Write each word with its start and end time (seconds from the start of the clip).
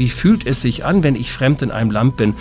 Wie 0.00 0.08
fühlt 0.08 0.46
es 0.46 0.62
sich 0.62 0.86
an, 0.86 1.02
wenn 1.02 1.14
ich 1.14 1.30
fremd 1.30 1.60
in 1.60 1.70
einem 1.70 1.90
Land 1.90 2.16
bin, 2.16 2.32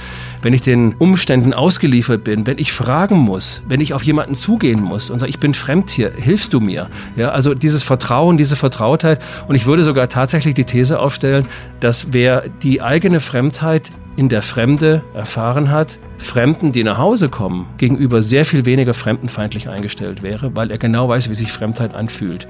wenn 0.41 0.53
ich 0.53 0.61
den 0.61 0.95
Umständen 0.97 1.53
ausgeliefert 1.53 2.23
bin, 2.23 2.47
wenn 2.47 2.57
ich 2.57 2.71
fragen 2.71 3.17
muss, 3.17 3.61
wenn 3.67 3.81
ich 3.81 3.93
auf 3.93 4.01
jemanden 4.01 4.33
zugehen 4.35 4.81
muss 4.81 5.09
und 5.09 5.19
sage, 5.19 5.29
ich 5.29 5.41
bin 5.41 5.53
fremd 5.53 5.89
hier, 5.89 6.09
hilfst 6.15 6.53
du 6.53 6.61
mir? 6.61 6.89
Ja, 7.17 7.31
also 7.31 7.53
dieses 7.53 7.83
Vertrauen, 7.83 8.37
diese 8.37 8.55
Vertrautheit. 8.55 9.21
Und 9.49 9.55
ich 9.55 9.65
würde 9.65 9.83
sogar 9.83 10.07
tatsächlich 10.07 10.53
die 10.53 10.63
These 10.63 11.01
aufstellen, 11.01 11.47
dass 11.81 12.13
wer 12.13 12.45
die 12.63 12.81
eigene 12.81 13.19
Fremdheit 13.19 13.91
in 14.15 14.29
der 14.29 14.41
Fremde 14.41 15.03
erfahren 15.13 15.69
hat, 15.69 15.99
Fremden, 16.17 16.71
die 16.71 16.85
nach 16.85 16.97
Hause 16.97 17.27
kommen, 17.27 17.67
gegenüber 17.77 18.23
sehr 18.23 18.45
viel 18.45 18.65
weniger 18.65 18.93
fremdenfeindlich 18.93 19.67
eingestellt 19.67 20.23
wäre, 20.23 20.55
weil 20.55 20.71
er 20.71 20.77
genau 20.77 21.09
weiß, 21.09 21.29
wie 21.29 21.35
sich 21.35 21.51
Fremdheit 21.51 21.93
anfühlt. 21.93 22.47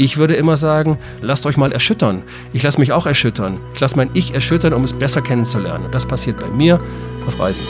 Ich 0.00 0.16
würde 0.16 0.34
immer 0.34 0.56
sagen, 0.56 0.96
lasst 1.20 1.44
euch 1.44 1.58
mal 1.58 1.72
erschüttern. 1.72 2.22
Ich 2.54 2.62
lasse 2.62 2.80
mich 2.80 2.90
auch 2.90 3.04
erschüttern. 3.04 3.60
Ich 3.74 3.80
lasse 3.80 3.98
mein 3.98 4.08
Ich 4.14 4.32
erschüttern, 4.32 4.72
um 4.72 4.82
es 4.82 4.94
besser 4.94 5.20
kennenzulernen. 5.20 5.88
Das 5.90 6.06
passiert 6.06 6.40
bei 6.40 6.48
mir 6.48 6.80
auf 7.26 7.38
Reisen. 7.38 7.66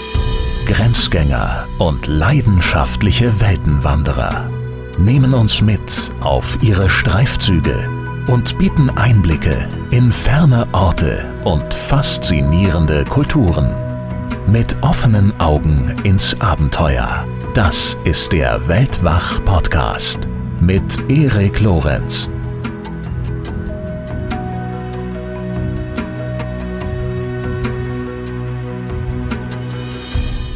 Grenzgänger 0.64 1.66
und 1.78 2.06
leidenschaftliche 2.06 3.40
Weltenwanderer 3.40 4.48
nehmen 4.96 5.34
uns 5.34 5.60
mit 5.60 6.12
auf 6.20 6.56
ihre 6.62 6.88
Streifzüge 6.88 7.88
und 8.28 8.56
bieten 8.58 8.90
Einblicke 8.90 9.68
in 9.90 10.12
ferne 10.12 10.68
Orte 10.70 11.24
und 11.42 11.74
faszinierende 11.74 13.02
Kulturen. 13.06 13.74
Mit 14.46 14.76
offenen 14.82 15.32
Augen 15.40 15.96
ins 16.04 16.40
Abenteuer. 16.40 17.26
Das 17.54 17.98
ist 18.04 18.32
der 18.32 18.68
Weltwach-Podcast 18.68 20.28
mit 20.60 21.10
Erik 21.10 21.60
Lorenz. 21.60 22.28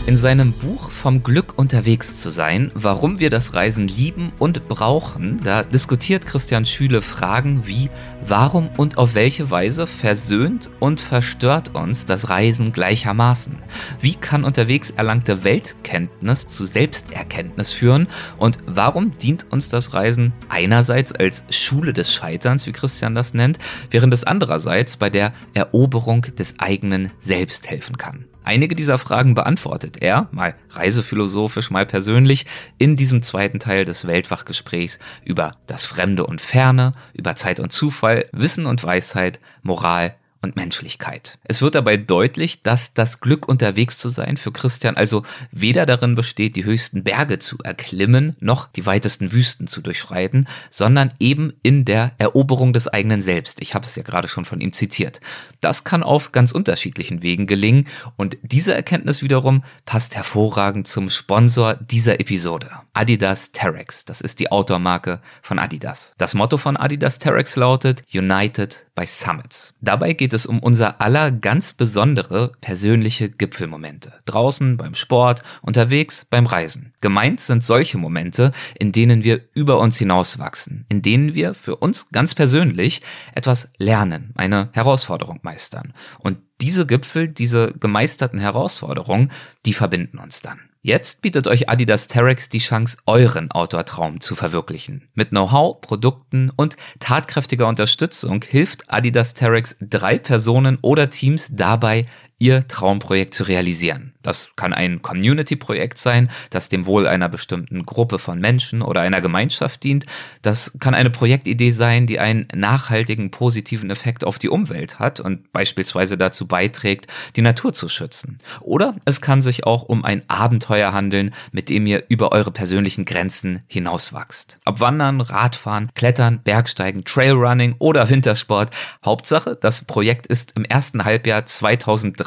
In 0.07 0.19
seinem 0.19 0.53
Buch 0.53 0.91
Vom 0.91 1.23
Glück 1.23 1.57
unterwegs 1.57 2.21
zu 2.21 2.29
sein, 2.29 2.71
warum 2.75 3.21
wir 3.21 3.31
das 3.31 3.55
Reisen 3.55 3.89
lieben 3.89 4.33
und 4.39 4.69
brauchen, 4.69 5.41
da 5.43 5.63
diskutiert 5.63 6.27
Christian 6.27 6.67
Schüle 6.67 7.01
Fragen 7.01 7.67
wie 7.67 7.89
warum 8.23 8.69
und 8.77 8.99
auf 8.99 9.15
welche 9.15 9.51
Weise 9.51 9.87
versöhnt 9.87 10.71
und 10.79 11.01
verstört 11.01 11.75
uns 11.75 12.05
das 12.05 12.29
Reisen 12.29 12.73
gleichermaßen? 12.73 13.57
Wie 13.99 14.15
kann 14.15 14.45
unterwegs 14.45 14.91
erlangte 14.91 15.43
Weltkenntnis 15.43 16.49
zu 16.49 16.67
Selbsterkenntnis 16.67 17.73
führen 17.73 18.07
und 18.37 18.59
warum 18.67 19.17
dient 19.17 19.47
uns 19.51 19.71
das 19.71 19.95
Reisen 19.95 20.35
einerseits 20.51 21.13
als 21.13 21.45
Schule 21.49 21.95
des 21.95 22.13
Scheiterns, 22.13 22.67
wie 22.67 22.73
Christian 22.73 23.15
das 23.15 23.33
nennt, 23.33 23.57
während 23.91 24.13
es 24.13 24.25
andererseits 24.25 24.99
bei 24.99 25.09
der 25.09 25.33
Eroberung 25.55 26.27
des 26.39 26.59
eigenen 26.59 27.11
Selbst 27.21 27.71
helfen 27.71 27.97
kann? 27.97 28.27
Einige 28.45 28.75
dieser 28.77 28.99
Fragen 28.99 29.35
beantwortet. 29.35 30.03
Er, 30.03 30.29
mal 30.31 30.55
reisephilosophisch, 30.71 31.71
mal 31.71 31.87
persönlich, 31.87 32.47
in 32.79 32.95
diesem 32.95 33.23
zweiten 33.23 33.59
Teil 33.59 33.85
des 33.85 34.07
Weltwachgesprächs 34.07 34.99
über 35.25 35.57
das 35.67 35.85
Fremde 35.85 36.27
und 36.27 36.41
Ferne, 36.41 36.93
über 37.15 37.37
Zeit 37.37 37.59
und 37.59 37.73
Zufall, 37.73 38.27
Wissen 38.33 38.67
und 38.67 38.85
Weisheit, 38.85 39.41
Moral 39.63 40.15
und 40.45 40.55
Menschlichkeit. 40.55 41.39
Es 41.43 41.61
wird 41.61 41.75
dabei 41.75 41.97
deutlich, 41.97 42.61
dass 42.61 42.95
das 42.95 43.21
Glück 43.21 43.49
unterwegs 43.49 43.99
zu 43.99 44.09
sein 44.09 44.37
für 44.37 44.53
Christian 44.53 44.97
also 44.97 45.25
weder 45.51 45.87
darin 45.87 46.15
besteht, 46.15 46.55
die 46.55 46.65
höchsten 46.65 47.03
Berge 47.03 47.41
zu 47.41 47.59
erklimmen, 47.65 48.37
noch 48.39 48.69
die 48.69 48.87
weitesten 48.87 49.33
Wüsten 49.33 49.67
zu 49.67 49.81
durchschreiten, 49.81 50.47
sondern 50.71 51.13
eben 51.19 51.53
in 51.63 51.85
der 51.85 52.13
Eroberung 52.19 52.73
des 52.73 52.87
eigenen 52.87 53.21
Selbst. 53.21 53.61
Ich 53.61 53.75
habe 53.75 53.87
es 53.87 53.97
ja 53.97 54.05
gerade 54.05 54.29
schon 54.29 54.45
von 54.45 54.61
ihm 54.61 54.73
zitiert. 54.73 55.21
Das 55.61 55.83
kann 55.83 56.03
auf 56.05 56.31
ganz 56.31 56.53
unterschiedlichen 56.53 57.23
Wegen 57.23 57.47
gelingen 57.47 57.89
und 58.17 58.39
diese 58.43 58.75
Erkenntnis 58.75 59.23
wiederum 59.23 59.65
passt 59.85 60.15
hervorragend 60.15 60.87
zum 60.87 61.11
Sponsor 61.11 61.75
dieser 61.75 62.21
Episode. 62.21 62.84
Adidas 62.95 63.53
Terex. 63.53 64.05
Das 64.05 64.21
ist 64.21 64.39
die 64.39 64.51
Outdoor-Marke 64.51 65.21
von 65.43 65.59
Adidas. 65.59 66.15
Das 66.17 66.35
Motto 66.35 66.57
von 66.57 66.77
Adidas 66.77 67.19
Terex 67.19 67.57
lautet 67.57 68.05
United 68.15 68.87
by 68.95 69.05
Summits. 69.07 69.75
Dabei 69.81 70.13
geht 70.13 70.33
es 70.33 70.47
um 70.47 70.61
unser 70.61 71.01
aller 71.01 71.33
ganz 71.33 71.73
besondere 71.73 72.53
persönliche 72.61 73.29
Gipfelmomente. 73.29 74.13
Draußen, 74.27 74.77
beim 74.77 74.95
Sport, 74.95 75.43
unterwegs, 75.61 76.25
beim 76.31 76.47
Reisen. 76.47 76.95
Gemeint 77.01 77.41
sind 77.41 77.65
solche 77.65 77.99
Momente, 77.99 78.53
in 78.79 78.93
denen 78.93 79.25
wir 79.25 79.41
über 79.55 79.81
uns 79.81 79.99
hinauswachsen, 79.99 80.87
in 80.89 81.03
denen 81.03 81.35
wir 81.35 81.55
für 81.55 81.77
uns 81.77 82.09
ganz 82.11 82.35
persönlich 82.35 83.03
etwas 83.35 83.71
lernen, 83.77 84.33
eine 84.37 84.69
Herausforderung 84.73 85.41
meistern. 85.43 85.93
Und 86.21 86.39
diese 86.61 86.87
Gipfel, 86.87 87.29
diese 87.29 87.73
gemeisterten 87.73 88.39
Herausforderungen, 88.39 89.33
die 89.67 89.75
verbinden 89.75 90.19
uns 90.19 90.41
dann. 90.41 90.61
Jetzt 90.87 91.23
bietet 91.23 91.47
euch 91.47 91.71
Adidas 91.71 92.09
Terex 92.09 92.51
die 92.51 92.59
Chance, 92.59 92.99
euren 93.07 93.51
Outdoor-Traum 93.51 94.21
zu 94.21 94.35
verwirklichen. 94.35 95.09
Mit 95.15 95.31
Know-how, 95.31 95.81
Produkten 95.81 96.51
und 96.55 96.77
tatkräftiger 96.99 97.67
Unterstützung 97.67 98.45
hilft 98.47 98.93
Adidas 98.93 99.33
Terex 99.33 99.79
drei 99.81 100.19
Personen 100.19 100.77
oder 100.83 101.09
Teams 101.09 101.49
dabei, 101.51 102.05
ihr 102.39 102.67
Traumprojekt 102.67 103.35
zu 103.35 103.45
realisieren. 103.45 104.13
Das 104.23 104.49
kann 104.57 104.73
ein 104.73 105.03
Community-Projekt 105.03 105.99
sein, 105.99 106.31
das 106.51 106.69
dem 106.69 106.87
Wohl 106.87 107.07
einer 107.07 107.29
bestimmten 107.29 107.85
Gruppe 107.87 108.19
von 108.19 108.41
Menschen 108.41 108.83
oder 108.83 109.03
einer 109.03 109.21
Gemeinschaft 109.21 109.83
dient. 109.85 110.07
Das 110.43 110.73
kann 110.81 110.95
eine 110.95 111.11
Projektidee 111.11 111.71
sein, 111.71 112.07
die 112.07 112.19
einen 112.19 112.49
nachhaltigen 112.55 113.31
positiven 113.31 113.91
Effekt 113.91 114.25
auf 114.25 114.39
die 114.39 114.49
Umwelt 114.49 114.99
hat 114.99 115.21
und 115.21 115.53
beispielsweise 115.53 116.17
dazu 116.17 116.47
beiträgt, 116.47 117.07
die 117.37 117.43
Natur 117.43 117.73
zu 117.73 117.89
schützen. 117.89 118.39
Oder 118.61 118.97
es 119.05 119.21
kann 119.21 119.43
sich 119.43 119.65
auch 119.65 119.83
um 119.83 120.05
ein 120.05 120.23
Abenteuer 120.29 120.93
handeln, 120.93 121.35
mit 121.53 121.69
dem 121.69 121.87
ihr 121.87 122.05
über 122.09 122.33
eure 122.33 122.51
persönlichen 122.51 123.05
Grenzen 123.05 123.61
hinauswachst. 123.69 124.57
Ob 124.65 124.81
Wandern, 124.81 125.21
Radfahren, 125.21 125.91
Klettern, 125.95 126.41
Bergsteigen, 126.43 127.05
Trailrunning 127.05 127.77
oder 127.79 128.09
Wintersport. 128.09 128.71
Hauptsache, 129.05 129.57
das 129.61 129.85
Projekt 129.85 130.27
ist 130.27 130.53
im 130.57 130.65
ersten 130.65 131.05
Halbjahr 131.05 131.45
2023 131.45 132.24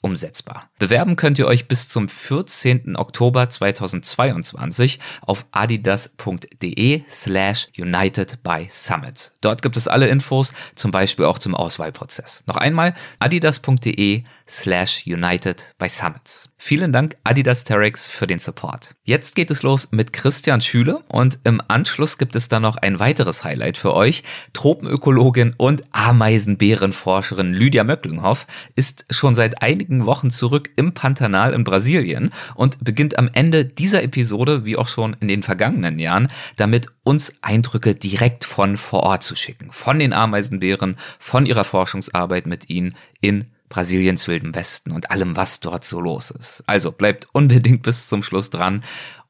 umsetzbar. 0.00 0.68
Bewerben 0.78 1.16
könnt 1.16 1.38
ihr 1.38 1.46
euch 1.46 1.68
bis 1.68 1.88
zum 1.88 2.08
14. 2.08 2.96
Oktober 2.96 3.48
2022 3.48 4.98
auf 5.22 5.46
adidas.de 5.50 7.02
slash 7.08 7.68
united 7.76 8.42
by 8.42 8.66
summits. 8.70 9.32
Dort 9.40 9.62
gibt 9.62 9.76
es 9.76 9.88
alle 9.88 10.08
Infos, 10.08 10.52
zum 10.74 10.90
Beispiel 10.90 11.24
auch 11.24 11.38
zum 11.38 11.54
Auswahlprozess. 11.54 12.44
Noch 12.46 12.56
einmal 12.56 12.94
adidas.de 13.18 14.24
slash 14.46 15.06
united 15.06 15.74
by 15.78 15.88
summits. 15.88 16.48
Vielen 16.60 16.92
Dank 16.92 17.16
Adidas 17.22 17.62
Terex 17.62 18.08
für 18.08 18.26
den 18.26 18.40
Support. 18.40 18.96
Jetzt 19.04 19.36
geht 19.36 19.52
es 19.52 19.62
los 19.62 19.88
mit 19.92 20.12
Christian 20.12 20.60
Schüle 20.60 21.04
und 21.08 21.38
im 21.44 21.62
Anschluss 21.68 22.18
gibt 22.18 22.34
es 22.34 22.48
dann 22.48 22.62
noch 22.62 22.76
ein 22.76 22.98
weiteres 22.98 23.44
Highlight 23.44 23.78
für 23.78 23.94
euch. 23.94 24.24
Tropenökologin 24.54 25.54
und 25.56 25.84
Ameisenbärenforscherin 25.92 27.54
Lydia 27.54 27.84
Möcklinghoff 27.84 28.48
ist 28.74 29.04
schon 29.08 29.36
seit 29.36 29.62
einigen 29.62 30.04
Wochen 30.04 30.32
zurück 30.32 30.70
im 30.74 30.94
Pantanal 30.94 31.54
in 31.54 31.62
Brasilien 31.62 32.30
und 32.56 32.82
beginnt 32.84 33.18
am 33.18 33.30
Ende 33.32 33.64
dieser 33.64 34.02
Episode, 34.02 34.64
wie 34.64 34.76
auch 34.76 34.88
schon 34.88 35.16
in 35.20 35.28
den 35.28 35.44
vergangenen 35.44 36.00
Jahren, 36.00 36.28
damit 36.56 36.88
uns 37.04 37.34
Eindrücke 37.40 37.94
direkt 37.94 38.44
von 38.44 38.76
vor 38.76 39.04
Ort 39.04 39.22
zu 39.22 39.36
schicken. 39.36 39.68
Von 39.70 40.00
den 40.00 40.12
Ameisenbären, 40.12 40.96
von 41.20 41.46
ihrer 41.46 41.64
Forschungsarbeit 41.64 42.46
mit 42.46 42.68
ihnen 42.68 42.96
in 43.20 43.46
Brasiliens 43.68 44.28
wilden 44.28 44.54
Westen 44.54 44.92
und 44.92 45.10
allem, 45.10 45.36
was 45.36 45.60
dort 45.60 45.84
so 45.84 46.00
los 46.00 46.30
ist. 46.30 46.62
Also 46.66 46.92
bleibt 46.92 47.26
unbedingt 47.32 47.82
bis 47.82 48.06
zum 48.06 48.22
Schluss 48.22 48.50
dran. 48.50 48.82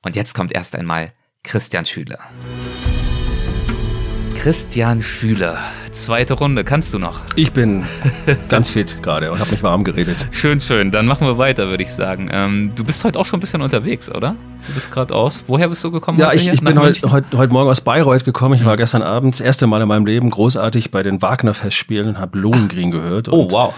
Und 0.03 0.17
jetzt 0.17 0.35
kommt 0.35 0.53
erst 0.53 0.77
einmal 0.77 1.13
Christian 1.43 1.87
Schüler. 1.87 2.19
Christian 4.35 5.03
Schüler, 5.03 5.61
zweite 5.93 6.35
Runde, 6.35 6.65
kannst 6.65 6.95
du 6.95 6.99
noch? 6.99 7.23
Ich 7.37 7.53
bin 7.53 7.85
ganz 8.49 8.71
fit 8.71 9.03
gerade 9.03 9.33
und 9.33 9.41
habe 9.41 9.51
mich 9.51 9.63
warm 9.63 9.85
geredet. 9.85 10.29
Schön, 10.31 10.61
schön. 10.61 10.91
Dann 10.91 11.07
machen 11.07 11.27
wir 11.27 11.39
weiter, 11.39 11.69
würde 11.69 11.83
ich 11.83 11.93
sagen. 11.93 12.29
Ähm, 12.33 12.71
du 12.75 12.85
bist 12.85 13.05
heute 13.05 13.19
auch 13.19 13.27
schon 13.27 13.39
ein 13.39 13.41
bisschen 13.41 13.63
unterwegs, 13.63 14.11
oder? 14.11 14.37
Du 14.67 14.75
bist 14.75 14.91
gerade 14.91 15.15
aus. 15.15 15.45
Woher 15.47 15.69
bist 15.69 15.83
du 15.83 15.91
gekommen? 15.91 16.19
Ja, 16.19 16.33
ich, 16.33 16.47
ich 16.47 16.61
bin 16.61 16.79
heute 16.79 17.11
heut, 17.11 17.25
heut 17.35 17.51
Morgen 17.51 17.71
aus 17.71 17.81
Bayreuth 17.81 18.25
gekommen. 18.25 18.55
Ich 18.55 18.67
war 18.67 18.77
gestern 18.77 19.03
Abend 19.03 19.35
das 19.35 19.41
erste 19.41 19.67
Mal 19.67 19.81
in 19.81 19.89
meinem 19.89 20.05
Leben 20.05 20.29
großartig 20.29 20.91
bei 20.91 21.03
den 21.03 21.23
Wagner-Festspielen 21.23 22.07
und 22.09 22.19
habe 22.19 22.39
Lohengrin 22.39 22.91
gehört. 22.91 23.29
oh, 23.31 23.51
wow. 23.51 23.75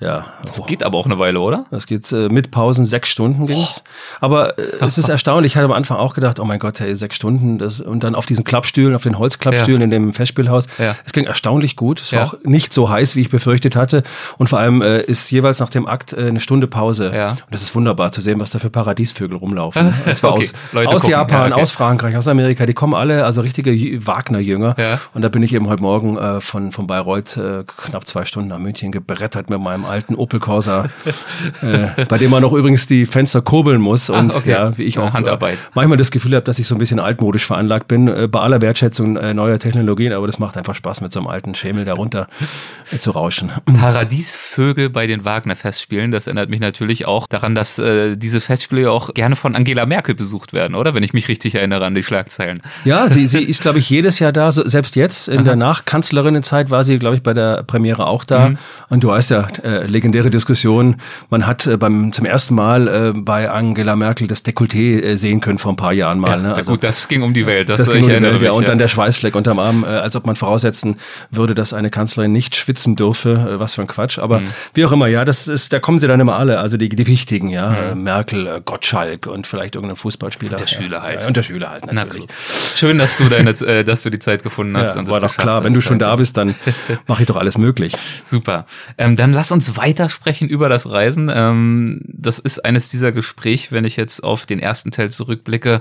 Ja. 0.00 0.32
Das 0.42 0.60
oh. 0.60 0.64
geht 0.64 0.82
aber 0.82 0.98
auch 0.98 1.06
eine 1.06 1.20
Weile, 1.20 1.38
oder? 1.38 1.66
Das 1.70 1.86
geht 1.86 2.10
äh, 2.10 2.28
mit 2.28 2.50
Pausen 2.50 2.86
sechs 2.86 3.08
Stunden 3.08 3.46
ging's. 3.46 3.84
Oh. 3.84 4.16
Aber 4.20 4.58
äh, 4.58 4.62
es 4.80 4.98
ist 4.98 5.08
erstaunlich. 5.08 5.52
Ich 5.52 5.56
hatte 5.56 5.66
am 5.66 5.72
Anfang 5.72 5.96
auch 5.98 6.12
gedacht, 6.12 6.40
oh 6.40 6.44
mein 6.44 6.58
Gott, 6.58 6.80
hey, 6.80 6.92
sechs 6.96 7.14
Stunden. 7.14 7.58
Das, 7.58 7.80
und 7.80 8.02
dann 8.02 8.16
auf 8.16 8.26
diesen 8.26 8.42
Klappstühlen, 8.42 8.96
auf 8.96 9.04
den 9.04 9.18
Holzklappstühlen 9.18 9.80
ja. 9.80 9.84
in 9.84 9.90
dem 9.90 10.12
Festspielhaus. 10.12 10.66
Ja. 10.78 10.96
Es 11.04 11.12
ging 11.12 11.24
erstaunlich 11.24 11.61
erstaunlich 11.62 11.76
gut. 11.76 12.00
Es 12.00 12.12
war 12.12 12.20
Ja. 12.20 12.26
auch 12.26 12.34
nicht 12.44 12.72
so 12.72 12.90
heiß, 12.90 13.16
wie 13.16 13.20
ich 13.20 13.30
befürchtet 13.30 13.76
hatte. 13.76 14.02
Und 14.38 14.48
vor 14.48 14.58
allem 14.58 14.82
äh, 14.82 15.00
ist 15.02 15.30
jeweils 15.30 15.60
nach 15.60 15.70
dem 15.70 15.86
Akt 15.86 16.12
äh, 16.12 16.26
eine 16.26 16.40
Stunde 16.40 16.66
Pause. 16.66 17.12
Ja. 17.14 17.30
Und 17.30 17.38
das 17.50 17.62
ist 17.62 17.74
wunderbar 17.74 18.12
zu 18.12 18.20
sehen, 18.20 18.40
was 18.40 18.50
da 18.50 18.58
für 18.58 18.70
Paradiesvögel 18.70 19.36
rumlaufen. 19.36 19.94
Und 20.06 20.16
zwar 20.16 20.32
Okay, 20.34 20.44
aus, 20.44 20.52
Leute 20.72 20.88
aus 20.88 21.02
gucken. 21.02 21.10
Japan, 21.10 21.48
Ja, 21.50 21.52
okay. 21.56 21.62
aus 21.62 21.72
Frankreich, 21.72 22.16
aus 22.16 22.28
Amerika. 22.28 22.66
Die 22.66 22.74
kommen 22.74 22.94
alle, 22.94 23.24
also 23.24 23.40
richtige 23.40 23.72
Wagner-Jünger. 24.06 24.74
Ja. 24.78 25.00
Und 25.14 25.22
da 25.22 25.28
bin 25.28 25.42
ich 25.42 25.54
eben 25.54 25.68
heute 25.68 25.82
Morgen 25.82 26.16
äh, 26.16 26.40
von, 26.40 26.72
von 26.72 26.86
Bayreuth 26.86 27.36
äh, 27.36 27.64
knapp 27.66 28.06
zwei 28.06 28.24
Stunden 28.24 28.48
nach 28.48 28.58
München 28.58 28.92
gebrettert 28.92 29.50
mit 29.50 29.60
meinem 29.60 29.84
alten 29.84 30.14
Opel 30.14 30.40
Corsa, 30.40 30.86
äh, 31.62 32.04
bei 32.06 32.18
dem 32.18 32.30
man 32.30 32.44
auch 32.44 32.52
übrigens 32.52 32.86
die 32.86 33.06
Fenster 33.06 33.42
kurbeln 33.42 33.80
muss. 33.80 34.10
Und 34.10 34.34
okay. 34.34 34.50
ja, 34.50 34.76
wie 34.78 34.82
ich 34.84 34.98
auch 34.98 35.12
Handarbeit. 35.12 35.54
Äh, 35.54 35.70
manchmal 35.74 35.98
das 35.98 36.10
Gefühl 36.10 36.34
habe, 36.34 36.44
dass 36.44 36.58
ich 36.58 36.66
so 36.66 36.74
ein 36.74 36.78
bisschen 36.78 37.00
altmodisch 37.00 37.46
veranlagt 37.46 37.88
bin, 37.88 38.08
äh, 38.08 38.28
bei 38.30 38.40
aller 38.40 38.60
Wertschätzung 38.60 39.16
äh, 39.16 39.34
neuer 39.34 39.58
Technologien, 39.58 40.12
aber 40.12 40.26
das 40.26 40.38
macht 40.38 40.56
einfach 40.56 40.74
Spaß, 40.74 41.00
mit 41.00 41.12
so 41.12 41.20
einem 41.20 41.28
alten 41.28 41.41
Schemel 41.54 41.84
darunter 41.84 42.28
äh, 42.90 42.98
zu 42.98 43.10
rauschen. 43.10 43.50
Paradiesvögel 43.64 44.90
bei 44.90 45.06
den 45.06 45.24
Wagner-Festspielen, 45.24 46.10
das 46.10 46.26
erinnert 46.26 46.50
mich 46.50 46.60
natürlich 46.60 47.06
auch 47.06 47.26
daran, 47.26 47.54
dass 47.54 47.78
äh, 47.78 48.16
diese 48.16 48.40
Festspiele 48.40 48.90
auch 48.90 49.14
gerne 49.14 49.36
von 49.36 49.54
Angela 49.54 49.86
Merkel 49.86 50.14
besucht 50.14 50.52
werden, 50.52 50.74
oder? 50.74 50.94
Wenn 50.94 51.02
ich 51.02 51.12
mich 51.12 51.28
richtig 51.28 51.54
erinnere 51.54 51.84
an 51.84 51.94
die 51.94 52.02
Schlagzeilen. 52.02 52.62
Ja, 52.84 53.08
sie, 53.08 53.26
sie 53.26 53.42
ist, 53.42 53.62
glaube 53.62 53.78
ich, 53.78 53.88
jedes 53.90 54.18
Jahr 54.18 54.32
da. 54.32 54.52
So, 54.52 54.66
selbst 54.66 54.96
jetzt 54.96 55.28
in 55.28 55.44
der 55.44 55.56
Nachkanzlerinnenzeit 55.56 56.70
war 56.70 56.84
sie, 56.84 56.98
glaube 56.98 57.16
ich, 57.16 57.22
bei 57.22 57.34
der 57.34 57.62
Premiere 57.62 58.06
auch 58.06 58.24
da. 58.24 58.50
Mhm. 58.50 58.58
Und 58.88 59.04
du 59.04 59.08
weißt 59.08 59.30
ja, 59.30 59.46
äh, 59.62 59.86
legendäre 59.86 60.30
Diskussion. 60.30 60.96
Man 61.30 61.46
hat 61.46 61.66
äh, 61.66 61.76
beim 61.76 62.12
zum 62.12 62.26
ersten 62.26 62.54
Mal 62.54 62.88
äh, 62.88 63.12
bei 63.14 63.50
Angela 63.50 63.96
Merkel 63.96 64.28
das 64.28 64.44
Dekolleté 64.44 65.02
äh, 65.02 65.16
sehen 65.16 65.40
können 65.40 65.58
vor 65.58 65.72
ein 65.72 65.76
paar 65.76 65.92
Jahren 65.92 66.18
mal. 66.18 66.40
ne? 66.40 66.54
Ja, 66.56 66.62
gut, 66.62 66.82
das 66.84 67.08
ging 67.08 67.22
um 67.22 67.34
die 67.34 67.46
Welt. 67.46 67.68
Das, 67.68 67.80
das 67.80 67.88
ich 67.88 67.94
ging 67.94 68.04
um 68.04 68.10
die 68.10 68.22
Welt, 68.22 68.42
ja. 68.42 68.52
Und 68.52 68.62
ja. 68.62 68.68
dann 68.68 68.78
der 68.78 68.88
Schweißfleck 68.88 69.34
unterm 69.34 69.58
Arm, 69.58 69.84
äh, 69.84 69.88
als 69.88 70.16
ob 70.16 70.26
man 70.26 70.36
voraussetzen 70.36 70.96
würde, 71.34 71.54
dass 71.54 71.72
eine 71.72 71.90
Kanzlerin 71.90 72.32
nicht 72.32 72.54
schwitzen 72.56 72.96
dürfe. 72.96 73.32
Äh, 73.32 73.60
was 73.60 73.74
für 73.74 73.80
ein 73.80 73.86
Quatsch. 73.86 74.18
Aber 74.18 74.40
Mhm. 74.40 74.48
wie 74.74 74.84
auch 74.84 74.92
immer, 74.92 75.06
ja, 75.06 75.24
das 75.24 75.48
ist, 75.48 75.72
da 75.72 75.80
kommen 75.80 75.98
sie 75.98 76.06
dann 76.06 76.20
immer 76.20 76.36
alle. 76.36 76.58
Also 76.60 76.76
die, 76.76 76.88
die 76.88 77.06
wichtigen, 77.06 77.48
ja. 77.48 77.74
Äh, 77.74 77.94
Merkel, 77.94 78.46
äh, 78.46 78.60
Gottschalk 78.64 79.26
und 79.26 79.46
vielleicht 79.46 79.74
irgendein 79.74 79.96
Fußballspieler. 79.96 80.52
Mhm. 80.52 80.56
der 80.56 80.66
Schüler 80.66 81.02
halt. 81.02 81.20
Ja, 81.22 81.26
und 81.26 81.36
der 81.36 81.42
Schüler 81.42 81.70
halt, 81.70 81.84
Na 81.86 81.92
natürlich. 81.92 82.26
gut. 82.28 82.36
Schön, 82.74 82.98
dass 82.98 83.16
du 83.18 83.24
deine, 83.28 83.50
äh, 83.50 83.82
dass 83.84 84.02
du 84.02 84.10
die 84.10 84.18
Zeit 84.18 84.42
gefunden 84.42 84.76
hast 84.76 84.94
Ja, 84.94 85.00
und 85.00 85.08
war 85.08 85.20
doch 85.20 85.36
klar, 85.36 85.58
wenn 85.64 85.72
hast 85.72 85.76
du 85.76 85.80
schon 85.80 85.98
da 85.98 86.14
bist, 86.16 86.36
dann 86.36 86.54
mache 87.06 87.22
ich 87.22 87.26
doch 87.26 87.36
alles 87.36 87.58
möglich. 87.58 87.94
Super. 88.24 88.66
Ähm, 88.98 89.16
dann 89.16 89.32
lass 89.32 89.50
uns 89.52 89.76
weitersprechen 89.76 90.48
über 90.48 90.68
das 90.68 90.90
Reisen. 90.90 91.30
Ähm, 91.34 92.00
das 92.04 92.38
ist 92.38 92.64
eines 92.64 92.88
dieser 92.88 93.12
Gespräche, 93.12 93.72
wenn 93.72 93.84
ich 93.84 93.96
jetzt 93.96 94.22
auf 94.22 94.46
den 94.46 94.58
ersten 94.60 94.90
Teil 94.90 95.10
zurückblicke, 95.10 95.80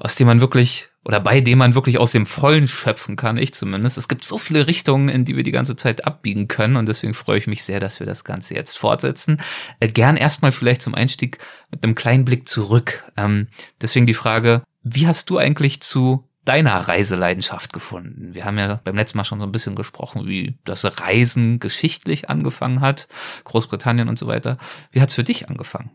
aus 0.00 0.14
dem 0.16 0.26
man 0.26 0.40
wirklich 0.40 0.88
oder 1.04 1.20
bei 1.20 1.40
dem 1.40 1.58
man 1.58 1.74
wirklich 1.74 1.98
aus 1.98 2.12
dem 2.12 2.26
Vollen 2.26 2.66
schöpfen 2.66 3.16
kann, 3.16 3.36
ich 3.36 3.52
zumindest. 3.52 3.98
Es 3.98 4.08
gibt 4.08 4.24
so 4.24 4.38
viele 4.38 4.66
Richtungen, 4.66 5.08
in 5.08 5.24
die 5.24 5.36
wir 5.36 5.42
die 5.42 5.52
ganze 5.52 5.76
Zeit 5.76 6.06
abbiegen 6.06 6.48
können 6.48 6.76
und 6.76 6.88
deswegen 6.88 7.14
freue 7.14 7.38
ich 7.38 7.46
mich 7.46 7.62
sehr, 7.62 7.78
dass 7.78 8.00
wir 8.00 8.06
das 8.06 8.24
Ganze 8.24 8.54
jetzt 8.54 8.78
fortsetzen. 8.78 9.40
Äh, 9.80 9.88
gern 9.88 10.16
erstmal 10.16 10.52
vielleicht 10.52 10.82
zum 10.82 10.94
Einstieg 10.94 11.38
mit 11.70 11.84
einem 11.84 11.94
kleinen 11.94 12.24
Blick 12.24 12.48
zurück. 12.48 13.04
Ähm, 13.16 13.48
deswegen 13.80 14.06
die 14.06 14.14
Frage, 14.14 14.62
wie 14.82 15.06
hast 15.06 15.28
du 15.30 15.38
eigentlich 15.38 15.80
zu 15.80 16.28
deiner 16.44 16.74
Reiseleidenschaft 16.88 17.72
gefunden? 17.72 18.34
Wir 18.34 18.44
haben 18.44 18.58
ja 18.58 18.80
beim 18.82 18.96
letzten 18.96 19.18
Mal 19.18 19.24
schon 19.24 19.40
so 19.40 19.46
ein 19.46 19.52
bisschen 19.52 19.74
gesprochen, 19.74 20.26
wie 20.26 20.58
das 20.64 21.00
Reisen 21.00 21.58
geschichtlich 21.58 22.30
angefangen 22.30 22.80
hat, 22.80 23.08
Großbritannien 23.44 24.08
und 24.08 24.18
so 24.18 24.26
weiter. 24.26 24.56
Wie 24.90 25.00
hat's 25.00 25.14
für 25.14 25.24
dich 25.24 25.48
angefangen? 25.48 25.90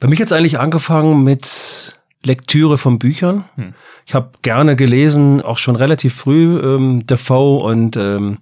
Bei 0.00 0.06
mich 0.06 0.20
jetzt 0.20 0.32
eigentlich 0.32 0.60
angefangen 0.60 1.24
mit 1.24 1.98
Lektüre 2.24 2.78
von 2.78 2.98
Büchern. 2.98 3.44
Hm. 3.54 3.74
Ich 4.06 4.14
habe 4.14 4.30
gerne 4.42 4.76
gelesen, 4.76 5.40
auch 5.40 5.58
schon 5.58 5.76
relativ 5.76 6.14
früh, 6.14 6.58
ähm, 6.58 7.06
Defoe 7.06 7.62
und 7.62 7.96
ähm, 7.96 8.38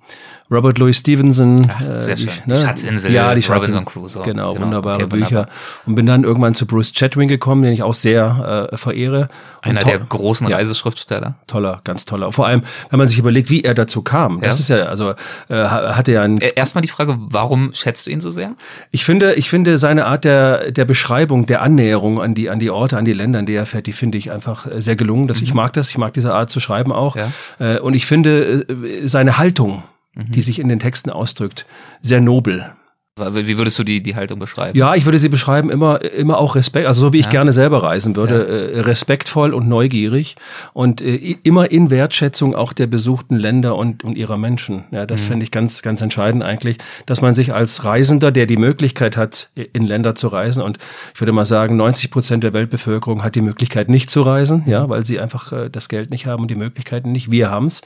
Robert 0.50 0.78
Louis 0.78 0.96
Stevenson. 0.96 1.68
Ach, 1.68 2.00
sehr 2.00 2.14
die, 2.14 2.22
schön. 2.28 2.32
Die 2.46 2.56
Schatzinsel, 2.56 3.12
ja, 3.12 3.34
die 3.34 3.40
Robinson 3.40 3.54
Schatzinsel. 3.56 3.84
Crusoe. 3.84 4.22
Genau, 4.22 4.52
Genau, 4.54 4.64
wunderbare 4.64 4.96
okay, 5.04 5.12
wunderbar. 5.12 5.44
Bücher. 5.44 5.48
Und 5.86 5.94
bin 5.96 6.06
dann 6.06 6.22
irgendwann 6.24 6.54
zu 6.54 6.66
Bruce 6.66 6.92
Chatwin 6.94 7.26
gekommen, 7.28 7.62
den 7.62 7.72
ich 7.72 7.82
auch 7.82 7.94
sehr 7.94 8.68
äh, 8.72 8.76
verehre. 8.76 9.28
Und 9.64 9.70
Einer 9.70 9.80
der 9.80 9.98
großen 9.98 10.46
Ja. 10.48 10.56
Reiseschriftsteller. 10.56 11.34
Toller, 11.48 11.80
ganz 11.82 12.04
toller. 12.04 12.30
Vor 12.30 12.46
allem, 12.46 12.62
wenn 12.90 12.98
man 12.98 13.08
sich 13.08 13.18
überlegt, 13.18 13.50
wie 13.50 13.64
er 13.64 13.74
dazu 13.74 14.02
kam. 14.02 14.40
Das 14.40 14.58
Ja. 14.58 14.62
ist 14.76 14.80
ja, 14.82 14.86
also 14.88 15.10
äh, 15.10 15.14
ha- 15.54 15.96
hatte 15.96 16.12
ja 16.12 16.22
ein 16.22 16.38
Äh, 16.40 16.52
Erstmal 16.54 16.82
die 16.82 16.88
Frage, 16.88 17.16
warum 17.18 17.72
schätzt 17.74 18.06
du 18.06 18.10
ihn 18.10 18.20
so 18.20 18.30
sehr? 18.30 18.52
Ich 18.92 19.04
finde, 19.04 19.34
ich 19.34 19.50
finde 19.50 19.78
seine 19.78 20.06
Art 20.06 20.24
der, 20.24 20.70
der 20.70 20.84
Beschreibung, 20.84 21.46
der 21.46 21.62
Annäherung 21.62 22.20
an 22.22 22.34
die, 22.34 22.50
an 22.50 22.60
die 22.60 22.70
Orte, 22.70 22.96
an 22.96 23.04
die 23.04 23.12
Länder, 23.14 23.40
an 23.40 23.46
die 23.46 23.54
er 23.54 23.66
fährt, 23.66 23.86
die 23.88 23.92
finde 23.92 24.16
ich 24.18 24.30
einfach 24.30 24.66
äh, 24.66 24.80
sehr 24.80 24.94
gelungen. 24.94 25.26
Das, 25.26 25.42
Ich 25.42 25.54
mag 25.54 25.72
das, 25.72 25.90
ich 25.90 25.98
mag 25.98 26.12
diese 26.12 26.32
Art 26.32 26.50
zu 26.50 26.60
schreiben 26.60 26.92
auch. 26.92 27.16
Ja. 27.16 27.32
Äh, 27.58 27.78
Und 27.80 27.94
ich 27.94 28.06
finde 28.06 28.64
äh, 28.68 29.06
seine 29.08 29.38
Haltung, 29.38 29.82
Mhm. 30.16 30.32
die 30.32 30.40
sich 30.40 30.58
in 30.58 30.68
den 30.68 30.78
Texten 30.78 31.10
ausdrückt, 31.10 31.66
sehr 32.00 32.20
nobel. 32.20 32.72
Wie 33.18 33.56
würdest 33.56 33.78
du 33.78 33.82
die, 33.82 34.02
die 34.02 34.14
Haltung 34.14 34.38
beschreiben? 34.38 34.76
Ja, 34.78 34.94
ich 34.94 35.06
würde 35.06 35.18
sie 35.18 35.30
beschreiben, 35.30 35.70
immer, 35.70 36.02
immer 36.04 36.36
auch 36.36 36.54
Respekt, 36.54 36.86
also 36.86 37.00
so 37.00 37.12
wie 37.14 37.18
ich 37.20 37.24
Ja. 37.24 37.30
gerne 37.30 37.50
selber 37.54 37.82
reisen 37.82 38.14
würde, 38.14 38.46
äh, 38.74 38.80
respektvoll 38.80 39.54
und 39.54 39.66
neugierig 39.66 40.36
und 40.74 41.00
äh, 41.00 41.36
immer 41.42 41.70
in 41.70 41.88
Wertschätzung 41.88 42.54
auch 42.54 42.74
der 42.74 42.86
besuchten 42.86 43.36
Länder 43.36 43.76
und, 43.76 44.04
und 44.04 44.18
ihrer 44.18 44.36
Menschen. 44.36 44.84
Ja, 44.90 45.06
das 45.06 45.22
Mhm. 45.24 45.28
finde 45.28 45.44
ich 45.44 45.50
ganz, 45.50 45.80
ganz 45.80 46.02
entscheidend 46.02 46.42
eigentlich, 46.42 46.76
dass 47.06 47.22
man 47.22 47.34
sich 47.34 47.54
als 47.54 47.86
Reisender, 47.86 48.30
der 48.30 48.44
die 48.44 48.58
Möglichkeit 48.58 49.16
hat, 49.16 49.48
in 49.72 49.86
Länder 49.86 50.14
zu 50.14 50.28
reisen 50.28 50.62
und 50.62 50.76
ich 51.14 51.20
würde 51.22 51.32
mal 51.32 51.46
sagen, 51.46 51.76
90 51.76 52.10
Prozent 52.10 52.44
der 52.44 52.52
Weltbevölkerung 52.52 53.24
hat 53.24 53.34
die 53.34 53.40
Möglichkeit 53.40 53.88
nicht 53.88 54.10
zu 54.10 54.20
reisen, 54.20 54.64
ja, 54.66 54.90
weil 54.90 55.06
sie 55.06 55.18
einfach 55.20 55.52
äh, 55.52 55.70
das 55.70 55.88
Geld 55.88 56.10
nicht 56.10 56.26
haben 56.26 56.42
und 56.42 56.50
die 56.50 56.54
Möglichkeiten 56.54 57.12
nicht. 57.12 57.30
Wir 57.30 57.50
haben's. 57.50 57.80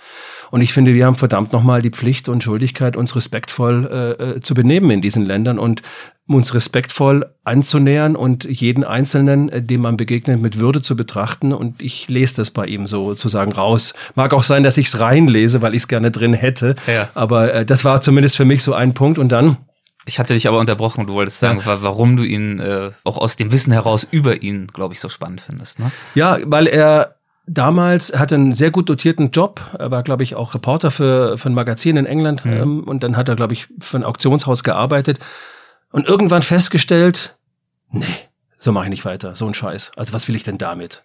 Und 0.51 0.61
ich 0.61 0.73
finde, 0.73 0.93
wir 0.93 1.07
haben 1.07 1.15
verdammt 1.15 1.53
nochmal 1.53 1.83
die 1.83 1.91
Pflicht 1.91 2.29
und 2.29 2.43
Schuldigkeit, 2.43 2.97
uns 2.97 3.15
respektvoll 3.15 4.17
äh, 4.19 4.25
äh, 4.39 4.41
zu 4.41 4.55
benehmen 4.55 4.91
in 4.91 5.01
diesen 5.01 5.20
Ländern 5.27 5.59
und 5.59 5.83
uns 6.27 6.55
respektvoll 6.55 7.27
anzunähern 7.43 8.15
und 8.15 8.45
jeden 8.45 8.85
Einzelnen, 8.85 9.49
äh, 9.49 9.61
dem 9.63 9.81
man 9.81 9.97
begegnet, 9.97 10.41
mit 10.41 10.61
Würde 10.61 10.81
zu 10.81 10.95
betrachten. 10.95 11.53
Und 11.53 11.83
ich 11.83 12.09
lese 12.09 12.37
das 12.37 12.51
bei 12.51 12.67
ihm 12.67 12.87
sozusagen 12.87 13.51
raus. 13.53 13.95
Mag 14.15 14.33
auch 14.33 14.45
sein, 14.45 14.63
dass 14.63 14.77
ich 14.79 14.87
es 14.87 15.01
reinlese, 15.01 15.61
weil 15.61 15.75
ich 15.75 15.83
es 15.83 15.89
gerne 15.89 16.11
drin 16.13 16.33
hätte. 16.33 16.77
Ja. 16.87 17.09
Aber 17.15 17.53
äh, 17.53 17.67
das 17.67 17.85
war 17.85 18.01
zumindest 18.01 18.37
für 18.37 18.45
mich 18.45 18.63
so 18.63 18.75
ein 18.75 18.95
Punkt. 18.95 19.19
Und 19.19 19.31
dann 19.33 19.57
Ich 20.07 20.21
hatte 20.21 20.35
dich 20.35 20.47
aber 20.47 20.61
unterbrochen, 20.61 21.07
du 21.09 21.15
wolltest 21.15 21.41
sagen, 21.41 21.61
wa- 21.65 21.79
warum 21.83 22.17
du 22.17 22.23
ihn 22.23 22.61
äh, 22.61 22.91
auch 23.05 23.17
aus 23.19 23.35
dem 23.35 23.51
Wissen 23.51 23.73
heraus 23.73 24.07
über 24.11 24.41
ihn, 24.43 24.69
glaube 24.69 24.95
ich, 24.95 25.01
so 25.01 25.09
spannend 25.09 25.41
findest. 25.41 25.81
Ne? 25.81 25.91
Ja, 26.15 26.39
weil 26.45 26.69
er 26.69 27.17
damals 27.51 28.11
er 28.11 28.21
hatte 28.21 28.37
einen 28.37 28.53
sehr 28.53 28.71
gut 28.71 28.89
dotierten 28.89 29.31
Job. 29.31 29.61
Er 29.79 29.91
war, 29.91 30.03
glaube 30.03 30.23
ich, 30.23 30.35
auch 30.35 30.55
Reporter 30.55 30.91
für, 30.91 31.37
für 31.37 31.51
ein 31.51 31.55
Magazin 31.55 31.97
in 31.97 32.07
England. 32.07 32.45
Mhm. 32.45 32.53
Ähm, 32.53 32.85
und 32.85 33.03
dann 33.03 33.17
hat 33.17 33.29
er, 33.29 33.37
glaube 33.37 33.53
ich, 33.53 33.69
für 33.81 33.99
ein 33.99 34.05
Auktionshaus 34.05 34.63
gearbeitet. 34.63 35.19
Und 35.91 36.07
irgendwann 36.07 36.43
festgestellt, 36.43 37.37
nee, 37.91 38.07
so 38.59 38.73
mache 38.73 38.85
ich 38.85 38.91
nicht 38.91 39.05
weiter. 39.05 39.35
So 39.35 39.47
ein 39.47 39.55
Scheiß. 39.55 39.93
Also 39.97 40.13
was 40.13 40.29
will 40.29 40.37
ich 40.37 40.45
denn 40.45 40.59
damit? 40.59 41.03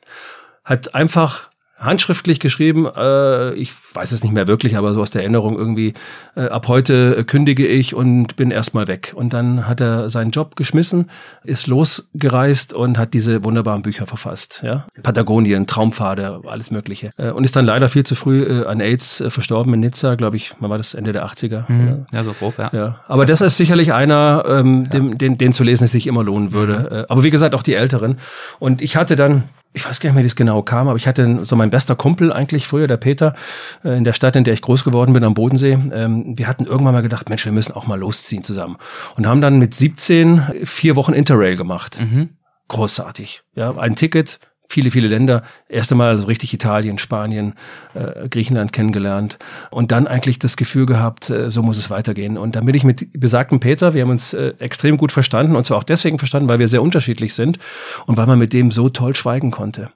Hat 0.64 0.94
einfach 0.94 1.50
handschriftlich 1.78 2.40
geschrieben, 2.40 2.88
äh, 2.96 3.54
ich 3.54 3.74
weiß 3.94 4.12
es 4.12 4.24
nicht 4.24 4.34
mehr 4.34 4.48
wirklich, 4.48 4.78
aber 4.78 4.94
so 4.94 5.02
aus 5.02 5.12
der 5.12 5.22
Erinnerung 5.22 5.58
irgendwie, 5.58 5.94
äh, 6.36 6.48
ab 6.48 6.68
heute 6.68 7.24
kündige 7.26 7.68
ich 7.68 7.94
und 7.94 8.36
bin 8.36 8.52
erstmal 8.52 8.88
weg. 8.88 9.14
Und 9.16 9.34
dann 9.34 9.68
hat 9.68 9.82
er 9.82 10.10
seinen 10.10 10.32
Job 10.32 10.56
geschmissen, 10.56 11.10
ist 11.44 11.68
losgereist 11.68 12.74
und 12.74 12.98
hat 12.98 13.14
diese 13.14 13.44
wunderbaren 13.44 13.82
Bücher 13.82 14.08
verfasst. 14.08 14.62
Ja? 14.64 14.88
Patagonien, 15.04 15.68
Traumpfade, 15.68 16.42
alles 16.48 16.72
Mögliche. 16.72 17.12
Äh, 17.18 17.32
und 17.32 17.44
ist 17.44 17.56
dann 17.56 17.66
leider 17.66 17.90
viel 17.90 18.06
zu 18.06 18.16
früh 18.16 18.44
äh, 18.44 18.66
an 18.66 18.80
AIDS 18.80 19.20
äh, 19.20 19.30
verstorben 19.30 19.74
in 19.74 19.82
Nizza, 19.82 20.16
glaube 20.16 20.38
ich, 20.38 20.54
wann 20.60 20.70
war 20.70 20.78
das 20.78 20.94
Ende 20.94 21.12
der 21.12 21.26
80er? 21.26 21.66
Ja. 21.68 22.06
Ja, 22.12 22.24
so 22.24 22.34
grob, 22.34 22.58
ja. 22.58 22.70
Ja, 22.74 23.00
aber 23.08 23.26
das 23.26 23.42
ist 23.42 23.58
sicherlich 23.58 23.94
einer, 23.94 24.46
ähm, 24.48 24.90
dem, 24.90 25.18
den, 25.18 25.38
den 25.38 25.54
zu 25.54 25.64
lesen, 25.64 25.84
es 25.86 25.92
sich 25.92 26.08
immer 26.08 26.24
lohnen 26.24 26.52
würde. 26.52 27.06
Äh, 27.08 27.12
aber 27.12 27.24
wie 27.24 27.30
gesagt, 27.30 27.54
auch 27.54 27.64
die 27.64 27.74
Älteren. 27.74 28.18
Und 28.60 28.82
ich 28.82 28.96
hatte 28.96 29.16
dann, 29.16 29.44
ich 29.76 29.86
weiß 29.86 30.00
gar 30.00 30.10
nicht 30.10 30.16
mehr, 30.16 30.24
wie 30.24 30.28
es 30.28 30.36
genau 30.36 30.64
kam, 30.64 30.88
aber 30.88 30.98
ich 30.98 31.06
hatte 31.06 31.46
so 31.46 31.56
mein 31.56 31.70
bester 31.70 31.96
Kumpel 31.96 32.32
eigentlich 32.32 32.66
früher, 32.66 32.88
der 32.88 32.98
Peter, 32.98 33.36
äh, 33.84 33.98
in 33.98 34.06
der 34.06 34.14
Stadt, 34.14 34.36
in 34.36 34.46
der 34.46 34.54
ich 34.54 34.62
groß 34.62 34.84
geworden 34.84 35.14
bin, 35.14 35.24
am 35.24 35.34
Bodensee. 35.34 35.78
Ähm, 35.92 36.38
wir 36.38 36.48
hatten 36.48 36.66
irgendwann 36.66 36.94
mal 36.94 37.02
gedacht, 37.02 37.30
Mensch, 37.30 37.46
wir 37.46 37.52
müssen 37.52 37.74
auch 37.74 37.86
mal 37.86 38.00
losziehen 38.00 38.44
zusammen. 38.44 38.78
Und 39.18 39.28
haben 39.28 39.42
dann 39.42 39.60
mit 39.60 39.76
17 39.76 40.42
vier 40.64 40.96
Wochen 40.96 41.14
Interrail 41.14 41.58
gemacht. 41.58 42.00
Mhm. 42.00 42.30
Großartig. 42.70 43.44
Ja, 43.54 43.78
ein 43.78 43.96
Ticket, 43.96 44.40
viele, 44.70 44.92
viele 44.92 45.08
Länder. 45.08 45.44
Erste 45.70 45.96
Mal 45.96 46.20
so 46.20 46.28
richtig 46.28 46.54
Italien, 46.54 46.98
Spanien, 46.98 47.54
äh, 47.94 48.28
Griechenland 48.30 48.74
kennengelernt 48.74 49.38
und 49.72 49.92
dann 49.92 50.08
eigentlich 50.08 50.40
das 50.40 50.58
Gefühl 50.58 50.86
gehabt, 50.86 51.30
äh, 51.30 51.52
so 51.52 51.64
muss 51.64 51.78
es 51.78 51.90
weitergehen. 51.90 52.38
Und 52.38 52.56
dann 52.56 52.66
bin 52.66 52.76
ich 52.76 52.84
mit 52.84 53.20
besagten 53.20 53.60
Peter, 53.60 53.94
wir 53.94 54.04
haben 54.04 54.10
uns 54.12 54.34
äh, 54.34 54.54
extrem 54.60 54.98
gut 54.98 55.12
verstanden 55.12 55.56
und 55.56 55.66
zwar 55.66 55.78
auch 55.78 55.84
deswegen 55.84 56.18
verstanden, 56.18 56.50
weil 56.50 56.60
wir 56.60 56.68
sehr 56.68 56.82
unterschiedlich 56.82 57.34
sind 57.34 57.60
und 58.06 58.18
weil 58.18 58.28
man 58.28 58.40
mit 58.40 58.54
dem 58.54 58.72
so 58.72 58.90
toll 58.90 59.16
schweigen 59.16 59.52
konnte. 59.52 59.92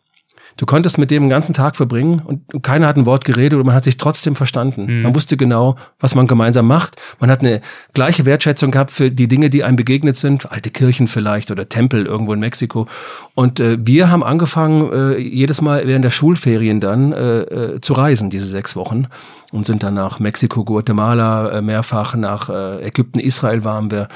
Du 0.60 0.66
konntest 0.66 0.98
mit 0.98 1.10
dem 1.10 1.24
den 1.24 1.30
ganzen 1.30 1.54
Tag 1.54 1.78
verbringen 1.78 2.20
und 2.20 2.64
keiner 2.64 2.88
hat 2.88 2.98
ein 2.98 3.06
Wort 3.06 3.24
geredet 3.24 3.58
und 3.58 3.66
man 3.66 3.74
hat 3.74 3.86
sich 3.86 3.96
trotzdem 3.96 4.36
verstanden. 4.36 5.04
Man 5.04 5.16
wusste 5.16 5.38
genau, 5.38 5.78
was 6.02 6.16
man 6.16 6.28
gemeinsam 6.28 6.68
macht. 6.68 6.98
Man 7.22 7.32
hat 7.32 7.40
eine 7.40 7.62
gleiche 7.94 8.26
Wertschätzung 8.26 8.70
gehabt 8.70 8.92
für 8.92 9.10
die 9.10 9.30
Dinge, 9.30 9.50
die 9.50 9.64
einem 9.64 9.78
begegnet 9.78 10.18
sind. 10.18 10.52
Alte 10.52 10.70
Kirchen 10.70 11.08
vielleicht 11.08 11.50
oder 11.50 11.70
Tempel 11.70 12.06
irgendwo 12.06 12.34
in 12.34 12.42
Mexiko. 12.42 12.88
Und 13.36 13.62
äh, 13.62 13.78
wir 13.80 14.12
haben 14.12 14.22
angefangen, 14.22 14.92
äh, 14.92 15.18
jedes 15.18 15.62
Mal 15.62 15.88
während 15.88 16.04
der 16.04 16.12
Schulferien 16.12 16.82
dann 16.82 17.14
äh, 17.14 17.40
äh, 17.40 17.80
zu 17.80 17.94
reisen, 17.94 18.30
diese 18.30 18.48
sechs 18.48 18.76
Wochen. 18.76 19.08
Und 19.52 19.66
sind 19.66 19.82
dann 19.82 19.96
nach 19.96 20.20
Mexiko, 20.20 20.64
Guatemala 20.64 21.50
äh, 21.50 21.62
mehrfach, 21.62 22.16
nach 22.16 22.50
äh, 22.50 22.86
Ägypten, 22.86 23.20
Israel 23.20 23.64
waren 23.64 23.90
wir. 23.90 24.08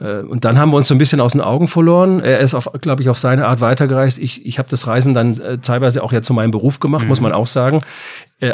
Äh, 0.00 0.22
und 0.22 0.44
dann 0.44 0.58
haben 0.58 0.70
wir 0.70 0.76
uns 0.76 0.88
so 0.88 0.94
ein 0.94 0.98
bisschen 0.98 1.20
aus 1.20 1.32
den 1.32 1.40
Augen 1.40 1.68
verloren. 1.68 2.20
Er 2.20 2.40
ist, 2.40 2.54
auf, 2.54 2.70
glaube 2.80 3.02
ich, 3.02 3.08
auf 3.08 3.18
seine 3.18 3.46
Art 3.46 3.60
weitergereist. 3.60 4.18
Ich, 4.18 4.44
ich 4.44 4.58
habe 4.58 4.68
das 4.68 4.86
Reisen 4.86 5.14
dann 5.14 5.60
teilweise 5.62 6.02
auch 6.02 6.12
ja 6.12 6.22
zu 6.22 6.34
meinem 6.34 6.50
Beruf 6.50 6.80
gemacht, 6.80 7.02
mhm. 7.02 7.08
muss 7.08 7.20
man 7.20 7.32
auch 7.32 7.46
sagen. 7.46 7.82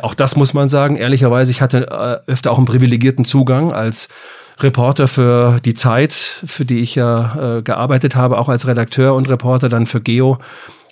Auch 0.02 0.14
das 0.14 0.37
muss 0.37 0.52
man 0.52 0.69
sagen. 0.69 0.97
Ehrlicherweise, 0.97 1.52
ich 1.52 1.62
hatte 1.62 2.23
öfter 2.26 2.50
auch 2.50 2.59
einen 2.59 2.66
privilegierten 2.66 3.25
Zugang 3.25 3.73
als 3.73 4.09
Reporter 4.61 5.09
für 5.09 5.61
die 5.64 5.75
Zeit, 5.75 6.12
für 6.12 6.64
die 6.64 6.81
ich 6.81 6.95
ja 6.95 7.61
gearbeitet 7.64 8.16
habe, 8.16 8.38
auch 8.38 8.49
als 8.49 8.66
Redakteur 8.66 9.14
und 9.14 9.28
Reporter 9.28 9.69
dann 9.69 9.87
für 9.87 10.00
Geo, 10.00 10.38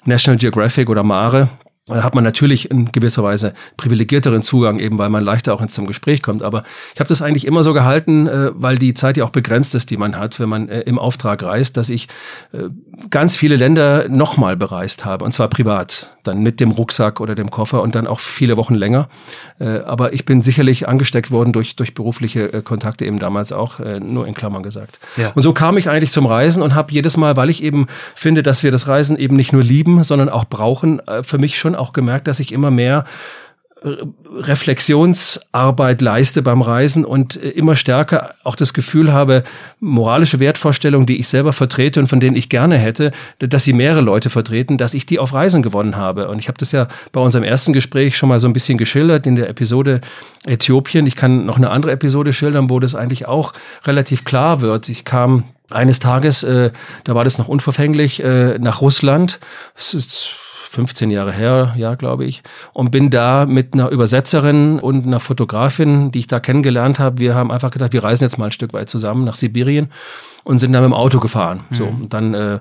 National 0.04 0.38
Geographic 0.38 0.88
oder 0.88 1.02
Mare 1.02 1.48
hat 1.90 2.14
man 2.14 2.24
natürlich 2.24 2.70
in 2.70 2.90
gewisser 2.92 3.22
Weise 3.22 3.52
privilegierteren 3.76 4.40
Zugang, 4.40 4.78
eben 4.78 4.96
weil 4.96 5.10
man 5.10 5.22
leichter 5.22 5.52
auch 5.52 5.60
ins 5.60 5.78
Gespräch 5.86 6.22
kommt. 6.22 6.42
Aber 6.42 6.62
ich 6.94 7.00
habe 7.00 7.08
das 7.08 7.20
eigentlich 7.20 7.46
immer 7.46 7.62
so 7.62 7.74
gehalten, 7.74 8.26
äh, 8.26 8.52
weil 8.54 8.78
die 8.78 8.94
Zeit 8.94 9.18
ja 9.18 9.24
auch 9.24 9.30
begrenzt 9.30 9.74
ist, 9.74 9.90
die 9.90 9.98
man 9.98 10.18
hat, 10.18 10.40
wenn 10.40 10.48
man 10.48 10.70
äh, 10.70 10.80
im 10.80 10.98
Auftrag 10.98 11.42
reist, 11.42 11.76
dass 11.76 11.90
ich 11.90 12.08
äh, 12.52 12.70
ganz 13.10 13.36
viele 13.36 13.56
Länder 13.56 14.08
nochmal 14.08 14.56
bereist 14.56 15.04
habe, 15.04 15.26
und 15.26 15.32
zwar 15.32 15.48
privat, 15.48 16.16
dann 16.22 16.42
mit 16.42 16.58
dem 16.58 16.70
Rucksack 16.70 17.20
oder 17.20 17.34
dem 17.34 17.50
Koffer 17.50 17.82
und 17.82 17.94
dann 17.94 18.06
auch 18.06 18.20
viele 18.20 18.56
Wochen 18.56 18.74
länger. 18.74 19.08
Aber 19.58 20.14
ich 20.14 20.24
bin 20.24 20.40
sicherlich 20.40 20.88
angesteckt 20.88 21.30
worden 21.30 21.52
durch, 21.52 21.76
durch 21.76 21.92
berufliche 21.92 22.62
Kontakte 22.62 23.04
eben 23.04 23.18
damals 23.18 23.52
auch, 23.52 23.78
nur 24.00 24.26
in 24.26 24.34
Klammern 24.34 24.62
gesagt. 24.62 25.00
Ja. 25.16 25.32
Und 25.34 25.42
so 25.42 25.52
kam 25.52 25.76
ich 25.76 25.90
eigentlich 25.90 26.12
zum 26.12 26.24
Reisen 26.24 26.62
und 26.62 26.74
habe 26.74 26.92
jedes 26.92 27.16
Mal, 27.16 27.36
weil 27.36 27.50
ich 27.50 27.62
eben 27.62 27.88
finde, 28.14 28.42
dass 28.42 28.62
wir 28.62 28.72
das 28.72 28.88
Reisen 28.88 29.18
eben 29.18 29.36
nicht 29.36 29.52
nur 29.52 29.62
lieben, 29.62 30.02
sondern 30.02 30.30
auch 30.30 30.46
brauchen, 30.46 31.02
für 31.22 31.38
mich 31.38 31.58
schon 31.58 31.73
auch 31.74 31.92
gemerkt, 31.92 32.28
dass 32.28 32.40
ich 32.40 32.52
immer 32.52 32.70
mehr 32.70 33.04
äh, 33.84 33.96
Reflexionsarbeit 34.36 36.00
leiste 36.00 36.42
beim 36.42 36.62
Reisen 36.62 37.04
und 37.04 37.36
äh, 37.36 37.50
immer 37.50 37.76
stärker 37.76 38.34
auch 38.42 38.56
das 38.56 38.72
Gefühl 38.72 39.12
habe, 39.12 39.44
moralische 39.78 40.40
Wertvorstellungen, 40.40 41.06
die 41.06 41.18
ich 41.18 41.28
selber 41.28 41.52
vertrete 41.52 42.00
und 42.00 42.06
von 42.06 42.18
denen 42.18 42.34
ich 42.34 42.48
gerne 42.48 42.78
hätte, 42.78 43.12
dass 43.38 43.64
sie 43.64 43.72
mehrere 43.72 44.00
Leute 44.00 44.30
vertreten, 44.30 44.78
dass 44.78 44.94
ich 44.94 45.06
die 45.06 45.18
auf 45.18 45.34
Reisen 45.34 45.62
gewonnen 45.62 45.96
habe. 45.96 46.28
Und 46.28 46.38
ich 46.38 46.48
habe 46.48 46.58
das 46.58 46.72
ja 46.72 46.88
bei 47.12 47.20
unserem 47.20 47.44
ersten 47.44 47.72
Gespräch 47.72 48.16
schon 48.16 48.28
mal 48.28 48.40
so 48.40 48.48
ein 48.48 48.54
bisschen 48.54 48.78
geschildert 48.78 49.26
in 49.26 49.36
der 49.36 49.48
Episode 49.48 50.00
Äthiopien. 50.46 51.06
Ich 51.06 51.16
kann 51.16 51.44
noch 51.44 51.58
eine 51.58 51.70
andere 51.70 51.92
Episode 51.92 52.32
schildern, 52.32 52.70
wo 52.70 52.80
das 52.80 52.94
eigentlich 52.94 53.26
auch 53.26 53.52
relativ 53.84 54.24
klar 54.24 54.62
wird. 54.62 54.88
Ich 54.88 55.04
kam 55.04 55.44
eines 55.70 55.98
Tages, 55.98 56.42
äh, 56.42 56.70
da 57.04 57.14
war 57.14 57.24
das 57.24 57.38
noch 57.38 57.48
unverfänglich, 57.48 58.22
äh, 58.22 58.58
nach 58.58 58.80
Russland. 58.80 59.40
Es 59.76 59.94
ist 59.94 60.36
15 60.74 61.10
Jahre 61.10 61.32
her, 61.32 61.74
ja, 61.76 61.94
glaube 61.94 62.24
ich, 62.24 62.42
und 62.72 62.90
bin 62.90 63.10
da 63.10 63.46
mit 63.46 63.74
einer 63.74 63.90
Übersetzerin 63.90 64.78
und 64.78 65.06
einer 65.06 65.20
Fotografin, 65.20 66.10
die 66.10 66.18
ich 66.18 66.26
da 66.26 66.40
kennengelernt 66.40 66.98
habe. 66.98 67.18
Wir 67.18 67.34
haben 67.34 67.50
einfach 67.50 67.70
gedacht, 67.70 67.92
wir 67.92 68.04
reisen 68.04 68.24
jetzt 68.24 68.38
mal 68.38 68.46
ein 68.46 68.52
Stück 68.52 68.72
weit 68.72 68.88
zusammen 68.88 69.24
nach 69.24 69.36
Sibirien 69.36 69.90
und 70.44 70.58
sind 70.58 70.72
dann 70.72 70.82
mit 70.82 70.90
dem 70.90 70.94
Auto 70.94 71.20
gefahren. 71.20 71.64
Mhm. 71.70 71.74
So, 71.74 71.84
und 71.84 72.12
dann, 72.12 72.34
äh, 72.34 72.60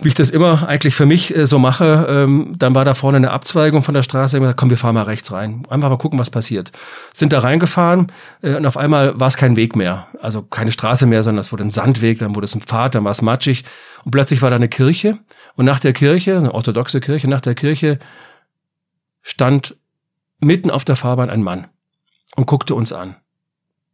wie 0.00 0.08
ich 0.08 0.14
das 0.14 0.30
immer 0.30 0.66
eigentlich 0.66 0.94
für 0.94 1.06
mich 1.06 1.36
äh, 1.36 1.46
so 1.46 1.58
mache, 1.58 2.06
ähm, 2.08 2.54
dann 2.56 2.74
war 2.74 2.84
da 2.84 2.94
vorne 2.94 3.18
eine 3.18 3.30
Abzweigung 3.30 3.82
von 3.82 3.94
der 3.94 4.02
Straße. 4.02 4.36
Ich 4.36 4.40
gesagt, 4.40 4.58
komm, 4.58 4.70
wir 4.70 4.78
fahren 4.78 4.94
mal 4.94 5.02
rechts 5.02 5.30
rein. 5.30 5.62
Einfach 5.68 5.90
mal 5.90 5.98
gucken, 5.98 6.18
was 6.18 6.30
passiert. 6.30 6.72
Sind 7.12 7.32
da 7.32 7.40
reingefahren 7.40 8.10
äh, 8.42 8.56
und 8.56 8.66
auf 8.66 8.76
einmal 8.76 9.18
war 9.20 9.28
es 9.28 9.36
kein 9.36 9.56
Weg 9.56 9.76
mehr. 9.76 10.06
Also 10.22 10.42
keine 10.42 10.72
Straße 10.72 11.06
mehr, 11.06 11.22
sondern 11.22 11.40
es 11.40 11.52
wurde 11.52 11.64
ein 11.64 11.70
Sandweg, 11.70 12.18
dann 12.18 12.34
wurde 12.34 12.46
es 12.46 12.54
ein 12.54 12.62
Pfad, 12.62 12.94
dann 12.94 13.04
war 13.04 13.12
es 13.12 13.20
matschig. 13.20 13.64
Und 14.04 14.12
plötzlich 14.12 14.40
war 14.40 14.50
da 14.50 14.56
eine 14.56 14.68
Kirche 14.68 15.18
und 15.58 15.64
nach 15.64 15.80
der 15.80 15.92
Kirche, 15.92 16.36
eine 16.36 16.54
orthodoxe 16.54 17.00
Kirche, 17.00 17.26
nach 17.26 17.40
der 17.40 17.56
Kirche 17.56 17.98
stand 19.22 19.76
mitten 20.38 20.70
auf 20.70 20.84
der 20.84 20.94
Fahrbahn 20.94 21.30
ein 21.30 21.42
Mann 21.42 21.66
und 22.36 22.46
guckte 22.46 22.76
uns 22.76 22.92
an. 22.92 23.16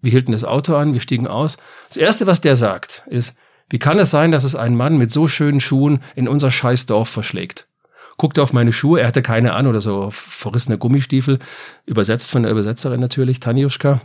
Wir 0.02 0.10
hielten 0.10 0.32
das 0.32 0.44
Auto 0.44 0.76
an, 0.76 0.92
wir 0.92 1.00
stiegen 1.00 1.26
aus. 1.26 1.56
Das 1.88 1.96
Erste, 1.96 2.26
was 2.26 2.42
der 2.42 2.56
sagt, 2.56 3.04
ist, 3.06 3.34
wie 3.70 3.78
kann 3.78 3.98
es 3.98 4.10
sein, 4.10 4.30
dass 4.30 4.44
es 4.44 4.54
einen 4.54 4.76
Mann 4.76 4.98
mit 4.98 5.10
so 5.10 5.26
schönen 5.26 5.58
Schuhen 5.58 6.02
in 6.14 6.28
unser 6.28 6.50
scheiß 6.50 6.84
Dorf 6.84 7.08
verschlägt? 7.08 7.66
Guckte 8.18 8.42
auf 8.42 8.52
meine 8.52 8.74
Schuhe, 8.74 9.00
er 9.00 9.06
hatte 9.06 9.22
keine 9.22 9.54
an 9.54 9.66
oder 9.66 9.80
so 9.80 10.10
verrissene 10.10 10.76
Gummistiefel, 10.76 11.38
übersetzt 11.86 12.30
von 12.30 12.42
der 12.42 12.52
Übersetzerin 12.52 13.00
natürlich, 13.00 13.40
Tanjuschka. 13.40 14.02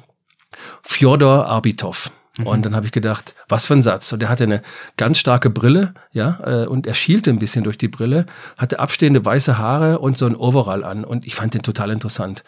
Fjodor 0.81 1.45
Arbitov. 1.45 2.09
Mhm. 2.39 2.47
Und 2.47 2.65
dann 2.65 2.75
habe 2.75 2.85
ich 2.85 2.91
gedacht, 2.91 3.35
was 3.47 3.65
für 3.65 3.73
ein 3.73 3.81
Satz. 3.81 4.11
Und 4.11 4.23
er 4.23 4.29
hatte 4.29 4.43
eine 4.43 4.61
ganz 4.97 5.19
starke 5.19 5.49
Brille, 5.49 5.93
ja, 6.11 6.39
äh, 6.43 6.65
und 6.65 6.87
er 6.87 6.95
schielte 6.95 7.29
ein 7.29 7.39
bisschen 7.39 7.63
durch 7.63 7.77
die 7.77 7.87
Brille, 7.87 8.25
hatte 8.57 8.79
abstehende 8.79 9.23
weiße 9.23 9.57
Haare 9.57 9.99
und 9.99 10.17
so 10.17 10.25
ein 10.25 10.35
Overall 10.35 10.83
an. 10.83 11.03
Und 11.03 11.25
ich 11.25 11.35
fand 11.35 11.53
den 11.53 11.61
total 11.61 11.91
interessant. 11.91 12.43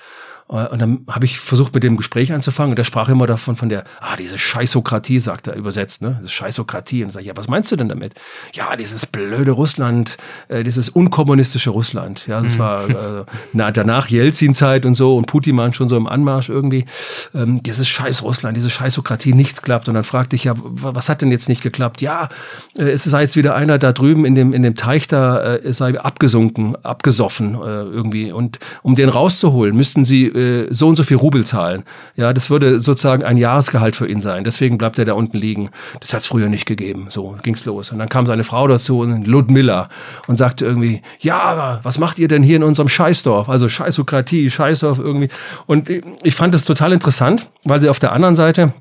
Äh, 0.51 0.67
und 0.67 0.79
dann 0.79 1.05
habe 1.09 1.25
ich 1.25 1.39
versucht, 1.39 1.73
mit 1.73 1.83
dem 1.83 1.97
Gespräch 1.97 2.33
anzufangen. 2.33 2.71
Und 2.71 2.77
der 2.77 2.83
sprach 2.83 3.09
immer 3.09 3.27
davon, 3.27 3.55
von 3.55 3.69
der, 3.69 3.85
ah, 3.99 4.15
diese 4.17 4.37
Scheißokratie, 4.37 5.19
sagt 5.19 5.47
er 5.47 5.55
übersetzt, 5.55 6.01
ne? 6.01 6.19
Das 6.21 6.31
Scheißokratie. 6.31 7.03
Und 7.03 7.11
sag 7.11 7.21
ich, 7.21 7.27
ja, 7.27 7.37
was 7.37 7.47
meinst 7.47 7.71
du 7.71 7.75
denn 7.75 7.89
damit? 7.89 8.13
Ja, 8.53 8.75
dieses 8.75 9.05
blöde 9.05 9.51
Russland, 9.51 10.17
äh, 10.49 10.63
dieses 10.63 10.89
unkommunistische 10.89 11.69
Russland. 11.69 12.27
Ja, 12.27 12.41
das 12.41 12.55
mhm. 12.55 12.59
war 12.59 12.89
äh, 12.89 13.25
na, 13.53 13.71
danach 13.71 14.07
Jelzin-Zeit 14.07 14.85
und 14.85 14.95
so 14.95 15.17
und 15.17 15.27
Putin 15.27 15.57
waren 15.57 15.73
schon 15.73 15.89
so 15.89 15.97
im 15.97 16.07
Anmarsch 16.07 16.49
irgendwie. 16.49 16.85
Ähm, 17.33 17.63
dieses 17.63 17.87
Scheiß 17.87 18.23
Russland, 18.23 18.57
diese 18.57 18.69
Scheißokratie, 18.69 19.33
nichts 19.33 19.61
klappt. 19.61 19.87
Und 19.87 19.95
dann 19.95 20.03
fragte 20.03 20.35
ich, 20.35 20.43
ja, 20.43 20.53
was 20.57 21.09
hat 21.09 21.21
denn 21.21 21.31
jetzt 21.31 21.49
nicht 21.49 21.61
geklappt? 21.61 22.01
Ja, 22.01 22.29
äh, 22.77 22.89
es 22.91 23.03
sei 23.03 23.21
jetzt 23.21 23.35
wieder 23.35 23.55
einer 23.55 23.77
da 23.77 23.93
drüben 23.93 24.25
in 24.25 24.35
dem, 24.35 24.53
in 24.53 24.63
dem 24.63 24.75
Teich 24.75 25.07
da, 25.07 25.55
äh, 25.55 25.73
sei 25.73 25.99
abgesunken, 25.99 26.75
abgesoffen 26.83 27.55
äh, 27.55 27.57
irgendwie. 27.57 28.31
Und 28.31 28.59
um 28.83 28.95
den 28.95 29.09
rauszuholen, 29.09 29.75
müssten 29.75 30.05
sie 30.05 30.27
äh, 30.41 30.67
so 30.73 30.87
und 30.87 30.95
so 30.95 31.03
viel 31.03 31.17
Rubel 31.17 31.45
zahlen. 31.45 31.83
Ja, 32.15 32.33
das 32.33 32.49
würde 32.49 32.79
sozusagen 32.79 33.23
ein 33.23 33.37
Jahresgehalt 33.37 33.95
für 33.95 34.07
ihn 34.07 34.21
sein. 34.21 34.43
Deswegen 34.43 34.77
bleibt 34.77 34.99
er 34.99 35.05
da 35.05 35.13
unten 35.13 35.37
liegen. 35.37 35.69
Das 35.99 36.13
hat 36.13 36.21
es 36.21 36.27
früher 36.27 36.49
nicht 36.49 36.65
gegeben. 36.65 37.07
So 37.09 37.35
ging's 37.43 37.65
los. 37.65 37.91
Und 37.91 37.99
dann 37.99 38.09
kam 38.09 38.25
seine 38.25 38.43
Frau 38.43 38.67
dazu 38.67 38.99
und 38.99 39.25
Ludmilla 39.25 39.89
und 40.27 40.37
sagte 40.37 40.65
irgendwie, 40.65 41.01
ja, 41.19 41.39
aber 41.39 41.79
was 41.83 41.99
macht 41.99 42.19
ihr 42.19 42.27
denn 42.27 42.43
hier 42.43 42.57
in 42.57 42.63
unserem 42.63 42.89
Scheißdorf? 42.89 43.49
Also 43.49 43.69
Scheißokratie, 43.69 44.49
Scheißdorf 44.49 44.99
irgendwie. 44.99 45.29
Und 45.65 45.89
ich 46.23 46.35
fand 46.35 46.53
das 46.53 46.65
total 46.65 46.93
interessant, 46.93 47.49
weil 47.63 47.81
sie 47.81 47.89
auf 47.89 47.99
der 47.99 48.11
anderen 48.11 48.35
Seite 48.35 48.73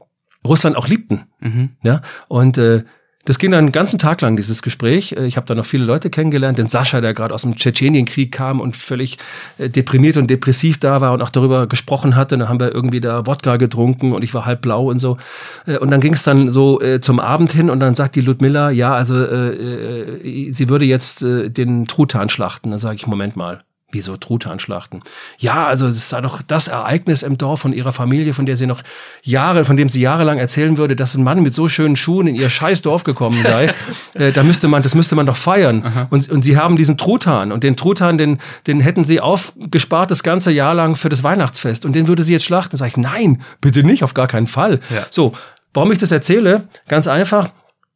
Russland 0.47 0.77
auch 0.77 0.89
liebten. 0.89 1.25
Mhm. 1.41 1.71
Ja, 1.83 2.03
und 2.29 2.59
äh, 2.59 2.85
das 3.27 3.39
ging 3.39 3.51
dann 3.51 3.59
einen 3.59 3.73
ganzen 3.73 3.99
Tag 3.99 4.23
lang, 4.23 4.37
dieses 4.37 4.63
Gespräch. 4.63 5.13
Äh, 5.13 5.27
ich 5.27 5.37
habe 5.37 5.47
da 5.47 5.55
noch 5.55 5.67
viele 5.67 5.85
Leute 5.85 6.09
kennengelernt. 6.09 6.59
Den 6.59 6.69
Sascha, 6.69 7.01
der 7.01 7.13
gerade 7.13 7.35
aus 7.35 7.43
dem 7.43 7.55
Tschetschenienkrieg 7.55 8.33
kam 8.33 8.61
und 8.61 8.77
völlig 8.77 9.19
äh, 9.59 9.69
deprimiert 9.69 10.17
und 10.17 10.29
depressiv 10.29 10.79
da 10.81 11.01
war 11.01 11.13
und 11.13 11.21
auch 11.21 11.31
darüber 11.31 11.67
gesprochen 11.67 12.17
hatte. 12.17 12.39
Dann 12.39 12.49
haben 12.49 12.61
wir 12.61 12.75
irgendwie 12.75 13.01
da 13.01 13.27
Wodka 13.27 13.57
getrunken 13.57 14.13
und 14.13 14.23
ich 14.23 14.33
war 14.33 14.47
halb 14.47 14.63
blau 14.63 14.91
und 14.91 15.01
so. 15.01 15.19
Äh, 15.67 15.79
und 15.79 15.91
dann 15.91 16.01
ging 16.01 16.15
es 16.15 16.23
dann 16.23 16.49
so 16.51 16.81
zum 17.01 17.21
Abend 17.21 17.53
hin 17.53 17.69
und 17.69 17.81
dann 17.81 17.95
sagt 17.95 18.17
die 18.17 18.21
Ludmilla, 18.21 18.71
ja, 18.71 18.95
also 18.95 19.17
äh, 19.23 20.53
sie 20.53 20.69
würde 20.69 20.85
jetzt 20.85 21.23
äh, 21.23 21.51
den 21.51 21.87
Truthahn 21.87 22.29
schlachten. 22.29 22.71
Dann 22.71 22.81
sage 22.81 22.97
ich, 22.97 23.07
Moment 23.07 23.37
mal. 23.37 23.63
Wieso 23.93 24.17
Truthahnschlachten? 24.17 25.03
Ja, 25.39 25.67
also 25.67 25.87
es 25.87 26.13
war 26.13 26.23
doch 26.23 26.43
das 26.43 26.69
Ereignis 26.69 27.23
im 27.23 27.39
Dorf 27.39 27.61
von 27.61 27.73
ihrer 27.73 27.93
Familie, 27.93 28.33
von 28.35 28.47
der 28.47 28.55
sie 28.55 28.67
noch 28.67 28.83
Jahre, 29.23 29.65
von 29.65 29.77
dem 29.77 29.89
sie 29.89 30.01
jahrelang 30.01 30.39
erzählen 30.39 30.77
würde, 30.77 30.95
dass 30.95 31.15
ein 31.15 31.25
Mann 31.25 31.43
mit 31.43 31.55
so 31.55 31.69
schönen 31.69 31.97
Schuhen 31.97 32.29
in 32.29 32.37
ihr 32.37 32.51
scheiß 32.51 32.83
Dorf 32.83 33.03
gekommen 33.03 33.43
sei. 33.43 33.75
äh, 34.15 34.31
da 34.33 34.45
müsste 34.45 34.69
man, 34.69 34.83
das 34.83 34.95
müsste 34.95 35.17
man 35.17 35.27
doch 35.27 35.37
feiern. 35.37 36.09
Und, 36.11 36.29
und 36.31 36.43
sie 36.43 36.57
haben 36.57 36.77
diesen 36.77 36.97
Truthahn 36.97 37.51
und 37.51 37.65
den 37.65 37.77
Truthahn, 37.77 38.17
den, 38.17 38.39
den 38.67 38.81
hätten 38.81 39.03
sie 39.03 39.21
aufgespart 39.21 40.11
das 40.11 40.23
ganze 40.23 40.53
Jahr 40.53 40.75
lang 40.75 40.95
für 40.95 41.09
das 41.09 41.25
Weihnachtsfest 41.25 41.85
und 41.85 41.95
den 41.95 42.07
würde 42.07 42.23
sie 42.23 42.33
jetzt 42.33 42.45
schlachten. 42.45 42.77
Sag 42.77 42.89
ich, 42.89 42.97
nein, 42.97 43.43
bitte 43.61 43.83
nicht, 43.83 44.05
auf 44.05 44.15
gar 44.15 44.29
keinen 44.29 44.47
Fall. 44.47 44.81
Ja. 44.95 45.07
So, 45.11 45.33
warum 45.75 45.91
ich 45.91 45.99
das 45.99 46.13
erzähle? 46.13 46.69
Ganz 46.89 47.09
einfach. 47.09 47.51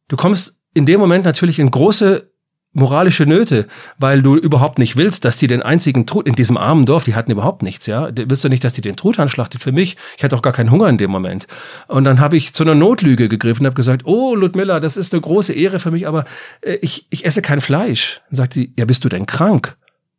Du 0.07 0.17
kommst 0.17 0.57
in 0.73 0.85
dem 0.85 0.99
Moment 0.99 1.25
natürlich 1.25 1.57
in 1.57 1.71
große 1.71 2.29
moralische 2.75 3.25
Nöte, 3.25 3.67
weil 3.97 4.21
du 4.21 4.35
überhaupt 4.35 4.77
nicht 4.79 4.97
willst, 4.97 5.25
dass 5.25 5.39
sie 5.39 5.47
den 5.47 5.63
einzigen 5.63 6.05
Trut 6.05 6.27
in 6.27 6.35
diesem 6.35 6.57
armen 6.57 6.85
Dorf, 6.85 7.05
die 7.05 7.15
hatten 7.15 7.31
überhaupt 7.31 7.63
nichts, 7.63 7.87
ja. 7.87 8.09
Willst 8.13 8.43
du 8.43 8.49
nicht, 8.49 8.63
dass 8.63 8.75
sie 8.75 8.81
den 8.81 8.97
Truthahn 8.97 9.29
schlachtet 9.29 9.63
für 9.63 9.71
mich? 9.71 9.97
Ich 10.17 10.23
hatte 10.23 10.35
auch 10.35 10.41
gar 10.41 10.53
keinen 10.53 10.71
Hunger 10.71 10.89
in 10.89 10.97
dem 10.97 11.09
Moment. 11.09 11.47
Und 11.87 12.03
dann 12.03 12.19
habe 12.19 12.35
ich 12.37 12.53
zu 12.53 12.63
einer 12.63 12.75
Notlüge 12.75 13.29
gegriffen 13.29 13.61
und 13.61 13.67
habe 13.67 13.75
gesagt, 13.75 14.05
oh 14.05 14.35
Ludmilla, 14.35 14.79
das 14.79 14.97
ist 14.97 15.13
eine 15.13 15.21
große 15.21 15.53
Ehre 15.53 15.79
für 15.79 15.89
mich, 15.89 16.05
aber 16.05 16.25
äh, 16.61 16.73
ich, 16.81 17.07
ich 17.09 17.25
esse 17.25 17.41
kein 17.41 17.61
Fleisch. 17.61 18.21
Dann 18.29 18.35
sagt 18.35 18.53
sie, 18.53 18.73
ja, 18.77 18.85
bist 18.85 19.05
du 19.05 19.09
denn 19.09 19.25
krank? 19.25 19.77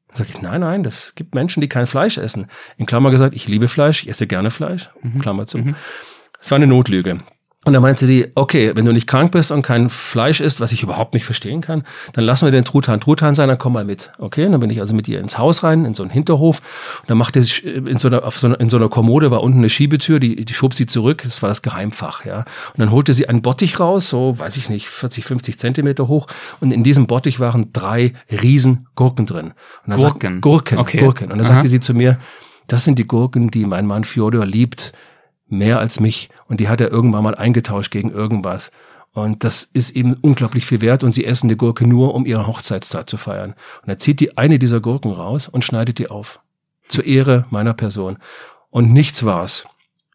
Dann 0.08 0.16
sage 0.16 0.30
ich, 0.34 0.40
nein, 0.40 0.62
nein, 0.62 0.82
das 0.82 1.14
gibt 1.14 1.34
Menschen, 1.34 1.60
die 1.60 1.68
kein 1.68 1.86
Fleisch 1.86 2.16
essen. 2.16 2.46
In 2.78 2.86
Klammer 2.86 3.10
gesagt, 3.10 3.34
ich 3.34 3.48
liebe 3.48 3.68
Fleisch, 3.68 4.02
ich 4.02 4.08
esse 4.08 4.26
gerne 4.26 4.50
Fleisch, 4.50 4.88
mhm. 5.02 5.18
Klammer 5.18 5.46
zu. 5.46 5.58
Mhm. 5.58 5.74
Es 6.40 6.50
war 6.50 6.56
eine 6.56 6.66
Notlüge. 6.66 7.20
Und 7.66 7.72
dann 7.72 7.82
meinte 7.82 8.06
sie, 8.06 8.30
okay, 8.36 8.70
wenn 8.76 8.84
du 8.84 8.92
nicht 8.92 9.08
krank 9.08 9.32
bist 9.32 9.50
und 9.50 9.62
kein 9.62 9.90
Fleisch 9.90 10.40
isst, 10.40 10.60
was 10.60 10.70
ich 10.70 10.84
überhaupt 10.84 11.14
nicht 11.14 11.24
verstehen 11.24 11.62
kann, 11.62 11.82
dann 12.12 12.22
lassen 12.22 12.44
wir 12.44 12.52
den 12.52 12.64
Truthahn 12.64 13.00
Truthahn 13.00 13.34
sein, 13.34 13.48
dann 13.48 13.58
komm 13.58 13.72
mal 13.72 13.84
mit. 13.84 14.12
Okay, 14.18 14.46
und 14.46 14.52
dann 14.52 14.60
bin 14.60 14.70
ich 14.70 14.78
also 14.78 14.94
mit 14.94 15.08
ihr 15.08 15.18
ins 15.18 15.36
Haus 15.36 15.64
rein, 15.64 15.84
in 15.84 15.92
so 15.92 16.04
einen 16.04 16.12
Hinterhof. 16.12 16.60
Und 17.00 17.10
dann 17.10 17.18
machte 17.18 17.42
sie 17.42 17.68
in 17.68 17.98
so 17.98 18.06
einer, 18.06 18.22
auf 18.22 18.38
so 18.38 18.46
einer, 18.46 18.60
in 18.60 18.68
so 18.68 18.76
einer 18.76 18.88
Kommode 18.88 19.32
war 19.32 19.42
unten 19.42 19.58
eine 19.58 19.68
Schiebetür, 19.68 20.20
die, 20.20 20.44
die 20.44 20.54
schob 20.54 20.74
sie 20.74 20.86
zurück. 20.86 21.22
Das 21.24 21.42
war 21.42 21.48
das 21.48 21.60
Geheimfach, 21.60 22.24
ja. 22.24 22.38
Und 22.38 22.78
dann 22.78 22.92
holte 22.92 23.12
sie 23.12 23.28
einen 23.28 23.42
Bottich 23.42 23.80
raus, 23.80 24.10
so, 24.10 24.38
weiß 24.38 24.56
ich 24.58 24.68
nicht, 24.70 24.88
40, 24.88 25.24
50 25.24 25.58
Zentimeter 25.58 26.06
hoch. 26.06 26.28
Und 26.60 26.70
in 26.70 26.84
diesem 26.84 27.08
Bottich 27.08 27.40
waren 27.40 27.72
drei 27.72 28.12
riesen 28.30 28.86
Gurken 28.94 29.26
drin. 29.26 29.54
Gurken? 29.86 30.34
Sagt, 30.34 30.42
Gurken, 30.42 30.78
okay. 30.78 30.98
Gurken. 30.98 31.32
Und 31.32 31.38
dann 31.38 31.46
Aha. 31.46 31.54
sagte 31.54 31.68
sie 31.68 31.80
zu 31.80 31.94
mir, 31.94 32.20
das 32.68 32.84
sind 32.84 32.98
die 32.98 33.06
Gurken, 33.06 33.50
die 33.50 33.64
mein 33.64 33.86
Mann 33.86 34.04
Fjodor 34.04 34.46
liebt, 34.46 34.92
mehr 35.48 35.78
als 35.78 36.00
mich. 36.00 36.30
Und 36.46 36.60
die 36.60 36.68
hat 36.68 36.80
er 36.80 36.90
irgendwann 36.90 37.24
mal 37.24 37.34
eingetauscht 37.34 37.90
gegen 37.90 38.10
irgendwas. 38.10 38.70
Und 39.12 39.44
das 39.44 39.64
ist 39.72 39.96
eben 39.96 40.14
unglaublich 40.14 40.66
viel 40.66 40.82
wert 40.82 41.02
und 41.02 41.12
sie 41.12 41.24
essen 41.24 41.48
die 41.48 41.56
Gurke 41.56 41.86
nur, 41.86 42.14
um 42.14 42.26
ihre 42.26 42.46
Hochzeitstag 42.46 43.08
zu 43.08 43.16
feiern. 43.16 43.54
Und 43.82 43.88
er 43.88 43.98
zieht 43.98 44.20
die 44.20 44.36
eine 44.36 44.58
dieser 44.58 44.80
Gurken 44.80 45.10
raus 45.10 45.48
und 45.48 45.64
schneidet 45.64 45.98
die 45.98 46.10
auf. 46.10 46.40
Zur 46.88 47.04
Ehre 47.04 47.46
meiner 47.50 47.72
Person. 47.72 48.18
Und 48.70 48.92
nichts 48.92 49.24
war's 49.24 49.66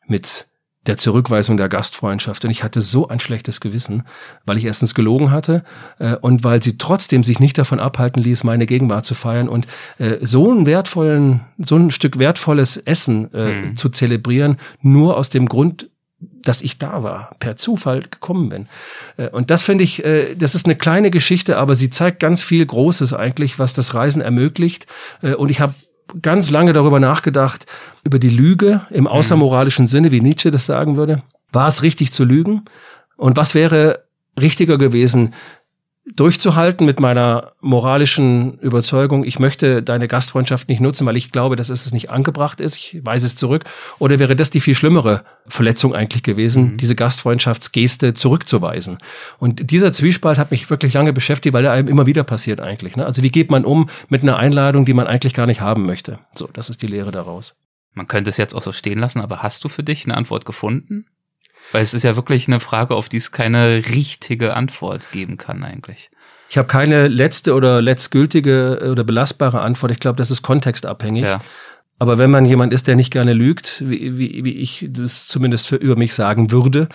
mit 0.05 0.47
der 0.87 0.97
Zurückweisung 0.97 1.57
der 1.57 1.69
Gastfreundschaft. 1.69 2.43
Und 2.43 2.51
ich 2.51 2.63
hatte 2.63 2.81
so 2.81 3.07
ein 3.07 3.19
schlechtes 3.19 3.61
Gewissen, 3.61 4.03
weil 4.45 4.57
ich 4.57 4.65
erstens 4.65 4.95
gelogen 4.95 5.31
hatte 5.31 5.63
äh, 5.99 6.15
und 6.15 6.43
weil 6.43 6.61
sie 6.63 6.77
trotzdem 6.77 7.23
sich 7.23 7.39
nicht 7.39 7.57
davon 7.57 7.79
abhalten 7.79 8.21
ließ, 8.21 8.43
meine 8.43 8.65
Gegenwart 8.65 9.05
zu 9.05 9.13
feiern 9.13 9.47
und 9.47 9.67
äh, 9.99 10.17
so 10.21 10.49
einen 10.49 10.65
wertvollen, 10.65 11.41
so 11.57 11.75
ein 11.75 11.91
Stück 11.91 12.17
wertvolles 12.17 12.77
Essen 12.77 13.31
äh, 13.33 13.61
mhm. 13.61 13.75
zu 13.75 13.89
zelebrieren, 13.89 14.57
nur 14.81 15.17
aus 15.17 15.29
dem 15.29 15.47
Grund, 15.47 15.89
dass 16.19 16.61
ich 16.61 16.77
da 16.77 17.03
war, 17.03 17.35
per 17.39 17.55
Zufall 17.55 18.01
gekommen 18.01 18.49
bin. 18.49 18.67
Äh, 19.17 19.29
und 19.29 19.51
das 19.51 19.61
finde 19.61 19.83
ich, 19.83 20.03
äh, 20.03 20.35
das 20.35 20.55
ist 20.55 20.65
eine 20.65 20.75
kleine 20.75 21.11
Geschichte, 21.11 21.57
aber 21.57 21.75
sie 21.75 21.91
zeigt 21.91 22.19
ganz 22.19 22.41
viel 22.43 22.65
Großes 22.65 23.13
eigentlich, 23.13 23.59
was 23.59 23.75
das 23.75 23.93
Reisen 23.93 24.21
ermöglicht. 24.21 24.87
Äh, 25.21 25.35
und 25.35 25.49
ich 25.49 25.61
habe 25.61 25.75
ganz 26.21 26.49
lange 26.49 26.73
darüber 26.73 26.99
nachgedacht, 26.99 27.65
über 28.03 28.19
die 28.19 28.29
Lüge 28.29 28.81
im 28.89 29.01
mhm. 29.01 29.07
außermoralischen 29.07 29.87
Sinne, 29.87 30.11
wie 30.11 30.21
Nietzsche 30.21 30.51
das 30.51 30.65
sagen 30.65 30.97
würde. 30.97 31.23
War 31.51 31.67
es 31.67 31.83
richtig 31.83 32.11
zu 32.11 32.23
lügen? 32.23 32.65
Und 33.17 33.37
was 33.37 33.55
wäre 33.55 34.05
richtiger 34.39 34.77
gewesen, 34.77 35.33
durchzuhalten 36.15 36.85
mit 36.85 36.99
meiner 36.99 37.53
moralischen 37.61 38.57
Überzeugung, 38.59 39.23
ich 39.23 39.39
möchte 39.39 39.83
deine 39.83 40.07
Gastfreundschaft 40.07 40.67
nicht 40.69 40.81
nutzen, 40.81 41.05
weil 41.05 41.17
ich 41.17 41.31
glaube, 41.31 41.55
dass 41.55 41.69
es 41.69 41.91
nicht 41.91 42.09
angebracht 42.09 42.59
ist, 42.59 42.75
ich 42.75 42.99
weise 43.03 43.25
es 43.25 43.35
zurück, 43.35 43.63
oder 43.99 44.19
wäre 44.19 44.35
das 44.35 44.49
die 44.49 44.59
viel 44.59 44.75
schlimmere 44.75 45.23
Verletzung 45.47 45.95
eigentlich 45.95 46.23
gewesen, 46.23 46.73
mhm. 46.73 46.77
diese 46.77 46.95
Gastfreundschaftsgeste 46.95 48.13
zurückzuweisen? 48.13 48.97
Und 49.39 49.71
dieser 49.71 49.93
Zwiespalt 49.93 50.37
hat 50.37 50.51
mich 50.51 50.69
wirklich 50.69 50.93
lange 50.93 51.13
beschäftigt, 51.13 51.53
weil 51.53 51.65
er 51.65 51.71
einem 51.71 51.87
immer 51.87 52.05
wieder 52.05 52.23
passiert 52.23 52.59
eigentlich. 52.59 52.95
Ne? 52.95 53.05
Also 53.05 53.23
wie 53.23 53.31
geht 53.31 53.51
man 53.51 53.65
um 53.65 53.89
mit 54.09 54.23
einer 54.23 54.37
Einladung, 54.37 54.85
die 54.85 54.93
man 54.93 55.07
eigentlich 55.07 55.33
gar 55.33 55.45
nicht 55.45 55.61
haben 55.61 55.85
möchte? 55.85 56.19
So, 56.33 56.49
das 56.51 56.69
ist 56.69 56.81
die 56.81 56.87
Lehre 56.87 57.11
daraus. 57.11 57.55
Man 57.93 58.07
könnte 58.07 58.29
es 58.29 58.37
jetzt 58.37 58.53
auch 58.55 58.61
so 58.61 58.71
stehen 58.71 58.99
lassen, 58.99 59.19
aber 59.19 59.43
hast 59.43 59.63
du 59.63 59.69
für 59.69 59.83
dich 59.83 60.05
eine 60.05 60.15
Antwort 60.15 60.45
gefunden? 60.45 61.05
Weil 61.71 61.81
es 61.81 61.93
ist 61.93 62.03
ja 62.03 62.15
wirklich 62.15 62.47
eine 62.47 62.59
Frage, 62.59 62.95
auf 62.95 63.09
die 63.09 63.17
es 63.17 63.31
keine 63.31 63.77
richtige 63.77 64.55
Antwort 64.55 65.11
geben 65.11 65.37
kann 65.37 65.63
eigentlich. 65.63 66.09
Ich 66.49 66.57
habe 66.57 66.67
keine 66.67 67.07
letzte 67.07 67.53
oder 67.53 67.81
letztgültige 67.81 68.89
oder 68.91 69.05
belastbare 69.05 69.61
Antwort. 69.61 69.91
Ich 69.93 69.99
glaube, 70.01 70.17
das 70.17 70.31
ist 70.31 70.41
kontextabhängig. 70.41 71.23
Ja. 71.23 71.41
Aber 72.01 72.17
wenn 72.17 72.31
man 72.31 72.45
jemand 72.45 72.73
ist, 72.73 72.87
der 72.87 72.95
nicht 72.95 73.11
gerne 73.11 73.33
lügt, 73.33 73.83
wie, 73.87 74.17
wie, 74.17 74.43
wie 74.43 74.53
ich 74.53 74.87
das 74.89 75.27
zumindest 75.27 75.67
für 75.67 75.75
über 75.75 75.95
mich 75.95 76.15
sagen 76.15 76.49
würde, 76.49 76.89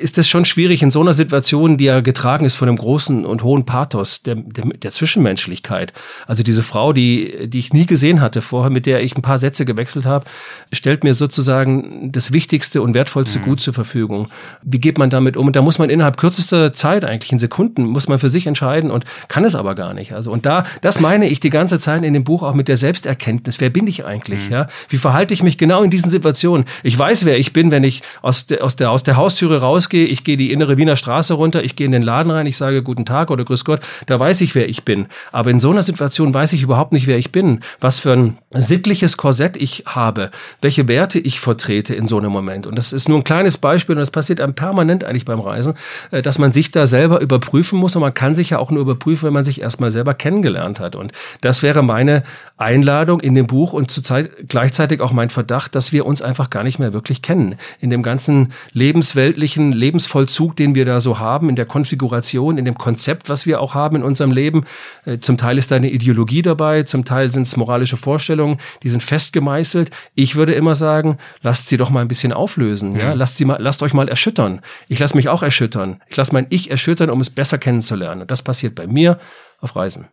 ist 0.00 0.18
es 0.18 0.28
schon 0.28 0.44
schwierig 0.44 0.82
in 0.82 0.90
so 0.90 1.00
einer 1.00 1.14
Situation, 1.14 1.78
die 1.78 1.84
ja 1.84 2.00
getragen 2.00 2.44
ist 2.44 2.56
von 2.56 2.66
einem 2.66 2.76
großen 2.76 3.24
und 3.24 3.44
hohen 3.44 3.64
Pathos 3.64 4.22
der, 4.22 4.34
der, 4.34 4.64
der 4.64 4.90
Zwischenmenschlichkeit. 4.90 5.92
Also 6.26 6.42
diese 6.42 6.64
Frau, 6.64 6.92
die, 6.92 7.48
die 7.48 7.60
ich 7.60 7.72
nie 7.72 7.86
gesehen 7.86 8.20
hatte 8.20 8.42
vorher, 8.42 8.72
mit 8.72 8.86
der 8.86 9.04
ich 9.04 9.16
ein 9.16 9.22
paar 9.22 9.38
Sätze 9.38 9.64
gewechselt 9.64 10.04
habe, 10.04 10.24
stellt 10.72 11.04
mir 11.04 11.14
sozusagen 11.14 12.10
das 12.10 12.32
wichtigste 12.32 12.82
und 12.82 12.92
wertvollste 12.92 13.38
mhm. 13.38 13.44
Gut 13.44 13.60
zur 13.60 13.72
Verfügung. 13.72 14.30
Wie 14.64 14.80
geht 14.80 14.98
man 14.98 15.10
damit 15.10 15.36
um? 15.36 15.46
Und 15.46 15.54
da 15.54 15.62
muss 15.62 15.78
man 15.78 15.90
innerhalb 15.90 16.16
kürzester 16.16 16.72
Zeit, 16.72 17.04
eigentlich 17.04 17.30
in 17.30 17.38
Sekunden, 17.38 17.84
muss 17.84 18.08
man 18.08 18.18
für 18.18 18.28
sich 18.28 18.48
entscheiden 18.48 18.90
und 18.90 19.04
kann 19.28 19.44
es 19.44 19.54
aber 19.54 19.76
gar 19.76 19.94
nicht. 19.94 20.12
Also 20.12 20.32
und 20.32 20.44
da, 20.44 20.64
das 20.80 20.98
meine 20.98 21.28
ich 21.28 21.38
die 21.38 21.50
ganze 21.50 21.78
Zeit 21.78 22.02
in 22.02 22.14
dem 22.14 22.24
Buch 22.24 22.42
auch 22.42 22.54
mit 22.54 22.66
der 22.66 22.76
Selbsterkenntnis. 22.76 23.60
Wer 23.60 23.70
bin 23.70 23.86
ich 23.86 24.04
eigentlich? 24.04 24.39
Ich? 24.44 24.50
Ja? 24.50 24.68
Wie 24.88 24.96
verhalte 24.96 25.34
ich 25.34 25.42
mich 25.42 25.58
genau 25.58 25.82
in 25.82 25.90
diesen 25.90 26.10
Situationen? 26.10 26.66
Ich 26.82 26.98
weiß, 26.98 27.24
wer 27.24 27.38
ich 27.38 27.52
bin, 27.52 27.70
wenn 27.70 27.84
ich 27.84 28.02
aus 28.22 28.46
der, 28.46 28.64
aus 28.64 28.76
der, 28.76 28.90
aus 28.90 29.02
der 29.02 29.16
Haustüre 29.16 29.60
rausgehe, 29.60 30.06
ich 30.06 30.24
gehe 30.24 30.36
die 30.36 30.52
innere 30.52 30.76
Wiener 30.76 30.96
Straße 30.96 31.34
runter, 31.34 31.62
ich 31.62 31.76
gehe 31.76 31.86
in 31.86 31.92
den 31.92 32.02
Laden 32.02 32.30
rein, 32.30 32.46
ich 32.46 32.56
sage 32.56 32.82
Guten 32.82 33.04
Tag 33.04 33.30
oder 33.30 33.44
Grüß 33.44 33.64
Gott, 33.64 33.80
da 34.06 34.18
weiß 34.18 34.40
ich, 34.40 34.54
wer 34.54 34.68
ich 34.68 34.84
bin. 34.84 35.06
Aber 35.32 35.50
in 35.50 35.60
so 35.60 35.70
einer 35.70 35.82
Situation 35.82 36.32
weiß 36.32 36.52
ich 36.52 36.62
überhaupt 36.62 36.92
nicht, 36.92 37.06
wer 37.06 37.18
ich 37.18 37.32
bin, 37.32 37.60
was 37.80 37.98
für 37.98 38.12
ein 38.12 38.38
sittliches 38.52 39.16
Korsett 39.16 39.56
ich 39.56 39.84
habe, 39.86 40.30
welche 40.60 40.88
Werte 40.88 41.18
ich 41.18 41.40
vertrete 41.40 41.94
in 41.94 42.08
so 42.08 42.18
einem 42.18 42.32
Moment. 42.32 42.66
Und 42.66 42.76
das 42.76 42.92
ist 42.92 43.08
nur 43.08 43.18
ein 43.18 43.24
kleines 43.24 43.58
Beispiel 43.58 43.94
und 43.94 44.00
das 44.00 44.10
passiert 44.10 44.40
einem 44.40 44.54
permanent 44.54 45.04
eigentlich 45.04 45.24
beim 45.24 45.40
Reisen, 45.40 45.74
äh, 46.10 46.22
dass 46.22 46.38
man 46.38 46.52
sich 46.52 46.70
da 46.70 46.86
selber 46.86 47.20
überprüfen 47.20 47.78
muss 47.78 47.96
und 47.96 48.02
man 48.02 48.14
kann 48.14 48.34
sich 48.34 48.50
ja 48.50 48.58
auch 48.58 48.70
nur 48.70 48.82
überprüfen, 48.82 49.26
wenn 49.26 49.34
man 49.34 49.44
sich 49.44 49.60
erstmal 49.60 49.90
selber 49.90 50.14
kennengelernt 50.14 50.80
hat. 50.80 50.96
Und 50.96 51.12
das 51.40 51.62
wäre 51.62 51.82
meine 51.82 52.22
Einladung 52.56 53.20
in 53.20 53.34
dem 53.34 53.46
Buch 53.46 53.72
und 53.72 53.90
zurzeit 53.90 54.19
gleichzeitig 54.24 55.00
auch 55.00 55.12
mein 55.12 55.30
Verdacht, 55.30 55.74
dass 55.74 55.92
wir 55.92 56.06
uns 56.06 56.22
einfach 56.22 56.50
gar 56.50 56.64
nicht 56.64 56.78
mehr 56.78 56.92
wirklich 56.92 57.22
kennen. 57.22 57.56
In 57.80 57.90
dem 57.90 58.02
ganzen 58.02 58.52
lebensweltlichen 58.72 59.72
Lebensvollzug, 59.72 60.56
den 60.56 60.74
wir 60.74 60.84
da 60.84 61.00
so 61.00 61.18
haben, 61.18 61.48
in 61.48 61.56
der 61.56 61.66
Konfiguration, 61.66 62.58
in 62.58 62.64
dem 62.64 62.76
Konzept, 62.76 63.28
was 63.28 63.46
wir 63.46 63.60
auch 63.60 63.74
haben 63.74 63.96
in 63.96 64.02
unserem 64.02 64.32
Leben. 64.32 64.64
Äh, 65.04 65.18
zum 65.18 65.36
Teil 65.36 65.58
ist 65.58 65.70
da 65.70 65.76
eine 65.76 65.90
Ideologie 65.90 66.42
dabei, 66.42 66.82
zum 66.82 67.04
Teil 67.04 67.30
sind 67.30 67.46
es 67.46 67.56
moralische 67.56 67.96
Vorstellungen, 67.96 68.58
die 68.82 68.88
sind 68.88 69.02
festgemeißelt. 69.02 69.90
Ich 70.14 70.36
würde 70.36 70.54
immer 70.54 70.74
sagen, 70.74 71.18
lasst 71.42 71.68
sie 71.68 71.76
doch 71.76 71.90
mal 71.90 72.00
ein 72.00 72.08
bisschen 72.08 72.32
auflösen. 72.32 72.92
Ja? 72.92 73.00
ja? 73.00 73.12
Lasst, 73.14 73.36
sie 73.36 73.44
mal, 73.44 73.58
lasst 73.60 73.82
euch 73.82 73.94
mal 73.94 74.08
erschüttern. 74.08 74.60
Ich 74.88 74.98
lasse 74.98 75.16
mich 75.16 75.28
auch 75.28 75.42
erschüttern. 75.42 76.00
Ich 76.08 76.16
lasse 76.16 76.32
mein 76.32 76.46
Ich 76.50 76.70
erschüttern, 76.70 77.10
um 77.10 77.20
es 77.20 77.30
besser 77.30 77.58
kennenzulernen. 77.58 78.22
Und 78.22 78.30
das 78.30 78.42
passiert 78.42 78.74
bei 78.74 78.86
mir 78.86 79.18
auf 79.60 79.76
Reisen. 79.76 80.06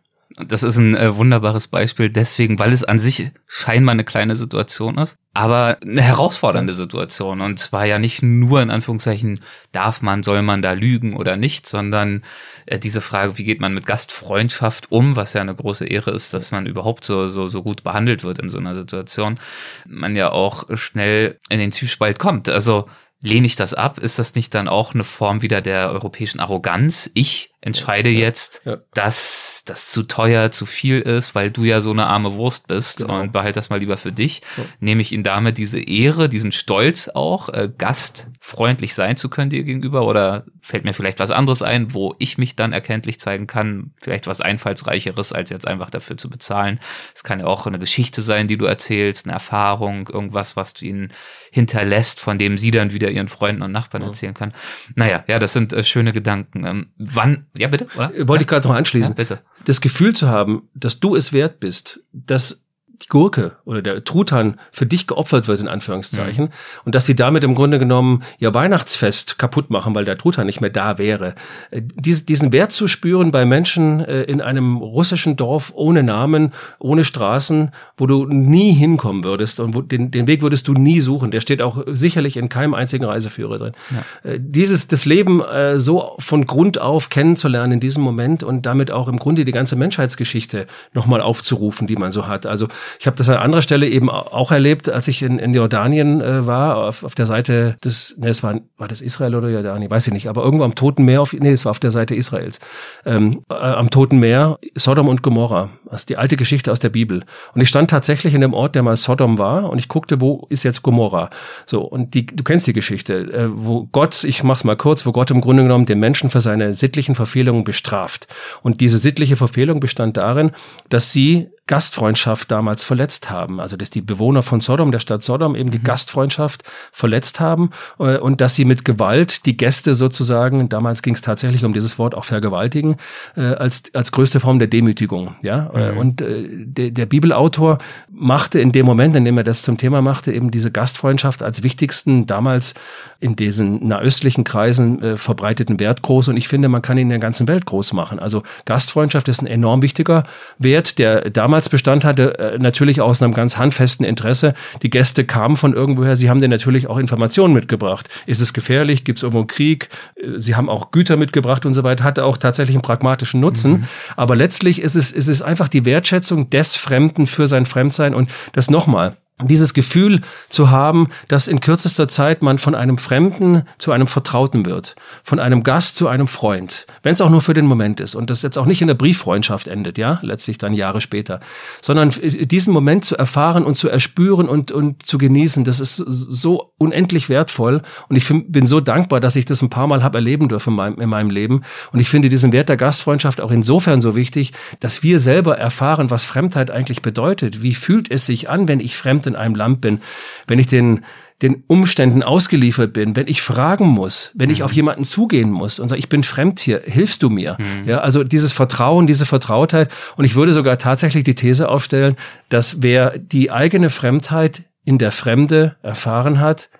Das 0.46 0.62
ist 0.62 0.76
ein 0.76 0.94
äh, 0.94 1.16
wunderbares 1.16 1.66
Beispiel 1.66 2.10
deswegen, 2.10 2.58
weil 2.58 2.72
es 2.72 2.84
an 2.84 3.00
sich 3.00 3.32
scheinbar 3.46 3.92
eine 3.92 4.04
kleine 4.04 4.36
Situation 4.36 4.96
ist, 4.96 5.16
aber 5.34 5.78
eine 5.82 6.00
herausfordernde 6.00 6.72
Situation. 6.74 7.40
Und 7.40 7.58
zwar 7.58 7.86
ja 7.86 7.98
nicht 7.98 8.22
nur 8.22 8.62
in 8.62 8.70
Anführungszeichen, 8.70 9.40
darf 9.72 10.00
man, 10.00 10.22
soll 10.22 10.42
man 10.42 10.62
da 10.62 10.72
lügen 10.72 11.16
oder 11.16 11.36
nicht, 11.36 11.66
sondern 11.66 12.22
äh, 12.66 12.78
diese 12.78 13.00
Frage, 13.00 13.36
wie 13.36 13.44
geht 13.44 13.60
man 13.60 13.74
mit 13.74 13.86
Gastfreundschaft 13.86 14.92
um, 14.92 15.16
was 15.16 15.32
ja 15.32 15.40
eine 15.40 15.54
große 15.54 15.86
Ehre 15.86 16.12
ist, 16.12 16.32
dass 16.32 16.52
man 16.52 16.66
überhaupt 16.66 17.04
so, 17.04 17.26
so, 17.26 17.48
so 17.48 17.64
gut 17.64 17.82
behandelt 17.82 18.22
wird 18.22 18.38
in 18.38 18.48
so 18.48 18.58
einer 18.58 18.76
Situation, 18.76 19.40
man 19.86 20.14
ja 20.14 20.30
auch 20.30 20.68
schnell 20.76 21.38
in 21.48 21.58
den 21.58 21.72
Zwiespalt 21.72 22.20
kommt. 22.20 22.48
Also 22.48 22.86
lehne 23.22 23.46
ich 23.46 23.56
das 23.56 23.74
ab? 23.74 23.98
Ist 23.98 24.18
das 24.18 24.34
nicht 24.34 24.54
dann 24.54 24.68
auch 24.68 24.94
eine 24.94 25.04
Form 25.04 25.42
wieder 25.42 25.60
der 25.60 25.90
europäischen 25.90 26.40
Arroganz? 26.40 27.10
Ich 27.14 27.50
entscheide 27.60 28.08
ja, 28.08 28.20
jetzt, 28.20 28.62
ja. 28.64 28.78
dass 28.94 29.62
das 29.66 29.90
zu 29.90 30.04
teuer, 30.04 30.50
zu 30.52 30.64
viel 30.64 31.00
ist, 31.00 31.34
weil 31.34 31.50
du 31.50 31.64
ja 31.64 31.80
so 31.80 31.90
eine 31.90 32.06
arme 32.06 32.34
Wurst 32.34 32.68
bist 32.68 32.98
genau. 32.98 33.20
und 33.20 33.32
behalte 33.32 33.58
das 33.58 33.68
mal 33.68 33.80
lieber 33.80 33.96
für 33.96 34.12
dich. 34.12 34.42
Ja. 34.56 34.64
Nehme 34.80 35.02
ich 35.02 35.12
ihnen 35.12 35.24
damit 35.24 35.58
diese 35.58 35.80
Ehre, 35.80 36.28
diesen 36.28 36.52
Stolz 36.52 37.08
auch, 37.08 37.48
äh, 37.48 37.68
gastfreundlich 37.76 38.94
sein 38.94 39.16
zu 39.16 39.28
können 39.28 39.50
dir 39.50 39.64
gegenüber 39.64 40.06
oder 40.06 40.44
fällt 40.60 40.84
mir 40.84 40.92
vielleicht 40.94 41.18
was 41.18 41.30
anderes 41.30 41.62
ein, 41.62 41.94
wo 41.94 42.14
ich 42.18 42.38
mich 42.38 42.54
dann 42.54 42.72
erkenntlich 42.72 43.18
zeigen 43.18 43.46
kann, 43.46 43.92
vielleicht 44.00 44.26
was 44.26 44.40
einfallsreicheres, 44.40 45.32
als 45.32 45.50
jetzt 45.50 45.66
einfach 45.66 45.90
dafür 45.90 46.16
zu 46.16 46.30
bezahlen. 46.30 46.78
Es 47.14 47.24
kann 47.24 47.40
ja 47.40 47.46
auch 47.46 47.66
eine 47.66 47.78
Geschichte 47.78 48.22
sein, 48.22 48.46
die 48.46 48.56
du 48.56 48.66
erzählst, 48.66 49.26
eine 49.26 49.32
Erfahrung, 49.32 50.08
irgendwas, 50.08 50.56
was 50.56 50.74
du 50.74 50.84
ihnen 50.84 51.12
hinterlässt, 51.50 52.20
von 52.20 52.38
dem 52.38 52.58
sie 52.58 52.70
dann 52.70 52.92
wieder 52.92 53.10
ihren 53.10 53.28
Freunden 53.28 53.62
und 53.62 53.72
Nachbarn 53.72 54.02
erzählen 54.02 54.34
können. 54.34 54.52
Naja, 54.94 55.24
ja, 55.26 55.38
das 55.38 55.52
sind 55.52 55.72
äh, 55.72 55.82
schöne 55.82 56.12
Gedanken. 56.12 56.66
Ähm, 56.66 56.86
wann 56.98 57.46
ja, 57.58 57.68
bitte, 57.68 57.86
oder? 57.94 58.10
Wollte 58.10 58.32
ja. 58.34 58.40
ich 58.42 58.46
gerade 58.46 58.68
noch 58.68 58.74
anschließen. 58.74 59.10
Ja, 59.10 59.14
bitte. 59.14 59.40
Das 59.64 59.80
Gefühl 59.80 60.14
zu 60.14 60.28
haben, 60.28 60.68
dass 60.74 61.00
du 61.00 61.16
es 61.16 61.32
wert 61.32 61.60
bist, 61.60 62.00
dass 62.12 62.64
die 63.02 63.08
Gurke 63.08 63.52
oder 63.64 63.80
der 63.80 64.02
Truthahn 64.02 64.58
für 64.72 64.86
dich 64.86 65.06
geopfert 65.06 65.46
wird, 65.46 65.60
in 65.60 65.68
Anführungszeichen. 65.68 66.46
Mhm. 66.46 66.50
Und 66.84 66.94
dass 66.94 67.06
sie 67.06 67.14
damit 67.14 67.44
im 67.44 67.54
Grunde 67.54 67.78
genommen 67.78 68.22
ihr 68.38 68.52
Weihnachtsfest 68.54 69.38
kaputt 69.38 69.70
machen, 69.70 69.94
weil 69.94 70.04
der 70.04 70.18
Truthahn 70.18 70.46
nicht 70.46 70.60
mehr 70.60 70.70
da 70.70 70.98
wäre. 70.98 71.34
Äh, 71.70 71.82
diesen 71.82 72.52
Wert 72.52 72.72
zu 72.72 72.88
spüren 72.88 73.30
bei 73.30 73.44
Menschen 73.44 74.00
äh, 74.00 74.22
in 74.22 74.40
einem 74.40 74.78
russischen 74.78 75.36
Dorf 75.36 75.72
ohne 75.74 76.02
Namen, 76.02 76.52
ohne 76.80 77.04
Straßen, 77.04 77.70
wo 77.96 78.06
du 78.06 78.26
nie 78.26 78.72
hinkommen 78.72 79.22
würdest 79.22 79.60
und 79.60 79.74
wo 79.74 79.82
den, 79.82 80.10
den 80.10 80.26
Weg 80.26 80.42
würdest 80.42 80.66
du 80.66 80.72
nie 80.72 81.00
suchen. 81.00 81.30
Der 81.30 81.40
steht 81.40 81.62
auch 81.62 81.84
sicherlich 81.86 82.36
in 82.36 82.48
keinem 82.48 82.74
einzigen 82.74 83.04
Reiseführer 83.04 83.58
drin. 83.58 83.72
Ja. 83.90 84.30
Äh, 84.30 84.38
dieses, 84.40 84.88
das 84.88 85.04
Leben 85.04 85.42
so 85.76 86.16
von 86.18 86.46
Grund 86.46 86.80
auf 86.80 87.08
kennenzulernen 87.10 87.74
in 87.74 87.80
diesem 87.80 88.02
Moment 88.02 88.42
und 88.42 88.66
damit 88.66 88.90
auch 88.90 89.08
im 89.08 89.18
Grunde 89.18 89.44
die 89.44 89.52
ganze 89.52 89.76
Menschheitsgeschichte 89.76 90.66
nochmal 90.92 91.20
aufzurufen, 91.20 91.86
die 91.86 91.96
man 91.96 92.12
so 92.12 92.26
hat. 92.26 92.46
Also 92.46 92.68
ich 92.98 93.06
habe 93.06 93.16
das 93.16 93.28
an 93.28 93.36
anderer 93.36 93.62
Stelle 93.62 93.88
eben 93.88 94.10
auch 94.10 94.50
erlebt, 94.50 94.88
als 94.88 95.08
ich 95.08 95.22
in, 95.22 95.38
in 95.38 95.54
Jordanien 95.54 96.20
äh, 96.20 96.46
war, 96.46 96.76
auf, 96.76 97.04
auf 97.04 97.14
der 97.14 97.26
Seite 97.26 97.76
des, 97.84 98.14
ne, 98.18 98.28
es 98.28 98.42
war, 98.42 98.60
war 98.76 98.88
das 98.88 99.00
Israel 99.00 99.34
oder 99.34 99.48
Jordanien, 99.48 99.90
weiß 99.90 100.06
ich 100.06 100.12
nicht, 100.12 100.28
aber 100.28 100.42
irgendwo 100.44 100.64
am 100.64 100.74
Toten 100.74 101.04
Meer, 101.04 101.22
auf, 101.22 101.32
nee, 101.32 101.50
es 101.50 101.64
war 101.64 101.70
auf 101.70 101.80
der 101.80 101.90
Seite 101.90 102.14
Israels, 102.14 102.60
ähm, 103.04 103.42
äh, 103.50 103.54
am 103.54 103.90
Toten 103.90 104.18
Meer, 104.18 104.58
Sodom 104.74 105.08
und 105.08 105.22
Gomorra, 105.22 105.70
also 105.90 106.06
die 106.06 106.16
alte 106.16 106.36
Geschichte 106.36 106.72
aus 106.72 106.80
der 106.80 106.90
Bibel. 106.90 107.24
Und 107.54 107.60
ich 107.60 107.68
stand 107.68 107.90
tatsächlich 107.90 108.34
in 108.34 108.40
dem 108.40 108.54
Ort, 108.54 108.74
der 108.74 108.82
mal 108.82 108.96
Sodom 108.96 109.38
war, 109.38 109.70
und 109.70 109.78
ich 109.78 109.88
guckte, 109.88 110.20
wo 110.20 110.46
ist 110.48 110.62
jetzt 110.62 110.82
Gomorra? 110.82 111.30
So, 111.66 111.82
und 111.82 112.14
die, 112.14 112.26
du 112.26 112.44
kennst 112.44 112.66
die 112.66 112.72
Geschichte, 112.72 113.14
äh, 113.32 113.48
wo 113.50 113.88
Gott, 113.92 114.24
ich 114.24 114.42
mach's 114.42 114.64
mal 114.64 114.76
kurz, 114.76 115.06
wo 115.06 115.12
Gott 115.12 115.30
im 115.30 115.40
Grunde 115.40 115.62
genommen 115.62 115.86
den 115.86 116.00
Menschen 116.00 116.30
für 116.30 116.40
seine 116.40 116.74
sittlichen 116.74 117.14
Verfehlungen 117.14 117.64
bestraft. 117.64 118.28
Und 118.62 118.80
diese 118.80 118.98
sittliche 118.98 119.36
Verfehlung 119.36 119.80
bestand 119.80 120.16
darin, 120.16 120.52
dass 120.88 121.12
sie 121.12 121.48
Gastfreundschaft 121.68 122.50
damals 122.50 122.82
verletzt 122.82 123.30
haben. 123.30 123.60
Also 123.60 123.76
dass 123.76 123.90
die 123.90 124.00
Bewohner 124.00 124.42
von 124.42 124.60
Sodom, 124.60 124.90
der 124.90 124.98
Stadt 124.98 125.22
Sodom, 125.22 125.54
eben 125.54 125.70
die 125.70 125.78
mhm. 125.78 125.84
Gastfreundschaft 125.84 126.64
verletzt 126.90 127.38
haben 127.38 127.70
äh, 128.00 128.16
und 128.16 128.40
dass 128.40 128.56
sie 128.56 128.64
mit 128.64 128.84
Gewalt 128.84 129.46
die 129.46 129.56
Gäste 129.56 129.94
sozusagen, 129.94 130.68
damals 130.68 131.02
ging 131.02 131.14
es 131.14 131.20
tatsächlich 131.20 131.64
um 131.64 131.72
dieses 131.72 131.98
Wort 131.98 132.14
auch 132.14 132.24
vergewaltigen, 132.24 132.96
äh, 133.36 133.42
als, 133.42 133.82
als 133.94 134.10
größte 134.10 134.40
Form 134.40 134.58
der 134.58 134.68
Demütigung. 134.68 135.36
Ja? 135.42 135.70
Äh, 135.74 135.92
mhm. 135.92 135.98
Und 135.98 136.22
äh, 136.22 136.48
der, 136.48 136.90
der 136.90 137.06
Bibelautor 137.06 137.78
machte 138.10 138.60
in 138.60 138.72
dem 138.72 138.86
Moment, 138.86 139.14
in 139.14 139.24
dem 139.24 139.36
er 139.36 139.44
das 139.44 139.62
zum 139.62 139.76
Thema 139.76 140.00
machte, 140.02 140.32
eben 140.32 140.50
diese 140.50 140.70
Gastfreundschaft 140.70 141.42
als 141.42 141.62
wichtigsten 141.62 142.26
damals 142.26 142.74
in 143.20 143.36
diesen 143.36 143.86
nahöstlichen 143.86 144.44
Kreisen 144.44 145.02
äh, 145.02 145.16
verbreiteten 145.18 145.78
Wert 145.78 146.00
groß. 146.00 146.28
Und 146.28 146.38
ich 146.38 146.48
finde, 146.48 146.68
man 146.68 146.80
kann 146.80 146.96
ihn 146.96 147.02
in 147.02 147.08
der 147.10 147.18
ganzen 147.18 147.46
Welt 147.46 147.66
groß 147.66 147.92
machen. 147.92 148.18
Also 148.18 148.42
Gastfreundschaft 148.64 149.28
ist 149.28 149.42
ein 149.42 149.46
enorm 149.46 149.82
wichtiger 149.82 150.24
Wert, 150.58 150.98
der 150.98 151.28
damals 151.28 151.57
Bestand 151.68 152.04
hatte, 152.04 152.38
äh, 152.38 152.58
natürlich 152.58 153.00
aus 153.00 153.22
einem 153.22 153.34
ganz 153.34 153.58
handfesten 153.58 154.04
Interesse. 154.04 154.54
Die 154.82 154.90
Gäste 154.90 155.24
kamen 155.24 155.56
von 155.56 155.74
irgendwoher, 155.74 156.16
sie 156.16 156.30
haben 156.30 156.40
dir 156.40 156.48
natürlich 156.48 156.86
auch 156.86 156.98
Informationen 156.98 157.54
mitgebracht. 157.54 158.08
Ist 158.26 158.40
es 158.40 158.52
gefährlich? 158.52 159.04
Gibt 159.04 159.18
es 159.18 159.22
irgendwo 159.22 159.40
einen 159.40 159.46
Krieg? 159.48 159.88
Äh, 160.16 160.38
sie 160.38 160.54
haben 160.54 160.68
auch 160.68 160.90
Güter 160.90 161.16
mitgebracht 161.16 161.66
und 161.66 161.74
so 161.74 161.82
weiter, 161.82 162.04
hatte 162.04 162.24
auch 162.24 162.36
tatsächlich 162.36 162.76
einen 162.76 162.82
pragmatischen 162.82 163.40
Nutzen. 163.40 163.72
Mhm. 163.72 163.84
Aber 164.16 164.36
letztlich 164.36 164.82
ist 164.82 164.96
es, 164.96 165.10
ist 165.12 165.28
es 165.28 165.42
einfach 165.42 165.68
die 165.68 165.84
Wertschätzung 165.84 166.50
des 166.50 166.76
Fremden 166.76 167.26
für 167.26 167.46
sein 167.46 167.66
Fremdsein 167.66 168.14
und 168.14 168.30
das 168.52 168.70
nochmal 168.70 169.16
dieses 169.46 169.72
Gefühl 169.72 170.20
zu 170.48 170.70
haben, 170.70 171.08
dass 171.28 171.46
in 171.46 171.60
kürzester 171.60 172.08
Zeit 172.08 172.42
man 172.42 172.58
von 172.58 172.74
einem 172.74 172.98
Fremden 172.98 173.62
zu 173.78 173.92
einem 173.92 174.08
Vertrauten 174.08 174.66
wird, 174.66 174.96
von 175.22 175.38
einem 175.38 175.62
Gast 175.62 175.96
zu 175.96 176.08
einem 176.08 176.26
Freund, 176.26 176.86
wenn 177.02 177.12
es 177.12 177.20
auch 177.20 177.30
nur 177.30 177.40
für 177.40 177.54
den 177.54 177.66
Moment 177.66 178.00
ist 178.00 178.16
und 178.16 178.30
das 178.30 178.42
jetzt 178.42 178.58
auch 178.58 178.66
nicht 178.66 178.82
in 178.82 178.88
der 178.88 178.94
Brieffreundschaft 178.94 179.68
endet, 179.68 179.96
ja, 179.96 180.18
letztlich 180.22 180.58
dann 180.58 180.72
Jahre 180.72 181.00
später, 181.00 181.38
sondern 181.80 182.10
diesen 182.10 182.74
Moment 182.74 183.04
zu 183.04 183.16
erfahren 183.16 183.64
und 183.64 183.78
zu 183.78 183.88
erspüren 183.88 184.48
und, 184.48 184.72
und 184.72 185.06
zu 185.06 185.18
genießen, 185.18 185.62
das 185.62 185.78
ist 185.78 185.96
so 185.96 186.72
unendlich 186.78 187.28
wertvoll 187.28 187.82
und 188.08 188.16
ich 188.16 188.26
bin 188.28 188.66
so 188.66 188.80
dankbar, 188.80 189.20
dass 189.20 189.36
ich 189.36 189.44
das 189.44 189.62
ein 189.62 189.70
paar 189.70 189.86
Mal 189.86 190.02
habe 190.02 190.18
erleben 190.18 190.48
dürfen 190.48 190.70
in 190.70 190.76
meinem, 190.76 191.00
in 191.00 191.08
meinem 191.08 191.30
Leben 191.30 191.62
und 191.92 192.00
ich 192.00 192.08
finde 192.08 192.28
diesen 192.28 192.52
Wert 192.52 192.68
der 192.68 192.76
Gastfreundschaft 192.76 193.40
auch 193.40 193.52
insofern 193.52 194.00
so 194.00 194.16
wichtig, 194.16 194.52
dass 194.80 195.04
wir 195.04 195.20
selber 195.20 195.56
erfahren, 195.58 196.10
was 196.10 196.24
Fremdheit 196.24 196.70
eigentlich 196.70 197.02
bedeutet. 197.02 197.62
Wie 197.62 197.74
fühlt 197.74 198.10
es 198.10 198.26
sich 198.26 198.50
an, 198.50 198.66
wenn 198.66 198.80
ich 198.80 198.96
fremd 198.96 199.27
in 199.28 199.36
einem 199.36 199.54
Land 199.54 199.80
bin, 199.80 200.00
wenn 200.46 200.58
ich 200.58 200.66
den, 200.66 201.04
den 201.42 201.62
Umständen 201.68 202.22
ausgeliefert 202.22 202.92
bin, 202.92 203.14
wenn 203.14 203.28
ich 203.28 203.42
fragen 203.42 203.86
muss, 203.86 204.32
wenn 204.34 204.50
ich 204.50 204.58
mhm. 204.58 204.64
auf 204.64 204.72
jemanden 204.72 205.04
zugehen 205.04 205.50
muss 205.50 205.78
und 205.78 205.88
sage, 205.88 206.00
ich 206.00 206.08
bin 206.08 206.24
fremd 206.24 206.58
hier, 206.58 206.82
hilfst 206.84 207.22
du 207.22 207.30
mir? 207.30 207.56
Mhm. 207.58 207.88
Ja, 207.88 207.98
also 207.98 208.24
dieses 208.24 208.52
Vertrauen, 208.52 209.06
diese 209.06 209.26
Vertrautheit. 209.26 209.90
Und 210.16 210.24
ich 210.24 210.34
würde 210.34 210.52
sogar 210.52 210.78
tatsächlich 210.78 211.22
die 211.24 211.36
These 211.36 211.68
aufstellen, 211.68 212.16
dass 212.48 212.82
wer 212.82 213.16
die 213.16 213.52
eigene 213.52 213.90
Fremdheit 213.90 214.64
in 214.84 214.98
der 214.98 215.12
Fremde 215.12 215.76
erfahren 215.82 216.40
hat, 216.40 216.70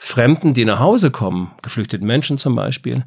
Fremden, 0.00 0.54
die 0.54 0.64
nach 0.64 0.78
Hause 0.78 1.10
kommen, 1.10 1.50
geflüchteten 1.60 2.06
Menschen 2.06 2.38
zum 2.38 2.54
Beispiel, 2.54 3.04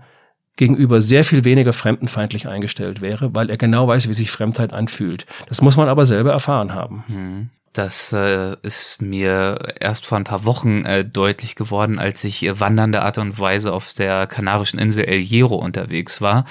gegenüber 0.57 1.01
sehr 1.01 1.23
viel 1.23 1.45
weniger 1.45 1.73
fremdenfeindlich 1.73 2.47
eingestellt 2.47 3.01
wäre, 3.01 3.33
weil 3.33 3.49
er 3.49 3.57
genau 3.57 3.87
weiß, 3.87 4.09
wie 4.09 4.13
sich 4.13 4.29
Fremdheit 4.29 4.73
anfühlt. 4.73 5.25
Das 5.47 5.61
muss 5.61 5.77
man 5.77 5.87
aber 5.87 6.05
selber 6.05 6.31
erfahren 6.31 6.73
haben. 6.73 7.03
Mhm. 7.07 7.49
Das 7.73 8.11
äh, 8.11 8.57
ist 8.63 9.01
mir 9.01 9.75
erst 9.79 10.05
vor 10.05 10.17
ein 10.17 10.25
paar 10.25 10.43
Wochen 10.43 10.83
äh, 10.83 11.05
deutlich 11.05 11.55
geworden, 11.55 11.99
als 11.99 12.21
ich 12.25 12.43
äh, 12.43 12.59
wandernde 12.59 13.01
Art 13.01 13.17
und 13.17 13.39
Weise 13.39 13.71
auf 13.71 13.93
der 13.93 14.27
kanarischen 14.27 14.77
Insel 14.77 15.05
El 15.05 15.19
Hierro 15.19 15.55
unterwegs 15.55 16.19
war, 16.19 16.43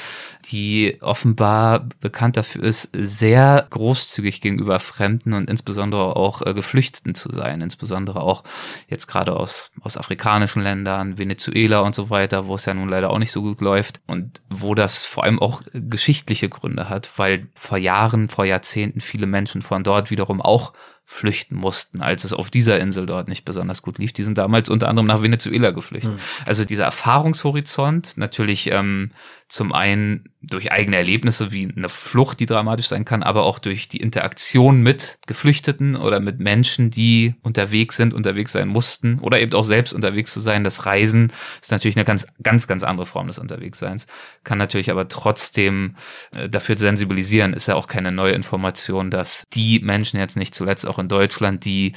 die 0.46 0.96
offenbar 1.02 1.88
bekannt 2.00 2.38
dafür 2.38 2.64
ist, 2.64 2.88
sehr 2.94 3.66
großzügig 3.68 4.40
gegenüber 4.40 4.80
Fremden 4.80 5.35
und 5.35 5.50
insbesondere 5.50 6.16
auch 6.16 6.40
äh, 6.40 6.54
Geflüchteten 6.54 7.14
zu 7.14 7.30
sein, 7.30 7.61
insbesondere 7.61 8.22
auch 8.22 8.42
jetzt 8.88 9.06
gerade 9.06 9.37
aus, 9.37 9.72
aus 9.83 9.98
afrikanischen 9.98 10.62
Ländern, 10.62 11.18
Venezuela 11.18 11.80
und 11.80 11.94
so 11.94 12.09
weiter, 12.09 12.46
wo 12.46 12.54
es 12.54 12.64
ja 12.64 12.72
nun 12.72 12.88
leider 12.88 13.11
auch 13.11 13.18
nicht 13.18 13.33
so 13.33 13.42
gut 13.42 13.61
läuft 13.61 14.00
und 14.06 14.40
wo 14.48 14.74
das 14.74 15.04
vor 15.04 15.24
allem 15.24 15.38
auch 15.38 15.61
geschichtliche 15.74 16.48
Gründe 16.48 16.88
hat, 16.88 17.11
weil 17.18 17.48
vor 17.56 17.76
Jahren, 17.76 18.30
vor 18.30 18.46
Jahrzehnten 18.46 19.02
viele 19.02 19.26
Menschen 19.26 19.61
von 19.61 19.85
dort 19.85 20.11
wiederum 20.11 20.40
auch 20.40 20.72
flüchten 21.11 21.57
mussten, 21.57 22.03
als 22.03 22.23
es 22.23 22.33
auf 22.33 22.51
dieser 22.51 22.79
Insel 22.79 23.05
dort 23.05 23.27
nicht 23.27 23.44
besonders 23.44 23.83
gut 23.83 23.99
lief. 23.99 24.12
Die 24.12 24.23
sind 24.23 24.38
damals 24.38 24.68
unter 24.70 24.88
anderem 24.88 25.09
nach 25.09 25.23
Venezuela 25.23 25.73
geflüchtet. 25.73 26.12
Mhm. 26.12 26.18
Also 26.46 26.64
dieser 26.64 26.85
Erfahrungshorizont, 26.85 28.16
natürlich 28.16 28.70
ähm, 28.70 29.11
zum 29.50 29.72
einen 29.72 30.30
durch 30.42 30.70
eigene 30.70 30.96
Erlebnisse 30.96 31.50
wie 31.50 31.68
eine 31.76 31.88
Flucht, 31.88 32.38
die 32.38 32.46
dramatisch 32.46 32.86
sein 32.86 33.04
kann, 33.04 33.24
aber 33.24 33.42
auch 33.42 33.58
durch 33.58 33.88
die 33.88 33.98
Interaktion 33.98 34.80
mit 34.80 35.18
Geflüchteten 35.26 35.96
oder 35.96 36.20
mit 36.20 36.38
Menschen, 36.38 36.90
die 36.90 37.34
unterwegs 37.42 37.96
sind, 37.96 38.14
unterwegs 38.14 38.52
sein 38.52 38.68
mussten 38.68 39.18
oder 39.18 39.40
eben 39.40 39.52
auch 39.52 39.64
selbst 39.64 39.92
unterwegs 39.92 40.32
zu 40.32 40.38
sein. 40.38 40.62
Das 40.62 40.86
Reisen 40.86 41.32
ist 41.60 41.72
natürlich 41.72 41.96
eine 41.96 42.04
ganz, 42.04 42.28
ganz, 42.42 42.68
ganz 42.68 42.84
andere 42.84 43.06
Form 43.06 43.26
des 43.26 43.40
Unterwegsseins, 43.40 44.06
kann 44.44 44.56
natürlich 44.56 44.90
aber 44.90 45.08
trotzdem 45.08 45.96
äh, 46.32 46.48
dafür 46.48 46.78
sensibilisieren, 46.78 47.52
ist 47.52 47.66
ja 47.66 47.74
auch 47.74 47.88
keine 47.88 48.12
neue 48.12 48.32
Information, 48.32 49.10
dass 49.10 49.42
die 49.52 49.80
Menschen 49.80 50.20
jetzt 50.20 50.36
nicht 50.36 50.54
zuletzt 50.54 50.86
auch 50.86 51.00
in 51.00 51.08
Deutschland, 51.08 51.64
die 51.64 51.92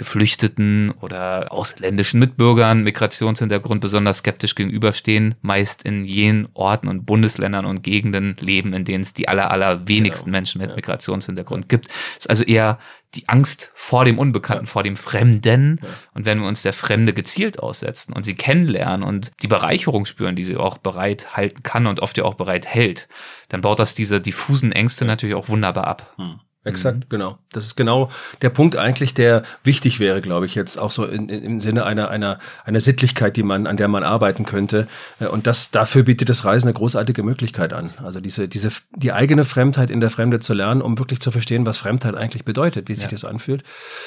Geflüchteten 0.00 0.92
oder 1.02 1.52
ausländischen 1.52 2.20
Mitbürgern 2.20 2.84
Migrationshintergrund 2.84 3.82
besonders 3.82 4.20
skeptisch 4.20 4.54
gegenüberstehen, 4.54 5.34
meist 5.42 5.82
in 5.82 6.04
jenen 6.04 6.48
Orten 6.54 6.88
und 6.88 7.04
Bundesländern 7.04 7.66
und 7.66 7.82
Gegenden 7.82 8.34
leben, 8.40 8.72
in 8.72 8.86
denen 8.86 9.02
es 9.02 9.12
die 9.12 9.28
aller, 9.28 9.50
aller 9.50 9.86
wenigsten 9.88 10.30
genau. 10.30 10.38
Menschen 10.38 10.62
mit 10.62 10.70
ja. 10.70 10.76
Migrationshintergrund 10.76 11.68
gibt. 11.68 11.88
Es 12.16 12.20
ist 12.24 12.30
also 12.30 12.44
eher 12.44 12.78
die 13.12 13.28
Angst 13.28 13.72
vor 13.74 14.06
dem 14.06 14.18
Unbekannten, 14.18 14.64
ja. 14.64 14.70
vor 14.70 14.82
dem 14.82 14.96
Fremden. 14.96 15.78
Ja. 15.82 15.88
Und 16.14 16.24
wenn 16.24 16.40
wir 16.40 16.48
uns 16.48 16.62
der 16.62 16.72
Fremde 16.72 17.12
gezielt 17.12 17.58
aussetzen 17.58 18.14
und 18.14 18.24
sie 18.24 18.34
kennenlernen 18.34 19.06
und 19.06 19.32
die 19.42 19.48
Bereicherung 19.48 20.06
spüren, 20.06 20.34
die 20.34 20.44
sie 20.44 20.56
auch 20.56 20.78
bereit 20.78 21.36
halten 21.36 21.62
kann 21.62 21.86
und 21.86 22.00
oft 22.00 22.16
ja 22.16 22.24
auch 22.24 22.36
bereit 22.36 22.66
hält, 22.66 23.06
dann 23.50 23.60
baut 23.60 23.78
das 23.78 23.94
diese 23.94 24.18
diffusen 24.18 24.72
Ängste 24.72 25.04
natürlich 25.04 25.34
auch 25.34 25.50
wunderbar 25.50 25.86
ab. 25.86 26.14
Hm. 26.16 26.40
Exakt, 26.62 26.98
mhm. 26.98 27.08
genau. 27.08 27.38
Das 27.52 27.64
ist 27.64 27.74
genau 27.74 28.10
der 28.42 28.50
Punkt 28.50 28.76
eigentlich, 28.76 29.14
der 29.14 29.44
wichtig 29.64 29.98
wäre, 29.98 30.20
glaube 30.20 30.44
ich, 30.44 30.54
jetzt 30.54 30.78
auch 30.78 30.90
so 30.90 31.06
in, 31.06 31.30
in, 31.30 31.42
im 31.42 31.60
Sinne 31.60 31.86
einer, 31.86 32.10
einer, 32.10 32.38
einer 32.64 32.80
Sittlichkeit, 32.80 33.36
die 33.36 33.42
man, 33.42 33.66
an 33.66 33.78
der 33.78 33.88
man 33.88 34.04
arbeiten 34.04 34.44
könnte. 34.44 34.86
Äh, 35.20 35.28
und 35.28 35.46
das, 35.46 35.70
dafür 35.70 36.02
bietet 36.02 36.28
das 36.28 36.44
Reisen 36.44 36.68
eine 36.68 36.74
großartige 36.74 37.22
Möglichkeit 37.22 37.72
an. 37.72 37.94
Also 38.04 38.20
diese, 38.20 38.46
diese, 38.46 38.70
die 38.94 39.12
eigene 39.12 39.44
Fremdheit 39.44 39.90
in 39.90 40.00
der 40.00 40.10
Fremde 40.10 40.40
zu 40.40 40.52
lernen, 40.52 40.82
um 40.82 40.98
wirklich 40.98 41.20
zu 41.20 41.30
verstehen, 41.30 41.64
was 41.64 41.78
Fremdheit 41.78 42.14
eigentlich 42.14 42.44
bedeutet, 42.44 42.90
wie 42.90 42.94
sich 42.94 43.04
ja. 43.04 43.10
das 43.10 43.24
anfühlt, 43.24 43.64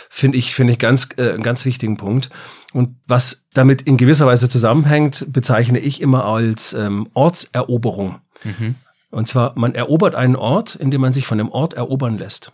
finde 0.10 0.38
ich, 0.38 0.54
finde 0.54 0.74
ich 0.74 0.80
ganz, 0.80 1.10
äh, 1.18 1.32
einen 1.32 1.44
ganz 1.44 1.66
wichtigen 1.66 1.98
Punkt. 1.98 2.30
Und 2.72 2.96
was 3.08 3.46
damit 3.54 3.82
in 3.82 3.98
gewisser 3.98 4.28
Weise 4.28 4.48
zusammenhängt, 4.48 5.26
bezeichne 5.28 5.80
ich 5.80 6.02
immer 6.02 6.26
als 6.26 6.74
ähm, 6.74 7.10
Ortseroberung. 7.14 8.20
Mhm. 8.44 8.76
Und 9.14 9.28
zwar, 9.28 9.54
man 9.56 9.76
erobert 9.76 10.16
einen 10.16 10.36
Ort, 10.36 10.76
indem 10.76 11.02
man 11.02 11.14
sich 11.14 11.28
von 11.28 11.38
dem 11.38 11.52
Ort 11.52 11.74
erobern 11.74 12.18
lässt. 12.18 12.52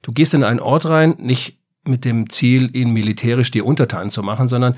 Du 0.00 0.12
gehst 0.12 0.32
in 0.32 0.44
einen 0.44 0.60
Ort 0.60 0.86
rein, 0.86 1.14
nicht 1.18 1.58
mit 1.84 2.06
dem 2.06 2.30
Ziel, 2.30 2.74
ihn 2.74 2.90
militärisch 2.90 3.50
dir 3.50 3.66
untertan 3.66 4.08
zu 4.08 4.22
machen, 4.22 4.48
sondern 4.48 4.76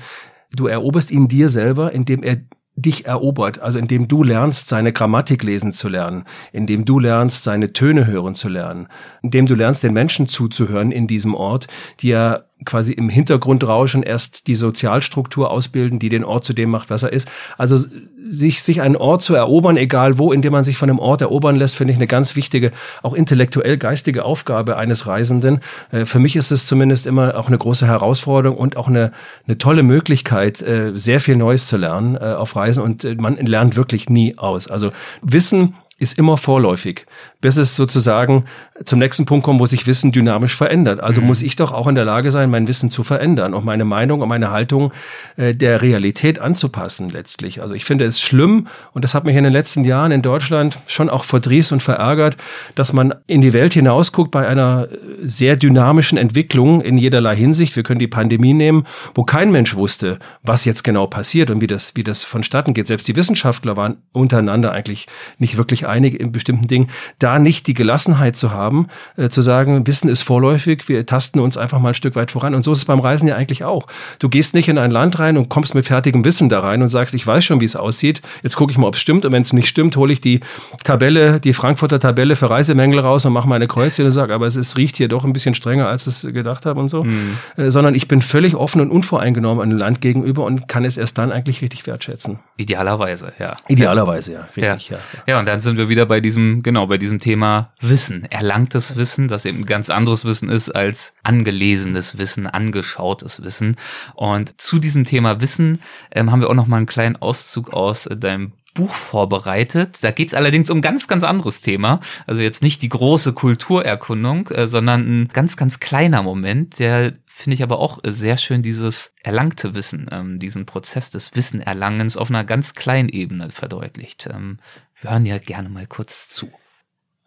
du 0.53 0.67
eroberst 0.67 1.11
ihn 1.11 1.29
dir 1.29 1.47
selber, 1.47 1.93
indem 1.93 2.23
er 2.23 2.41
dich 2.75 3.05
erobert, 3.05 3.59
also 3.59 3.79
indem 3.79 4.07
du 4.07 4.23
lernst, 4.23 4.67
seine 4.67 4.91
Grammatik 4.91 5.43
lesen 5.43 5.71
zu 5.71 5.87
lernen, 5.87 6.25
indem 6.51 6.85
du 6.85 6.99
lernst, 6.99 7.43
seine 7.43 7.71
Töne 7.71 8.07
hören 8.07 8.35
zu 8.35 8.49
lernen, 8.49 8.87
indem 9.21 9.45
du 9.45 9.55
lernst, 9.55 9.83
den 9.83 9.93
Menschen 9.93 10.27
zuzuhören 10.27 10.91
in 10.91 11.07
diesem 11.07 11.35
Ort, 11.35 11.67
die 11.99 12.09
ja 12.09 12.45
quasi 12.65 12.93
im 12.93 13.09
Hintergrundrauschen 13.09 14.03
erst 14.03 14.47
die 14.47 14.55
Sozialstruktur 14.55 15.51
ausbilden, 15.51 15.99
die 15.99 16.09
den 16.09 16.23
Ort 16.23 16.45
zu 16.45 16.53
dem 16.53 16.69
macht, 16.69 16.89
was 16.89 17.03
er 17.03 17.13
ist. 17.13 17.27
Also 17.57 17.77
sich, 18.23 18.63
sich 18.63 18.81
einen 18.81 18.95
Ort 18.95 19.21
zu 19.21 19.35
erobern, 19.35 19.77
egal 19.77 20.17
wo, 20.17 20.31
indem 20.31 20.53
man 20.53 20.63
sich 20.63 20.77
von 20.77 20.89
einem 20.89 20.99
Ort 20.99 21.21
erobern 21.21 21.55
lässt, 21.55 21.75
finde 21.75 21.91
ich 21.91 21.97
eine 21.97 22.07
ganz 22.07 22.35
wichtige, 22.35 22.71
auch 23.01 23.13
intellektuell 23.13 23.77
geistige 23.77 24.25
Aufgabe 24.25 24.77
eines 24.77 25.07
Reisenden. 25.07 25.59
Äh, 25.91 26.05
für 26.05 26.19
mich 26.19 26.35
ist 26.35 26.51
es 26.51 26.67
zumindest 26.67 27.07
immer 27.07 27.37
auch 27.37 27.47
eine 27.47 27.57
große 27.57 27.85
Herausforderung 27.87 28.57
und 28.57 28.77
auch 28.77 28.87
eine, 28.87 29.11
eine 29.47 29.57
tolle 29.57 29.83
Möglichkeit, 29.83 30.61
äh, 30.61 30.91
sehr 30.93 31.19
viel 31.19 31.35
Neues 31.35 31.67
zu 31.67 31.77
lernen 31.77 32.15
äh, 32.15 32.19
auf 32.19 32.55
Reisen 32.55 32.83
und 32.83 33.03
man 33.19 33.37
lernt 33.37 33.75
wirklich 33.75 34.09
nie 34.09 34.37
aus. 34.37 34.67
Also 34.67 34.91
Wissen 35.21 35.75
ist 35.97 36.17
immer 36.17 36.37
vorläufig, 36.37 37.05
bis 37.43 37.57
es 37.57 37.75
sozusagen 37.75 38.45
zum 38.85 38.99
nächsten 38.99 39.25
Punkt 39.25 39.43
kommt, 39.43 39.59
wo 39.59 39.65
sich 39.65 39.85
Wissen 39.85 40.13
dynamisch 40.13 40.55
verändert. 40.55 41.01
Also 41.01 41.19
mhm. 41.19 41.27
muss 41.27 41.41
ich 41.41 41.57
doch 41.57 41.73
auch 41.73 41.87
in 41.87 41.95
der 41.95 42.05
Lage 42.05 42.31
sein, 42.31 42.49
mein 42.49 42.69
Wissen 42.69 42.89
zu 42.89 43.03
verändern 43.03 43.53
und 43.53 43.65
meine 43.65 43.83
Meinung 43.83 44.21
und 44.21 44.29
meine 44.29 44.49
Haltung 44.49 44.93
äh, 45.35 45.53
der 45.53 45.81
Realität 45.81 46.39
anzupassen 46.39 47.09
letztlich. 47.09 47.61
Also 47.61 47.73
ich 47.73 47.83
finde 47.83 48.05
es 48.05 48.21
schlimm 48.21 48.67
und 48.93 49.03
das 49.03 49.13
hat 49.13 49.25
mich 49.25 49.35
in 49.35 49.43
den 49.43 49.51
letzten 49.51 49.83
Jahren 49.83 50.13
in 50.13 50.21
Deutschland 50.21 50.79
schon 50.87 51.09
auch 51.09 51.25
verdrießt 51.25 51.73
und 51.73 51.83
verärgert, 51.83 52.37
dass 52.75 52.93
man 52.93 53.13
in 53.27 53.41
die 53.41 53.51
Welt 53.51 53.73
hinausguckt 53.73 54.31
bei 54.31 54.47
einer 54.47 54.87
äh, 54.89 54.97
sehr 55.21 55.57
dynamischen 55.57 56.17
Entwicklung 56.17 56.79
in 56.79 56.97
jederlei 56.97 57.35
Hinsicht. 57.35 57.75
Wir 57.75 57.83
können 57.83 57.99
die 57.99 58.07
Pandemie 58.07 58.53
nehmen, 58.53 58.87
wo 59.15 59.25
kein 59.25 59.51
Mensch 59.51 59.75
wusste, 59.75 60.17
was 60.43 60.63
jetzt 60.63 60.85
genau 60.85 61.07
passiert 61.07 61.51
und 61.51 61.59
wie 61.59 61.67
das, 61.67 61.97
wie 61.97 62.05
das 62.05 62.23
vonstatten 62.23 62.73
geht. 62.73 62.87
Selbst 62.87 63.05
die 63.09 63.17
Wissenschaftler 63.17 63.75
waren 63.75 63.97
untereinander 64.13 64.71
eigentlich 64.71 65.07
nicht 65.39 65.57
wirklich 65.57 65.87
einig 65.87 66.17
in 66.17 66.31
bestimmten 66.31 66.67
Dingen, 66.67 66.89
da 67.19 67.32
nicht 67.39 67.67
die 67.67 67.73
Gelassenheit 67.73 68.35
zu 68.35 68.51
haben, 68.51 68.87
äh, 69.17 69.29
zu 69.29 69.41
sagen, 69.41 69.85
Wissen 69.87 70.09
ist 70.09 70.21
vorläufig, 70.21 70.87
wir 70.87 71.05
tasten 71.05 71.39
uns 71.39 71.57
einfach 71.57 71.79
mal 71.79 71.89
ein 71.89 71.95
Stück 71.95 72.15
weit 72.15 72.31
voran. 72.31 72.55
Und 72.55 72.63
so 72.63 72.71
ist 72.71 72.79
es 72.79 72.85
beim 72.85 72.99
Reisen 72.99 73.27
ja 73.27 73.35
eigentlich 73.35 73.63
auch. 73.63 73.87
Du 74.19 74.29
gehst 74.29 74.53
nicht 74.53 74.67
in 74.67 74.77
ein 74.77 74.91
Land 74.91 75.19
rein 75.19 75.37
und 75.37 75.49
kommst 75.49 75.75
mit 75.75 75.85
fertigem 75.85 76.23
Wissen 76.25 76.49
da 76.49 76.61
rein 76.61 76.81
und 76.81 76.87
sagst, 76.87 77.15
ich 77.15 77.25
weiß 77.25 77.43
schon, 77.43 77.61
wie 77.61 77.65
es 77.65 77.75
aussieht. 77.75 78.21
Jetzt 78.43 78.55
gucke 78.55 78.71
ich 78.71 78.77
mal, 78.77 78.87
ob 78.87 78.95
es 78.95 79.01
stimmt. 79.01 79.25
Und 79.25 79.31
wenn 79.31 79.41
es 79.41 79.53
nicht 79.53 79.67
stimmt, 79.67 79.95
hole 79.97 80.13
ich 80.13 80.21
die 80.21 80.41
Tabelle, 80.83 81.39
die 81.39 81.53
Frankfurter 81.53 81.99
Tabelle 81.99 82.35
für 82.35 82.49
Reisemängel 82.49 82.99
raus 82.99 83.25
und 83.25 83.33
mache 83.33 83.47
meine 83.47 83.67
Kreuzchen 83.67 84.05
und 84.05 84.11
sage, 84.11 84.33
aber 84.33 84.47
es, 84.47 84.55
es 84.55 84.77
riecht 84.77 84.97
hier 84.97 85.07
doch 85.07 85.23
ein 85.23 85.33
bisschen 85.33 85.55
strenger, 85.55 85.87
als 85.87 86.07
es 86.07 86.21
gedacht 86.21 86.65
habe 86.65 86.79
und 86.79 86.89
so. 86.89 87.03
Mhm. 87.03 87.37
Äh, 87.57 87.71
sondern 87.71 87.95
ich 87.95 88.07
bin 88.07 88.21
völlig 88.21 88.55
offen 88.55 88.81
und 88.81 88.91
unvoreingenommen 88.91 89.63
einem 89.63 89.77
Land 89.77 90.01
gegenüber 90.01 90.45
und 90.45 90.67
kann 90.67 90.85
es 90.85 90.97
erst 90.97 91.17
dann 91.17 91.31
eigentlich 91.31 91.61
richtig 91.61 91.85
wertschätzen. 91.87 92.39
Idealerweise, 92.57 93.33
ja. 93.39 93.55
Idealerweise, 93.67 94.33
ja. 94.33 94.47
Richtig, 94.55 94.89
ja. 94.89 94.97
ja. 94.97 95.33
Ja, 95.33 95.39
und 95.39 95.47
dann 95.47 95.59
sind 95.59 95.77
wir 95.77 95.89
wieder 95.89 96.05
bei 96.05 96.19
diesem, 96.19 96.63
genau, 96.63 96.87
bei 96.87 96.97
diesem 96.97 97.19
Thema 97.23 97.71
Wissen, 97.79 98.25
erlangtes 98.25 98.97
Wissen, 98.97 99.29
das 99.29 99.45
eben 99.45 99.65
ganz 99.65 99.89
anderes 99.89 100.25
Wissen 100.25 100.49
ist 100.49 100.69
als 100.69 101.13
angelesenes 101.23 102.17
Wissen, 102.17 102.47
angeschautes 102.47 103.41
Wissen. 103.43 103.77
Und 104.13 104.59
zu 104.59 104.77
diesem 104.77 105.05
Thema 105.05 105.39
Wissen 105.39 105.79
ähm, 106.11 106.31
haben 106.31 106.41
wir 106.41 106.49
auch 106.49 106.53
noch 106.53 106.67
mal 106.67 106.77
einen 106.77 106.85
kleinen 106.85 107.15
Auszug 107.15 107.71
aus 107.71 108.07
äh, 108.07 108.17
deinem 108.17 108.51
Buch 108.73 108.93
vorbereitet. 108.93 109.99
Da 110.01 110.11
geht 110.11 110.29
es 110.29 110.33
allerdings 110.33 110.69
um 110.69 110.81
ganz, 110.81 111.07
ganz 111.07 111.23
anderes 111.23 111.61
Thema. 111.61 112.01
Also 112.27 112.41
jetzt 112.41 112.61
nicht 112.61 112.81
die 112.81 112.89
große 112.89 113.31
Kulturerkundung, 113.31 114.49
äh, 114.49 114.67
sondern 114.67 115.21
ein 115.21 115.27
ganz, 115.29 115.55
ganz 115.55 115.79
kleiner 115.79 116.23
Moment, 116.23 116.77
der 116.79 117.13
finde 117.25 117.55
ich 117.55 117.63
aber 117.63 117.79
auch 117.79 117.99
sehr 118.05 118.35
schön 118.35 118.63
dieses 118.63 119.15
erlangte 119.23 119.75
Wissen, 119.75 120.09
ähm, 120.11 120.39
diesen 120.39 120.65
Prozess 120.65 121.09
des 121.09 121.33
Wissenerlangens 121.35 122.17
auf 122.17 122.29
einer 122.29 122.43
ganz 122.43 122.75
kleinen 122.75 123.07
Ebene 123.07 123.49
verdeutlicht. 123.49 124.27
Ähm, 124.29 124.59
hören 124.95 125.25
ja 125.25 125.37
gerne 125.37 125.69
mal 125.69 125.87
kurz 125.87 126.27
zu. 126.27 126.51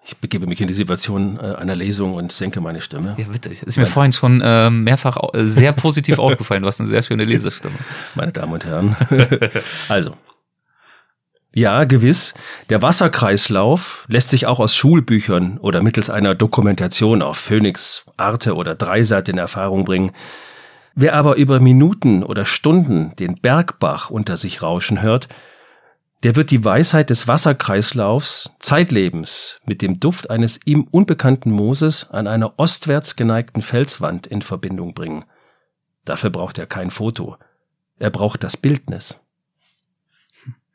Ich 0.08 0.16
begebe 0.18 0.46
mich 0.46 0.60
in 0.60 0.68
die 0.68 0.74
Situation 0.74 1.36
äh, 1.40 1.56
einer 1.56 1.74
Lesung 1.74 2.14
und 2.14 2.30
senke 2.30 2.60
meine 2.60 2.80
Stimme. 2.80 3.16
Ja, 3.18 3.24
bitte. 3.24 3.48
Ist 3.48 3.76
mir 3.76 3.82
meine, 3.82 3.86
vorhin 3.86 4.12
schon 4.12 4.40
äh, 4.40 4.70
mehrfach 4.70 5.16
äh, 5.34 5.44
sehr 5.46 5.72
positiv 5.72 6.18
aufgefallen. 6.20 6.62
Du 6.62 6.68
hast 6.68 6.78
eine 6.78 6.88
sehr 6.88 7.02
schöne 7.02 7.24
Lesestimme. 7.24 7.74
Meine 8.14 8.30
Damen 8.30 8.52
und 8.52 8.64
Herren. 8.64 8.96
also. 9.88 10.12
Ja, 11.52 11.84
gewiss. 11.84 12.34
Der 12.68 12.82
Wasserkreislauf 12.82 14.04
lässt 14.08 14.28
sich 14.28 14.46
auch 14.46 14.60
aus 14.60 14.76
Schulbüchern 14.76 15.58
oder 15.58 15.82
mittels 15.82 16.08
einer 16.08 16.36
Dokumentation 16.36 17.20
auf 17.20 17.38
Phoenix, 17.38 18.04
Arte 18.16 18.54
oder 18.54 18.76
Dreisat 18.76 19.28
in 19.28 19.38
Erfahrung 19.38 19.84
bringen. 19.84 20.12
Wer 20.94 21.14
aber 21.14 21.34
über 21.34 21.58
Minuten 21.58 22.22
oder 22.22 22.44
Stunden 22.44 23.16
den 23.16 23.40
Bergbach 23.40 24.10
unter 24.10 24.36
sich 24.36 24.62
rauschen 24.62 25.02
hört, 25.02 25.28
der 26.22 26.34
wird 26.34 26.50
die 26.50 26.64
Weisheit 26.64 27.10
des 27.10 27.28
Wasserkreislaufs, 27.28 28.50
Zeitlebens, 28.58 29.60
mit 29.64 29.82
dem 29.82 30.00
Duft 30.00 30.30
eines 30.30 30.60
ihm 30.64 30.84
unbekannten 30.90 31.50
Mooses 31.50 32.08
an 32.10 32.26
einer 32.26 32.58
ostwärts 32.58 33.16
geneigten 33.16 33.62
Felswand 33.62 34.26
in 34.26 34.42
Verbindung 34.42 34.94
bringen. 34.94 35.24
Dafür 36.04 36.30
braucht 36.30 36.58
er 36.58 36.66
kein 36.66 36.90
Foto. 36.90 37.36
Er 37.98 38.10
braucht 38.10 38.44
das 38.44 38.56
Bildnis. 38.56 39.20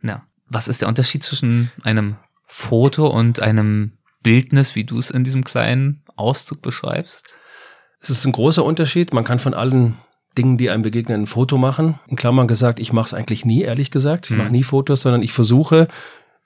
Ja. 0.02 0.26
Was 0.48 0.68
ist 0.68 0.82
der 0.82 0.90
Unterschied 0.90 1.24
zwischen 1.24 1.72
einem 1.84 2.18
Foto 2.46 3.08
und 3.08 3.42
einem 3.42 3.94
Bildnis, 4.22 4.76
wie 4.76 4.84
du 4.84 5.00
es 5.00 5.10
in 5.10 5.24
diesem 5.24 5.46
kleinen 5.46 6.04
Auszug 6.18 6.62
beschreibst? 6.62 7.38
Es 8.02 8.10
ist 8.10 8.26
ein 8.26 8.34
großer 8.34 8.66
Unterschied. 8.66 9.14
Man 9.14 9.24
kann 9.24 9.40
von 9.40 9.54
allen 9.54 9.98
Dingen, 10.38 10.58
die 10.58 10.70
einem 10.70 10.84
begegnen, 10.84 11.24
ein 11.24 11.28
Foto 11.28 11.58
machen. 11.58 12.00
In 12.08 12.16
Klammern 12.16 12.48
gesagt, 12.48 12.80
ich 12.80 12.94
mache 12.94 13.08
es 13.08 13.14
eigentlich 13.14 13.46
nie, 13.46 13.62
ehrlich 13.62 13.92
gesagt. 13.92 14.26
Ich 14.26 14.32
mhm. 14.32 14.38
mache 14.38 14.52
nie 14.52 14.64
Fotos, 14.64 15.02
sondern 15.02 15.22
ich 15.24 15.34
versuche, 15.34 15.88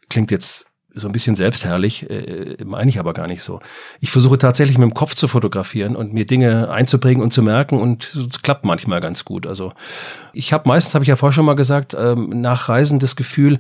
klingt 0.10 0.32
jetzt 0.32 0.68
so 0.96 1.08
ein 1.10 1.12
bisschen 1.12 1.36
selbstherrlich, 1.36 2.10
äh, 2.10 2.56
meine 2.64 2.90
ich 2.90 3.00
aber 3.00 3.14
gar 3.14 3.28
nicht 3.28 3.44
so. 3.44 3.60
Ich 4.00 4.12
versuche 4.12 4.38
tatsächlich 4.38 4.78
mit 4.78 4.90
dem 4.90 4.94
Kopf 4.94 5.14
zu 5.14 5.28
fotografieren 5.28 5.96
und 5.96 6.14
mir 6.14 6.26
Dinge 6.26 6.72
einzuprägen 6.72 7.22
und 7.22 7.34
zu 7.34 7.44
merken 7.44 7.80
und 7.80 8.16
es 8.16 8.42
klappt 8.42 8.66
manchmal 8.66 9.02
ganz 9.02 9.26
gut. 9.26 9.46
Also 9.46 9.74
ich 10.32 10.54
habe 10.54 10.70
meistens, 10.70 10.96
habe 10.96 11.04
ich 11.04 11.10
ja 11.10 11.18
vorher 11.18 11.34
schon 11.34 11.46
mal 11.46 11.56
gesagt, 11.56 11.96
ähm, 12.00 12.42
nach 12.42 12.70
Reisen 12.70 13.00
das 13.00 13.18
Gefühl, 13.18 13.60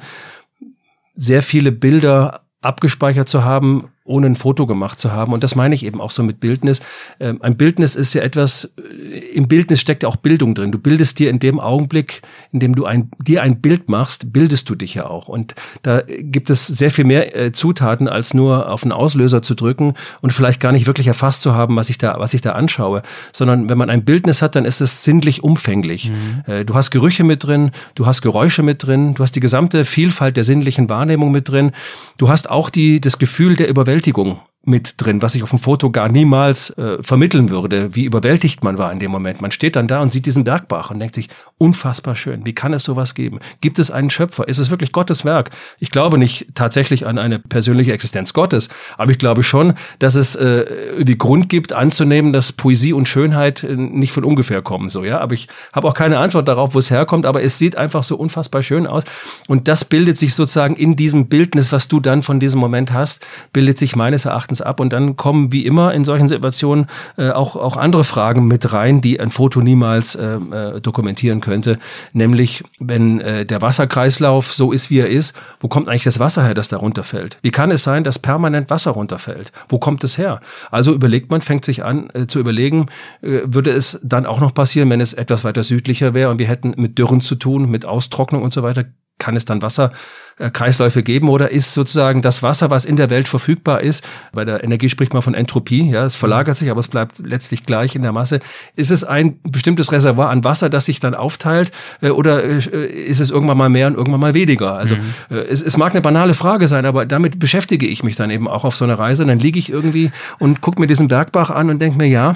sehr 1.13 1.43
viele 1.43 1.71
Bilder 1.71 2.41
abgespeichert 2.61 3.27
zu 3.29 3.43
haben, 3.43 3.89
ohne 4.05 4.27
ein 4.27 4.35
Foto 4.35 4.67
gemacht 4.67 4.99
zu 4.99 5.11
haben. 5.11 5.33
Und 5.33 5.43
das 5.43 5.55
meine 5.55 5.73
ich 5.73 5.83
eben 5.83 5.99
auch 5.99 6.11
so 6.11 6.21
mit 6.23 6.39
Bildnis. 6.39 6.79
Ähm, 7.19 7.41
ein 7.41 7.57
Bildnis 7.57 7.95
ist 7.95 8.13
ja 8.13 8.21
etwas, 8.21 8.71
äh, 8.77 9.17
im 9.33 9.47
Bildnis 9.47 9.81
steckt 9.81 10.03
ja 10.03 10.09
auch 10.09 10.15
Bildung 10.15 10.53
drin. 10.53 10.71
Du 10.71 10.77
bildest 10.77 11.17
dir 11.17 11.31
in 11.31 11.39
dem 11.39 11.59
Augenblick, 11.59 12.21
in 12.51 12.59
dem 12.59 12.75
du 12.75 12.85
ein, 12.85 13.09
dir 13.19 13.41
ein 13.41 13.61
Bild 13.61 13.89
machst, 13.89 14.31
bildest 14.31 14.69
du 14.69 14.75
dich 14.75 14.93
ja 14.93 15.07
auch. 15.07 15.27
Und 15.27 15.55
da 15.81 16.03
gibt 16.07 16.51
es 16.51 16.67
sehr 16.67 16.91
viel 16.91 17.03
mehr 17.03 17.35
äh, 17.35 17.51
Zutaten, 17.51 18.07
als 18.07 18.35
nur 18.35 18.71
auf 18.71 18.83
einen 18.83 18.91
Auslöser 18.91 19.41
zu 19.41 19.55
drücken 19.55 19.95
und 20.21 20.31
vielleicht 20.31 20.59
gar 20.59 20.71
nicht 20.71 20.85
wirklich 20.85 21.07
erfasst 21.07 21.41
zu 21.41 21.55
haben, 21.55 21.75
was 21.75 21.89
ich 21.89 21.97
da, 21.97 22.19
was 22.19 22.35
ich 22.35 22.41
da 22.41 22.51
anschaue. 22.51 23.01
Sondern 23.33 23.69
wenn 23.69 23.77
man 23.79 23.89
ein 23.89 24.05
Bildnis 24.05 24.43
hat, 24.43 24.55
dann 24.55 24.65
ist 24.65 24.81
es 24.81 25.03
sinnlich 25.03 25.43
umfänglich. 25.43 26.11
Mhm. 26.11 26.51
Äh, 26.51 26.63
du 26.63 26.75
hast 26.75 26.91
Gerüche 26.91 27.23
mit 27.23 27.43
drin, 27.43 27.71
du 27.95 28.05
hast 28.05 28.21
Geräusche 28.21 28.61
mit 28.61 28.85
drin, 28.85 29.15
du 29.15 29.23
hast 29.23 29.35
die 29.35 29.39
gesamte 29.39 29.83
Vielfalt 29.83 30.37
der 30.37 30.43
sinnlichen 30.43 30.89
Wahrnehmung 30.89 31.31
mit 31.31 31.49
drin. 31.49 31.71
Du 32.17 32.29
hast 32.29 32.51
auch 32.51 32.69
die, 32.69 33.01
das 33.01 33.17
Gefühl 33.17 33.55
der 33.55 33.67
Überwältigung 33.67 33.94
Überwältigung 33.95 34.41
mit 34.65 34.95
drin, 34.97 35.21
was 35.21 35.35
ich 35.35 35.43
auf 35.43 35.51
dem 35.51 35.59
Foto 35.59 35.91
gar 35.91 36.09
niemals 36.09 36.71
äh, 36.71 37.01
vermitteln 37.01 37.49
würde, 37.49 37.95
wie 37.95 38.05
überwältigt 38.05 38.63
man 38.63 38.77
war 38.77 38.91
in 38.91 38.99
dem 38.99 39.11
Moment. 39.11 39.41
Man 39.41 39.51
steht 39.51 39.75
dann 39.75 39.87
da 39.87 40.01
und 40.01 40.11
sieht 40.11 40.25
diesen 40.25 40.43
Bergbach 40.43 40.91
und 40.91 40.99
denkt 40.99 41.15
sich, 41.15 41.29
unfassbar 41.57 42.15
schön, 42.15 42.45
wie 42.45 42.53
kann 42.53 42.73
es 42.73 42.83
sowas 42.83 43.13
geben? 43.13 43.39
Gibt 43.61 43.79
es 43.79 43.91
einen 43.91 44.09
Schöpfer? 44.09 44.47
Ist 44.47 44.57
es 44.57 44.69
wirklich 44.71 44.91
Gottes 44.91 45.23
Werk? 45.23 45.51
Ich 45.79 45.91
glaube 45.91 46.17
nicht 46.17 46.47
tatsächlich 46.55 47.05
an 47.05 47.17
eine 47.17 47.39
persönliche 47.39 47.93
Existenz 47.93 48.33
Gottes, 48.33 48.69
aber 48.97 49.11
ich 49.11 49.19
glaube 49.19 49.43
schon, 49.43 49.73
dass 49.99 50.15
es 50.15 50.35
äh, 50.35 50.43
irgendwie 50.43 51.17
Grund 51.17 51.47
gibt 51.47 51.71
anzunehmen, 51.71 52.33
dass 52.33 52.51
Poesie 52.51 52.93
und 52.93 53.07
Schönheit 53.07 53.63
äh, 53.63 53.75
nicht 53.75 54.11
von 54.11 54.23
ungefähr 54.23 54.61
kommen, 54.61 54.89
so, 54.89 55.03
ja. 55.03 55.19
Aber 55.19 55.33
ich 55.33 55.47
habe 55.73 55.87
auch 55.87 55.93
keine 55.93 56.17
Antwort 56.19 56.47
darauf, 56.47 56.75
wo 56.75 56.79
es 56.79 56.91
herkommt, 56.91 57.25
aber 57.25 57.43
es 57.43 57.57
sieht 57.57 57.75
einfach 57.75 58.03
so 58.03 58.17
unfassbar 58.17 58.63
schön 58.63 58.87
aus 58.87 59.03
und 59.47 59.67
das 59.67 59.85
bildet 59.85 60.17
sich 60.17 60.33
sozusagen 60.33 60.75
in 60.75 60.95
diesem 60.95 61.27
Bildnis, 61.27 61.71
was 61.71 61.87
du 61.87 61.99
dann 61.99 62.23
von 62.23 62.39
diesem 62.39 62.59
Moment 62.59 62.91
hast, 62.91 63.25
bildet 63.53 63.77
sich 63.77 63.95
meines 63.95 64.25
Erachtens 64.25 64.54
meistens 64.55 64.61
ab 64.61 64.79
und 64.79 64.93
dann 64.93 65.15
kommen 65.15 65.51
wie 65.51 65.65
immer 65.65 65.93
in 65.93 66.03
solchen 66.03 66.27
Situationen 66.27 66.87
äh, 67.17 67.31
auch, 67.31 67.55
auch 67.55 67.77
andere 67.77 68.03
Fragen 68.03 68.47
mit 68.47 68.73
rein, 68.73 69.01
die 69.01 69.19
ein 69.19 69.31
Foto 69.31 69.61
niemals 69.61 70.15
äh, 70.15 70.35
äh, 70.35 70.81
dokumentieren 70.81 71.41
könnte. 71.41 71.77
Nämlich, 72.13 72.63
wenn 72.79 73.21
äh, 73.21 73.45
der 73.45 73.61
Wasserkreislauf 73.61 74.53
so 74.53 74.71
ist, 74.71 74.89
wie 74.89 74.99
er 74.99 75.09
ist, 75.09 75.35
wo 75.59 75.67
kommt 75.67 75.87
eigentlich 75.87 76.03
das 76.03 76.19
Wasser 76.19 76.43
her, 76.43 76.53
das 76.53 76.67
da 76.67 76.77
runterfällt? 76.77 77.37
Wie 77.41 77.51
kann 77.51 77.71
es 77.71 77.83
sein, 77.83 78.03
dass 78.03 78.19
permanent 78.19 78.69
Wasser 78.69 78.91
runterfällt? 78.91 79.51
Wo 79.69 79.79
kommt 79.79 80.03
es 80.03 80.17
her? 80.17 80.39
Also 80.71 80.93
überlegt 80.93 81.31
man, 81.31 81.41
fängt 81.41 81.65
sich 81.65 81.83
an 81.83 82.09
äh, 82.13 82.27
zu 82.27 82.39
überlegen, 82.39 82.87
äh, 83.21 83.41
würde 83.45 83.71
es 83.71 83.99
dann 84.03 84.25
auch 84.25 84.39
noch 84.39 84.53
passieren, 84.53 84.89
wenn 84.89 85.01
es 85.01 85.13
etwas 85.13 85.43
weiter 85.43 85.63
südlicher 85.63 86.13
wäre 86.13 86.31
und 86.31 86.39
wir 86.39 86.47
hätten 86.47 86.73
mit 86.77 86.97
Dürren 86.97 87.21
zu 87.21 87.35
tun, 87.35 87.69
mit 87.69 87.85
Austrocknung 87.85 88.43
und 88.43 88.53
so 88.53 88.63
weiter, 88.63 88.85
kann 89.17 89.35
es 89.35 89.45
dann 89.45 89.61
Wasserkreisläufe 89.61 91.01
geben 91.01 91.29
oder 91.29 91.51
ist 91.51 91.73
sozusagen 91.73 92.21
das 92.21 92.43
Wasser, 92.43 92.69
was 92.69 92.85
in 92.85 92.97
der 92.97 93.09
Welt 93.09 93.27
verfügbar 93.27 93.81
ist, 93.81 94.05
bei 94.33 94.43
der 94.43 94.63
Energie 94.63 94.89
spricht 94.89 95.13
man 95.13 95.21
von 95.21 95.33
Entropie, 95.33 95.89
ja, 95.89 96.05
es 96.05 96.15
verlagert 96.15 96.57
sich, 96.57 96.69
aber 96.69 96.81
es 96.81 96.89
bleibt 96.89 97.19
letztlich 97.19 97.65
gleich 97.65 97.95
in 97.95 98.01
der 98.01 98.11
Masse. 98.11 98.41
Ist 98.75 98.91
es 98.91 99.03
ein 99.03 99.39
bestimmtes 99.43 99.91
Reservoir 99.91 100.29
an 100.29 100.43
Wasser, 100.43 100.69
das 100.69 100.85
sich 100.85 100.99
dann 100.99 101.15
aufteilt 101.15 101.71
äh, 102.01 102.09
oder 102.09 102.43
äh, 102.43 102.85
ist 102.85 103.21
es 103.21 103.29
irgendwann 103.29 103.57
mal 103.57 103.69
mehr 103.69 103.87
und 103.87 103.95
irgendwann 103.95 104.21
mal 104.21 104.33
weniger? 104.33 104.73
Also 104.73 104.95
mhm. 104.95 105.13
äh, 105.29 105.35
es, 105.35 105.61
es 105.61 105.77
mag 105.77 105.93
eine 105.93 106.01
banale 106.01 106.33
Frage 106.33 106.67
sein, 106.67 106.85
aber 106.85 107.05
damit 107.05 107.39
beschäftige 107.39 107.87
ich 107.87 108.03
mich 108.03 108.17
dann 108.17 108.29
eben 108.29 108.47
auch 108.47 108.65
auf 108.65 108.75
so 108.75 108.83
einer 108.83 108.99
Reise. 108.99 109.25
Dann 109.25 109.39
liege 109.39 109.59
ich 109.59 109.69
irgendwie 109.69 110.11
und 110.39 110.59
gucke 110.61 110.81
mir 110.81 110.87
diesen 110.87 111.07
Bergbach 111.07 111.49
an 111.49 111.69
und 111.69 111.79
denke 111.79 111.97
mir, 111.97 112.07
ja, 112.07 112.35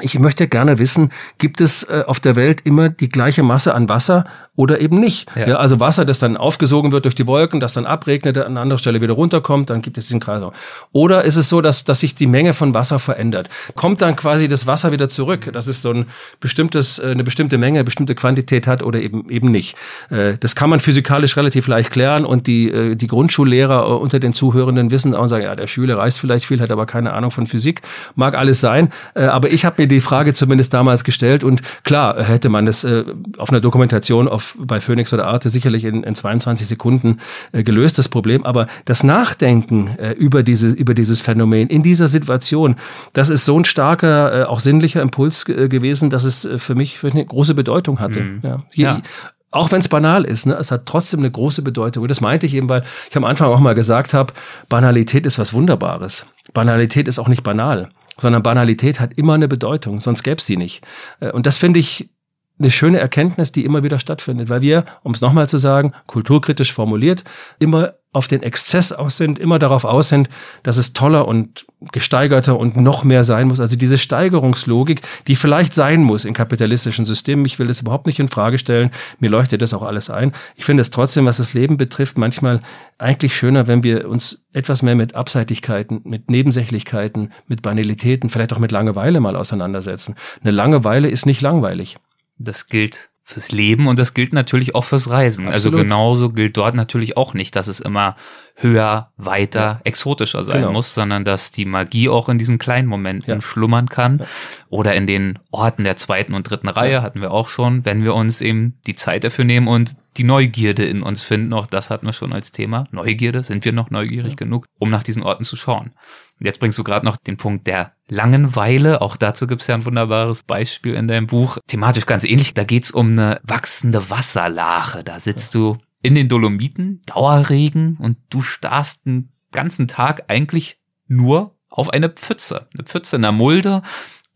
ich 0.00 0.18
möchte 0.18 0.48
gerne 0.48 0.78
wissen, 0.78 1.10
gibt 1.38 1.60
es 1.60 1.82
äh, 1.84 2.04
auf 2.06 2.20
der 2.20 2.36
Welt 2.36 2.60
immer 2.64 2.88
die 2.88 3.08
gleiche 3.08 3.42
Masse 3.42 3.74
an 3.74 3.88
Wasser 3.88 4.24
oder 4.58 4.80
eben 4.80 4.98
nicht? 4.98 5.28
Ja. 5.36 5.48
ja. 5.50 5.56
also 5.56 5.78
Wasser, 5.78 6.04
das 6.04 6.18
dann 6.18 6.36
aufgesogen 6.36 6.90
wird 6.90 7.04
durch 7.04 7.14
die 7.14 7.26
Wolken, 7.26 7.60
das 7.60 7.74
dann 7.74 7.86
abregnet, 7.86 8.36
an 8.38 8.56
anderer 8.56 8.78
Stelle 8.78 9.00
wieder 9.00 9.12
runterkommt, 9.12 9.70
dann 9.70 9.82
gibt 9.82 9.98
es 9.98 10.06
diesen 10.06 10.18
Kreislauf. 10.18 10.52
Oder 10.92 11.24
ist 11.24 11.36
es 11.36 11.48
so, 11.48 11.60
dass, 11.60 11.84
dass 11.84 12.00
sich 12.00 12.16
die 12.16 12.26
Menge 12.26 12.54
von 12.54 12.74
Wasser 12.74 12.98
verändert? 12.98 13.48
Kommt 13.76 14.02
dann 14.02 14.16
quasi 14.16 14.48
das 14.48 14.66
Wasser 14.66 14.90
wieder 14.90 15.08
zurück, 15.08 15.48
dass 15.52 15.68
es 15.68 15.80
so 15.80 15.92
ein 15.92 16.06
bestimmtes, 16.40 16.98
äh, 16.98 17.12
eine 17.12 17.22
bestimmte 17.22 17.56
Menge, 17.56 17.78
eine 17.78 17.84
bestimmte 17.84 18.16
Quantität 18.16 18.66
hat 18.66 18.82
oder 18.82 19.00
eben, 19.00 19.30
eben 19.30 19.50
nicht? 19.50 19.76
Äh, 20.10 20.34
das 20.40 20.56
kann 20.56 20.70
man 20.70 20.80
physikalisch 20.80 21.36
relativ 21.36 21.68
leicht 21.68 21.92
klären 21.92 22.24
und 22.24 22.48
die, 22.48 22.68
äh, 22.68 22.96
die 22.96 23.06
Grundschullehrer 23.06 24.00
unter 24.00 24.18
den 24.18 24.32
Zuhörenden 24.32 24.90
wissen 24.90 25.14
auch 25.14 25.22
und 25.22 25.28
sagen, 25.28 25.44
ja, 25.44 25.54
der 25.54 25.68
Schüler 25.68 25.98
reist 25.98 26.18
vielleicht 26.18 26.46
viel, 26.46 26.60
hat 26.60 26.72
aber 26.72 26.86
keine 26.86 27.12
Ahnung 27.12 27.30
von 27.30 27.46
Physik. 27.46 27.82
Mag 28.16 28.36
alles 28.36 28.60
sein, 28.60 28.92
aber 29.14 29.50
ich 29.50 29.64
habe 29.64 29.82
mir 29.82 29.87
die 29.88 30.00
Frage 30.00 30.34
zumindest 30.34 30.74
damals 30.74 31.04
gestellt 31.04 31.44
und 31.44 31.62
klar 31.84 32.22
hätte 32.22 32.48
man 32.48 32.66
das 32.66 32.84
äh, 32.84 33.04
auf 33.36 33.50
einer 33.50 33.60
Dokumentation 33.60 34.28
auf, 34.28 34.56
bei 34.58 34.80
Phoenix 34.80 35.12
oder 35.12 35.26
Arte 35.26 35.50
sicherlich 35.50 35.84
in, 35.84 36.02
in 36.02 36.14
22 36.14 36.66
Sekunden 36.66 37.18
äh, 37.52 37.62
gelöst, 37.62 37.98
das 37.98 38.08
Problem. 38.08 38.44
Aber 38.44 38.66
das 38.84 39.02
Nachdenken 39.02 39.96
äh, 39.98 40.12
über, 40.12 40.42
diese, 40.42 40.68
über 40.68 40.94
dieses 40.94 41.20
Phänomen 41.20 41.68
in 41.68 41.82
dieser 41.82 42.08
Situation, 42.08 42.76
das 43.12 43.28
ist 43.28 43.44
so 43.44 43.58
ein 43.58 43.64
starker, 43.64 44.42
äh, 44.42 44.44
auch 44.44 44.60
sinnlicher 44.60 45.02
Impuls 45.02 45.44
gewesen, 45.44 46.10
dass 46.10 46.24
es 46.24 46.44
äh, 46.44 46.58
für 46.58 46.74
mich 46.74 46.98
für 46.98 47.10
eine 47.10 47.24
große 47.24 47.54
Bedeutung 47.54 48.00
hatte. 48.00 48.20
Mhm. 48.20 48.40
Ja. 48.42 48.62
ja 48.74 49.02
auch 49.50 49.72
wenn 49.72 49.80
es 49.80 49.88
banal 49.88 50.24
ist, 50.24 50.46
ne, 50.46 50.54
es 50.54 50.70
hat 50.70 50.86
trotzdem 50.86 51.20
eine 51.20 51.30
große 51.30 51.62
Bedeutung. 51.62 52.02
Und 52.02 52.08
das 52.08 52.20
meinte 52.20 52.46
ich 52.46 52.54
eben, 52.54 52.68
weil 52.68 52.84
ich 53.10 53.16
am 53.16 53.24
Anfang 53.24 53.48
auch 53.48 53.60
mal 53.60 53.74
gesagt 53.74 54.14
habe, 54.14 54.34
Banalität 54.68 55.26
ist 55.26 55.38
was 55.38 55.54
Wunderbares. 55.54 56.26
Banalität 56.52 57.08
ist 57.08 57.18
auch 57.18 57.28
nicht 57.28 57.42
banal, 57.42 57.88
sondern 58.18 58.42
Banalität 58.42 59.00
hat 59.00 59.14
immer 59.14 59.34
eine 59.34 59.48
Bedeutung, 59.48 60.00
sonst 60.00 60.22
gäbe 60.22 60.36
es 60.36 60.46
sie 60.46 60.56
nicht. 60.56 60.84
Äh, 61.20 61.32
und 61.32 61.46
das 61.46 61.56
finde 61.56 61.80
ich 61.80 62.10
eine 62.58 62.70
schöne 62.70 62.98
Erkenntnis, 62.98 63.52
die 63.52 63.64
immer 63.64 63.82
wieder 63.82 63.98
stattfindet, 63.98 64.48
weil 64.48 64.62
wir, 64.62 64.84
um 65.02 65.12
es 65.12 65.20
nochmal 65.20 65.48
zu 65.48 65.58
sagen, 65.58 65.92
kulturkritisch 66.06 66.72
formuliert, 66.72 67.24
immer 67.58 67.94
auf 68.12 68.26
den 68.26 68.42
Exzess 68.42 68.90
aus 68.90 69.18
sind, 69.18 69.38
immer 69.38 69.58
darauf 69.58 69.84
aus 69.84 70.08
sind, 70.08 70.30
dass 70.62 70.78
es 70.78 70.94
toller 70.94 71.28
und 71.28 71.66
gesteigerter 71.92 72.58
und 72.58 72.76
noch 72.76 73.04
mehr 73.04 73.22
sein 73.22 73.48
muss. 73.48 73.60
Also 73.60 73.76
diese 73.76 73.98
Steigerungslogik, 73.98 75.02
die 75.26 75.36
vielleicht 75.36 75.74
sein 75.74 76.02
muss 76.02 76.24
in 76.24 76.32
kapitalistischen 76.32 77.04
Systemen. 77.04 77.44
Ich 77.44 77.58
will 77.58 77.66
das 77.66 77.82
überhaupt 77.82 78.06
nicht 78.06 78.18
in 78.18 78.28
Frage 78.28 78.56
stellen. 78.58 78.90
Mir 79.20 79.28
leuchtet 79.28 79.60
das 79.60 79.74
auch 79.74 79.82
alles 79.82 80.08
ein. 80.08 80.32
Ich 80.56 80.64
finde 80.64 80.80
es 80.80 80.90
trotzdem, 80.90 81.26
was 81.26 81.36
das 81.36 81.52
Leben 81.52 81.76
betrifft, 81.76 82.16
manchmal 82.16 82.60
eigentlich 82.96 83.36
schöner, 83.36 83.66
wenn 83.66 83.82
wir 83.82 84.08
uns 84.08 84.46
etwas 84.54 84.82
mehr 84.82 84.94
mit 84.94 85.14
Abseitigkeiten, 85.14 86.00
mit 86.04 86.30
Nebensächlichkeiten, 86.30 87.32
mit 87.46 87.60
Banalitäten, 87.60 88.30
vielleicht 88.30 88.54
auch 88.54 88.58
mit 88.58 88.72
Langeweile 88.72 89.20
mal 89.20 89.36
auseinandersetzen. 89.36 90.14
Eine 90.42 90.52
Langeweile 90.52 91.08
ist 91.08 91.26
nicht 91.26 91.42
langweilig. 91.42 91.98
Das 92.38 92.66
gilt 92.66 93.10
fürs 93.28 93.52
Leben 93.52 93.88
und 93.88 93.98
das 93.98 94.14
gilt 94.14 94.32
natürlich 94.32 94.74
auch 94.74 94.86
fürs 94.86 95.10
Reisen. 95.10 95.44
Also 95.48 95.68
Absolut. 95.68 95.74
Also 95.74 95.84
genauso 95.84 96.30
gilt 96.30 96.56
dort 96.56 96.74
natürlich 96.74 97.18
auch 97.18 97.34
nicht, 97.34 97.54
dass 97.56 97.68
es 97.68 97.78
immer 97.78 98.14
höher, 98.54 99.12
weiter, 99.18 99.60
ja. 99.60 99.80
exotischer 99.84 100.42
sein 100.42 100.62
genau. 100.62 100.72
muss, 100.72 100.94
sondern 100.94 101.26
dass 101.26 101.50
die 101.50 101.66
Magie 101.66 102.08
auch 102.08 102.30
in 102.30 102.38
diesen 102.38 102.56
kleinen 102.56 102.88
Momenten 102.88 103.34
ja. 103.34 103.40
schlummern 103.42 103.90
kann. 103.90 104.20
Ja. 104.20 104.26
Oder 104.70 104.94
in 104.94 105.06
den 105.06 105.38
Orten 105.50 105.84
der 105.84 105.96
zweiten 105.96 106.32
und 106.32 106.44
dritten 106.44 106.68
Reihe 106.68 107.02
hatten 107.02 107.20
wir 107.20 107.30
auch 107.30 107.50
schon, 107.50 107.84
wenn 107.84 108.02
wir 108.02 108.14
uns 108.14 108.40
eben 108.40 108.78
die 108.86 108.94
Zeit 108.94 109.24
dafür 109.24 109.44
nehmen 109.44 109.68
und 109.68 109.94
die 110.18 110.24
Neugierde 110.24 110.84
in 110.84 111.02
uns 111.02 111.22
finden. 111.22 111.52
Auch 111.52 111.66
das 111.66 111.90
hatten 111.90 112.06
wir 112.06 112.12
schon 112.12 112.32
als 112.32 112.52
Thema. 112.52 112.88
Neugierde, 112.90 113.42
sind 113.42 113.64
wir 113.64 113.72
noch 113.72 113.90
neugierig 113.90 114.36
genug, 114.36 114.66
um 114.78 114.90
nach 114.90 115.02
diesen 115.02 115.22
Orten 115.22 115.44
zu 115.44 115.56
schauen? 115.56 115.92
Und 116.38 116.46
jetzt 116.46 116.60
bringst 116.60 116.76
du 116.78 116.84
gerade 116.84 117.06
noch 117.06 117.16
den 117.16 117.36
Punkt 117.36 117.66
der 117.66 117.92
Langenweile. 118.08 119.00
Auch 119.00 119.16
dazu 119.16 119.46
gibt 119.46 119.62
es 119.62 119.68
ja 119.68 119.74
ein 119.74 119.84
wunderbares 119.84 120.42
Beispiel 120.42 120.94
in 120.94 121.08
deinem 121.08 121.26
Buch. 121.26 121.58
Thematisch 121.66 122.06
ganz 122.06 122.24
ähnlich. 122.24 122.54
Da 122.54 122.64
geht's 122.64 122.90
um 122.90 123.12
eine 123.12 123.40
wachsende 123.44 124.10
Wasserlache. 124.10 125.04
Da 125.04 125.20
sitzt 125.20 125.54
du 125.54 125.78
in 126.02 126.14
den 126.14 126.28
Dolomiten, 126.28 127.00
Dauerregen 127.06 127.96
und 128.00 128.18
du 128.30 128.42
starrst 128.42 129.06
den 129.06 129.32
ganzen 129.52 129.88
Tag 129.88 130.24
eigentlich 130.28 130.78
nur 131.06 131.56
auf 131.68 131.90
eine 131.90 132.08
Pfütze. 132.08 132.68
Eine 132.74 132.84
Pfütze 132.84 133.16
in 133.16 133.22
der 133.22 133.32
Mulde. 133.32 133.82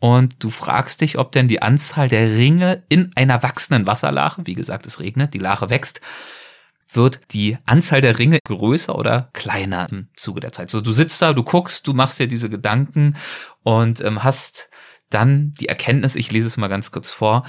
Und 0.03 0.43
du 0.43 0.51
fragst 0.51 1.01
dich, 1.01 1.17
ob 1.17 1.31
denn 1.31 1.47
die 1.47 1.62
Anzahl 1.62 2.09
der 2.09 2.35
Ringe 2.37 2.83
in 2.88 3.12
einer 3.15 3.45
wachsenden 3.45 3.87
Wasserlache, 3.87 4.45
wie 4.47 4.57
gesagt, 4.57 4.85
es 4.85 4.99
regnet, 4.99 5.33
die 5.33 5.38
Lache 5.38 5.71
wächst, 5.71 6.01
wird 6.93 7.21
die 7.31 7.57
Anzahl 7.67 8.01
der 8.01 8.19
Ringe 8.19 8.41
größer 8.45 8.99
oder 8.99 9.31
kleiner 9.33 9.88
im 9.93 10.09
Zuge 10.17 10.41
der 10.41 10.51
Zeit. 10.51 10.71
So, 10.71 10.81
du 10.81 10.93
sitzt 10.93 11.23
da, 11.23 11.33
du 11.33 11.45
guckst, 11.45 11.87
du 11.87 11.93
machst 11.93 12.19
dir 12.19 12.27
diese 12.27 12.51
Gedanken 12.51 13.15
und 13.62 14.01
ähm, 14.01 14.25
hast 14.25 14.71
dann 15.09 15.55
die 15.61 15.69
Erkenntnis, 15.69 16.17
ich 16.17 16.33
lese 16.33 16.49
es 16.49 16.57
mal 16.57 16.67
ganz 16.67 16.91
kurz 16.91 17.12
vor, 17.12 17.45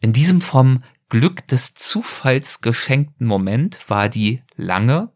in 0.00 0.14
diesem 0.14 0.40
vom 0.40 0.82
Glück 1.10 1.46
des 1.48 1.74
Zufalls 1.74 2.62
geschenkten 2.62 3.26
Moment 3.26 3.80
war 3.90 4.08
die 4.08 4.42
lange, 4.56 5.12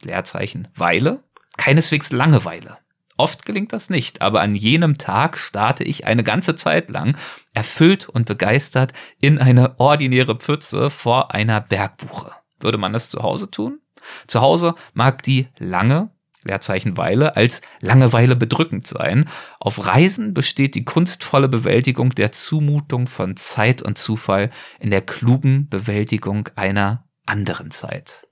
Leerzeichen, 0.00 0.68
Weile, 0.74 1.22
keineswegs 1.58 2.12
Langeweile. 2.12 2.78
Oft 3.20 3.44
gelingt 3.44 3.74
das 3.74 3.90
nicht, 3.90 4.22
aber 4.22 4.40
an 4.40 4.54
jenem 4.54 4.96
Tag 4.96 5.36
starte 5.36 5.84
ich 5.84 6.06
eine 6.06 6.24
ganze 6.24 6.56
Zeit 6.56 6.88
lang, 6.88 7.18
erfüllt 7.52 8.08
und 8.08 8.24
begeistert, 8.24 8.94
in 9.20 9.38
eine 9.38 9.78
ordinäre 9.78 10.36
Pfütze 10.36 10.88
vor 10.88 11.34
einer 11.34 11.60
Bergbuche. 11.60 12.32
Würde 12.60 12.78
man 12.78 12.94
das 12.94 13.10
zu 13.10 13.22
Hause 13.22 13.50
tun? 13.50 13.78
Zu 14.26 14.40
Hause 14.40 14.74
mag 14.94 15.22
die 15.22 15.48
lange, 15.58 16.08
Leerzeichen 16.44 16.96
Weile, 16.96 17.36
als 17.36 17.60
Langeweile 17.82 18.36
bedrückend 18.36 18.86
sein. 18.86 19.28
Auf 19.58 19.84
Reisen 19.84 20.32
besteht 20.32 20.74
die 20.74 20.86
kunstvolle 20.86 21.48
Bewältigung 21.48 22.14
der 22.14 22.32
Zumutung 22.32 23.06
von 23.06 23.36
Zeit 23.36 23.82
und 23.82 23.98
Zufall 23.98 24.48
in 24.78 24.88
der 24.88 25.02
klugen 25.02 25.68
Bewältigung 25.68 26.48
einer 26.56 27.04
anderen 27.26 27.70
Zeit. 27.70 28.26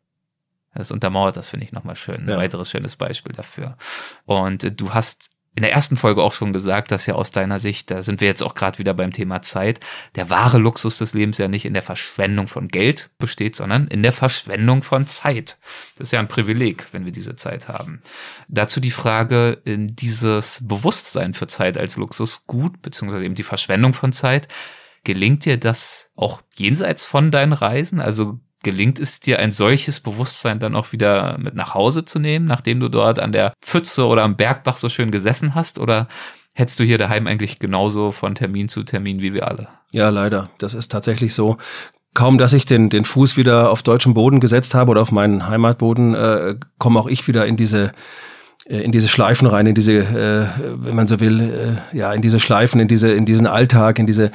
Das 0.79 0.93
untermauert 0.93 1.37
das, 1.37 1.49
finde 1.49 1.67
ich, 1.67 1.73
nochmal 1.73 1.97
schön. 1.97 2.23
Ein 2.23 2.29
ja. 2.29 2.37
weiteres 2.37 2.71
schönes 2.71 2.95
Beispiel 2.95 3.35
dafür. 3.35 3.77
Und 4.27 4.81
du 4.81 4.95
hast 4.95 5.29
in 5.57 5.63
der 5.63 5.73
ersten 5.73 5.97
Folge 5.97 6.23
auch 6.23 6.35
schon 6.35 6.53
gesagt, 6.53 6.93
dass 6.93 7.07
ja 7.07 7.17
aus 7.17 7.33
deiner 7.33 7.59
Sicht, 7.59 7.91
da 7.91 8.05
sind 8.05 8.21
wir 8.21 8.29
jetzt 8.29 8.45
auch 8.45 8.55
gerade 8.55 8.79
wieder 8.79 8.95
beim 8.95 9.11
Thema 9.11 9.43
Zeit, 9.43 9.81
der 10.15 10.31
wahre 10.31 10.59
Luxus 10.59 10.99
des 10.99 11.15
Lebens 11.15 11.37
ja 11.39 11.49
nicht 11.49 11.65
in 11.65 11.75
der 11.75 11.83
Verschwendung 11.83 12.47
von 12.47 12.69
Geld 12.69 13.11
besteht, 13.19 13.57
sondern 13.57 13.89
in 13.89 14.05
der 14.05 14.13
Verschwendung 14.13 14.85
von 14.85 15.09
Zeit. 15.09 15.59
Das 15.97 16.09
ist 16.09 16.13
ja 16.13 16.21
ein 16.21 16.29
Privileg, 16.29 16.87
wenn 16.93 17.05
wir 17.05 17.11
diese 17.11 17.35
Zeit 17.35 17.67
haben. 17.67 18.03
Dazu 18.47 18.79
die 18.79 18.93
Frage, 18.93 19.61
in 19.65 19.97
dieses 19.97 20.63
Bewusstsein 20.65 21.35
für 21.35 21.49
Zeit 21.49 21.77
als 21.77 21.97
Luxus 21.97 22.47
gut, 22.47 22.81
beziehungsweise 22.81 23.25
eben 23.25 23.35
die 23.35 23.43
Verschwendung 23.43 23.95
von 23.95 24.13
Zeit, 24.13 24.47
gelingt 25.03 25.45
dir 25.45 25.59
das 25.59 26.13
auch 26.15 26.41
jenseits 26.55 27.05
von 27.05 27.33
deinen 27.33 27.53
Reisen? 27.53 28.01
Also 28.01 28.39
gelingt 28.63 28.99
es 28.99 29.21
dir, 29.21 29.39
ein 29.39 29.53
solches 29.53 30.01
Bewusstsein 30.01 30.59
dann 30.59 30.75
auch 30.75 30.93
wieder 30.93 31.39
mit 31.39 31.55
nach 31.55 31.75
Hause 31.75 32.05
zu 32.05 32.19
nehmen, 32.19 32.45
nachdem 32.45 32.81
du 32.81 32.89
dort 32.89 33.19
an 33.19 33.33
der 33.33 33.53
Pfütze 33.63 34.07
oder 34.07 34.23
am 34.23 34.37
Bergbach 34.37 34.77
so 34.77 34.89
schön 34.89 35.11
gesessen 35.11 35.55
hast? 35.55 35.79
Oder 35.79 36.09
hättest 36.55 36.81
du 36.81 36.85
hier 36.85 36.99
daheim 36.99 37.27
eigentlich 37.27 37.59
genauso 37.59 38.11
von 38.11 38.35
Termin 38.35 38.69
zu 38.69 38.83
Termin 38.83 39.21
wie 39.21 39.33
wir 39.33 39.47
alle? 39.47 39.69
Ja, 39.93 40.09
leider. 40.11 40.51
Das 40.59 40.75
ist 40.75 40.91
tatsächlich 40.91 41.35
so. 41.35 41.57
Kaum, 42.15 42.39
dass 42.39 42.53
ich 42.53 42.67
den, 42.67 42.89
den 42.89 43.05
Fuß 43.05 43.37
wieder 43.37 43.71
auf 43.71 43.83
deutschem 43.83 44.15
Boden 44.15 44.41
gesetzt 44.41 44.75
habe 44.75 44.91
oder 44.91 45.03
auf 45.03 45.13
meinen 45.13 45.47
Heimatboden, 45.47 46.15
äh, 46.15 46.57
komme 46.79 46.99
auch 46.99 47.07
ich 47.07 47.29
wieder 47.29 47.47
in 47.47 47.57
diese 47.57 47.93
in 48.69 48.93
diese 48.93 49.09
Schleifen 49.09 49.47
rein, 49.47 49.67
in 49.67 49.75
diese, 49.75 49.95
äh, 49.95 50.47
wenn 50.77 50.95
man 50.95 51.07
so 51.07 51.21
will, 51.21 51.41
äh, 51.41 51.97
ja, 51.97 52.13
in 52.13 52.21
diese 52.21 52.39
Schleifen, 52.39 52.81
in 52.81 52.89
diese, 52.89 53.11
in 53.11 53.25
diesen 53.25 53.47
Alltag, 53.47 53.99
in 53.99 54.07
diese 54.07 54.31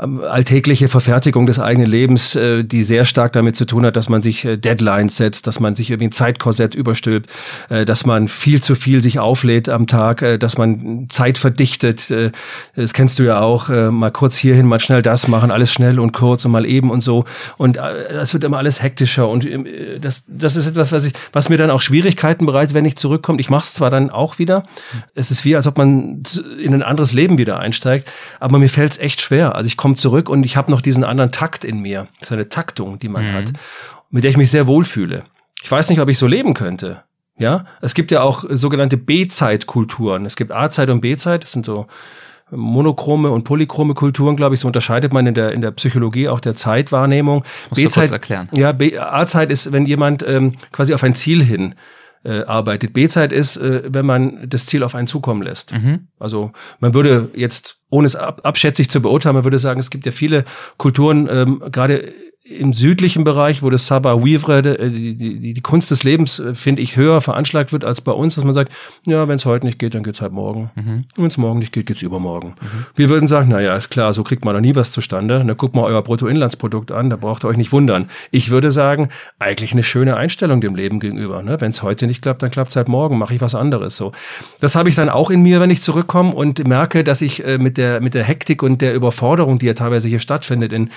ähm, 0.00 0.20
alltägliche 0.20 0.88
Verfertigung 0.88 1.46
des 1.46 1.58
eigenen 1.58 1.90
Lebens, 1.90 2.36
äh, 2.36 2.62
die 2.62 2.84
sehr 2.84 3.04
stark 3.04 3.32
damit 3.32 3.56
zu 3.56 3.64
tun 3.66 3.84
hat, 3.84 3.96
dass 3.96 4.08
man 4.08 4.22
sich 4.22 4.44
äh, 4.44 4.56
Deadlines 4.56 5.16
setzt, 5.16 5.48
dass 5.48 5.58
man 5.58 5.74
sich 5.74 5.90
irgendwie 5.90 6.08
ein 6.08 6.12
Zeitkorsett 6.12 6.76
überstülpt, 6.76 7.28
äh, 7.70 7.84
dass 7.84 8.06
man 8.06 8.28
viel 8.28 8.62
zu 8.62 8.76
viel 8.76 9.02
sich 9.02 9.18
auflädt 9.18 9.68
am 9.68 9.88
Tag, 9.88 10.22
äh, 10.22 10.38
dass 10.38 10.56
man 10.56 11.06
Zeit 11.08 11.36
verdichtet. 11.36 12.08
Äh, 12.10 12.30
das 12.76 12.94
kennst 12.94 13.18
du 13.18 13.24
ja 13.24 13.40
auch. 13.40 13.68
Äh, 13.68 13.90
mal 13.90 14.12
kurz 14.12 14.36
hierhin, 14.36 14.66
mal 14.66 14.78
schnell 14.80 15.02
das 15.02 15.26
machen, 15.26 15.50
alles 15.50 15.72
schnell 15.72 15.98
und 15.98 16.12
kurz 16.12 16.44
und 16.44 16.52
mal 16.52 16.64
eben 16.66 16.88
und 16.90 17.00
so. 17.00 17.24
Und 17.58 17.78
äh, 17.78 18.12
das 18.12 18.32
wird 18.32 18.44
immer 18.44 18.58
alles 18.58 18.80
hektischer 18.80 19.28
und 19.28 19.44
äh, 19.44 19.98
das, 19.98 20.22
das 20.28 20.54
ist 20.54 20.68
etwas, 20.68 20.92
was 20.92 21.04
ich, 21.04 21.12
was 21.32 21.48
mir 21.48 21.58
dann 21.58 21.70
auch 21.70 21.80
Schwierigkeiten 21.80 22.46
bereitet, 22.46 22.74
wenn 22.74 22.84
ich 22.84 22.96
zurückkomme. 22.96 23.40
Ich 23.40 23.50
mache 23.50 23.71
es 23.72 23.76
zwar 23.76 23.90
dann 23.90 24.10
auch 24.10 24.38
wieder. 24.38 24.64
Es 25.14 25.30
ist 25.30 25.44
wie, 25.44 25.56
als 25.56 25.66
ob 25.66 25.78
man 25.78 26.22
in 26.58 26.74
ein 26.74 26.82
anderes 26.82 27.12
Leben 27.12 27.38
wieder 27.38 27.58
einsteigt, 27.58 28.08
aber 28.40 28.58
mir 28.58 28.68
fällt 28.68 28.92
es 28.92 28.98
echt 28.98 29.20
schwer. 29.20 29.54
Also 29.54 29.66
ich 29.66 29.76
komme 29.76 29.94
zurück 29.94 30.28
und 30.28 30.44
ich 30.44 30.56
habe 30.56 30.70
noch 30.70 30.80
diesen 30.80 31.04
anderen 31.04 31.32
Takt 31.32 31.64
in 31.64 31.80
mir. 31.80 32.08
Das 32.20 32.28
ist 32.28 32.32
eine 32.32 32.48
Taktung, 32.48 32.98
die 32.98 33.08
man 33.08 33.24
mhm. 33.24 33.32
hat, 33.32 33.52
mit 34.10 34.24
der 34.24 34.30
ich 34.30 34.36
mich 34.36 34.50
sehr 34.50 34.66
wohlfühle. 34.66 35.24
Ich 35.62 35.70
weiß 35.70 35.88
nicht, 35.90 36.00
ob 36.00 36.08
ich 36.08 36.18
so 36.18 36.26
leben 36.26 36.54
könnte. 36.54 37.02
Ja, 37.38 37.64
es 37.80 37.94
gibt 37.94 38.10
ja 38.10 38.22
auch 38.22 38.44
sogenannte 38.50 38.96
B-Zeit-Kulturen. 38.96 40.26
Es 40.26 40.36
gibt 40.36 40.52
A-Zeit 40.52 40.90
und 40.90 41.00
B-Zeit. 41.00 41.44
Das 41.44 41.52
sind 41.52 41.64
so 41.64 41.86
monochrome 42.50 43.30
und 43.30 43.44
polychrome 43.44 43.94
Kulturen, 43.94 44.36
glaube 44.36 44.54
ich, 44.54 44.60
so 44.60 44.66
unterscheidet 44.66 45.12
man 45.12 45.26
in 45.26 45.34
der, 45.34 45.52
in 45.52 45.62
der 45.62 45.70
Psychologie 45.70 46.28
auch 46.28 46.40
der 46.40 46.54
Zeitwahrnehmung. 46.54 47.44
B-Zeit, 47.74 48.10
erklären. 48.10 48.48
Ja, 48.52 48.74
A-Zeit 48.98 49.50
ist, 49.50 49.72
wenn 49.72 49.86
jemand 49.86 50.22
ähm, 50.26 50.52
quasi 50.70 50.92
auf 50.92 51.02
ein 51.02 51.14
Ziel 51.14 51.42
hin 51.42 51.74
äh, 52.24 52.42
arbeitet. 52.44 52.92
B-Zeit 52.92 53.32
ist, 53.32 53.56
äh, 53.56 53.82
wenn 53.86 54.06
man 54.06 54.48
das 54.48 54.66
Ziel 54.66 54.82
auf 54.82 54.94
einen 54.94 55.06
zukommen 55.06 55.42
lässt. 55.42 55.72
Mhm. 55.72 56.08
Also 56.18 56.52
man 56.80 56.94
würde 56.94 57.30
jetzt, 57.34 57.78
ohne 57.90 58.06
es 58.06 58.16
ab, 58.16 58.40
abschätzig 58.44 58.90
zu 58.90 59.00
beurteilen, 59.02 59.34
man 59.34 59.44
würde 59.44 59.58
sagen, 59.58 59.80
es 59.80 59.90
gibt 59.90 60.06
ja 60.06 60.12
viele 60.12 60.44
Kulturen, 60.76 61.28
ähm, 61.30 61.62
gerade 61.70 62.12
im 62.58 62.72
südlichen 62.72 63.24
Bereich, 63.24 63.62
wo 63.62 63.70
das 63.70 63.86
Savoir-vivre, 63.86 64.58
äh, 64.58 64.90
die, 64.90 65.14
die, 65.14 65.52
die 65.52 65.60
Kunst 65.60 65.90
des 65.90 66.02
Lebens, 66.02 66.38
äh, 66.38 66.54
finde 66.54 66.82
ich, 66.82 66.96
höher 66.96 67.20
veranschlagt 67.20 67.72
wird 67.72 67.84
als 67.84 68.00
bei 68.00 68.12
uns, 68.12 68.34
dass 68.34 68.44
man 68.44 68.54
sagt, 68.54 68.72
ja, 69.06 69.26
wenn 69.28 69.36
es 69.36 69.44
heute 69.44 69.66
nicht 69.66 69.78
geht, 69.78 69.94
dann 69.94 70.02
geht's 70.02 70.20
halt 70.20 70.32
morgen. 70.32 70.70
Mhm. 70.74 71.04
Wenn 71.16 71.26
es 71.26 71.38
morgen 71.38 71.58
nicht 71.58 71.72
geht, 71.72 71.86
geht's 71.86 72.02
übermorgen. 72.02 72.54
Mhm. 72.60 72.86
Wir 72.94 73.08
würden 73.08 73.26
sagen, 73.26 73.48
na 73.50 73.60
ja, 73.60 73.74
ist 73.76 73.90
klar, 73.90 74.12
so 74.14 74.22
kriegt 74.22 74.44
man 74.44 74.54
noch 74.54 74.60
nie 74.60 74.74
was 74.76 74.92
zustande. 74.92 75.42
Na, 75.44 75.54
guckt 75.54 75.74
mal 75.74 75.84
euer 75.84 76.02
Bruttoinlandsprodukt 76.02 76.92
an, 76.92 77.10
da 77.10 77.16
braucht 77.16 77.44
ihr 77.44 77.48
euch 77.48 77.56
nicht 77.56 77.72
wundern. 77.72 78.08
Ich 78.30 78.50
würde 78.50 78.70
sagen, 78.70 79.08
eigentlich 79.38 79.72
eine 79.72 79.82
schöne 79.82 80.16
Einstellung 80.16 80.60
dem 80.60 80.74
Leben 80.74 81.00
gegenüber. 81.00 81.42
Ne? 81.42 81.60
Wenn 81.60 81.70
es 81.70 81.82
heute 81.82 82.06
nicht 82.06 82.22
klappt, 82.22 82.42
dann 82.42 82.50
klappt's 82.50 82.76
halt 82.76 82.88
morgen, 82.88 83.18
mache 83.18 83.34
ich 83.34 83.40
was 83.40 83.54
anderes. 83.54 83.96
So, 83.96 84.12
Das 84.60 84.74
habe 84.74 84.88
ich 84.88 84.94
dann 84.94 85.08
auch 85.08 85.30
in 85.30 85.42
mir, 85.42 85.60
wenn 85.60 85.70
ich 85.70 85.82
zurückkomme 85.82 86.34
und 86.34 86.66
merke, 86.66 87.04
dass 87.04 87.22
ich 87.22 87.44
äh, 87.44 87.58
mit, 87.58 87.78
der, 87.78 88.00
mit 88.00 88.14
der 88.14 88.24
Hektik 88.24 88.62
und 88.62 88.80
der 88.80 88.94
Überforderung, 88.94 89.58
die 89.58 89.66
ja 89.66 89.74
teilweise 89.74 90.08
hier 90.08 90.18
stattfindet, 90.18 90.72
in 90.72 90.90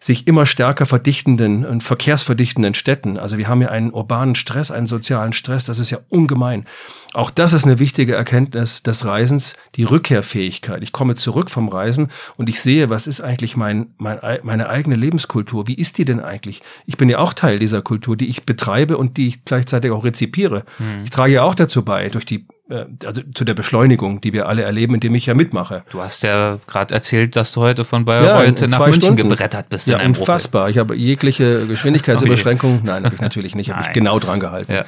sich 0.00 0.26
immer 0.26 0.46
stärker 0.46 0.86
verdichtenden 0.86 1.64
und 1.64 1.82
verkehrsverdichtenden 1.82 2.74
Städten. 2.74 3.18
Also 3.18 3.38
wir 3.38 3.48
haben 3.48 3.62
ja 3.62 3.68
einen 3.68 3.92
urbanen 3.92 4.34
Stress, 4.34 4.70
einen 4.70 4.86
sozialen 4.86 5.32
Stress, 5.32 5.64
das 5.64 5.78
ist 5.78 5.90
ja 5.90 5.98
ungemein. 6.08 6.66
Auch 7.14 7.30
das 7.30 7.52
ist 7.52 7.64
eine 7.64 7.78
wichtige 7.78 8.14
Erkenntnis 8.14 8.82
des 8.82 9.04
Reisens, 9.04 9.54
die 9.76 9.84
Rückkehrfähigkeit. 9.84 10.82
Ich 10.82 10.92
komme 10.92 11.14
zurück 11.14 11.50
vom 11.50 11.68
Reisen 11.68 12.08
und 12.36 12.48
ich 12.48 12.60
sehe, 12.60 12.90
was 12.90 13.06
ist 13.06 13.20
eigentlich 13.20 13.56
mein, 13.56 13.94
mein, 13.96 14.18
meine 14.42 14.68
eigene 14.68 14.96
Lebenskultur? 14.96 15.66
Wie 15.66 15.74
ist 15.74 15.98
die 15.98 16.04
denn 16.04 16.20
eigentlich? 16.20 16.60
Ich 16.86 16.96
bin 16.96 17.08
ja 17.08 17.18
auch 17.18 17.32
Teil 17.32 17.58
dieser 17.58 17.80
Kultur, 17.80 18.16
die 18.16 18.28
ich 18.28 18.44
betreibe 18.44 18.98
und 18.98 19.16
die 19.16 19.26
ich 19.26 19.44
gleichzeitig 19.44 19.90
auch 19.90 20.04
rezipiere. 20.04 20.64
Hm. 20.76 21.04
Ich 21.04 21.10
trage 21.10 21.32
ja 21.32 21.42
auch 21.42 21.54
dazu 21.54 21.82
bei, 21.82 22.08
durch 22.08 22.26
die 22.26 22.36
äh, 22.36 22.46
also 22.70 23.22
zu 23.34 23.44
der 23.44 23.54
Beschleunigung, 23.54 24.20
die 24.20 24.32
wir 24.32 24.46
alle 24.46 24.62
erleben, 24.62 24.94
indem 24.94 25.14
ich 25.14 25.26
ja 25.26 25.34
mitmache. 25.34 25.82
Du 25.90 26.00
hast 26.00 26.22
ja 26.22 26.58
gerade 26.66 26.94
erzählt, 26.94 27.34
dass 27.34 27.52
du 27.52 27.62
heute 27.62 27.84
von 27.84 28.04
Bayreuth 28.04 28.60
ja, 28.60 28.66
nach 28.66 28.80
München 28.80 29.02
Stunden. 29.02 29.28
gebrettert 29.28 29.70
bist. 29.70 29.88
Ja, 29.88 30.04
unfassbar. 30.04 30.62
Opel. 30.62 30.72
Ich 30.72 30.78
habe 30.78 30.94
jegliche 30.94 31.66
Geschwindigkeitsüberschränkung. 31.68 32.80
Nein, 32.84 33.04
habe 33.04 33.14
ich 33.14 33.20
natürlich 33.20 33.54
nicht. 33.54 33.70
Habe 33.70 33.82
ich 33.82 33.92
genau 33.92 34.18
dran 34.18 34.38
gehalten. 34.38 34.72
Ja. 34.72 34.84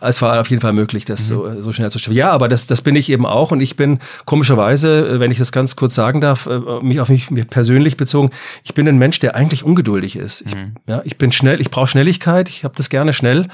Es 0.00 0.22
war 0.22 0.40
auf 0.40 0.48
jeden 0.48 0.62
Fall 0.62 0.72
möglich, 0.72 1.04
das 1.04 1.20
mhm. 1.20 1.24
so, 1.24 1.60
so 1.60 1.72
schnell 1.72 1.90
zu 1.90 1.98
schaffen. 1.98 2.14
Ja, 2.14 2.30
aber 2.30 2.48
das, 2.48 2.66
das 2.66 2.80
bin 2.80 2.96
ich 2.96 3.10
eben 3.10 3.26
auch 3.26 3.50
und 3.50 3.60
ich 3.60 3.76
bin 3.76 3.98
komischerweise, 4.24 5.20
wenn 5.20 5.30
ich 5.30 5.38
das 5.38 5.52
ganz 5.52 5.76
kurz 5.76 5.94
sagen 5.94 6.22
darf, 6.22 6.46
äh, 6.46 6.58
mich 6.82 7.00
auf 7.00 7.10
mich 7.10 7.28
persönlich 7.50 7.98
bezogen, 7.98 8.30
ich 8.64 8.72
bin 8.72 8.88
ein 8.88 8.96
Mensch, 8.96 9.18
der 9.18 9.34
eigentlich 9.34 9.64
ungeduldig 9.64 10.16
ist. 10.16 10.42
Ich, 10.46 10.54
mhm. 10.54 10.76
ja, 10.86 11.02
ich 11.04 11.18
bin 11.18 11.30
schnell, 11.32 11.60
ich 11.60 11.70
brauche 11.70 11.88
Schnelligkeit, 11.88 12.48
ich 12.48 12.64
habe 12.64 12.74
das 12.74 12.88
gerne 12.88 13.12
schnell 13.12 13.48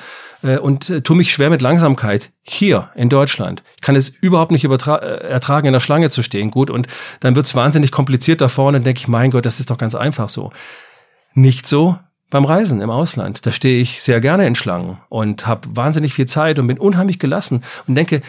äh, 0.45 0.59
und 0.59 0.91
äh, 0.91 1.01
tue 1.01 1.17
mich 1.17 1.33
schwer 1.33 1.51
mit 1.51 1.63
Langsamkeit 1.63 2.31
hier 2.43 2.91
in 2.95 3.09
Deutschland. 3.09 3.63
Ich 3.77 3.81
kann 3.81 3.97
es 3.97 4.11
überhaupt 4.11 4.53
nicht 4.53 4.65
äh, 4.65 4.69
ertragen, 4.69 5.67
in 5.67 5.73
der 5.73 5.81
Schlange 5.81 6.11
zu 6.11 6.23
stehen. 6.23 6.51
Gut, 6.51 6.71
und 6.71 6.87
dann 7.21 7.35
wird 7.35 7.47
es 7.47 7.55
wahnsinnig 7.55 7.91
kompliziert 7.91 8.41
da 8.41 8.49
vorne 8.49 8.79
und 8.79 8.85
denke 8.85 8.99
ich, 8.99 9.09
mein 9.09 9.31
Gott, 9.31 9.47
das 9.47 9.59
ist 9.59 9.71
doch 9.71 9.79
ganz 9.79 9.95
einfach 9.95 10.29
so. 10.29 10.53
Nicht 11.33 11.67
so 11.67 11.99
beim 12.31 12.45
Reisen 12.45 12.81
im 12.81 12.91
Ausland. 12.91 13.47
Da 13.47 13.53
stehe 13.53 13.81
ich 13.81 14.03
sehr 14.03 14.21
gerne 14.21 14.47
in 14.47 14.55
Schlangen 14.55 14.99
und 15.09 15.47
habe 15.47 15.69
wahnsinnig 15.75 16.15
viel 16.15 16.27
Zeit 16.27 16.59
und 16.59 16.67
bin 16.67 16.79
unheimlich 16.79 17.19
gelassen 17.19 17.65
und 17.87 17.95
denke, 17.95 18.23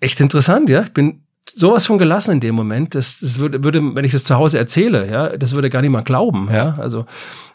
echt 0.00 0.20
interessant, 0.20 0.68
ja. 0.68 0.82
Ich 0.82 0.92
bin 0.92 1.22
sowas 1.54 1.86
von 1.86 1.98
gelassen 1.98 2.32
in 2.32 2.40
dem 2.40 2.54
Moment. 2.54 2.94
Das, 2.94 3.18
das 3.20 3.38
würde, 3.38 3.62
würde, 3.64 3.80
wenn 3.94 4.04
ich 4.04 4.12
das 4.12 4.24
zu 4.24 4.36
Hause 4.36 4.58
erzähle, 4.58 5.10
ja, 5.10 5.36
das 5.36 5.54
würde 5.54 5.70
gar 5.70 5.82
niemand 5.82 6.06
glauben, 6.06 6.48
ja. 6.52 6.76
Also 6.78 7.06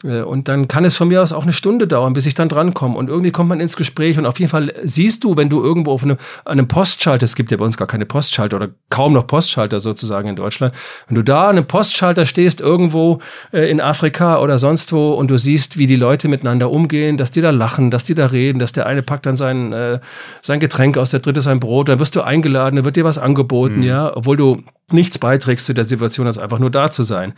äh, 0.04 0.22
und 0.22 0.48
dann 0.48 0.68
kann 0.68 0.84
es 0.84 0.96
von 0.96 1.08
mir 1.08 1.22
aus 1.22 1.32
auch 1.32 1.42
eine 1.42 1.52
Stunde 1.52 1.86
dauern, 1.86 2.12
bis 2.12 2.26
ich 2.26 2.34
dann 2.34 2.48
drankomme. 2.48 2.96
Und 2.96 3.08
irgendwie 3.08 3.30
kommt 3.30 3.48
man 3.48 3.60
ins 3.60 3.76
Gespräch 3.76 4.18
und 4.18 4.26
auf 4.26 4.38
jeden 4.38 4.50
Fall 4.50 4.72
siehst 4.82 5.24
du, 5.24 5.36
wenn 5.36 5.48
du 5.48 5.62
irgendwo 5.62 5.92
auf 5.92 6.02
einem, 6.02 6.16
einem 6.44 6.68
Postschalter, 6.68 7.24
es 7.24 7.36
gibt 7.36 7.50
ja 7.50 7.56
bei 7.56 7.64
uns 7.64 7.76
gar 7.76 7.88
keine 7.88 8.06
Postschalter 8.06 8.56
oder 8.56 8.68
kaum 8.90 9.12
noch 9.12 9.26
Postschalter 9.26 9.80
sozusagen 9.80 10.28
in 10.28 10.36
Deutschland, 10.36 10.74
wenn 11.08 11.14
du 11.14 11.22
da 11.22 11.48
an 11.48 11.56
einem 11.56 11.66
Postschalter 11.66 12.26
stehst 12.26 12.60
irgendwo 12.60 13.20
äh, 13.52 13.70
in 13.70 13.80
Afrika 13.80 14.40
oder 14.40 14.58
sonst 14.58 14.92
wo 14.92 15.14
und 15.14 15.30
du 15.30 15.38
siehst, 15.38 15.78
wie 15.78 15.86
die 15.86 15.96
Leute 15.96 16.28
miteinander 16.28 16.70
umgehen, 16.70 17.16
dass 17.16 17.30
die 17.30 17.40
da 17.40 17.50
lachen, 17.50 17.90
dass 17.90 18.04
die 18.04 18.14
da 18.14 18.26
reden, 18.26 18.58
dass 18.58 18.72
der 18.72 18.86
eine 18.86 19.02
packt 19.02 19.26
dann 19.26 19.36
sein, 19.36 19.72
äh, 19.72 20.00
sein 20.40 20.60
Getränk 20.60 20.96
aus, 20.98 21.10
der 21.10 21.20
dritte 21.20 21.42
sein 21.42 21.60
Brot, 21.60 21.88
dann 21.88 21.98
wirst 21.98 22.16
du 22.16 22.22
eingeladen, 22.22 22.76
dann 22.76 22.84
wird 22.84 22.96
dir 22.96 23.04
was 23.04 23.18
angeboten, 23.18 23.78
mhm. 23.78 23.81
Ja, 23.84 24.16
obwohl 24.16 24.36
du 24.36 24.62
nichts 24.92 25.18
beiträgst 25.18 25.66
zu 25.66 25.74
der 25.74 25.84
Situation, 25.84 26.26
als 26.26 26.38
einfach 26.38 26.58
nur 26.58 26.70
da 26.70 26.90
zu 26.90 27.02
sein. 27.02 27.34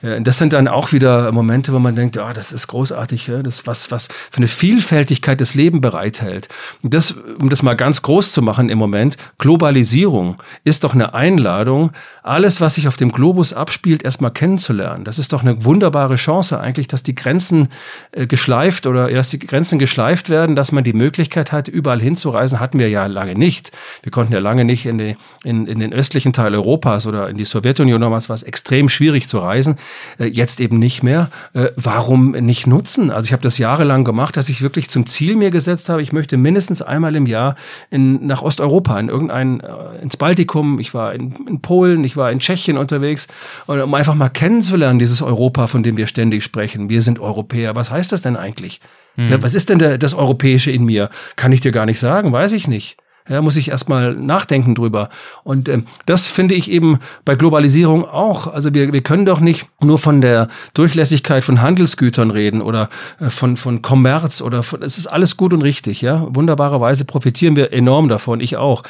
Das 0.00 0.38
sind 0.38 0.52
dann 0.52 0.68
auch 0.68 0.92
wieder 0.92 1.32
Momente, 1.32 1.72
wo 1.72 1.78
man 1.78 1.96
denkt, 1.96 2.18
ah, 2.18 2.28
oh, 2.30 2.32
das 2.32 2.52
ist 2.52 2.68
großartig, 2.68 3.30
das 3.42 3.66
was 3.66 3.90
was 3.90 4.08
für 4.30 4.36
eine 4.36 4.48
Vielfältigkeit 4.48 5.40
das 5.40 5.54
Leben 5.54 5.80
bereithält. 5.80 6.48
Und 6.82 6.94
das, 6.94 7.14
um 7.40 7.48
das 7.48 7.62
mal 7.62 7.74
ganz 7.74 8.02
groß 8.02 8.32
zu 8.32 8.42
machen 8.42 8.68
im 8.68 8.78
Moment, 8.78 9.16
Globalisierung 9.38 10.36
ist 10.64 10.84
doch 10.84 10.94
eine 10.94 11.14
Einladung, 11.14 11.90
alles, 12.22 12.60
was 12.60 12.74
sich 12.74 12.86
auf 12.86 12.96
dem 12.96 13.10
Globus 13.10 13.52
abspielt, 13.52 14.02
erstmal 14.02 14.30
kennenzulernen. 14.30 15.04
Das 15.04 15.18
ist 15.18 15.32
doch 15.32 15.42
eine 15.42 15.64
wunderbare 15.64 16.16
Chance 16.16 16.60
eigentlich, 16.60 16.86
dass 16.86 17.02
die 17.02 17.14
Grenzen 17.14 17.68
äh, 18.12 18.26
geschleift 18.26 18.86
oder 18.86 19.10
dass 19.10 19.30
die 19.30 19.38
Grenzen 19.38 19.78
geschleift 19.78 20.28
werden, 20.28 20.54
dass 20.54 20.70
man 20.70 20.84
die 20.84 20.92
Möglichkeit 20.92 21.50
hat, 21.50 21.68
überall 21.68 22.00
hinzureisen, 22.00 22.60
hatten 22.60 22.78
wir 22.78 22.88
ja 22.88 23.06
lange 23.06 23.34
nicht. 23.34 23.72
Wir 24.02 24.12
konnten 24.12 24.32
ja 24.32 24.38
lange 24.38 24.64
nicht 24.64 24.86
in, 24.86 24.98
die, 24.98 25.16
in, 25.42 25.66
in 25.66 25.87
den 25.90 25.98
östlichen 25.98 26.32
Teil 26.32 26.54
Europas 26.54 27.06
oder 27.06 27.28
in 27.28 27.36
die 27.36 27.44
Sowjetunion 27.44 28.00
damals 28.00 28.28
war 28.28 28.34
es 28.34 28.42
extrem 28.42 28.88
schwierig 28.88 29.28
zu 29.28 29.38
reisen. 29.38 29.76
Äh, 30.18 30.26
jetzt 30.26 30.60
eben 30.60 30.78
nicht 30.78 31.02
mehr. 31.02 31.30
Äh, 31.54 31.70
warum 31.76 32.32
nicht 32.32 32.66
nutzen? 32.66 33.10
Also 33.10 33.26
ich 33.26 33.32
habe 33.32 33.42
das 33.42 33.58
jahrelang 33.58 34.04
gemacht, 34.04 34.36
dass 34.36 34.48
ich 34.48 34.62
wirklich 34.62 34.88
zum 34.90 35.06
Ziel 35.06 35.36
mir 35.36 35.50
gesetzt 35.50 35.88
habe, 35.88 36.02
ich 36.02 36.12
möchte 36.12 36.36
mindestens 36.36 36.82
einmal 36.82 37.16
im 37.16 37.26
Jahr 37.26 37.56
in, 37.90 38.26
nach 38.26 38.42
Osteuropa, 38.42 38.98
in 38.98 39.08
irgendein, 39.08 39.60
äh, 39.60 40.02
ins 40.02 40.16
Baltikum, 40.16 40.78
ich 40.78 40.94
war 40.94 41.14
in, 41.14 41.34
in 41.46 41.60
Polen, 41.60 42.04
ich 42.04 42.16
war 42.16 42.30
in 42.30 42.40
Tschechien 42.40 42.76
unterwegs, 42.76 43.28
um 43.66 43.94
einfach 43.94 44.14
mal 44.14 44.28
kennenzulernen, 44.28 44.98
dieses 44.98 45.22
Europa, 45.22 45.66
von 45.66 45.82
dem 45.82 45.96
wir 45.96 46.06
ständig 46.06 46.44
sprechen. 46.44 46.88
Wir 46.88 47.02
sind 47.02 47.18
Europäer. 47.18 47.76
Was 47.76 47.90
heißt 47.90 48.12
das 48.12 48.22
denn 48.22 48.36
eigentlich? 48.36 48.80
Hm. 49.16 49.42
Was 49.42 49.54
ist 49.54 49.68
denn 49.68 49.78
der, 49.78 49.98
das 49.98 50.14
Europäische 50.14 50.70
in 50.70 50.84
mir? 50.84 51.10
Kann 51.36 51.52
ich 51.52 51.60
dir 51.60 51.72
gar 51.72 51.86
nicht 51.86 51.98
sagen, 51.98 52.32
weiß 52.32 52.52
ich 52.52 52.68
nicht. 52.68 52.96
Ja, 53.28 53.42
muss 53.42 53.56
ich 53.56 53.68
erstmal 53.68 54.14
nachdenken 54.14 54.74
drüber. 54.74 55.10
Und 55.44 55.68
ähm, 55.68 55.84
das 56.06 56.26
finde 56.26 56.54
ich 56.54 56.70
eben 56.70 56.98
bei 57.24 57.34
Globalisierung 57.34 58.04
auch. 58.04 58.46
Also 58.46 58.72
wir, 58.72 58.92
wir 58.92 59.02
können 59.02 59.26
doch 59.26 59.40
nicht 59.40 59.66
nur 59.80 59.98
von 59.98 60.20
der 60.20 60.48
Durchlässigkeit 60.74 61.44
von 61.44 61.60
Handelsgütern 61.60 62.30
reden 62.30 62.62
oder 62.62 62.88
äh, 63.20 63.30
von, 63.30 63.56
von 63.56 63.82
Kommerz 63.82 64.40
oder 64.40 64.62
von, 64.62 64.82
es 64.82 64.98
ist 64.98 65.06
alles 65.06 65.36
gut 65.36 65.52
und 65.52 65.62
richtig, 65.62 66.00
ja. 66.00 66.26
Wunderbarerweise 66.30 67.04
profitieren 67.04 67.56
wir 67.56 67.72
enorm 67.72 68.08
davon, 68.08 68.40
ich 68.40 68.56
auch. 68.56 68.82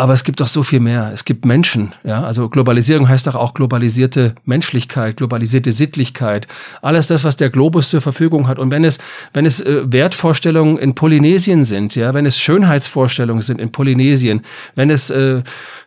Aber 0.00 0.14
es 0.14 0.24
gibt 0.24 0.40
doch 0.40 0.46
so 0.46 0.62
viel 0.62 0.80
mehr. 0.80 1.10
Es 1.12 1.26
gibt 1.26 1.44
Menschen. 1.44 1.92
Ja, 2.04 2.22
also 2.22 2.48
Globalisierung 2.48 3.06
heißt 3.06 3.26
doch 3.26 3.34
auch 3.34 3.52
globalisierte 3.52 4.34
Menschlichkeit, 4.46 5.18
globalisierte 5.18 5.72
Sittlichkeit. 5.72 6.46
Alles 6.80 7.06
das, 7.06 7.22
was 7.22 7.36
der 7.36 7.50
Globus 7.50 7.90
zur 7.90 8.00
Verfügung 8.00 8.48
hat. 8.48 8.58
Und 8.58 8.70
wenn 8.70 8.82
es, 8.82 8.98
wenn 9.34 9.44
es 9.44 9.60
äh, 9.60 9.82
Wertvorstellungen 9.92 10.78
in 10.78 10.94
Polynesien 10.94 11.64
sind, 11.64 11.96
ja, 11.96 12.14
wenn 12.14 12.24
es 12.24 12.40
Schönheitsvorstellungen 12.40 13.42
sind 13.42 13.60
in 13.60 13.72
Polynesien, 13.72 14.40
wenn 14.74 14.88
es 14.88 15.10
äh, 15.10 15.42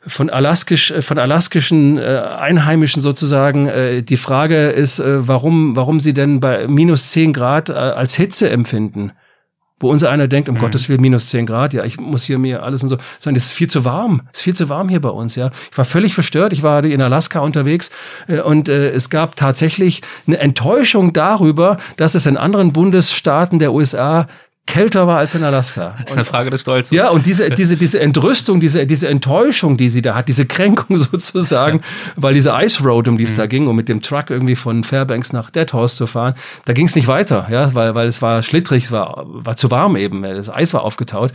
von 0.05 0.29
alaskisch, 0.29 0.91
äh, 0.91 1.01
von 1.01 1.17
alaskischen 1.17 1.97
äh, 1.97 2.21
Einheimischen 2.39 3.01
sozusagen 3.01 3.67
äh, 3.67 4.03
die 4.03 4.17
Frage 4.17 4.67
ist, 4.67 4.99
äh, 4.99 5.27
warum, 5.27 5.75
warum 5.75 5.99
sie 5.99 6.13
denn 6.13 6.39
bei 6.39 6.67
minus 6.67 7.09
zehn 7.09 7.33
Grad 7.33 7.71
als 7.71 8.13
Hitze 8.13 8.47
empfinden 8.51 9.11
wo 9.83 9.89
unser 9.89 10.09
einer 10.09 10.27
denkt, 10.27 10.49
um 10.49 10.55
mhm. 10.55 10.59
Gottes 10.59 10.89
Willen, 10.89 11.01
minus 11.01 11.29
10 11.29 11.45
Grad, 11.45 11.73
ja, 11.73 11.83
ich 11.83 11.99
muss 11.99 12.23
hier 12.23 12.39
mir 12.39 12.63
alles 12.63 12.81
und 12.81 12.89
so, 12.89 12.97
sondern 13.19 13.37
es 13.37 13.47
ist 13.47 13.53
viel 13.53 13.69
zu 13.69 13.85
warm, 13.85 14.21
es 14.31 14.39
ist 14.39 14.43
viel 14.43 14.55
zu 14.55 14.69
warm 14.69 14.89
hier 14.89 15.01
bei 15.01 15.09
uns, 15.09 15.35
ja. 15.35 15.51
Ich 15.71 15.77
war 15.77 15.85
völlig 15.85 16.13
verstört, 16.13 16.53
ich 16.53 16.63
war 16.63 16.83
in 16.83 17.01
Alaska 17.01 17.39
unterwegs 17.39 17.91
äh, 18.27 18.39
und 18.39 18.69
äh, 18.69 18.89
es 18.89 19.09
gab 19.09 19.35
tatsächlich 19.35 20.01
eine 20.25 20.39
Enttäuschung 20.39 21.13
darüber, 21.13 21.77
dass 21.97 22.15
es 22.15 22.25
in 22.25 22.37
anderen 22.37 22.73
Bundesstaaten 22.73 23.59
der 23.59 23.73
USA 23.73 24.27
kälter 24.65 25.07
war 25.07 25.17
als 25.17 25.35
in 25.35 25.43
Alaska. 25.43 25.95
Das 25.99 26.11
ist 26.11 26.15
eine 26.15 26.25
Frage 26.25 26.49
des 26.49 26.61
Stolzes. 26.61 26.91
Ja, 26.91 27.09
und 27.09 27.25
diese, 27.25 27.49
diese, 27.49 27.75
diese 27.75 27.99
Entrüstung, 27.99 28.59
diese, 28.59 28.87
diese 28.87 29.09
Enttäuschung, 29.09 29.77
die 29.77 29.89
sie 29.89 30.01
da 30.01 30.15
hat, 30.15 30.27
diese 30.29 30.45
Kränkung 30.45 30.97
sozusagen, 31.11 31.81
weil 32.15 32.33
diese 32.33 32.51
Ice 32.51 32.81
Road, 32.83 33.07
um 33.07 33.17
die 33.17 33.25
es 33.25 33.33
mhm. 33.33 33.37
da 33.37 33.47
ging, 33.47 33.67
um 33.67 33.75
mit 33.75 33.89
dem 33.89 34.01
Truck 34.01 34.29
irgendwie 34.29 34.55
von 34.55 34.83
Fairbanks 34.83 35.33
nach 35.33 35.51
Deadhouse 35.51 35.95
zu 35.95 36.07
fahren, 36.07 36.35
da 36.65 36.73
ging 36.73 36.85
es 36.85 36.95
nicht 36.95 37.07
weiter, 37.07 37.47
ja, 37.51 37.73
weil, 37.75 37.93
weil 37.93 38.07
es 38.07 38.21
war 38.21 38.41
schlittrig, 38.41 38.85
es 38.85 38.91
war, 38.91 39.25
war 39.27 39.57
zu 39.57 39.69
warm 39.69 39.95
eben, 39.95 40.23
das 40.23 40.49
Eis 40.49 40.73
war 40.73 40.83
aufgetaut. 40.83 41.33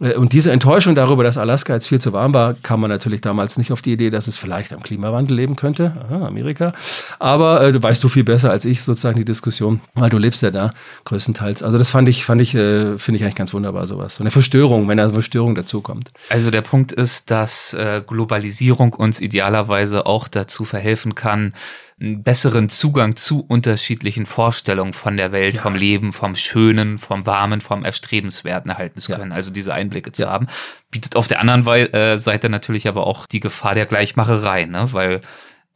Äh, 0.00 0.14
und 0.14 0.32
diese 0.32 0.52
Enttäuschung 0.52 0.94
darüber, 0.94 1.24
dass 1.24 1.38
Alaska 1.38 1.74
jetzt 1.74 1.88
viel 1.88 2.00
zu 2.00 2.12
warm 2.12 2.34
war, 2.34 2.54
kam 2.62 2.80
man 2.80 2.90
natürlich 2.90 3.20
damals 3.20 3.56
nicht 3.56 3.72
auf 3.72 3.82
die 3.82 3.92
Idee, 3.92 4.10
dass 4.10 4.26
es 4.26 4.36
vielleicht 4.36 4.72
am 4.72 4.82
Klimawandel 4.82 5.36
leben 5.36 5.56
könnte, 5.56 5.92
Aha, 6.08 6.26
Amerika. 6.26 6.72
Aber 7.18 7.62
äh, 7.62 7.72
du 7.72 7.82
weißt 7.82 8.02
du 8.04 8.08
viel 8.08 8.24
besser 8.24 8.50
als 8.50 8.64
ich 8.64 8.82
sozusagen 8.82 9.16
die 9.18 9.24
Diskussion, 9.24 9.80
weil 9.94 10.10
du 10.10 10.18
lebst 10.18 10.42
ja 10.42 10.50
da 10.50 10.72
größtenteils. 11.04 11.62
Also 11.62 11.78
das 11.78 11.90
fand 11.90 12.08
ich, 12.08 12.24
fand 12.24 12.40
ich, 12.40 12.54
äh, 12.66 12.98
finde 12.98 13.16
ich 13.16 13.24
eigentlich 13.24 13.34
ganz 13.34 13.54
wunderbar, 13.54 13.86
sowas. 13.86 14.16
So 14.16 14.22
eine 14.22 14.30
Verstörung, 14.30 14.88
wenn 14.88 14.98
eine 14.98 15.10
Verstörung 15.10 15.54
dazukommt. 15.54 16.10
Also 16.28 16.50
der 16.50 16.62
Punkt 16.62 16.92
ist, 16.92 17.30
dass 17.30 17.74
äh, 17.74 18.02
Globalisierung 18.06 18.92
uns 18.92 19.20
idealerweise 19.20 20.06
auch 20.06 20.28
dazu 20.28 20.64
verhelfen 20.64 21.14
kann, 21.14 21.54
einen 21.98 22.22
besseren 22.22 22.68
Zugang 22.68 23.16
zu 23.16 23.40
unterschiedlichen 23.40 24.26
Vorstellungen 24.26 24.92
von 24.92 25.16
der 25.16 25.32
Welt, 25.32 25.56
ja. 25.56 25.62
vom 25.62 25.74
Leben, 25.74 26.12
vom 26.12 26.36
Schönen, 26.36 26.98
vom 26.98 27.24
Warmen, 27.26 27.60
vom 27.60 27.84
Erstrebenswerten 27.84 28.70
erhalten 28.70 29.00
zu 29.00 29.12
können. 29.12 29.30
Ja. 29.30 29.36
Also 29.36 29.50
diese 29.50 29.72
Einblicke 29.72 30.12
zu 30.12 30.24
ja. 30.24 30.30
haben. 30.30 30.46
Bietet 30.90 31.16
auf 31.16 31.26
der 31.26 31.40
anderen 31.40 31.66
äh, 31.66 32.18
Seite 32.18 32.50
natürlich 32.50 32.86
aber 32.86 33.06
auch 33.06 33.26
die 33.26 33.40
Gefahr 33.40 33.74
der 33.74 33.86
Gleichmacherei, 33.86 34.66
ne? 34.66 34.88
weil 34.92 35.22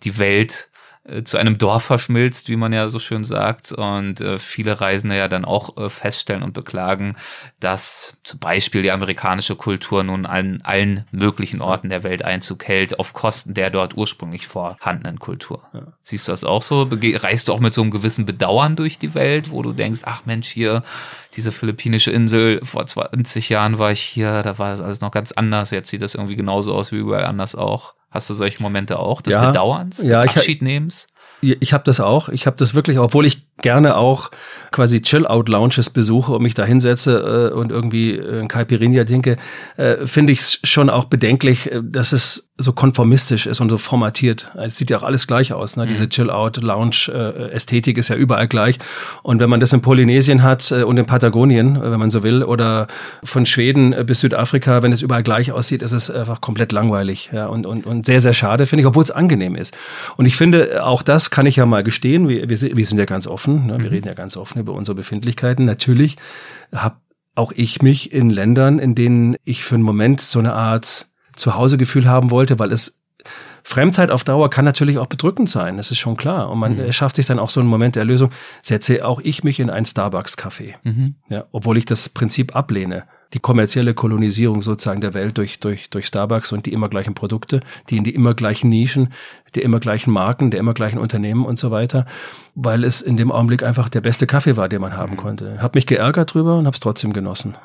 die 0.03 0.19
Welt 0.19 0.69
äh, 1.05 1.23
zu 1.23 1.39
einem 1.39 1.57
Dorf 1.57 1.85
verschmilzt, 1.85 2.49
wie 2.51 2.57
man 2.57 2.73
ja 2.73 2.89
so 2.89 2.99
schön 2.99 3.25
sagt. 3.25 3.73
Und 3.73 4.21
äh, 4.21 4.39
viele 4.39 4.81
Reisende 4.81 5.17
ja 5.17 5.29
dann 5.29 5.47
auch 5.47 5.77
äh, 5.79 5.89
feststellen 5.89 6.43
und 6.43 6.53
beklagen, 6.53 7.17
dass 7.59 8.19
zum 8.23 8.39
Beispiel 8.39 8.83
die 8.83 8.91
amerikanische 8.91 9.57
Kultur 9.57 10.05
nun 10.05 10.27
an 10.27 10.61
allen 10.63 11.07
möglichen 11.11 11.63
Orten 11.63 11.89
der 11.89 12.03
Welt 12.03 12.23
Einzug 12.23 12.69
hält, 12.69 12.99
auf 12.99 13.15
Kosten 13.15 13.55
der 13.55 13.71
dort 13.71 13.97
ursprünglich 13.97 14.47
vorhandenen 14.47 15.19
Kultur. 15.19 15.63
Ja. 15.73 15.93
Siehst 16.03 16.29
du 16.29 16.33
das 16.33 16.45
auch 16.45 16.63
so? 16.63 16.85
Bege 16.85 17.23
reist 17.23 17.49
du 17.49 17.55
auch 17.55 17.61
mit 17.61 17.73
so 17.73 17.81
einem 17.81 17.91
gewissen 17.91 18.27
Bedauern 18.27 18.77
durch 18.77 18.99
die 18.99 19.15
Welt, 19.15 19.51
wo 19.51 19.63
du 19.63 19.73
denkst, 19.73 20.01
ach 20.05 20.27
Mensch, 20.27 20.49
hier 20.49 20.83
diese 21.35 21.53
philippinische 21.53 22.11
Insel, 22.11 22.61
vor 22.65 22.85
20 22.85 23.49
Jahren 23.49 23.79
war 23.79 23.93
ich 23.93 24.03
hier, 24.03 24.43
da 24.43 24.59
war 24.59 24.71
das 24.71 24.81
alles 24.81 25.01
noch 25.01 25.13
ganz 25.13 25.33
anders. 25.33 25.71
Jetzt 25.71 25.89
sieht 25.89 26.03
das 26.03 26.15
irgendwie 26.15 26.37
genauso 26.37 26.75
aus 26.75 26.93
wie 26.93 26.97
überall 26.97 27.25
anders 27.25 27.55
auch. 27.55 27.95
Hast 28.11 28.29
du 28.29 28.35
solche 28.35 28.63
Momente 28.63 28.99
auch 28.99 29.21
des 29.23 29.35
ja, 29.35 29.47
Bedauerns, 29.47 29.99
des 29.99 30.07
ja, 30.07 30.23
Abschiednehmens? 30.23 31.07
Ich 31.41 31.73
habe 31.73 31.85
das 31.85 32.01
auch. 32.01 32.29
Ich 32.29 32.47
habe 32.47 32.57
das 32.57 32.75
wirklich, 32.75 32.99
obwohl 32.99 33.27
ich 33.27 33.47
gerne 33.63 33.97
auch 33.97 34.31
quasi 34.71 35.01
Chill-Out-Lounges 35.01 35.91
besuche 35.91 36.33
und 36.33 36.43
mich 36.43 36.55
da 36.55 36.65
hinsetze 36.65 37.51
äh, 37.53 37.55
und 37.55 37.71
irgendwie 37.71 38.17
äh, 38.17 38.41
ein 38.41 38.49
Caipirinha 38.49 39.05
trinke, 39.05 39.37
äh, 39.77 40.07
finde 40.07 40.33
ich 40.33 40.41
es 40.41 40.61
schon 40.65 40.91
auch 40.91 41.05
bedenklich, 41.05 41.71
äh, 41.71 41.81
dass 41.83 42.13
es 42.13 42.51
so 42.57 42.73
konformistisch 42.73 43.47
ist 43.47 43.61
und 43.61 43.71
so 43.71 43.79
formatiert. 43.79 44.51
Es 44.55 44.77
sieht 44.77 44.91
ja 44.91 44.99
auch 44.99 45.03
alles 45.03 45.27
gleich 45.27 45.53
aus. 45.53 45.77
Ne? 45.77 45.85
Mhm. 45.85 45.89
Diese 45.89 46.09
Chill-Out-Lounge-Ästhetik 46.09 47.97
ist 47.97 48.09
ja 48.09 48.17
überall 48.17 48.49
gleich. 48.49 48.79
Und 49.23 49.41
wenn 49.41 49.49
man 49.49 49.61
das 49.61 49.73
in 49.73 49.81
Polynesien 49.81 50.43
hat 50.43 50.71
äh, 50.71 50.83
und 50.83 50.99
in 50.99 51.07
Patagonien, 51.07 51.77
äh, 51.77 51.91
wenn 51.91 51.99
man 51.99 52.11
so 52.11 52.23
will, 52.23 52.43
oder 52.43 52.87
von 53.25 53.47
Schweden 53.47 53.95
bis 54.07 54.21
Südafrika, 54.21 54.83
wenn 54.83 54.93
es 54.93 55.03
überall 55.03 55.23
gleich 55.23 55.53
aussieht, 55.53 55.83
ist 55.83 55.93
es 55.93 56.11
einfach 56.11 56.41
komplett 56.41 56.73
langweilig 56.73 57.31
ja? 57.33 57.47
und, 57.47 57.67
und, 57.67 57.87
und 57.87 58.05
sehr, 58.05 58.21
sehr 58.21 58.35
schade, 58.35 58.67
finde 58.67 58.83
ich, 58.83 58.87
obwohl 58.87 59.03
es 59.03 59.11
angenehm 59.11 59.57
ist. 59.57 59.77
Und 60.17 60.27
ich 60.27 60.37
finde, 60.37 60.85
auch 60.85 61.03
das 61.03 61.30
kann 61.31 61.47
ich 61.47 61.57
ja 61.57 61.67
mal 61.67 61.83
gestehen. 61.83 62.29
Wir, 62.29 62.49
wir, 62.49 62.61
wir 62.61 62.87
sind 62.87 62.99
ja 62.99 63.05
ganz 63.05 63.27
offen. 63.27 63.67
Ne? 63.67 63.79
Wir 63.79 63.87
mhm. 63.87 63.95
reden 63.95 64.07
ja 64.09 64.15
ganz 64.15 64.37
offen 64.37 64.61
über 64.61 64.73
unsere 64.73 64.95
Befindlichkeiten. 64.95 65.65
Natürlich 65.65 66.17
habe 66.75 66.97
auch 67.35 67.53
ich 67.53 67.83
mich 67.83 68.13
in 68.13 68.31
Ländern, 68.31 68.79
in 68.79 68.95
denen 68.95 69.37
ich 69.45 69.65
für 69.65 69.77
einen 69.77 69.85
Moment 69.85 70.21
so 70.21 70.39
eine 70.39 70.53
Art 70.53 71.07
Zuhausegefühl 71.37 72.09
haben 72.09 72.31
wollte, 72.31 72.59
weil 72.59 72.73
es 72.73 72.99
Fremdheit 73.63 74.11
auf 74.11 74.25
Dauer 74.25 74.51
kann 74.51 74.65
natürlich 74.65 74.99
auch 74.99 75.07
bedrückend 75.07 75.49
sein, 75.49 75.77
das 75.77 75.91
ist 75.91 75.99
schon 75.99 76.17
klar. 76.17 76.51
Und 76.51 76.59
man 76.59 76.77
mhm. 76.77 76.93
schafft 76.93 77.17
sich 77.17 77.27
dann 77.27 77.39
auch 77.39 77.51
so 77.51 77.61
einen 77.61 77.69
Moment 77.69 77.95
der 77.95 78.01
Erlösung. 78.01 78.31
Setze 78.63 79.07
auch 79.07 79.21
ich 79.21 79.45
mich 79.45 79.61
in 79.61 79.71
ein 79.71 79.85
Starbucks-Café. 79.85 80.75
Mhm. 80.83 81.15
Ja, 81.29 81.45
obwohl 81.53 81.77
ich 81.77 81.85
das 81.85 82.09
Prinzip 82.09 82.57
ablehne 82.57 83.05
die 83.33 83.39
kommerzielle 83.39 83.95
Kolonisierung 83.95 84.63
sozusagen 84.63 85.01
der 85.01 85.15
Welt 85.15 85.39
durch, 85.39 85.61
durch, 85.61 85.91
durch 85.91 86.07
Starbucks 86.07 86.53
und 86.53 86.67
die 86.67 86.73
immer 86.73 86.89
gleichen 86.89 87.15
Produkte, 87.15 87.61
die 87.89 87.97
in 87.97 88.05
die 88.05 88.15
immer 88.15 88.35
gleichen 88.35 88.71
Nischen, 88.71 89.13
die 89.55 89.63
immer 89.63 89.81
gleichen 89.81 90.11
Marken, 90.11 90.51
der 90.51 90.61
immer 90.61 90.75
gleichen 90.75 90.99
Unternehmen 90.99 91.45
und 91.45 91.59
so 91.59 91.71
weiter, 91.71 92.07
weil 92.55 92.85
es 92.85 93.03
in 93.03 93.17
dem 93.17 93.31
Augenblick 93.31 93.63
einfach 93.63 93.89
der 93.89 94.01
beste 94.01 94.27
Kaffee 94.27 94.57
war, 94.57 94.69
den 94.69 94.81
man 94.81 94.97
haben 94.97 95.13
mhm. 95.13 95.19
konnte. 95.19 95.63
Hab 95.63 95.75
mich 95.75 95.87
geärgert 95.87 96.35
drüber 96.35 96.59
und 96.59 96.67
hab's 96.67 96.81
trotzdem 96.81 97.13
genossen. 97.13 97.57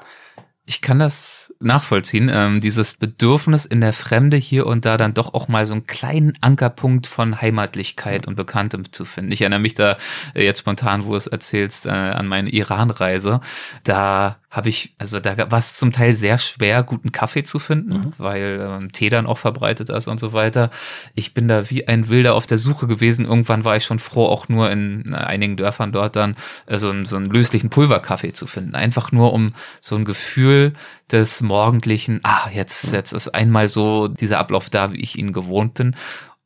Ich 0.66 0.82
kann 0.82 1.00
das 1.00 1.45
nachvollziehen, 1.66 2.30
ähm, 2.34 2.62
dieses 2.62 2.96
Bedürfnis 2.96 3.66
in 3.66 3.82
der 3.82 3.94
Fremde 3.94 4.38
hier 4.38 4.68
und 4.68 4.86
da 4.86 4.98
dann 4.98 5.14
doch 5.14 5.34
auch 5.34 5.48
mal 5.48 5.66
so 5.66 5.74
einen 5.74 5.88
kleinen 5.88 6.34
Ankerpunkt 6.42 7.08
von 7.08 7.42
Heimatlichkeit 7.42 8.28
und 8.28 8.36
Bekanntem 8.36 8.92
zu 8.92 9.06
finden. 9.06 9.32
Ich 9.32 9.42
erinnere 9.42 9.60
mich 9.60 9.74
da 9.74 9.98
äh, 10.34 10.44
jetzt 10.44 10.60
spontan, 10.60 11.06
wo 11.06 11.12
du 11.12 11.18
es 11.18 11.28
erzählst, 11.28 11.86
äh, 11.86 11.90
an 11.90 12.28
meine 12.28 12.50
Iran-Reise. 12.50 13.42
Da 13.84 14.38
habe 14.56 14.70
ich, 14.70 14.94
also 14.98 15.20
da 15.20 15.52
war 15.52 15.60
es 15.60 15.76
zum 15.76 15.92
Teil 15.92 16.14
sehr 16.14 16.38
schwer, 16.38 16.82
guten 16.82 17.12
Kaffee 17.12 17.44
zu 17.44 17.60
finden, 17.60 17.94
mhm. 17.94 18.14
weil 18.18 18.66
ähm, 18.66 18.92
Tee 18.92 19.10
dann 19.10 19.26
auch 19.26 19.38
verbreitet 19.38 19.90
ist 19.90 20.08
und 20.08 20.18
so 20.18 20.32
weiter. 20.32 20.70
Ich 21.14 21.34
bin 21.34 21.50
da 21.50 21.70
wie 21.70 21.90
ein 21.90 22.08
Wilder 22.08 22.36
auf 22.36 22.48
der 22.48 22.58
Suche 22.58 22.88
gewesen. 22.88 23.26
Irgendwann 23.26 23.66
war 23.66 23.76
ich 23.76 23.84
schon 23.84 24.00
froh, 24.00 24.28
auch 24.28 24.48
nur 24.48 24.72
in 24.72 25.14
einigen 25.14 25.58
Dörfern 25.58 25.92
dort 25.92 26.16
dann 26.16 26.38
äh, 26.68 26.78
so, 26.78 26.90
einen, 26.90 27.06
so 27.06 27.18
einen 27.18 27.26
löslichen 27.26 27.70
Pulverkaffee 27.70 28.32
zu 28.32 28.48
finden. 28.48 28.76
Einfach 28.76 29.12
nur, 29.12 29.34
um 29.34 29.54
so 29.82 29.98
ein 29.98 30.06
Gefühl 30.06 30.72
des 31.12 31.42
morgendlichen, 31.42 32.20
ah, 32.24 32.50
jetzt, 32.54 32.92
jetzt 32.92 33.14
ist 33.14 33.30
einmal 33.30 33.68
so 33.68 34.08
dieser 34.08 34.40
Ablauf 34.40 34.70
da, 34.70 34.92
wie 34.92 35.02
ich 35.02 35.18
ihn 35.18 35.34
gewohnt 35.34 35.74
bin. 35.76 35.96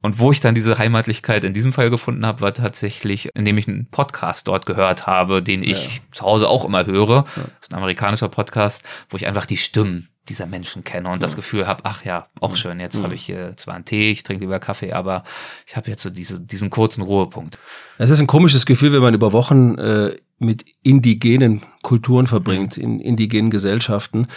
Und 0.01 0.17
wo 0.19 0.31
ich 0.31 0.39
dann 0.39 0.55
diese 0.55 0.77
Heimatlichkeit 0.77 1.43
in 1.43 1.53
diesem 1.53 1.73
Fall 1.73 1.89
gefunden 1.89 2.25
habe, 2.25 2.41
war 2.41 2.53
tatsächlich, 2.53 3.29
indem 3.35 3.57
ich 3.57 3.67
einen 3.67 3.87
Podcast 3.87 4.47
dort 4.47 4.65
gehört 4.65 5.07
habe, 5.07 5.43
den 5.43 5.61
ich 5.61 5.95
ja. 5.97 6.01
zu 6.13 6.23
Hause 6.23 6.47
auch 6.47 6.63
immer 6.63 6.85
höre. 6.85 7.09
Ja. 7.17 7.25
Das 7.35 7.45
ist 7.63 7.73
ein 7.73 7.77
amerikanischer 7.77 8.29
Podcast, 8.29 8.83
wo 9.09 9.17
ich 9.17 9.27
einfach 9.27 9.45
die 9.45 9.57
Stimmen 9.57 10.07
dieser 10.29 10.45
Menschen 10.45 10.83
kenne 10.83 11.09
und 11.09 11.15
ja. 11.15 11.19
das 11.19 11.35
Gefühl 11.35 11.67
habe, 11.67 11.83
ach 11.85 12.05
ja, 12.05 12.27
auch 12.39 12.55
schön, 12.55 12.79
jetzt 12.79 13.01
habe 13.01 13.15
ich 13.15 13.25
hier 13.25 13.57
zwar 13.57 13.73
einen 13.73 13.85
Tee, 13.85 14.11
ich 14.11 14.23
trinke 14.23 14.45
lieber 14.45 14.59
Kaffee, 14.59 14.93
aber 14.93 15.23
ich 15.65 15.75
habe 15.75 15.89
jetzt 15.89 16.03
so 16.03 16.09
diese, 16.09 16.39
diesen 16.39 16.69
kurzen 16.69 17.01
Ruhepunkt. 17.01 17.57
Es 17.97 18.09
ist 18.09 18.19
ein 18.19 18.27
komisches 18.27 18.65
Gefühl, 18.65 18.93
wenn 18.93 19.01
man 19.01 19.13
über 19.13 19.33
Wochen 19.33 19.77
äh, 19.79 20.15
mit 20.37 20.65
indigenen 20.83 21.63
Kulturen 21.81 22.27
verbringt, 22.27 22.77
in 22.77 22.99
indigenen 22.99 23.49
Gesellschaften, 23.49 24.27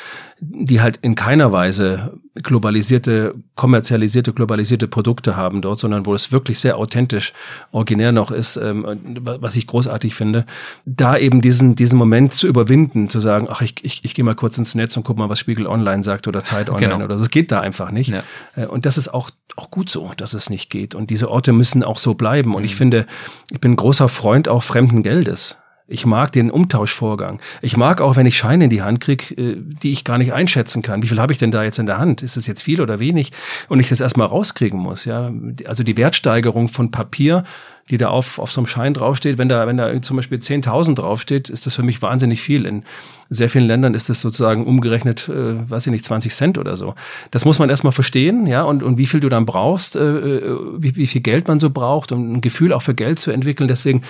die 0.41 0.81
halt 0.81 0.99
in 1.03 1.15
keiner 1.15 1.53
Weise 1.53 2.19
globalisierte, 2.35 3.35
kommerzialisierte, 3.57 4.33
globalisierte 4.33 4.89
Produkte 4.89 5.37
haben 5.37 5.61
dort, 5.61 5.81
sondern 5.81 6.07
wo 6.07 6.15
es 6.15 6.33
wirklich 6.33 6.61
sehr 6.61 6.79
authentisch, 6.79 7.35
originär 7.73 8.13
noch 8.13 8.31
ist, 8.31 8.57
ähm, 8.57 8.87
was 9.25 9.57
ich 9.57 9.67
großartig 9.67 10.15
finde, 10.15 10.47
da 10.87 11.19
eben 11.19 11.43
diesen, 11.43 11.75
diesen 11.75 11.99
Moment 11.99 12.33
zu 12.33 12.47
überwinden, 12.47 13.11
zu 13.11 13.21
sagen, 13.21 13.49
ach, 13.51 13.61
ich, 13.61 13.75
ich, 13.85 14.05
ich 14.05 14.15
gehe 14.15 14.25
mal 14.25 14.35
kurz 14.35 14.57
ins 14.57 14.75
Netz 14.75 14.97
und 14.97 15.05
guck 15.05 15.19
mal, 15.19 15.29
was 15.29 15.39
Spiegel 15.39 15.67
Online 15.67 16.03
sagt 16.03 16.27
oder 16.27 16.43
Zeit 16.43 16.71
Online 16.71 16.93
genau. 16.93 17.05
oder 17.05 17.17
so. 17.17 17.25
Das 17.25 17.31
geht 17.31 17.53
da 17.53 17.61
einfach 17.61 17.91
nicht. 17.91 18.09
Ja. 18.11 18.23
Äh, 18.57 18.67
und 18.67 18.87
das 18.87 18.97
ist 18.97 19.13
auch, 19.13 19.31
auch 19.57 19.71
gut 19.71 19.91
so, 19.91 20.13
dass 20.17 20.33
es 20.33 20.49
nicht 20.49 20.71
geht. 20.71 20.95
Und 20.95 21.11
diese 21.11 21.31
Orte 21.31 21.53
müssen 21.53 21.85
auch 21.85 21.99
so 21.99 22.15
bleiben. 22.15 22.55
Und 22.55 22.65
ich 22.65 22.73
mhm. 22.73 22.79
finde, 22.79 23.07
ich 23.51 23.61
bin 23.61 23.73
ein 23.73 23.77
großer 23.77 24.09
Freund 24.09 24.49
auch 24.49 24.63
fremden 24.63 25.03
Geldes. 25.03 25.59
Ich 25.89 26.07
mag 26.07 26.33
den 26.33 26.51
Umtauschvorgang. 26.51 27.41
Ich 27.61 27.77
mag 27.77 28.01
auch, 28.01 28.17
wenn 28.17 28.27
ich 28.27 28.37
Scheine 28.37 28.65
in 28.65 28.71
die 28.71 28.83
Hand 28.83 29.01
kriege, 29.01 29.35
äh, 29.35 29.57
die 29.59 29.93
ich 29.93 30.05
gar 30.05 30.19
nicht 30.19 30.33
einschätzen 30.33 30.83
kann. 30.83 31.03
Wie 31.03 31.09
viel 31.09 31.21
habe 31.21 31.33
ich 31.33 31.39
denn 31.39 31.51
da 31.51 31.65
jetzt 31.65 31.79
in 31.79 31.87
der 31.87 31.99
Hand? 31.99 32.23
Ist 32.23 32.37
es 32.37 32.47
jetzt 32.47 32.63
viel 32.63 32.81
oder 32.81 33.01
wenig? 33.01 33.33
Und 33.69 33.81
ich 33.81 33.89
das 33.89 34.01
erstmal 34.01 34.29
rauskriegen 34.29 34.79
muss. 34.79 35.05
Ja, 35.05 35.33
also 35.67 35.83
die 35.83 35.97
Wertsteigerung 35.97 36.69
von 36.69 36.91
Papier 36.91 37.45
die 37.91 37.99
da 37.99 38.09
auf, 38.09 38.39
auf 38.39 38.51
so 38.51 38.61
einem 38.61 38.67
Schein 38.67 38.95
draufsteht. 38.95 39.39
Wenn 39.39 39.49
da, 39.49 39.67
wenn 39.67 39.77
da 39.77 40.01
zum 40.03 40.17
Beispiel 40.17 40.39
10.000 40.39 40.95
draufsteht, 40.95 41.51
ist 41.51 41.67
das 41.67 41.75
für 41.75 41.83
mich 41.83 42.01
wahnsinnig 42.01 42.41
viel. 42.41 42.65
In 42.65 42.85
sehr 43.29 43.51
vielen 43.51 43.67
Ländern 43.67 43.95
ist 43.95 44.09
das 44.09 44.21
sozusagen 44.21 44.67
umgerechnet, 44.67 45.29
äh, 45.29 45.69
weiß 45.69 45.87
ich 45.87 45.91
nicht, 45.91 46.05
20 46.05 46.33
Cent 46.33 46.59
oder 46.59 46.77
so. 46.77 46.95
Das 47.31 47.45
muss 47.45 47.59
man 47.59 47.71
erstmal 47.71 47.93
verstehen, 47.93 48.47
ja, 48.47 48.63
und, 48.63 48.83
und 48.83 48.99
wie 48.99 49.07
viel 49.07 49.21
du 49.21 49.29
dann 49.29 49.47
brauchst, 49.47 49.97
äh, 49.97 50.01
äh, 50.01 50.59
wie, 50.79 50.97
wie 50.97 51.07
viel 51.07 51.23
Geld 51.23 51.49
man 51.49 51.59
so 51.59 51.71
braucht, 51.71 52.13
um 52.13 52.35
ein 52.35 52.41
Gefühl 52.41 52.73
auch 52.73 52.83
für 52.83 52.95
Geld 52.95 53.19
zu 53.19 53.31
entwickeln. 53.31 53.69
Deswegen 53.69 54.03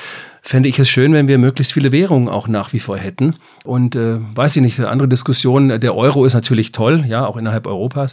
fände 0.44 0.68
ich 0.68 0.78
es 0.80 0.88
schön, 0.88 1.12
wenn 1.12 1.28
wir 1.28 1.38
möglichst 1.38 1.72
viele 1.72 1.92
Währungen 1.92 2.28
auch 2.28 2.48
nach 2.48 2.72
wie 2.72 2.80
vor 2.80 2.98
hätten. 2.98 3.36
Und 3.64 3.94
äh, 3.94 4.18
weiß 4.34 4.56
ich 4.56 4.62
nicht, 4.62 4.80
andere 4.80 5.08
Diskussion, 5.08 5.80
der 5.80 5.96
Euro 5.96 6.24
ist 6.24 6.34
natürlich 6.34 6.72
toll, 6.72 7.04
ja, 7.06 7.24
auch 7.24 7.36
innerhalb 7.36 7.66
Europas. 7.66 8.12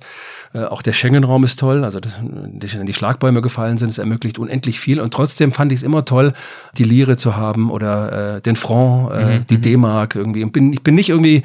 Äh, 0.53 0.63
auch 0.63 0.81
der 0.81 0.93
Schengen-Raum 0.93 1.43
ist 1.43 1.59
toll, 1.59 1.83
also 1.83 1.99
das, 1.99 2.19
die, 2.21 2.85
die 2.85 2.93
Schlagbäume 2.93 3.41
gefallen 3.41 3.77
sind, 3.77 3.89
es 3.89 3.97
ermöglicht 3.97 4.39
unendlich 4.39 4.79
viel. 4.79 4.99
Und 4.99 5.13
trotzdem 5.13 5.51
fand 5.51 5.71
ich 5.71 5.79
es 5.79 5.83
immer 5.83 6.05
toll, 6.05 6.33
die 6.77 6.83
Lire 6.83 7.17
zu 7.17 7.35
haben 7.35 7.69
oder 7.69 8.37
äh, 8.37 8.41
den 8.41 8.55
Franc, 8.55 9.11
äh, 9.11 9.39
mhm. 9.39 9.47
die 9.47 9.57
mhm. 9.57 9.61
D-Mark 9.61 10.15
irgendwie. 10.15 10.43
Und 10.43 10.51
bin, 10.51 10.73
ich 10.73 10.81
bin 10.81 10.95
nicht 10.95 11.09
irgendwie 11.09 11.43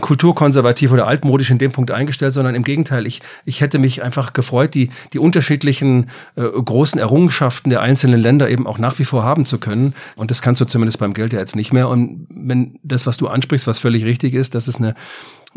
kulturkonservativ 0.00 0.92
oder 0.92 1.06
altmodisch 1.06 1.50
in 1.50 1.58
dem 1.58 1.72
Punkt 1.72 1.90
eingestellt, 1.90 2.32
sondern 2.32 2.54
im 2.54 2.62
Gegenteil, 2.62 3.06
ich, 3.06 3.22
ich 3.44 3.60
hätte 3.60 3.78
mich 3.78 4.02
einfach 4.02 4.32
gefreut, 4.32 4.74
die, 4.74 4.90
die 5.12 5.18
unterschiedlichen 5.18 6.10
äh, 6.36 6.42
großen 6.42 7.00
Errungenschaften 7.00 7.70
der 7.70 7.80
einzelnen 7.80 8.20
Länder 8.20 8.48
eben 8.48 8.66
auch 8.66 8.78
nach 8.78 8.98
wie 8.98 9.04
vor 9.04 9.24
haben 9.24 9.46
zu 9.46 9.58
können. 9.58 9.94
Und 10.14 10.23
das 10.30 10.42
kannst 10.42 10.60
du 10.60 10.64
zumindest 10.64 10.98
beim 10.98 11.14
Geld 11.14 11.32
ja 11.32 11.38
jetzt 11.38 11.56
nicht 11.56 11.72
mehr. 11.72 11.88
Und 11.88 12.26
wenn 12.30 12.78
das, 12.82 13.06
was 13.06 13.16
du 13.16 13.28
ansprichst, 13.28 13.66
was 13.66 13.78
völlig 13.78 14.04
richtig 14.04 14.34
ist, 14.34 14.54
dass 14.54 14.68
es 14.68 14.76
eine 14.76 14.94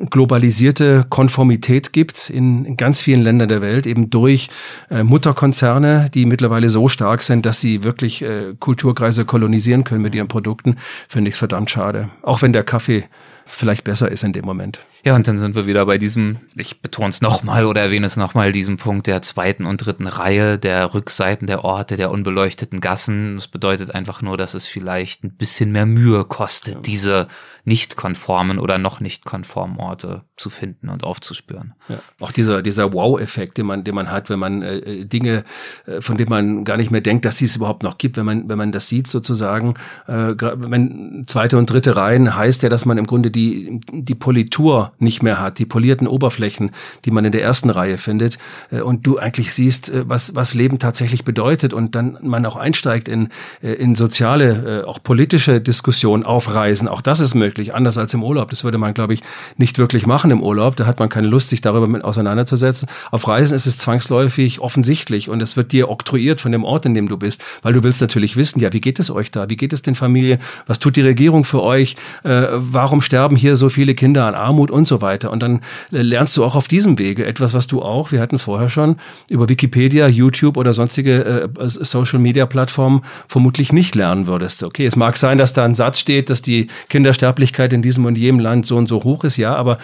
globalisierte 0.09 1.05
Konformität 1.09 1.91
gibt 1.91 2.29
in, 2.29 2.77
ganz 2.77 3.01
vielen 3.01 3.21
Ländern 3.21 3.49
der 3.49 3.61
Welt, 3.61 3.87
eben 3.87 4.09
durch 4.09 4.49
äh, 4.89 5.03
Mutterkonzerne, 5.03 6.09
die 6.13 6.25
mittlerweile 6.25 6.69
so 6.69 6.87
stark 6.87 7.23
sind, 7.23 7.45
dass 7.45 7.59
sie 7.59 7.83
wirklich 7.83 8.21
äh, 8.21 8.53
Kulturkreise 8.59 9.25
kolonisieren 9.25 9.83
können 9.83 10.03
mit 10.03 10.13
ihren 10.13 10.27
Produkten, 10.27 10.77
finde 11.07 11.29
ich 11.29 11.35
es 11.35 11.39
verdammt 11.39 11.71
schade. 11.71 12.09
Auch 12.21 12.41
wenn 12.41 12.53
der 12.53 12.63
Kaffee 12.63 13.05
vielleicht 13.47 13.83
besser 13.83 14.11
ist 14.11 14.23
in 14.23 14.33
dem 14.33 14.45
Moment. 14.45 14.79
Ja, 15.03 15.15
und 15.15 15.27
dann 15.27 15.37
sind 15.37 15.55
wir 15.55 15.65
wieder 15.65 15.85
bei 15.85 15.97
diesem, 15.97 16.37
ich 16.55 16.81
betone 16.81 17.09
es 17.09 17.21
nochmal 17.21 17.65
oder 17.65 17.81
erwähne 17.81 18.05
es 18.05 18.17
nochmal, 18.17 18.51
diesem 18.51 18.77
Punkt 18.77 19.07
der 19.07 19.21
zweiten 19.21 19.65
und 19.65 19.77
dritten 19.77 20.07
Reihe, 20.07 20.57
der 20.57 20.93
Rückseiten 20.93 21.47
der 21.47 21.63
Orte, 21.63 21.95
der 21.95 22.11
unbeleuchteten 22.11 22.81
Gassen. 22.81 23.35
Das 23.35 23.47
bedeutet 23.47 23.95
einfach 23.95 24.21
nur, 24.21 24.37
dass 24.37 24.53
es 24.53 24.65
vielleicht 24.65 25.23
ein 25.23 25.35
bisschen 25.35 25.71
mehr 25.71 25.85
Mühe 25.85 26.25
kostet, 26.25 26.75
ja. 26.75 26.81
diese 26.81 27.27
nicht 27.63 27.95
konformen 27.97 28.59
oder 28.59 28.77
noch 28.77 28.99
nicht 28.99 29.25
konformen 29.25 29.77
Orte 29.77 30.23
zu 30.37 30.49
finden 30.49 30.89
und 30.89 31.03
aufzuspüren. 31.03 31.73
Ja. 31.89 31.99
Auch 32.19 32.31
dieser, 32.31 32.61
dieser 32.61 32.93
Wow-Effekt, 32.93 33.57
den 33.57 33.65
man, 33.65 33.83
den 33.83 33.93
man 33.93 34.09
hat, 34.09 34.29
wenn 34.29 34.39
man 34.39 34.61
äh, 34.61 35.05
Dinge, 35.05 35.43
äh, 35.85 36.01
von 36.01 36.15
denen 36.15 36.29
man 36.29 36.63
gar 36.63 36.77
nicht 36.77 36.91
mehr 36.91 37.01
denkt, 37.01 37.25
dass 37.25 37.37
sie 37.37 37.45
es 37.45 37.55
überhaupt 37.55 37.83
noch 37.83 37.97
gibt, 37.97 38.17
wenn 38.17 38.25
man, 38.25 38.47
wenn 38.47 38.57
man 38.57 38.71
das 38.71 38.87
sieht 38.87 39.07
sozusagen, 39.07 39.73
äh, 40.07 40.33
wenn 40.37 41.25
zweite 41.27 41.57
und 41.57 41.69
dritte 41.69 41.95
Reihen 41.95 42.35
heißt 42.35 42.63
ja, 42.63 42.69
dass 42.69 42.85
man 42.85 42.97
im 42.97 43.07
Grunde 43.07 43.31
die, 43.37 43.79
die 43.91 44.15
Politur 44.15 44.91
nicht 44.99 45.23
mehr 45.23 45.39
hat, 45.39 45.59
die 45.59 45.65
polierten 45.65 46.07
Oberflächen, 46.07 46.71
die 47.05 47.11
man 47.11 47.23
in 47.25 47.31
der 47.31 47.43
ersten 47.43 47.69
Reihe 47.69 47.97
findet, 47.97 48.37
äh, 48.71 48.81
und 48.81 49.05
du 49.05 49.17
eigentlich 49.17 49.53
siehst, 49.53 49.89
äh, 49.89 50.03
was, 50.07 50.35
was 50.35 50.53
Leben 50.53 50.79
tatsächlich 50.79 51.23
bedeutet 51.23 51.73
und 51.73 51.95
dann 51.95 52.17
man 52.21 52.45
auch 52.45 52.55
einsteigt 52.55 53.07
in, 53.07 53.29
äh, 53.61 53.73
in 53.73 53.95
soziale, 53.95 54.85
auch 54.87 55.01
politische 55.01 55.61
Diskussionen 55.61 56.23
auf 56.23 56.53
Reisen. 56.53 56.87
Auch 56.87 57.01
das 57.01 57.19
ist 57.19 57.35
möglich, 57.35 57.73
anders 57.73 57.97
als 57.97 58.13
im 58.13 58.23
Urlaub. 58.23 58.49
Das 58.49 58.63
würde 58.63 58.77
man, 58.77 58.93
glaube 58.93 59.13
ich, 59.13 59.21
nicht 59.57 59.77
wirklich 59.77 60.05
machen 60.07 60.31
im 60.31 60.41
Urlaub. 60.41 60.75
Da 60.75 60.85
hat 60.85 60.99
man 60.99 61.09
keine 61.09 61.27
Lust, 61.27 61.49
sich 61.49 61.61
darüber 61.61 61.87
mit 61.87 62.03
auseinanderzusetzen. 62.03 62.89
Auf 63.11 63.27
Reisen 63.27 63.55
ist 63.55 63.65
es 63.65 63.77
zwangsläufig 63.77 64.59
offensichtlich 64.59 65.29
und 65.29 65.41
es 65.41 65.57
wird 65.57 65.71
dir 65.71 65.89
oktroyiert 65.89 66.41
von 66.41 66.51
dem 66.51 66.63
Ort, 66.63 66.85
in 66.85 66.93
dem 66.93 67.07
du 67.07 67.17
bist, 67.17 67.43
weil 67.61 67.73
du 67.73 67.83
willst 67.83 68.01
natürlich 68.01 68.35
wissen, 68.35 68.59
ja, 68.59 68.73
wie 68.73 68.81
geht 68.81 68.99
es 68.99 69.11
euch 69.11 69.31
da? 69.31 69.49
Wie 69.49 69.57
geht 69.57 69.73
es 69.73 69.81
den 69.81 69.95
Familien? 69.95 70.39
Was 70.65 70.79
tut 70.79 70.95
die 70.95 71.01
Regierung 71.01 71.43
für 71.43 71.61
euch? 71.61 71.95
Warum 72.23 73.01
sterben 73.01 73.26
sterben 73.27 73.35
hier 73.35 73.57
so 73.57 73.67
viele 73.67 73.93
Kinder 73.93 74.25
an 74.25 74.35
Armut 74.35 74.71
und 74.71 74.87
so 74.87 75.01
weiter. 75.01 75.31
Und 75.31 75.43
dann 75.43 75.61
äh, 75.91 76.01
lernst 76.01 76.37
du 76.37 76.45
auch 76.45 76.55
auf 76.55 76.67
diesem 76.69 76.97
Wege 76.97 77.25
etwas, 77.25 77.53
was 77.53 77.67
du 77.67 77.81
auch, 77.81 78.11
wir 78.11 78.21
hatten 78.21 78.35
es 78.35 78.43
vorher 78.43 78.69
schon, 78.69 78.95
über 79.29 79.49
Wikipedia, 79.49 80.07
YouTube 80.07 80.55
oder 80.55 80.73
sonstige 80.73 81.49
äh, 81.59 81.67
Social-Media-Plattformen 81.67 83.01
vermutlich 83.27 83.73
nicht 83.73 83.95
lernen 83.95 84.27
würdest. 84.27 84.63
Okay, 84.63 84.85
es 84.85 84.95
mag 84.95 85.17
sein, 85.17 85.37
dass 85.37 85.51
da 85.51 85.65
ein 85.65 85.75
Satz 85.75 85.99
steht, 85.99 86.29
dass 86.29 86.41
die 86.41 86.67
Kindersterblichkeit 86.87 87.73
in 87.73 87.81
diesem 87.81 88.05
und 88.05 88.17
jenem 88.17 88.39
Land 88.39 88.65
so 88.65 88.77
und 88.77 88.87
so 88.87 89.03
hoch 89.03 89.25
ist, 89.25 89.35
ja, 89.35 89.53
aber 89.55 89.77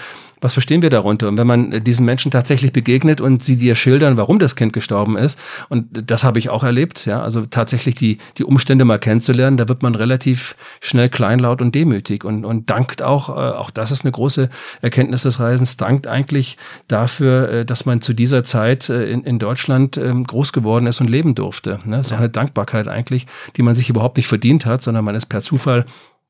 was 0.44 0.54
verstehen 0.54 0.82
wir 0.82 0.89
darunter? 0.89 1.30
Und 1.30 1.38
wenn 1.38 1.48
man 1.48 1.84
diesen 1.84 2.06
Menschen 2.06 2.30
tatsächlich 2.30 2.74
begegnet 2.74 3.22
und 3.22 3.41
sie 3.41 3.56
dir 3.56 3.76
schildern, 3.76 4.18
warum 4.18 4.39
das 4.39 4.56
Kind 4.56 4.74
gestorben 4.74 5.18
ist, 5.18 5.39
und 5.70 6.10
das 6.10 6.24
habe 6.24 6.38
ich 6.38 6.50
auch 6.50 6.64
erlebt, 6.64 7.06
ja, 7.06 7.22
also 7.22 7.46
tatsächlich 7.46 7.96
die, 7.96 8.18
die 8.38 8.44
Umstände 8.44 8.84
mal 8.86 9.00
kennenzulernen, 9.00 9.58
da 9.58 9.70
wird 9.70 9.82
man 9.82 9.96
relativ 9.96 10.56
schnell 10.82 11.10
kleinlaut 11.10 11.62
und 11.62 11.74
demütig 11.74 12.26
und, 12.26 12.44
und 12.44 12.70
dankt 12.70 13.02
auch, 13.02 13.30
äh, 13.30 13.32
auch 13.32 13.72
das 13.72 13.91
ist 13.91 14.04
eine 14.04 14.12
große 14.12 14.50
Erkenntnis 14.82 15.24
des 15.24 15.39
Reisens, 15.39 15.78
dankt 15.78 16.08
eigentlich 16.08 16.58
dafür, 16.88 17.50
äh, 17.50 17.66
dass 17.66 17.86
man 17.86 18.02
zu 18.02 18.14
dieser 18.14 18.44
Zeit 18.44 18.89
äh, 18.89 19.10
in, 19.10 19.24
in 19.24 19.39
Deutschland 19.39 19.96
äh, 19.96 20.14
groß 20.14 20.52
geworden 20.52 20.88
ist 20.88 21.00
und 21.00 21.10
leben 21.10 21.36
durfte. 21.36 21.80
Ne? 21.86 21.98
Das 21.98 22.08
ist 22.08 22.12
ja. 22.12 22.18
auch 22.18 22.22
eine 22.22 22.30
Dankbarkeit 22.30 22.88
eigentlich, 22.89 23.28
die 23.56 23.62
man 23.62 23.76
sich 23.76 23.89
überhaupt 23.89 24.18
nicht 24.18 24.28
verdient 24.28 24.66
hat, 24.66 24.84
sondern 24.84 25.06
man 25.06 25.16
ist 25.16 25.28
per 25.28 25.41
Zufall 25.41 25.86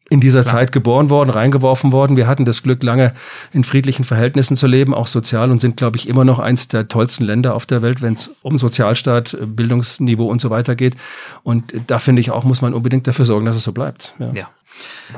in 0.10 0.20
dieser 0.20 0.43
Klar. 0.43 0.56
Zeit 0.56 0.72
geboren 0.72 1.10
worden, 1.10 1.30
reingeworfen 1.30 1.91
worden. 1.91 2.18
Wir 2.18 2.28
hatten 2.28 2.45
das 2.45 2.62
Glück, 2.62 2.84
lange 2.84 3.14
in 3.51 3.64
friedlichen 3.64 4.04
Verhältnissen 4.04 4.58
zu 4.58 4.68
leben, 4.68 4.93
auch 4.93 5.08
sozial 5.08 5.49
und 5.49 5.60
sind, 5.60 5.78
glaube 5.78 5.97
ich, 5.97 6.08
immer 6.08 6.26
noch 6.26 6.39
eins 6.39 6.68
der 6.68 6.88
tollsten 6.88 7.24
Länder 7.24 7.56
auf 7.56 7.66
der 7.66 7.82
Welt, 7.82 8.01
wenn 8.01 8.14
es 8.14 8.32
um 8.41 8.58
Sozialstaat, 8.58 9.38
Bildungsniveau 9.41 10.26
und 10.26 10.41
so 10.41 10.49
weiter 10.49 10.76
geht. 10.76 10.95
Und 11.43 11.74
da 11.88 11.99
finde 11.99 12.20
ich 12.20 12.32
auch, 12.32 12.43
muss 12.43 12.62
man 12.62 12.74
unbedingt 12.74 13.08
dafür 13.08 13.26
sorgen, 13.26 13.45
dass 13.45 13.56
es 13.56 13.64
so 13.64 13.72
bleibt. 13.72 14.16
Ja. 14.20 14.32
ja. 14.34 14.49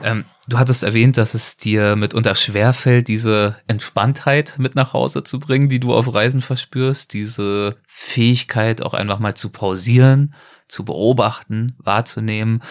Ähm, 0.04 0.26
du 0.48 0.60
hattest 0.60 0.84
erwähnt, 0.84 1.18
dass 1.18 1.34
es 1.34 1.58
dir 1.58 1.96
mitunter 1.96 2.36
schwerfällt, 2.36 3.08
diese 3.08 3.56
Entspanntheit 3.68 4.56
mit 4.58 4.76
nach 4.76 4.94
Hause 4.94 5.24
zu 5.24 5.40
bringen, 5.40 5.70
die 5.70 5.80
du 5.80 5.94
auf 5.94 6.14
Reisen 6.14 6.42
verspürst, 6.42 7.14
diese 7.14 7.78
Fähigkeit 7.88 8.82
auch 8.82 8.94
einfach 8.94 9.20
mal 9.20 9.36
zu 9.36 9.50
pausieren, 9.50 10.34
zu 10.68 10.84
beobachten, 10.84 11.76
wahrzunehmen. 11.80 12.62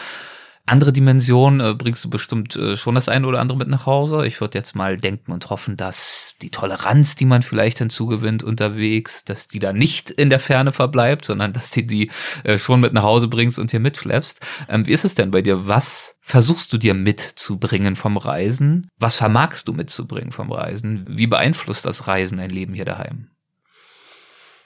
Andere 0.67 0.95
Dimensionen 0.95 1.61
äh, 1.61 1.75
bringst 1.75 2.03
du 2.07 2.11
bestimmt 2.11 2.57
äh, 2.57 2.79
schon 2.79 2.95
das 2.95 3.11
eine 3.11 3.27
oder 3.27 3.39
andere 3.39 3.59
mit 3.59 3.69
nach 3.69 3.85
Hause. 3.85 4.27
Ich 4.27 4.41
würde 4.41 4.57
jetzt 4.57 4.75
mal 4.75 4.97
denken 4.97 5.31
und 5.31 5.51
hoffen, 5.51 5.77
dass 5.77 6.37
die 6.41 6.51
Toleranz, 6.51 7.17
die 7.17 7.27
man 7.27 7.43
vielleicht 7.43 7.79
hinzugewinnt 7.79 8.43
unterwegs, 8.43 9.25
dass 9.25 9.47
die 9.47 9.59
da 9.59 9.75
nicht 9.75 10.09
in 10.11 10.31
der 10.31 10.41
Ferne 10.41 10.73
verbleibt, 10.73 11.27
sondern 11.27 11.53
dass 11.53 11.71
du 11.73 11.83
die 11.83 12.11
äh, 12.45 12.57
schon 12.57 12.81
mit 12.81 12.95
nach 12.95 13.03
Hause 13.03 13.29
bringst 13.29 13.59
und 13.59 13.73
hier 13.73 13.81
mitschleppst. 13.81 14.41
Ähm, 14.71 14.87
wie 14.87 14.93
ist 14.93 15.05
es 15.05 15.15
denn 15.15 15.31
bei 15.31 15.43
dir? 15.43 15.69
Was 15.69 16.17
versuchst 16.23 16.73
du 16.73 16.79
dir 16.79 16.95
mitzubringen 16.95 17.95
vom 17.95 18.17
Reisen? 18.17 18.89
Was 18.99 19.17
vermagst 19.17 19.69
du 19.69 19.75
mitzubringen 19.75 20.33
vom 20.33 20.51
Reisen? 20.51 21.05
Wie 21.07 21.27
beeinflusst 21.27 21.85
das 21.85 22.07
Reisen 22.07 22.39
dein 22.39 22.49
Leben 22.49 22.73
hier 22.73 22.87
daheim? 22.87 23.29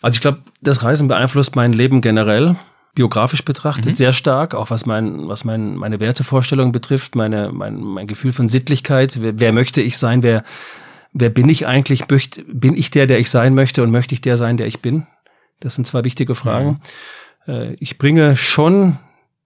Also 0.01 0.15
ich 0.15 0.21
glaube, 0.21 0.43
das 0.61 0.85
Reisen 0.85 1.09
beeinflusst 1.09 1.57
mein 1.57 1.73
Leben 1.73 2.03
generell 2.03 2.55
biografisch 2.99 3.45
betrachtet 3.45 3.93
mhm. 3.93 3.95
sehr 3.95 4.13
stark, 4.13 4.57
auch 4.57 4.71
was 4.71 4.85
mein, 4.85 5.29
was 5.29 5.45
mein, 5.45 5.77
meine 5.77 6.01
Wertevorstellung 6.01 6.73
betrifft, 6.73 7.15
meine, 7.15 7.53
mein, 7.53 7.81
mein 7.81 8.09
Gefühl 8.09 8.33
von 8.33 8.49
Sittlichkeit. 8.49 9.23
Wer, 9.23 9.39
wer 9.39 9.53
möchte 9.53 9.81
ich 9.81 9.99
sein? 9.99 10.25
Wer, 10.25 10.43
wer 11.13 11.31
bin 11.31 11.49
ich 11.49 11.69
eigentlich? 11.69 12.07
Bin 12.07 12.75
ich 12.75 12.91
der, 12.91 13.07
der 13.07 13.21
ich 13.21 13.31
sein 13.31 13.55
möchte 13.55 13.85
und 13.85 13.93
möchte 13.93 14.15
ich 14.15 14.21
der 14.21 14.37
sein, 14.37 14.57
der 14.57 14.67
ich 14.67 14.81
bin? 14.81 15.07
Das 15.61 15.77
sind 15.77 15.87
zwei 15.87 16.03
wichtige 16.03 16.35
Fragen. 16.35 16.81
Mhm. 17.47 17.53
Äh, 17.53 17.75
ich 17.75 17.99
bringe 17.99 18.35
schon 18.35 18.99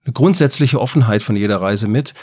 eine 0.03 0.13
grundsätzliche 0.13 0.81
Offenheit 0.81 1.21
von 1.21 1.35
jeder 1.35 1.61
Reise 1.61 1.87
mit. 1.87 2.15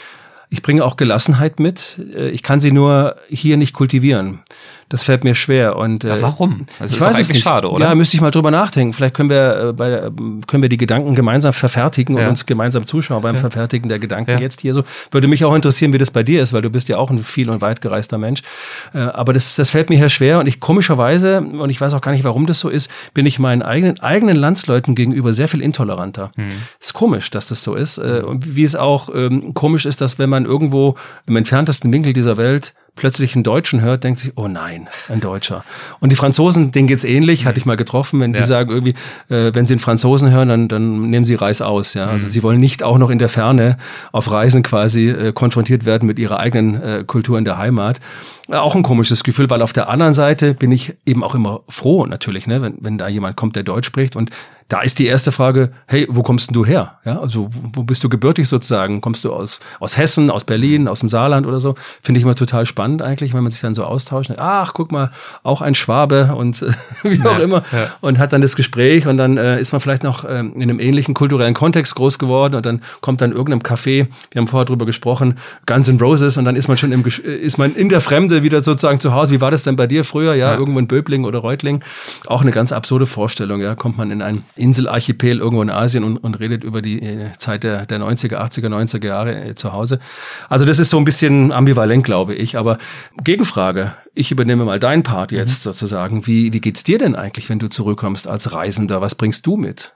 Ich 0.49 0.61
bringe 0.61 0.83
auch 0.83 0.97
Gelassenheit 0.97 1.61
mit. 1.61 1.97
Äh, 2.13 2.31
ich 2.31 2.43
kann 2.43 2.59
sie 2.59 2.73
nur 2.73 3.15
hier 3.29 3.55
nicht 3.55 3.71
kultivieren. 3.71 4.39
Das 4.91 5.05
fällt 5.05 5.23
mir 5.23 5.35
schwer. 5.35 5.77
Und, 5.77 6.03
ja, 6.03 6.17
äh, 6.17 6.21
warum? 6.21 6.65
Also 6.77 6.97
ich 6.97 7.01
weiß 7.01 7.17
es 7.17 7.29
nicht. 7.31 7.41
schade, 7.41 7.71
oder? 7.71 7.85
Ja, 7.85 7.95
müsste 7.95 8.17
ich 8.17 8.21
mal 8.21 8.29
drüber 8.29 8.51
nachdenken. 8.51 8.91
Vielleicht 8.91 9.15
können 9.15 9.29
wir, 9.29 9.69
äh, 9.69 9.73
bei, 9.73 10.11
können 10.47 10.61
wir 10.61 10.67
die 10.67 10.75
Gedanken 10.75 11.15
gemeinsam 11.15 11.53
verfertigen 11.53 12.15
und 12.15 12.21
ja. 12.21 12.27
uns 12.27 12.45
gemeinsam 12.45 12.85
zuschauen 12.85 13.21
beim 13.21 13.35
ja. 13.35 13.39
Verfertigen 13.39 13.87
der 13.87 13.99
Gedanken 13.99 14.37
jetzt 14.39 14.59
hier 14.59 14.73
so. 14.73 14.83
Würde 15.09 15.29
mich 15.29 15.45
auch 15.45 15.55
interessieren, 15.55 15.93
wie 15.93 15.97
das 15.97 16.11
bei 16.11 16.23
dir 16.23 16.41
ist, 16.41 16.51
weil 16.51 16.61
du 16.61 16.69
bist 16.69 16.89
ja 16.89 16.97
auch 16.97 17.09
ein 17.09 17.19
viel 17.19 17.49
und 17.49 17.61
weit 17.61 17.79
gereister 17.79 18.17
Mensch. 18.17 18.41
Aber 18.91 19.31
das, 19.31 19.55
das 19.55 19.69
fällt 19.69 19.89
mir 19.89 19.97
hier 19.97 20.09
schwer 20.09 20.39
und 20.39 20.47
ich 20.47 20.59
komischerweise, 20.59 21.39
und 21.39 21.69
ich 21.69 21.79
weiß 21.79 21.93
auch 21.93 22.01
gar 22.01 22.11
nicht, 22.11 22.25
warum 22.25 22.45
das 22.45 22.59
so 22.59 22.67
ist, 22.67 22.91
bin 23.13 23.25
ich 23.25 23.39
meinen 23.39 23.61
eigenen, 23.61 23.97
eigenen 24.01 24.35
Landsleuten 24.35 24.93
gegenüber 24.93 25.31
sehr 25.31 25.47
viel 25.47 25.61
intoleranter. 25.61 26.31
Hm. 26.35 26.47
Ist 26.81 26.93
komisch, 26.93 27.29
dass 27.31 27.47
das 27.47 27.63
so 27.63 27.75
ist. 27.75 27.97
Und 27.97 28.57
wie 28.57 28.63
es 28.63 28.75
auch 28.75 29.09
ähm, 29.15 29.53
komisch 29.53 29.85
ist, 29.85 30.01
dass 30.01 30.19
wenn 30.19 30.29
man 30.29 30.43
irgendwo 30.43 30.95
im 31.27 31.37
entferntesten 31.37 31.93
Winkel 31.93 32.11
dieser 32.11 32.35
Welt 32.35 32.73
plötzlich 32.95 33.35
einen 33.35 33.43
Deutschen 33.43 33.81
hört, 33.81 34.03
denkt 34.03 34.19
sich, 34.19 34.33
oh 34.35 34.47
nein, 34.47 34.89
ein 35.07 35.21
Deutscher. 35.21 35.63
Und 35.99 36.11
die 36.11 36.15
Franzosen, 36.15 36.71
denen 36.71 36.87
geht's 36.87 37.03
ähnlich, 37.03 37.45
hatte 37.45 37.57
ich 37.57 37.65
mal 37.65 37.77
getroffen, 37.77 38.19
wenn 38.19 38.33
ja. 38.33 38.41
die 38.41 38.45
sagen 38.45 38.69
irgendwie, 38.69 38.95
äh, 39.29 39.53
wenn 39.53 39.65
sie 39.65 39.75
einen 39.75 39.79
Franzosen 39.79 40.29
hören, 40.29 40.49
dann, 40.49 40.67
dann 40.67 41.09
nehmen 41.09 41.23
sie 41.23 41.35
Reis 41.35 41.61
aus. 41.61 41.93
Ja? 41.93 42.07
Also 42.07 42.25
mhm. 42.25 42.29
sie 42.29 42.43
wollen 42.43 42.59
nicht 42.59 42.83
auch 42.83 42.97
noch 42.97 43.09
in 43.09 43.17
der 43.17 43.29
Ferne 43.29 43.77
auf 44.11 44.29
Reisen 44.29 44.61
quasi 44.61 45.09
äh, 45.09 45.31
konfrontiert 45.31 45.85
werden 45.85 46.05
mit 46.05 46.19
ihrer 46.19 46.39
eigenen 46.39 46.81
äh, 46.81 47.03
Kultur 47.05 47.37
in 47.37 47.45
der 47.45 47.57
Heimat. 47.57 47.99
Auch 48.49 48.75
ein 48.75 48.83
komisches 48.83 49.23
Gefühl, 49.23 49.49
weil 49.49 49.61
auf 49.61 49.71
der 49.71 49.89
anderen 49.89 50.13
Seite 50.13 50.53
bin 50.53 50.71
ich 50.71 50.95
eben 51.05 51.23
auch 51.23 51.35
immer 51.35 51.61
froh 51.69 52.05
natürlich, 52.05 52.47
ne, 52.47 52.61
wenn, 52.61 52.77
wenn 52.81 52.97
da 52.97 53.07
jemand 53.07 53.37
kommt, 53.37 53.55
der 53.55 53.63
Deutsch 53.63 53.87
spricht 53.87 54.17
und 54.17 54.31
da 54.71 54.79
ist 54.79 54.99
die 54.99 55.05
erste 55.05 55.33
Frage, 55.33 55.71
hey, 55.85 56.07
wo 56.09 56.23
kommst 56.23 56.49
denn 56.49 56.53
du 56.53 56.65
her? 56.65 56.93
Ja, 57.03 57.19
also 57.19 57.49
wo 57.51 57.83
bist 57.83 58.05
du 58.05 58.09
gebürtig 58.09 58.47
sozusagen? 58.47 59.01
Kommst 59.01 59.25
du 59.25 59.33
aus, 59.33 59.59
aus 59.81 59.97
Hessen, 59.97 60.31
aus 60.31 60.45
Berlin, 60.45 60.87
aus 60.87 61.01
dem 61.01 61.09
Saarland 61.09 61.45
oder 61.45 61.59
so? 61.59 61.75
Finde 62.01 62.19
ich 62.19 62.23
immer 62.23 62.35
total 62.35 62.65
spannend 62.65 63.01
eigentlich, 63.01 63.33
wenn 63.33 63.43
man 63.43 63.51
sich 63.51 63.59
dann 63.59 63.73
so 63.73 63.83
austauscht. 63.83 64.31
Ach, 64.37 64.71
guck 64.73 64.93
mal, 64.93 65.11
auch 65.43 65.59
ein 65.59 65.75
Schwabe 65.75 66.35
und 66.35 66.61
äh, 66.61 66.71
wie 67.03 67.19
auch 67.27 67.37
ja, 67.37 67.43
immer. 67.43 67.63
Ja. 67.73 67.87
Und 67.99 68.17
hat 68.17 68.31
dann 68.31 68.41
das 68.41 68.55
Gespräch 68.55 69.07
und 69.07 69.17
dann 69.17 69.35
äh, 69.37 69.59
ist 69.59 69.73
man 69.73 69.81
vielleicht 69.81 70.03
noch 70.03 70.23
äh, 70.23 70.39
in 70.39 70.61
einem 70.61 70.79
ähnlichen 70.79 71.15
kulturellen 71.15 71.53
Kontext 71.53 71.93
groß 71.95 72.17
geworden 72.17 72.55
und 72.55 72.65
dann 72.65 72.81
kommt 73.01 73.19
dann 73.19 73.33
irgendeinem 73.33 73.63
Café, 73.63 74.07
wir 74.31 74.39
haben 74.39 74.47
vorher 74.47 74.65
drüber 74.65 74.85
gesprochen, 74.85 75.37
Guns 75.65 75.89
N' 75.89 75.99
Roses 75.99 76.37
und 76.37 76.45
dann 76.45 76.55
ist 76.55 76.69
man 76.69 76.77
schon 76.77 76.93
im, 76.93 77.03
ist 77.03 77.57
man 77.57 77.75
in 77.75 77.89
der 77.89 77.99
Fremde 77.99 78.41
wieder 78.41 78.63
sozusagen 78.63 79.01
zu 79.01 79.13
Hause. 79.13 79.33
Wie 79.33 79.41
war 79.41 79.51
das 79.51 79.63
denn 79.63 79.75
bei 79.75 79.87
dir 79.87 80.05
früher? 80.05 80.33
Ja, 80.33 80.53
ja. 80.53 80.57
irgendwo 80.57 80.79
in 80.79 80.87
Böbling 80.87 81.25
oder 81.25 81.39
Reutling. 81.39 81.83
Auch 82.27 82.41
eine 82.41 82.51
ganz 82.51 82.71
absurde 82.71 83.05
Vorstellung, 83.05 83.59
ja. 83.59 83.75
Kommt 83.75 83.97
man 83.97 84.11
in 84.11 84.21
ein 84.21 84.45
Inselarchipel 84.61 85.39
irgendwo 85.39 85.61
in 85.61 85.69
Asien 85.69 86.03
und, 86.03 86.17
und 86.17 86.39
redet 86.39 86.63
über 86.63 86.81
die 86.81 87.01
äh, 87.01 87.33
Zeit 87.33 87.63
der, 87.63 87.85
der 87.85 87.99
90er, 87.99 88.37
80er, 88.37 88.67
90er 88.67 89.05
Jahre 89.05 89.49
äh, 89.49 89.55
zu 89.55 89.73
Hause. 89.73 89.99
Also 90.49 90.65
das 90.65 90.79
ist 90.79 90.89
so 90.89 90.97
ein 90.97 91.05
bisschen 91.05 91.51
ambivalent, 91.51 92.03
glaube 92.03 92.35
ich. 92.35 92.57
Aber 92.57 92.77
Gegenfrage, 93.23 93.95
ich 94.13 94.31
übernehme 94.31 94.63
mal 94.65 94.79
deinen 94.79 95.03
Part 95.03 95.31
jetzt 95.31 95.65
mhm. 95.65 95.71
sozusagen. 95.71 96.27
Wie, 96.27 96.53
wie 96.53 96.61
geht's 96.61 96.83
dir 96.83 96.97
denn 96.97 97.15
eigentlich, 97.15 97.49
wenn 97.49 97.59
du 97.59 97.67
zurückkommst 97.67 98.27
als 98.27 98.53
Reisender? 98.53 99.01
Was 99.01 99.15
bringst 99.15 99.45
du 99.45 99.57
mit? 99.57 99.93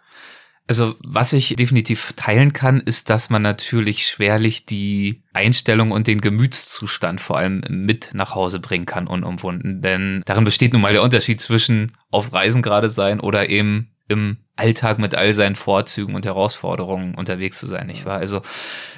Also 0.67 0.95
was 1.03 1.31
ich 1.33 1.55
definitiv 1.55 2.13
teilen 2.13 2.51
kann, 2.51 2.79
ist, 2.79 3.11
dass 3.11 3.29
man 3.29 3.43
natürlich 3.43 4.07
schwerlich 4.07 4.65
die 4.65 5.21
Einstellung 5.31 5.91
und 5.91 6.07
den 6.07 6.21
Gemütszustand 6.21 7.21
vor 7.21 7.37
allem 7.37 7.61
mit 7.69 8.09
nach 8.13 8.33
Hause 8.33 8.59
bringen 8.59 8.87
kann, 8.87 9.05
unumwunden. 9.05 9.81
Denn 9.81 10.23
darin 10.25 10.43
besteht 10.43 10.73
nun 10.73 10.81
mal 10.81 10.93
der 10.93 11.03
Unterschied 11.03 11.39
zwischen 11.39 11.91
auf 12.09 12.33
Reisen 12.33 12.63
gerade 12.63 12.89
sein 12.89 13.19
oder 13.19 13.49
eben 13.49 13.91
im 14.07 14.37
Alltag 14.57 14.99
mit 14.99 15.15
all 15.15 15.33
seinen 15.33 15.55
Vorzügen 15.55 16.15
und 16.15 16.25
Herausforderungen 16.25 17.15
unterwegs 17.15 17.59
zu 17.59 17.67
sein, 17.67 17.87
nicht 17.87 18.05
wahr? 18.05 18.17
Also 18.17 18.41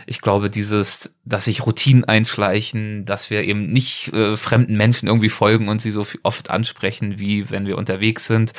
ich 0.05 0.21
glaube, 0.21 0.49
dieses, 0.49 1.15
dass 1.25 1.45
sich 1.45 1.65
Routinen 1.65 2.05
einschleichen, 2.05 3.05
dass 3.05 3.29
wir 3.29 3.43
eben 3.43 3.67
nicht 3.67 4.13
äh, 4.13 4.37
fremden 4.37 4.77
Menschen 4.77 5.07
irgendwie 5.07 5.29
folgen 5.29 5.67
und 5.67 5.81
sie 5.81 5.91
so 5.91 6.05
oft 6.23 6.49
ansprechen, 6.49 7.17
wie 7.17 7.49
wenn 7.49 7.65
wir 7.65 7.77
unterwegs 7.77 8.27
sind, 8.27 8.53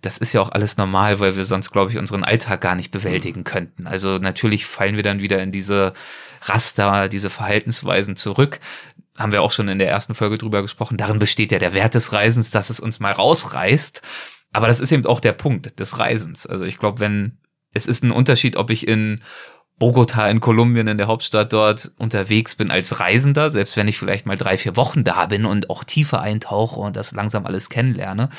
das 0.00 0.18
ist 0.18 0.32
ja 0.32 0.40
auch 0.40 0.52
alles 0.52 0.76
normal, 0.76 1.18
weil 1.18 1.36
wir 1.36 1.44
sonst, 1.44 1.72
glaube 1.72 1.90
ich, 1.90 1.98
unseren 1.98 2.24
Alltag 2.24 2.60
gar 2.60 2.76
nicht 2.76 2.92
bewältigen 2.92 3.42
könnten. 3.44 3.86
Also 3.86 4.18
natürlich 4.18 4.66
fallen 4.66 4.96
wir 4.96 5.02
dann 5.02 5.20
wieder 5.20 5.42
in 5.42 5.50
diese 5.50 5.92
Raster, 6.42 7.08
diese 7.08 7.30
Verhaltensweisen 7.30 8.14
zurück. 8.14 8.60
Haben 9.18 9.32
wir 9.32 9.42
auch 9.42 9.52
schon 9.52 9.68
in 9.68 9.78
der 9.78 9.88
ersten 9.88 10.14
Folge 10.14 10.38
drüber 10.38 10.62
gesprochen, 10.62 10.96
darin 10.96 11.18
besteht 11.18 11.52
ja 11.52 11.58
der 11.58 11.74
Wert 11.74 11.94
des 11.94 12.12
Reisens, 12.12 12.50
dass 12.50 12.70
es 12.70 12.80
uns 12.80 13.00
mal 13.00 13.12
rausreißt 13.12 14.02
aber 14.54 14.68
das 14.68 14.80
ist 14.80 14.92
eben 14.92 15.04
auch 15.04 15.20
der 15.20 15.32
Punkt 15.32 15.78
des 15.80 15.98
Reisens. 15.98 16.46
Also 16.46 16.64
ich 16.64 16.78
glaube, 16.78 17.00
wenn 17.00 17.38
es 17.72 17.86
ist 17.86 18.04
ein 18.04 18.12
Unterschied, 18.12 18.56
ob 18.56 18.70
ich 18.70 18.86
in 18.86 19.20
Bogota 19.80 20.28
in 20.28 20.40
Kolumbien, 20.40 20.86
in 20.86 20.96
der 20.96 21.08
Hauptstadt 21.08 21.52
dort 21.52 21.90
unterwegs 21.98 22.54
bin 22.54 22.70
als 22.70 23.00
Reisender, 23.00 23.50
selbst 23.50 23.76
wenn 23.76 23.88
ich 23.88 23.98
vielleicht 23.98 24.26
mal 24.26 24.36
drei, 24.36 24.56
vier 24.56 24.76
Wochen 24.76 25.02
da 25.02 25.26
bin 25.26 25.44
und 25.44 25.68
auch 25.70 25.82
tiefer 25.82 26.20
eintauche 26.20 26.78
und 26.78 26.94
das 26.94 27.12
langsam 27.12 27.44
alles 27.44 27.68
kennenlerne. 27.68 28.30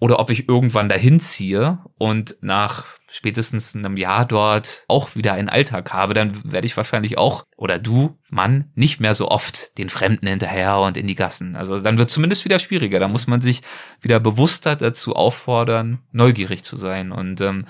Oder 0.00 0.18
ob 0.18 0.30
ich 0.30 0.48
irgendwann 0.48 0.88
dahin 0.88 1.20
ziehe 1.20 1.80
und 1.98 2.36
nach 2.40 2.86
spätestens 3.10 3.74
einem 3.74 3.96
Jahr 3.96 4.24
dort 4.24 4.84
auch 4.88 5.14
wieder 5.14 5.34
einen 5.34 5.48
Alltag 5.48 5.92
habe, 5.92 6.14
dann 6.14 6.40
werde 6.44 6.66
ich 6.66 6.76
wahrscheinlich 6.76 7.18
auch, 7.18 7.44
oder 7.56 7.78
du, 7.78 8.18
Mann, 8.28 8.70
nicht 8.74 9.00
mehr 9.00 9.14
so 9.14 9.28
oft 9.28 9.76
den 9.78 9.88
Fremden 9.88 10.26
hinterher 10.26 10.78
und 10.78 10.96
in 10.96 11.06
die 11.06 11.16
Gassen. 11.16 11.56
Also 11.56 11.78
dann 11.78 11.98
wird 11.98 12.10
zumindest 12.10 12.44
wieder 12.44 12.58
schwieriger. 12.58 13.00
Da 13.00 13.08
muss 13.08 13.26
man 13.26 13.40
sich 13.40 13.62
wieder 14.00 14.20
bewusster 14.20 14.76
dazu 14.76 15.16
auffordern, 15.16 15.98
neugierig 16.12 16.62
zu 16.62 16.76
sein. 16.76 17.10
Und 17.10 17.40
ähm, 17.40 17.64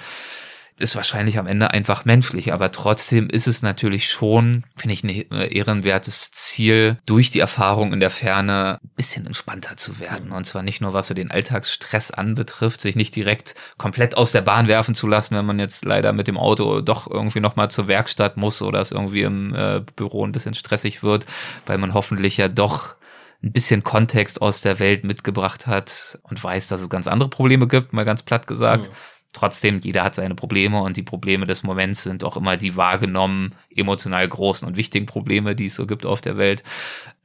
ist 0.80 0.96
wahrscheinlich 0.96 1.38
am 1.38 1.46
Ende 1.46 1.70
einfach 1.70 2.04
menschlich, 2.04 2.52
aber 2.52 2.72
trotzdem 2.72 3.28
ist 3.28 3.46
es 3.46 3.62
natürlich 3.62 4.08
schon, 4.08 4.64
finde 4.76 4.94
ich, 4.94 5.04
ein 5.04 5.08
ehrenwertes 5.08 6.32
Ziel, 6.32 6.98
durch 7.06 7.30
die 7.30 7.40
Erfahrung 7.40 7.92
in 7.92 8.00
der 8.00 8.10
Ferne 8.10 8.78
ein 8.82 8.90
bisschen 8.96 9.26
entspannter 9.26 9.76
zu 9.76 10.00
werden. 10.00 10.32
Und 10.32 10.44
zwar 10.44 10.62
nicht 10.62 10.80
nur, 10.80 10.92
was 10.92 11.08
so 11.08 11.14
den 11.14 11.30
Alltagsstress 11.30 12.10
anbetrifft, 12.10 12.80
sich 12.80 12.96
nicht 12.96 13.14
direkt 13.14 13.54
komplett 13.76 14.16
aus 14.16 14.32
der 14.32 14.40
Bahn 14.40 14.68
werfen 14.68 14.94
zu 14.94 15.06
lassen, 15.06 15.36
wenn 15.36 15.46
man 15.46 15.58
jetzt 15.58 15.84
leider 15.84 16.12
mit 16.12 16.28
dem 16.28 16.38
Auto 16.38 16.80
doch 16.80 17.08
irgendwie 17.10 17.40
nochmal 17.40 17.70
zur 17.70 17.86
Werkstatt 17.86 18.36
muss 18.36 18.62
oder 18.62 18.80
es 18.80 18.90
irgendwie 18.90 19.22
im 19.22 19.54
äh, 19.54 19.82
Büro 19.96 20.26
ein 20.26 20.32
bisschen 20.32 20.54
stressig 20.54 21.02
wird, 21.02 21.26
weil 21.66 21.78
man 21.78 21.94
hoffentlich 21.94 22.38
ja 22.38 22.48
doch 22.48 22.96
ein 23.42 23.52
bisschen 23.52 23.82
Kontext 23.82 24.42
aus 24.42 24.60
der 24.60 24.78
Welt 24.78 25.04
mitgebracht 25.04 25.66
hat 25.66 26.18
und 26.22 26.42
weiß, 26.42 26.68
dass 26.68 26.82
es 26.82 26.90
ganz 26.90 27.06
andere 27.06 27.30
Probleme 27.30 27.66
gibt, 27.66 27.92
mal 27.92 28.04
ganz 28.04 28.22
platt 28.22 28.46
gesagt. 28.46 28.88
Mhm 28.88 28.94
trotzdem, 29.32 29.80
jeder 29.80 30.04
hat 30.04 30.14
seine 30.14 30.34
Probleme 30.34 30.80
und 30.80 30.96
die 30.96 31.02
Probleme 31.02 31.46
des 31.46 31.62
Moments 31.62 32.02
sind 32.02 32.24
auch 32.24 32.36
immer 32.36 32.56
die 32.56 32.76
wahrgenommen 32.76 33.54
emotional 33.74 34.26
großen 34.28 34.66
und 34.66 34.76
wichtigen 34.76 35.06
Probleme, 35.06 35.54
die 35.54 35.66
es 35.66 35.74
so 35.74 35.86
gibt 35.86 36.06
auf 36.06 36.20
der 36.20 36.36
Welt. 36.36 36.62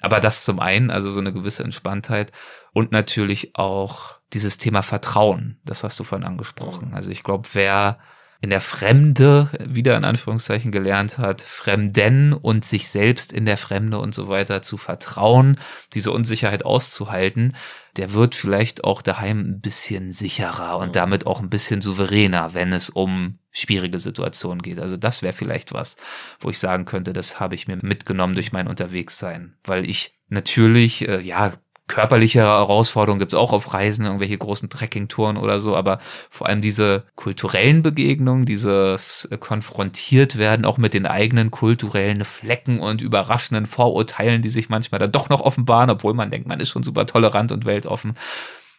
Aber 0.01 0.19
das 0.19 0.45
zum 0.45 0.59
einen, 0.59 0.91
also 0.91 1.11
so 1.11 1.19
eine 1.19 1.33
gewisse 1.33 1.63
Entspanntheit 1.63 2.31
und 2.73 2.91
natürlich 2.91 3.55
auch 3.55 4.15
dieses 4.33 4.57
Thema 4.57 4.83
Vertrauen, 4.83 5.59
das 5.63 5.83
hast 5.83 5.99
du 5.99 6.03
vorhin 6.03 6.27
angesprochen. 6.27 6.93
Also 6.93 7.11
ich 7.11 7.23
glaube, 7.23 7.47
wer 7.53 7.99
in 8.45 8.51
der 8.51 8.61
Fremde 8.61 9.49
wieder 9.59 9.97
in 9.97 10.03
Anführungszeichen 10.03 10.71
gelernt 10.71 11.17
hat, 11.17 11.41
Fremden 11.41 12.31
und 12.31 12.63
sich 12.63 12.89
selbst 12.89 13.33
in 13.33 13.47
der 13.47 13.57
Fremde 13.57 13.97
und 13.97 14.13
so 14.13 14.27
weiter 14.27 14.61
zu 14.61 14.77
vertrauen, 14.77 15.57
diese 15.93 16.11
Unsicherheit 16.11 16.63
auszuhalten, 16.63 17.55
der 17.97 18.13
wird 18.13 18.35
vielleicht 18.35 18.83
auch 18.83 19.01
daheim 19.01 19.39
ein 19.39 19.61
bisschen 19.61 20.11
sicherer 20.11 20.77
und 20.77 20.95
damit 20.95 21.25
auch 21.25 21.39
ein 21.39 21.49
bisschen 21.49 21.81
souveräner, 21.81 22.53
wenn 22.53 22.71
es 22.71 22.91
um 22.91 23.39
schwierige 23.49 23.97
Situationen 23.97 24.61
geht. 24.61 24.79
Also 24.79 24.95
das 24.95 25.23
wäre 25.23 25.33
vielleicht 25.33 25.73
was, 25.73 25.95
wo 26.39 26.51
ich 26.51 26.59
sagen 26.59 26.85
könnte, 26.85 27.13
das 27.13 27.39
habe 27.39 27.55
ich 27.55 27.67
mir 27.67 27.79
mitgenommen 27.81 28.35
durch 28.35 28.51
mein 28.51 28.67
Unterwegssein, 28.67 29.55
weil 29.63 29.89
ich 29.89 30.13
natürlich, 30.29 31.07
äh, 31.07 31.19
ja, 31.19 31.53
körperliche 31.87 32.39
Herausforderungen 32.39 33.19
gibt 33.19 33.33
es 33.33 33.39
auch 33.39 33.53
auf 33.53 33.73
Reisen, 33.73 34.05
irgendwelche 34.05 34.37
großen 34.37 34.69
Trekkingtouren 34.69 35.37
oder 35.37 35.59
so, 35.59 35.75
aber 35.75 35.99
vor 36.29 36.47
allem 36.47 36.61
diese 36.61 37.03
kulturellen 37.15 37.83
Begegnungen, 37.83 38.45
dieses 38.45 39.29
konfrontiert 39.39 40.37
werden 40.37 40.65
auch 40.65 40.77
mit 40.77 40.93
den 40.93 41.05
eigenen 41.05 41.51
kulturellen 41.51 42.25
Flecken 42.25 42.79
und 42.79 43.01
überraschenden 43.01 43.67
Vorurteilen, 43.67 44.41
die 44.41 44.49
sich 44.49 44.69
manchmal 44.69 44.99
dann 44.99 45.11
doch 45.11 45.29
noch 45.29 45.41
offenbaren, 45.41 45.91
obwohl 45.91 46.15
man 46.15 46.31
denkt, 46.31 46.47
man 46.47 46.59
ist 46.59 46.69
schon 46.69 46.83
super 46.83 47.05
tolerant 47.05 47.51
und 47.51 47.65
weltoffen. 47.65 48.15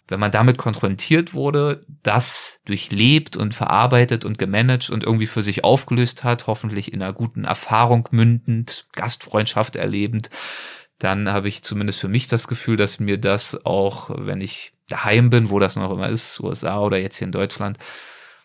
Wenn 0.09 0.21
man 0.21 0.31
damit 0.31 0.57
konfrontiert 0.57 1.35
wurde, 1.35 1.81
das 2.05 2.61
durchlebt 2.65 3.37
und 3.37 3.55
verarbeitet 3.55 4.25
und 4.25 4.39
gemanagt 4.39 4.91
und 4.91 5.03
irgendwie 5.03 5.27
für 5.27 5.43
sich 5.43 5.65
aufgelöst 5.65 6.23
hat, 6.23 6.47
hoffentlich 6.47 6.93
in 6.93 7.03
einer 7.03 7.13
guten 7.13 7.45
Erfahrung 7.45 8.09
mündend, 8.13 8.87
Gastfreundschaft 8.93 9.75
erlebend, 9.75 10.31
dann 10.99 11.29
habe 11.31 11.49
ich 11.49 11.63
zumindest 11.63 12.01
für 12.01 12.09
mich 12.09 12.27
das 12.29 12.49
Gefühl, 12.49 12.77
dass 12.77 13.01
mir 13.01 13.19
das 13.19 13.65
auch, 13.67 14.11
wenn 14.17 14.41
ich 14.41 14.73
daheim 14.89 15.31
bin, 15.31 15.51
wo 15.51 15.59
das 15.59 15.77
noch 15.77 15.91
immer 15.91 16.09
ist, 16.09 16.41
USA 16.41 16.81
oder 16.81 16.99
jetzt 16.99 17.19
hier 17.19 17.27
in 17.27 17.33
Deutschland, 17.33 17.79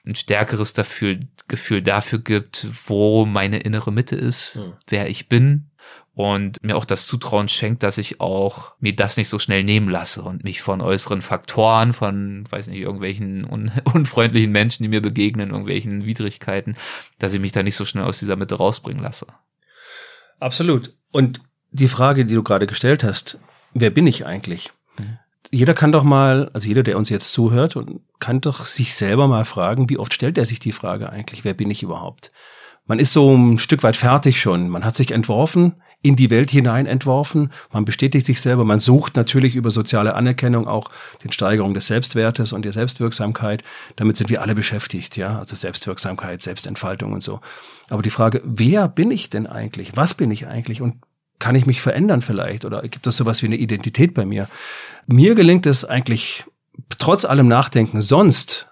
ein 0.05 0.15
stärkeres 0.15 0.73
dafür, 0.73 1.19
Gefühl 1.47 1.81
dafür 1.81 2.19
gibt, 2.19 2.67
wo 2.87 3.25
meine 3.25 3.59
innere 3.59 3.91
Mitte 3.91 4.15
ist, 4.15 4.55
mhm. 4.55 4.73
wer 4.87 5.09
ich 5.09 5.29
bin 5.29 5.71
und 6.13 6.61
mir 6.63 6.75
auch 6.75 6.85
das 6.85 7.07
Zutrauen 7.07 7.47
schenkt, 7.47 7.83
dass 7.83 7.97
ich 7.97 8.19
auch 8.19 8.73
mir 8.79 8.95
das 8.95 9.15
nicht 9.15 9.29
so 9.29 9.39
schnell 9.39 9.63
nehmen 9.63 9.89
lasse 9.89 10.23
und 10.23 10.43
mich 10.43 10.61
von 10.61 10.81
äußeren 10.81 11.21
Faktoren, 11.21 11.93
von, 11.93 12.43
weiß 12.49 12.67
nicht, 12.67 12.79
irgendwelchen 12.79 13.45
un 13.45 13.71
unfreundlichen 13.93 14.51
Menschen, 14.51 14.83
die 14.83 14.89
mir 14.89 15.01
begegnen, 15.01 15.51
irgendwelchen 15.51 16.05
Widrigkeiten, 16.05 16.75
dass 17.19 17.33
ich 17.33 17.39
mich 17.39 17.51
da 17.53 17.63
nicht 17.63 17.75
so 17.75 17.85
schnell 17.85 18.03
aus 18.03 18.19
dieser 18.19 18.35
Mitte 18.35 18.55
rausbringen 18.55 19.01
lasse. 19.01 19.27
Absolut. 20.39 20.95
Und 21.11 21.41
die 21.71 21.87
Frage, 21.87 22.25
die 22.25 22.35
du 22.35 22.43
gerade 22.43 22.67
gestellt 22.67 23.03
hast, 23.03 23.39
wer 23.73 23.89
bin 23.89 24.07
ich 24.07 24.25
eigentlich? 24.25 24.71
Mhm. 24.99 25.17
Jeder 25.49 25.73
kann 25.73 25.91
doch 25.91 26.03
mal, 26.03 26.49
also 26.53 26.67
jeder, 26.67 26.83
der 26.83 26.97
uns 26.97 27.09
jetzt 27.09 27.33
zuhört, 27.33 27.75
und 27.75 28.01
kann 28.19 28.41
doch 28.41 28.65
sich 28.65 28.93
selber 28.93 29.27
mal 29.27 29.43
fragen, 29.43 29.89
wie 29.89 29.97
oft 29.97 30.13
stellt 30.13 30.37
er 30.37 30.45
sich 30.45 30.59
die 30.59 30.71
Frage 30.71 31.09
eigentlich, 31.09 31.43
wer 31.43 31.53
bin 31.53 31.69
ich 31.69 31.83
überhaupt? 31.83 32.31
Man 32.85 32.99
ist 32.99 33.13
so 33.13 33.35
ein 33.35 33.57
Stück 33.57 33.83
weit 33.83 33.95
fertig 33.95 34.41
schon. 34.41 34.67
Man 34.67 34.83
hat 34.83 34.95
sich 34.95 35.11
entworfen, 35.11 35.75
in 36.01 36.15
die 36.15 36.29
Welt 36.29 36.49
hinein 36.49 36.87
entworfen. 36.87 37.51
Man 37.71 37.85
bestätigt 37.85 38.25
sich 38.25 38.41
selber. 38.41 38.65
Man 38.65 38.79
sucht 38.79 39.15
natürlich 39.15 39.55
über 39.55 39.69
soziale 39.69 40.15
Anerkennung 40.15 40.67
auch 40.67 40.89
den 41.23 41.31
Steigerung 41.31 41.73
des 41.73 41.87
Selbstwertes 41.87 42.53
und 42.53 42.65
der 42.65 42.71
Selbstwirksamkeit. 42.71 43.63
Damit 43.95 44.17
sind 44.17 44.29
wir 44.29 44.41
alle 44.41 44.55
beschäftigt, 44.55 45.15
ja. 45.15 45.37
Also 45.37 45.55
Selbstwirksamkeit, 45.55 46.41
Selbstentfaltung 46.41 47.13
und 47.13 47.21
so. 47.21 47.39
Aber 47.89 48.01
die 48.01 48.09
Frage, 48.09 48.41
wer 48.43 48.87
bin 48.87 49.11
ich 49.11 49.29
denn 49.29 49.45
eigentlich? 49.45 49.95
Was 49.95 50.15
bin 50.15 50.31
ich 50.31 50.47
eigentlich? 50.47 50.81
Und 50.81 50.95
kann 51.41 51.55
ich 51.55 51.65
mich 51.65 51.81
verändern 51.81 52.21
vielleicht? 52.21 52.63
Oder 52.63 52.81
gibt 52.83 53.05
es 53.05 53.17
sowas 53.17 53.41
wie 53.41 53.47
eine 53.47 53.57
Identität 53.57 54.13
bei 54.13 54.25
mir? 54.25 54.47
Mir 55.07 55.35
gelingt 55.35 55.65
es 55.65 55.83
eigentlich 55.83 56.45
trotz 56.97 57.25
allem 57.25 57.49
Nachdenken 57.49 58.01
sonst 58.01 58.69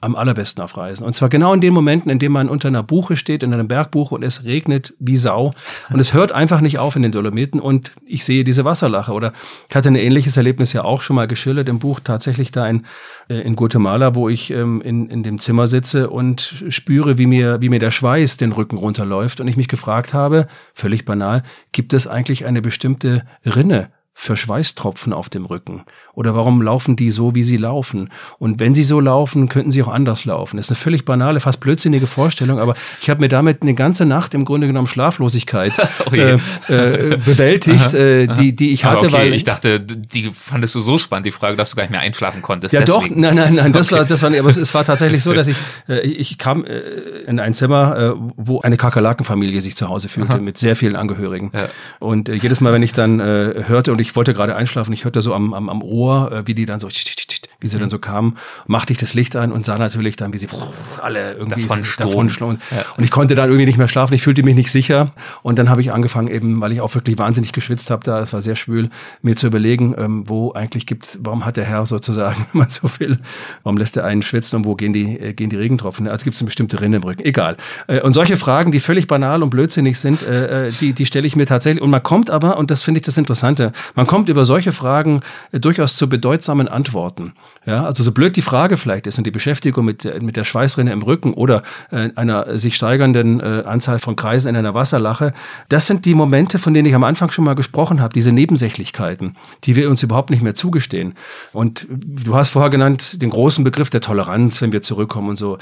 am 0.00 0.16
allerbesten 0.16 0.64
auf 0.64 0.76
Reisen. 0.76 1.04
Und 1.04 1.12
zwar 1.14 1.28
genau 1.28 1.52
in 1.52 1.60
den 1.60 1.74
Momenten, 1.74 2.10
in 2.10 2.18
denen 2.18 2.32
man 2.32 2.48
unter 2.48 2.68
einer 2.68 2.82
Buche 2.82 3.16
steht, 3.16 3.42
in 3.42 3.52
einem 3.52 3.68
Bergbuch 3.68 4.12
und 4.12 4.22
es 4.22 4.44
regnet 4.44 4.94
wie 4.98 5.16
Sau 5.16 5.52
und 5.90 6.00
es 6.00 6.14
hört 6.14 6.32
einfach 6.32 6.62
nicht 6.62 6.78
auf 6.78 6.96
in 6.96 7.02
den 7.02 7.12
Dolomiten 7.12 7.60
und 7.60 7.92
ich 8.06 8.24
sehe 8.24 8.42
diese 8.42 8.64
Wasserlache. 8.64 9.12
Oder 9.12 9.32
ich 9.68 9.76
hatte 9.76 9.90
ein 9.90 9.96
ähnliches 9.96 10.36
Erlebnis 10.36 10.72
ja 10.72 10.84
auch 10.84 11.02
schon 11.02 11.16
mal 11.16 11.28
geschildert 11.28 11.68
im 11.68 11.78
Buch, 11.78 12.00
tatsächlich 12.00 12.50
da 12.50 12.66
in, 12.66 12.86
äh, 13.28 13.40
in 13.40 13.56
Guatemala, 13.56 14.14
wo 14.14 14.30
ich 14.30 14.50
ähm, 14.50 14.80
in, 14.80 15.10
in 15.10 15.22
dem 15.22 15.38
Zimmer 15.38 15.66
sitze 15.66 16.08
und 16.08 16.64
spüre, 16.70 17.18
wie 17.18 17.26
mir, 17.26 17.60
wie 17.60 17.68
mir 17.68 17.78
der 17.78 17.90
Schweiß 17.90 18.38
den 18.38 18.52
Rücken 18.52 18.78
runterläuft 18.78 19.40
und 19.40 19.48
ich 19.48 19.58
mich 19.58 19.68
gefragt 19.68 20.14
habe, 20.14 20.46
völlig 20.72 21.04
banal, 21.04 21.42
gibt 21.72 21.92
es 21.92 22.06
eigentlich 22.06 22.46
eine 22.46 22.62
bestimmte 22.62 23.24
Rinne 23.44 23.90
für 24.12 24.36
Schweißtropfen 24.36 25.12
auf 25.12 25.28
dem 25.28 25.46
Rücken? 25.46 25.84
Oder 26.12 26.34
warum 26.34 26.60
laufen 26.60 26.96
die 26.96 27.10
so, 27.10 27.34
wie 27.34 27.42
sie 27.42 27.56
laufen? 27.56 28.10
Und 28.38 28.60
wenn 28.60 28.74
sie 28.74 28.82
so 28.82 29.00
laufen, 29.00 29.48
könnten 29.48 29.70
sie 29.70 29.82
auch 29.82 29.88
anders 29.88 30.24
laufen. 30.24 30.56
Das 30.56 30.66
ist 30.66 30.70
eine 30.70 30.76
völlig 30.76 31.04
banale, 31.04 31.40
fast 31.40 31.60
blödsinnige 31.60 32.06
Vorstellung, 32.06 32.58
aber 32.58 32.74
ich 33.00 33.08
habe 33.08 33.20
mir 33.20 33.28
damit 33.28 33.62
eine 33.62 33.74
ganze 33.74 34.04
Nacht 34.04 34.34
im 34.34 34.44
Grunde 34.44 34.66
genommen 34.66 34.88
Schlaflosigkeit 34.88 35.72
oh 36.06 36.14
äh, 36.14 36.34
äh, 36.68 37.16
bewältigt, 37.16 37.94
äh, 37.94 38.26
die, 38.26 38.54
die 38.54 38.72
ich 38.72 38.84
hatte. 38.84 39.06
okay, 39.06 39.14
weil 39.14 39.34
ich 39.34 39.44
dachte, 39.44 39.80
die 39.80 40.30
fandest 40.34 40.74
du 40.74 40.80
so 40.80 40.98
spannend, 40.98 41.26
die 41.26 41.30
Frage, 41.30 41.56
dass 41.56 41.70
du 41.70 41.76
gar 41.76 41.84
nicht 41.84 41.92
mehr 41.92 42.00
einschlafen 42.00 42.42
konntest. 42.42 42.74
Ja 42.74 42.80
deswegen. 42.80 43.14
doch, 43.14 43.16
nein, 43.16 43.36
nein, 43.36 43.54
nein, 43.54 43.72
das 43.72 43.86
okay. 43.86 44.00
war, 44.00 44.04
das 44.04 44.22
war, 44.22 44.36
aber 44.36 44.48
es, 44.48 44.56
es 44.56 44.74
war 44.74 44.84
tatsächlich 44.84 45.22
so, 45.22 45.32
dass 45.32 45.48
ich, 45.48 45.56
äh, 45.88 46.00
ich 46.00 46.36
kam 46.36 46.64
äh, 46.64 46.80
in 47.26 47.38
ein 47.40 47.54
Zimmer, 47.54 47.96
äh, 47.96 48.12
wo 48.36 48.60
eine 48.60 48.76
Kakerlakenfamilie 48.76 49.60
sich 49.60 49.76
zu 49.76 49.88
Hause 49.88 50.08
fühlte, 50.08 50.34
Aha. 50.34 50.40
mit 50.40 50.58
sehr 50.58 50.76
vielen 50.76 50.96
Angehörigen. 50.96 51.52
Ja. 51.54 51.68
Und 52.00 52.28
äh, 52.28 52.34
jedes 52.34 52.60
Mal, 52.60 52.72
wenn 52.72 52.82
ich 52.82 52.92
dann 52.92 53.20
äh, 53.20 53.64
hörte, 53.66 53.92
und 53.92 53.99
ich 54.00 54.16
wollte 54.16 54.34
gerade 54.34 54.56
einschlafen, 54.56 54.92
ich 54.92 55.04
hörte 55.04 55.22
so 55.22 55.34
am, 55.34 55.54
am, 55.54 55.68
am 55.68 55.82
Ohr, 55.82 56.32
äh, 56.32 56.46
wie 56.46 56.54
die 56.54 56.66
dann 56.66 56.80
so, 56.80 56.88
wie 57.60 57.68
sie 57.68 57.78
dann 57.78 57.90
so 57.90 57.98
kamen, 57.98 58.36
machte 58.66 58.92
ich 58.92 58.98
das 58.98 59.14
Licht 59.14 59.36
an 59.36 59.52
und 59.52 59.66
sah 59.66 59.78
natürlich 59.78 60.16
dann, 60.16 60.32
wie 60.32 60.38
sie 60.38 60.48
alle 61.00 61.34
irgendwie 61.34 61.66
davon, 61.66 62.28
davon. 62.28 62.58
Ja. 62.70 62.84
Und 62.96 63.04
ich 63.04 63.10
konnte 63.10 63.34
dann 63.34 63.48
irgendwie 63.48 63.66
nicht 63.66 63.78
mehr 63.78 63.88
schlafen, 63.88 64.14
ich 64.14 64.22
fühlte 64.22 64.42
mich 64.42 64.54
nicht 64.54 64.72
sicher. 64.72 65.10
Und 65.42 65.58
dann 65.58 65.68
habe 65.68 65.80
ich 65.80 65.92
angefangen 65.92 66.28
eben, 66.28 66.60
weil 66.60 66.72
ich 66.72 66.80
auch 66.80 66.94
wirklich 66.94 67.18
wahnsinnig 67.18 67.52
geschwitzt 67.52 67.90
habe 67.90 68.02
da, 68.04 68.20
es 68.20 68.32
war 68.32 68.42
sehr 68.42 68.56
schwül, 68.56 68.90
mir 69.22 69.36
zu 69.36 69.46
überlegen, 69.46 69.94
ähm, 69.98 70.24
wo 70.26 70.52
eigentlich 70.52 70.86
gibt's, 70.86 71.18
warum 71.22 71.44
hat 71.44 71.56
der 71.56 71.64
Herr 71.64 71.84
sozusagen, 71.86 72.46
wenn 72.52 72.60
man 72.60 72.70
so 72.70 72.88
will, 72.98 73.18
warum 73.62 73.76
lässt 73.76 73.96
er 73.96 74.04
einen 74.04 74.22
schwitzen 74.22 74.58
und 74.58 74.64
wo 74.64 74.74
gehen 74.74 74.92
die, 74.92 75.18
äh, 75.18 75.32
gehen 75.34 75.50
die 75.50 75.56
Regentropfen? 75.56 76.08
Also 76.08 76.24
gibt 76.24 76.34
es 76.34 76.42
eine 76.42 76.46
bestimmte 76.46 76.80
Rinne 76.80 76.96
im 76.96 77.02
Rücken, 77.02 77.24
egal. 77.24 77.56
Äh, 77.86 78.00
und 78.00 78.14
solche 78.14 78.36
Fragen, 78.36 78.72
die 78.72 78.80
völlig 78.80 79.06
banal 79.06 79.42
und 79.42 79.50
blödsinnig 79.50 79.98
sind, 79.98 80.22
äh, 80.22 80.68
äh 80.68 80.72
die, 80.80 80.92
die 80.92 81.06
stelle 81.06 81.26
ich 81.26 81.36
mir 81.36 81.46
tatsächlich. 81.46 81.82
Und 81.82 81.90
man 81.90 82.02
kommt 82.02 82.30
aber, 82.30 82.56
und 82.56 82.70
das 82.70 82.82
finde 82.82 83.00
ich 83.00 83.04
das 83.04 83.18
Interessante, 83.18 83.72
man 83.94 84.06
kommt 84.06 84.28
über 84.28 84.44
solche 84.44 84.72
Fragen 84.72 85.20
äh, 85.52 85.60
durchaus 85.60 85.96
zu 85.96 86.08
bedeutsamen 86.08 86.68
Antworten. 86.68 87.32
Ja, 87.66 87.84
also 87.84 88.02
so 88.02 88.12
blöd 88.12 88.36
die 88.36 88.42
Frage 88.42 88.76
vielleicht 88.76 89.06
ist 89.06 89.18
und 89.18 89.24
die 89.26 89.30
Beschäftigung 89.30 89.84
mit, 89.84 90.22
mit 90.22 90.36
der 90.36 90.44
Schweißrinne 90.44 90.92
im 90.92 91.02
Rücken 91.02 91.34
oder 91.34 91.62
äh, 91.90 92.10
einer 92.14 92.58
sich 92.58 92.76
steigernden 92.76 93.40
äh, 93.40 93.62
Anzahl 93.66 93.98
von 93.98 94.16
Kreisen 94.16 94.48
in 94.48 94.56
einer 94.56 94.74
Wasserlache, 94.74 95.32
das 95.68 95.86
sind 95.86 96.04
die 96.04 96.14
Momente, 96.14 96.58
von 96.58 96.74
denen 96.74 96.88
ich 96.88 96.94
am 96.94 97.04
Anfang 97.04 97.30
schon 97.30 97.44
mal 97.44 97.54
gesprochen 97.54 98.00
habe, 98.00 98.12
diese 98.12 98.32
Nebensächlichkeiten, 98.32 99.36
die 99.64 99.76
wir 99.76 99.90
uns 99.90 100.02
überhaupt 100.02 100.30
nicht 100.30 100.42
mehr 100.42 100.54
zugestehen. 100.54 101.14
Und 101.52 101.86
du 101.88 102.34
hast 102.34 102.50
vorher 102.50 102.70
genannt 102.70 103.20
den 103.22 103.30
großen 103.30 103.64
Begriff 103.64 103.90
der 103.90 104.00
Toleranz, 104.00 104.62
wenn 104.62 104.72
wir 104.72 104.82
zurückkommen 104.82 105.30
und 105.30 105.36
so. 105.36 105.58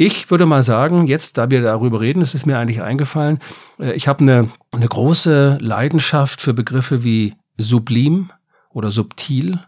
Ich 0.00 0.30
würde 0.30 0.46
mal 0.46 0.62
sagen, 0.62 1.08
jetzt, 1.08 1.38
da 1.38 1.50
wir 1.50 1.60
darüber 1.60 2.00
reden, 2.00 2.22
ist 2.22 2.36
es 2.36 2.46
mir 2.46 2.56
eigentlich 2.56 2.82
eingefallen, 2.82 3.40
äh, 3.80 3.92
ich 3.94 4.06
habe 4.06 4.20
eine, 4.20 4.50
eine 4.70 4.86
große 4.86 5.58
Leidenschaft 5.60 6.40
für 6.40 6.54
Begriffe 6.54 7.02
wie 7.02 7.34
sublim 7.58 8.30
oder 8.70 8.90
subtil 8.90 9.58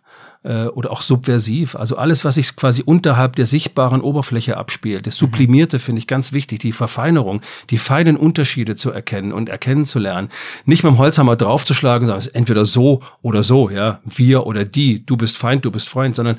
äh, 0.42 0.66
oder 0.66 0.90
auch 0.90 1.02
subversiv. 1.02 1.76
Also 1.76 1.96
alles, 1.96 2.24
was 2.24 2.36
sich 2.36 2.56
quasi 2.56 2.82
unterhalb 2.82 3.36
der 3.36 3.46
sichtbaren 3.46 4.00
Oberfläche 4.00 4.56
abspielt. 4.56 5.06
Das 5.06 5.16
Sublimierte 5.16 5.78
finde 5.78 5.98
ich 5.98 6.06
ganz 6.06 6.32
wichtig, 6.32 6.60
die 6.60 6.72
Verfeinerung, 6.72 7.42
die 7.70 7.78
feinen 7.78 8.16
Unterschiede 8.16 8.76
zu 8.76 8.90
erkennen 8.90 9.32
und 9.32 9.48
erkennen 9.48 9.84
zu 9.84 9.98
lernen. 9.98 10.30
Nicht 10.64 10.82
mit 10.82 10.92
dem 10.92 10.98
Holzhammer 10.98 11.36
draufzuschlagen, 11.36 12.06
sondern 12.06 12.26
entweder 12.34 12.64
so 12.64 13.02
oder 13.22 13.42
so, 13.42 13.70
ja, 13.70 14.00
wir 14.04 14.46
oder 14.46 14.64
die, 14.64 15.04
du 15.04 15.16
bist 15.16 15.36
Feind, 15.36 15.64
du 15.64 15.70
bist 15.70 15.88
Freund, 15.88 16.16
sondern 16.16 16.38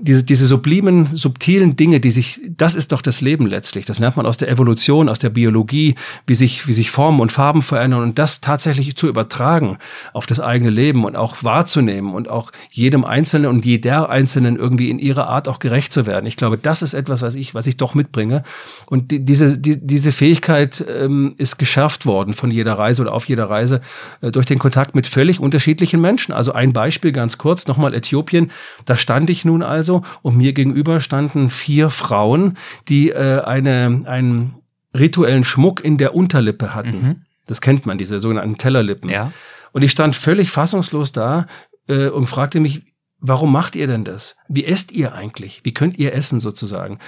diese, 0.00 0.24
diese 0.24 0.46
sublimen, 0.46 1.06
subtilen 1.06 1.76
Dinge, 1.76 2.00
die 2.00 2.10
sich, 2.10 2.40
das 2.56 2.74
ist 2.74 2.92
doch 2.92 3.00
das 3.00 3.20
Leben 3.20 3.46
letztlich. 3.46 3.84
Das 3.84 3.98
lernt 3.98 4.16
man 4.16 4.26
aus 4.26 4.36
der 4.36 4.48
Evolution, 4.48 5.08
aus 5.08 5.18
der 5.18 5.30
Biologie, 5.30 5.94
wie 6.26 6.34
sich, 6.34 6.66
wie 6.66 6.72
sich 6.72 6.90
Formen 6.90 7.20
und 7.20 7.30
Farben 7.30 7.62
verändern 7.62 8.02
und 8.02 8.18
das 8.18 8.40
tatsächlich 8.40 8.96
zu 8.96 9.06
übertragen 9.06 9.78
auf 10.12 10.26
das 10.26 10.40
eigene 10.40 10.70
Leben 10.70 11.04
und 11.04 11.16
auch 11.16 11.44
wahrzunehmen 11.44 12.12
und 12.12 12.28
auch 12.28 12.50
jedem 12.70 13.04
Einzelnen 13.04 13.48
und 13.48 13.64
jeder 13.64 14.10
Einzelnen 14.10 14.56
irgendwie 14.56 14.90
in 14.90 14.98
ihrer 14.98 15.28
Art 15.28 15.48
auch 15.48 15.58
gerecht 15.58 15.92
zu 15.92 16.06
werden. 16.06 16.26
Ich 16.26 16.36
glaube, 16.36 16.58
das 16.58 16.82
ist 16.82 16.94
etwas, 16.94 17.22
was 17.22 17.34
ich, 17.34 17.54
was 17.54 17.66
ich 17.66 17.76
doch 17.76 17.94
mitbringe. 17.94 18.42
Und 18.86 19.10
die, 19.12 19.24
diese, 19.24 19.58
die, 19.58 19.78
diese 19.84 20.12
Fähigkeit 20.12 20.84
ähm, 20.88 21.34
ist 21.38 21.56
geschärft 21.58 22.04
worden 22.04 22.34
von 22.34 22.50
jeder 22.50 22.74
Reise 22.74 23.02
oder 23.02 23.12
auf 23.12 23.26
jeder 23.28 23.48
Reise 23.48 23.80
äh, 24.20 24.30
durch 24.32 24.46
den 24.46 24.58
Kontakt 24.58 24.94
mit 24.94 25.06
völlig 25.06 25.38
unterschiedlichen 25.38 26.00
Menschen. 26.00 26.32
Also 26.32 26.52
ein 26.52 26.72
Beispiel 26.72 27.12
ganz 27.12 27.38
kurz, 27.38 27.66
nochmal 27.66 27.94
Äthiopien. 27.94 28.50
Da 28.84 28.96
stand 28.96 29.30
ich 29.30 29.44
nun 29.44 29.62
also 29.62 29.83
also 29.84 30.02
und 30.22 30.36
mir 30.36 30.54
gegenüber 30.54 31.00
standen 31.00 31.50
vier 31.50 31.90
Frauen, 31.90 32.56
die 32.88 33.10
äh, 33.10 33.42
eine, 33.42 34.02
einen 34.06 34.54
rituellen 34.94 35.44
Schmuck 35.44 35.84
in 35.84 35.98
der 35.98 36.14
Unterlippe 36.14 36.74
hatten. 36.74 37.02
Mhm. 37.02 37.16
Das 37.46 37.60
kennt 37.60 37.84
man, 37.84 37.98
diese 37.98 38.18
sogenannten 38.20 38.56
Tellerlippen. 38.56 39.10
Ja. 39.10 39.32
Und 39.72 39.82
ich 39.82 39.90
stand 39.90 40.16
völlig 40.16 40.50
fassungslos 40.50 41.12
da 41.12 41.46
äh, 41.88 42.08
und 42.08 42.24
fragte 42.24 42.60
mich, 42.60 42.82
warum 43.20 43.52
macht 43.52 43.76
ihr 43.76 43.86
denn 43.86 44.04
das? 44.04 44.36
Wie 44.48 44.64
esst 44.64 44.92
ihr 44.92 45.12
eigentlich? 45.12 45.60
Wie 45.64 45.74
könnt 45.74 45.98
ihr 45.98 46.14
essen 46.14 46.40
sozusagen? 46.40 46.98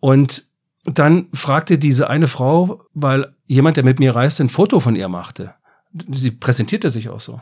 Und 0.00 0.46
dann 0.84 1.26
fragte 1.34 1.76
diese 1.76 2.08
eine 2.08 2.28
Frau, 2.28 2.82
weil 2.94 3.34
jemand, 3.46 3.76
der 3.76 3.84
mit 3.84 3.98
mir 3.98 4.16
reiste, 4.16 4.42
ein 4.42 4.48
Foto 4.48 4.80
von 4.80 4.96
ihr 4.96 5.08
machte. 5.08 5.54
Sie 6.10 6.30
präsentierte 6.30 6.88
sich 6.88 7.10
auch 7.10 7.20
so. 7.20 7.40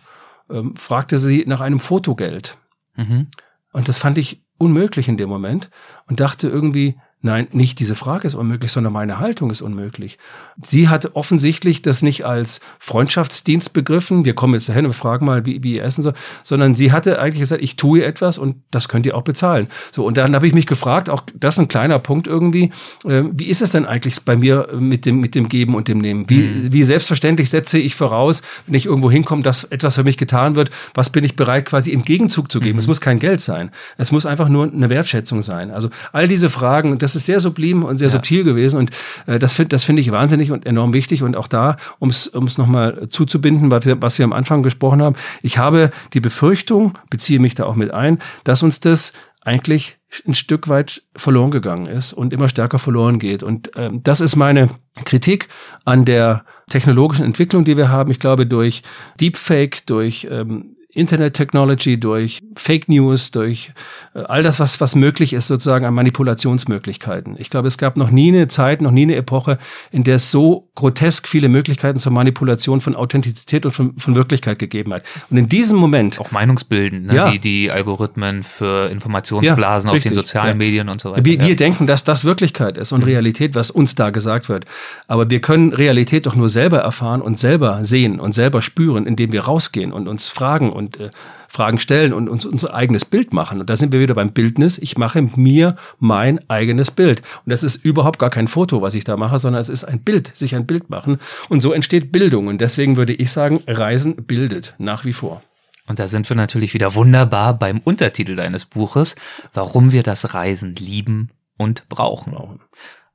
Ähm, 0.51 0.75
fragte 0.75 1.19
sie 1.19 1.45
nach 1.47 1.61
einem 1.61 1.79
Fotogeld. 1.79 2.59
Mhm. 2.97 3.29
Und 3.73 3.89
das 3.89 3.99
fand 3.99 4.19
ich 4.19 4.43
unmöglich 4.61 5.09
in 5.09 5.17
dem 5.17 5.29
Moment 5.31 5.71
und 6.07 6.21
dachte 6.21 6.49
irgendwie, 6.49 7.01
Nein, 7.23 7.49
nicht 7.53 7.79
diese 7.81 7.95
Frage 7.95 8.27
ist 8.27 8.35
unmöglich, 8.35 8.73
sondern 8.73 8.95
meine 8.95 9.19
Haltung 9.19 9.51
ist 9.51 9.61
unmöglich. 9.61 10.19
Sie 10.65 10.89
hat 10.89 11.15
offensichtlich 11.17 11.83
das 11.83 12.01
nicht 12.01 12.25
als 12.25 12.63
Freundschaftsdienst 12.79 13.75
begriffen. 13.75 14.25
Wir 14.25 14.35
kommen 14.35 14.55
jetzt 14.55 14.71
dahin 14.71 14.87
und 14.87 14.95
fragen 14.95 15.27
mal, 15.27 15.45
wie, 15.45 15.63
wie 15.63 15.75
ihr 15.75 15.85
essen 15.85 16.03
soll, 16.03 16.15
sondern 16.43 16.75
sie 16.75 16.93
hatte 16.93 17.19
eigentlich 17.19 17.41
gesagt, 17.41 17.63
ich 17.63 17.77
tue 17.77 18.03
etwas 18.03 18.39
und 18.39 18.57
das 18.71 18.89
könnt 18.89 19.05
ihr 19.05 19.19
auch 19.19 19.23
bezahlen. 19.23 19.69
So, 19.93 20.07
und 20.07 20.17
dann 20.17 20.35
habe 20.35 20.47
ich 20.47 20.55
mich 20.55 20.67
gefragt, 20.67 21.11
auch 21.11 21.23
das 21.35 21.57
ist 21.57 21.59
ein 21.59 21.69
kleiner 21.69 21.99
Punkt 21.99 22.27
irgendwie, 22.27 22.73
äh, 23.05 23.25
wie 23.33 23.49
ist 23.49 23.61
es 23.61 23.71
denn 23.71 23.85
eigentlich 23.85 24.23
bei 24.23 24.37
mir 24.37 24.69
mit 24.79 25.05
dem, 25.05 25.21
mit 25.21 25.35
dem 25.35 25.51
Geben 25.51 25.75
und 25.75 25.89
dem 25.89 25.99
Nehmen? 25.99 26.25
Wie, 26.31 26.45
mhm. 26.45 26.73
wie 26.73 26.85
selbstverständlich 26.85 27.51
setze 27.51 27.79
ich 27.79 27.97
voraus, 27.97 28.41
wenn 28.67 28.75
ich 28.75 28.87
irgendwo 28.87 29.11
hinkomme, 29.11 29.43
dass 29.43 29.65
etwas 29.65 29.97
für 29.97 30.05
mich 30.05 30.17
getan 30.17 30.55
wird, 30.57 30.71
was 30.95 31.11
bin 31.11 31.25
ich 31.25 31.37
bereit 31.37 31.67
quasi 31.67 31.91
im 31.91 32.03
Gegenzug 32.03 32.51
zu 32.51 32.61
geben? 32.61 32.77
Mhm. 32.77 32.81
Es 32.81 32.87
muss 32.87 33.03
kein 33.03 33.19
Geld 33.19 33.43
sein. 33.43 33.71
Es 33.99 34.11
muss 34.11 34.25
einfach 34.25 34.49
nur 34.49 34.73
eine 34.73 34.89
Wertschätzung 34.89 35.43
sein. 35.43 35.71
Also 35.71 35.91
all 36.13 36.27
diese 36.27 36.49
Fragen, 36.49 36.99
das 36.99 37.10
das 37.15 37.23
ist 37.23 37.27
sehr 37.27 37.41
sublim 37.41 37.85
und 37.85 37.99
sehr 37.99 38.09
ja. 38.09 38.13
subtil 38.13 38.45
gewesen 38.45 38.79
und 38.79 38.91
äh, 39.27 39.39
das 39.39 39.53
finde 39.53 39.71
das 39.71 39.85
finde 39.85 40.03
ich 40.03 40.11
wahnsinnig 40.11 40.53
und 40.53 40.67
enorm 40.67 40.93
wichtig 40.93 41.23
und 41.23 41.37
auch 41.37 41.49
da, 41.49 41.77
um 41.99 42.09
es 42.09 42.59
nochmal 42.59 43.09
zuzubinden, 43.09 43.71
was 43.71 43.85
wir, 43.87 44.01
was 44.01 44.19
wir 44.19 44.25
am 44.25 44.33
Anfang 44.33 44.63
gesprochen 44.63 45.03
haben, 45.03 45.17
ich 45.43 45.59
habe 45.59 45.91
die 46.13 46.21
Befürchtung, 46.21 46.99
beziehe 47.11 47.41
mich 47.41 47.55
da 47.55 47.65
auch 47.65 47.75
mit 47.75 47.93
ein, 47.93 48.19
dass 48.45 48.63
uns 48.63 48.81
das 48.81 49.13
eigentlich 49.43 49.99
ein 50.27 50.35
Stück 50.35 50.69
weit 50.69 51.03
verloren 51.17 51.51
gegangen 51.51 51.87
ist 51.87 52.13
und 52.13 52.33
immer 52.33 52.49
stärker 52.49 52.79
verloren 52.79 53.19
geht. 53.19 53.43
Und 53.43 53.71
ähm, 53.77 54.03
das 54.03 54.21
ist 54.21 54.37
meine 54.37 54.71
Kritik 55.05 55.49
an 55.85 56.05
der 56.05 56.45
technologischen 56.69 57.25
Entwicklung, 57.25 57.65
die 57.65 57.77
wir 57.77 57.89
haben. 57.89 58.11
Ich 58.11 58.19
glaube, 58.19 58.47
durch 58.47 58.83
Deepfake, 59.19 59.87
durch 59.87 60.27
ähm, 60.31 60.77
Internet 60.93 61.35
Technology, 61.35 61.99
durch 61.99 62.41
Fake 62.57 62.89
News, 62.89 63.31
durch 63.31 63.73
äh, 64.15 64.21
all 64.21 64.43
das, 64.43 64.59
was, 64.59 64.81
was 64.81 64.95
möglich 64.95 65.33
ist, 65.33 65.47
sozusagen 65.47 65.85
an 65.85 65.95
Manipulationsmöglichkeiten. 65.95 67.37
Ich 67.39 67.51
glaube, 67.51 67.69
es 67.69 67.79
gab 67.79 67.97
noch 67.97 68.11
nie 68.11 68.29
eine 68.29 68.49
Zeit, 68.49 68.81
noch 68.81 68.91
nie 68.91 69.03
eine 69.03 69.15
Epoche, 69.15 69.59
in 69.93 70.05
der 70.05 70.17
es 70.17 70.31
so 70.31 70.69
grotesk 70.75 71.29
viele 71.29 71.49
Möglichkeiten 71.49 71.99
zur 71.99 72.13
Manipulation 72.13 72.81
von 72.81 72.97
Authentizität 72.97 73.65
und 73.67 73.73
von, 73.73 73.99
von 73.99 74.17
Wirklichkeit 74.17 74.59
gegeben 74.59 74.93
hat. 74.93 75.05
Und 75.31 75.37
in 75.37 75.49
diesem 75.49 75.79
Moment. 75.79 76.21
Auch 76.21 76.33
Meinungsbilden, 76.33 77.07
ne? 77.07 77.15
ja. 77.15 77.31
die, 77.31 77.39
die 77.39 77.71
Algorithmen 77.71 78.43
für 78.43 78.91
Informationsblasen 78.91 79.91
ja, 79.91 79.97
auf 79.97 80.03
den 80.03 80.15
sozialen 80.15 80.49
ja. 80.49 80.55
Medien 80.55 80.89
und 80.89 81.01
so 81.01 81.13
weiter. 81.13 81.25
Wir, 81.25 81.41
wir 81.41 81.57
denken, 81.57 81.87
dass 81.87 82.03
das 82.03 82.25
Wirklichkeit 82.25 82.77
ist 82.77 82.93
und 82.93 83.01
mhm. 83.01 83.07
Realität, 83.07 83.55
was 83.55 83.71
uns 83.71 83.95
da 83.95 84.11
gesagt 84.11 84.49
wird. 84.49 84.65
Aber 85.07 85.31
wir 85.31 85.41
können 85.41 85.73
Realität 85.73 86.27
doch 86.27 86.35
nur 86.35 86.49
selber 86.49 86.79
erfahren 86.79 87.23
und 87.23 87.39
selber 87.39 87.85
sehen 87.85 88.19
und 88.19 88.33
selber 88.33 88.61
spüren, 88.61 89.07
indem 89.07 89.33
wir 89.33 89.43
rausgehen 89.43 89.93
und 89.93 90.09
uns 90.09 90.29
fragen 90.29 90.71
und 90.81 90.99
äh, 90.99 91.11
Fragen 91.49 91.79
stellen 91.79 92.13
und 92.13 92.29
uns 92.29 92.45
unser 92.45 92.75
eigenes 92.75 93.05
Bild 93.05 93.33
machen. 93.33 93.61
Und 93.61 93.71
da 93.71 93.77
sind 93.77 93.93
wir 93.93 94.01
wieder 94.01 94.15
beim 94.15 94.33
Bildnis. 94.33 94.79
Ich 94.79 94.99
mache 94.99 95.23
mir 95.23 95.77
mein 95.99 96.41
eigenes 96.51 96.91
Bild. 96.91 97.23
Und 97.45 97.51
das 97.51 97.63
ist 97.63 97.85
überhaupt 97.85 98.19
gar 98.19 98.31
kein 98.31 98.49
Foto, 98.49 98.83
was 98.83 98.97
ich 98.97 99.05
da 99.05 99.17
mache, 99.17 99.39
sondern 99.39 99.61
es 99.61 99.69
ist 99.69 99.85
ein 99.85 100.01
Bild, 100.01 100.37
sich 100.37 100.55
ein 100.55 100.67
Bild 100.67 100.91
machen. 100.91 101.19
Und 101.49 101.61
so 101.61 101.73
entsteht 101.73 102.11
Bildung. 102.11 102.49
Und 102.49 102.61
deswegen 102.61 102.97
würde 102.97 103.13
ich 103.13 103.31
sagen, 103.31 103.63
Reisen 103.69 104.17
bildet 104.27 104.75
nach 104.79 105.05
wie 105.05 105.13
vor. 105.13 105.43
Und 105.87 105.99
da 105.99 106.07
sind 106.07 106.29
wir 106.29 106.37
natürlich 106.37 106.75
wieder 106.75 106.95
wunderbar 106.95 107.59
beim 107.59 107.81
Untertitel 107.81 108.37
deines 108.37 108.65
Buches, 108.65 109.17
warum 109.53 109.93
wir 109.93 110.03
das 110.03 110.35
Reisen 110.35 110.75
lieben 110.77 111.31
und 111.57 111.89
brauchen. 111.89 112.61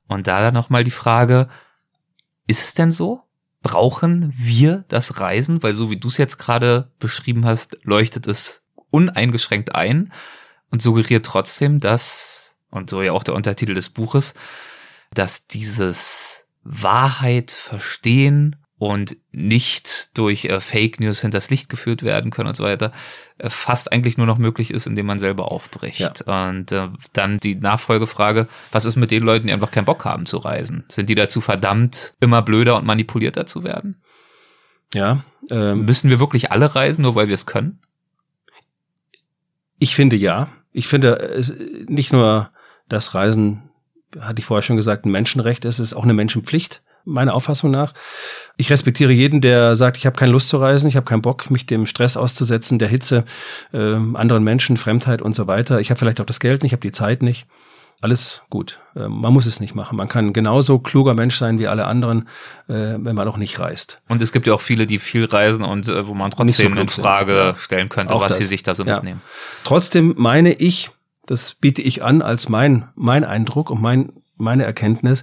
Und 0.08 0.26
da 0.26 0.40
dann 0.40 0.54
nochmal 0.54 0.84
die 0.84 0.90
Frage, 0.90 1.48
ist 2.46 2.62
es 2.62 2.74
denn 2.74 2.90
so? 2.90 3.25
Brauchen 3.66 4.32
wir 4.36 4.84
das 4.86 5.18
Reisen? 5.18 5.60
Weil 5.60 5.72
so 5.72 5.90
wie 5.90 5.96
du 5.96 6.06
es 6.06 6.18
jetzt 6.18 6.38
gerade 6.38 6.92
beschrieben 7.00 7.44
hast, 7.44 7.76
leuchtet 7.82 8.28
es 8.28 8.62
uneingeschränkt 8.90 9.74
ein 9.74 10.12
und 10.70 10.82
suggeriert 10.82 11.26
trotzdem, 11.26 11.80
dass, 11.80 12.54
und 12.70 12.88
so 12.88 13.02
ja 13.02 13.10
auch 13.10 13.24
der 13.24 13.34
Untertitel 13.34 13.74
des 13.74 13.90
Buches, 13.90 14.34
dass 15.14 15.48
dieses 15.48 16.44
Wahrheit 16.62 17.50
verstehen 17.50 18.54
und 18.78 19.16
nicht 19.32 20.16
durch 20.18 20.44
äh, 20.44 20.60
Fake 20.60 21.00
News 21.00 21.20
hinters 21.20 21.48
Licht 21.48 21.68
geführt 21.68 22.02
werden 22.02 22.30
können 22.30 22.48
und 22.48 22.56
so 22.56 22.64
weiter, 22.64 22.92
äh, 23.38 23.48
fast 23.48 23.90
eigentlich 23.90 24.18
nur 24.18 24.26
noch 24.26 24.36
möglich 24.36 24.70
ist, 24.70 24.86
indem 24.86 25.06
man 25.06 25.18
selber 25.18 25.50
aufbricht. 25.50 26.24
Ja. 26.26 26.48
Und 26.48 26.72
äh, 26.72 26.88
dann 27.12 27.40
die 27.40 27.54
Nachfolgefrage, 27.54 28.48
was 28.72 28.84
ist 28.84 28.96
mit 28.96 29.10
den 29.10 29.22
Leuten, 29.22 29.46
die 29.46 29.52
einfach 29.52 29.70
keinen 29.70 29.86
Bock 29.86 30.04
haben 30.04 30.26
zu 30.26 30.36
reisen? 30.38 30.84
Sind 30.88 31.08
die 31.08 31.14
dazu 31.14 31.40
verdammt, 31.40 32.12
immer 32.20 32.42
blöder 32.42 32.76
und 32.76 32.84
manipulierter 32.84 33.46
zu 33.46 33.64
werden? 33.64 34.02
Ja. 34.92 35.24
Ähm, 35.50 35.86
Müssen 35.86 36.10
wir 36.10 36.18
wirklich 36.18 36.52
alle 36.52 36.74
reisen, 36.74 37.02
nur 37.02 37.14
weil 37.14 37.28
wir 37.28 37.34
es 37.34 37.46
können? 37.46 37.80
Ich 39.78 39.94
finde 39.94 40.16
ja. 40.16 40.48
Ich 40.72 40.88
finde 40.88 41.14
es 41.16 41.54
nicht 41.86 42.12
nur 42.12 42.50
das 42.88 43.14
Reisen, 43.14 43.70
hatte 44.20 44.40
ich 44.40 44.44
vorher 44.44 44.62
schon 44.62 44.76
gesagt, 44.76 45.06
ein 45.06 45.10
Menschenrecht 45.10 45.64
ist, 45.64 45.78
es 45.78 45.92
ist 45.92 45.94
auch 45.94 46.04
eine 46.04 46.12
Menschenpflicht 46.12 46.82
meiner 47.06 47.34
Auffassung 47.34 47.70
nach. 47.70 47.94
Ich 48.58 48.70
respektiere 48.70 49.12
jeden, 49.12 49.40
der 49.40 49.76
sagt, 49.76 49.96
ich 49.96 50.04
habe 50.04 50.16
keine 50.16 50.32
Lust 50.32 50.48
zu 50.48 50.58
reisen, 50.58 50.88
ich 50.88 50.96
habe 50.96 51.06
keinen 51.06 51.22
Bock, 51.22 51.50
mich 51.50 51.64
dem 51.64 51.86
Stress 51.86 52.16
auszusetzen, 52.16 52.78
der 52.78 52.88
Hitze, 52.88 53.24
äh, 53.72 53.94
anderen 54.14 54.44
Menschen, 54.44 54.76
Fremdheit 54.76 55.22
und 55.22 55.34
so 55.34 55.46
weiter. 55.46 55.80
Ich 55.80 55.90
habe 55.90 55.98
vielleicht 55.98 56.20
auch 56.20 56.26
das 56.26 56.40
Geld 56.40 56.62
nicht, 56.62 56.70
ich 56.70 56.72
habe 56.74 56.82
die 56.82 56.92
Zeit 56.92 57.22
nicht. 57.22 57.46
Alles 58.02 58.42
gut. 58.50 58.78
Äh, 58.94 59.08
man 59.08 59.32
muss 59.32 59.46
es 59.46 59.58
nicht 59.58 59.74
machen. 59.74 59.96
Man 59.96 60.08
kann 60.08 60.32
genauso 60.32 60.78
kluger 60.78 61.14
Mensch 61.14 61.36
sein 61.36 61.58
wie 61.58 61.66
alle 61.66 61.86
anderen, 61.86 62.28
äh, 62.68 62.74
wenn 62.98 63.14
man 63.14 63.26
auch 63.26 63.38
nicht 63.38 63.58
reist. 63.58 64.02
Und 64.08 64.20
es 64.20 64.32
gibt 64.32 64.46
ja 64.46 64.52
auch 64.52 64.60
viele, 64.60 64.86
die 64.86 64.98
viel 64.98 65.24
reisen 65.24 65.64
und 65.64 65.88
äh, 65.88 66.06
wo 66.06 66.14
man 66.14 66.30
trotzdem 66.30 66.74
so 66.74 66.80
in 66.80 66.88
Frage 66.88 67.36
ja. 67.36 67.54
stellen 67.54 67.88
könnte, 67.88 68.14
auch 68.14 68.20
was 68.20 68.32
das. 68.32 68.38
sie 68.38 68.44
sich 68.44 68.62
da 68.62 68.74
so 68.74 68.84
ja. 68.84 68.96
mitnehmen. 68.96 69.22
Trotzdem 69.64 70.14
meine 70.18 70.52
ich, 70.52 70.90
das 71.24 71.54
biete 71.54 71.80
ich 71.80 72.02
an 72.02 72.20
als 72.20 72.48
mein, 72.48 72.88
mein 72.94 73.24
Eindruck 73.24 73.70
und 73.70 73.80
mein, 73.80 74.12
meine 74.36 74.64
Erkenntnis, 74.64 75.22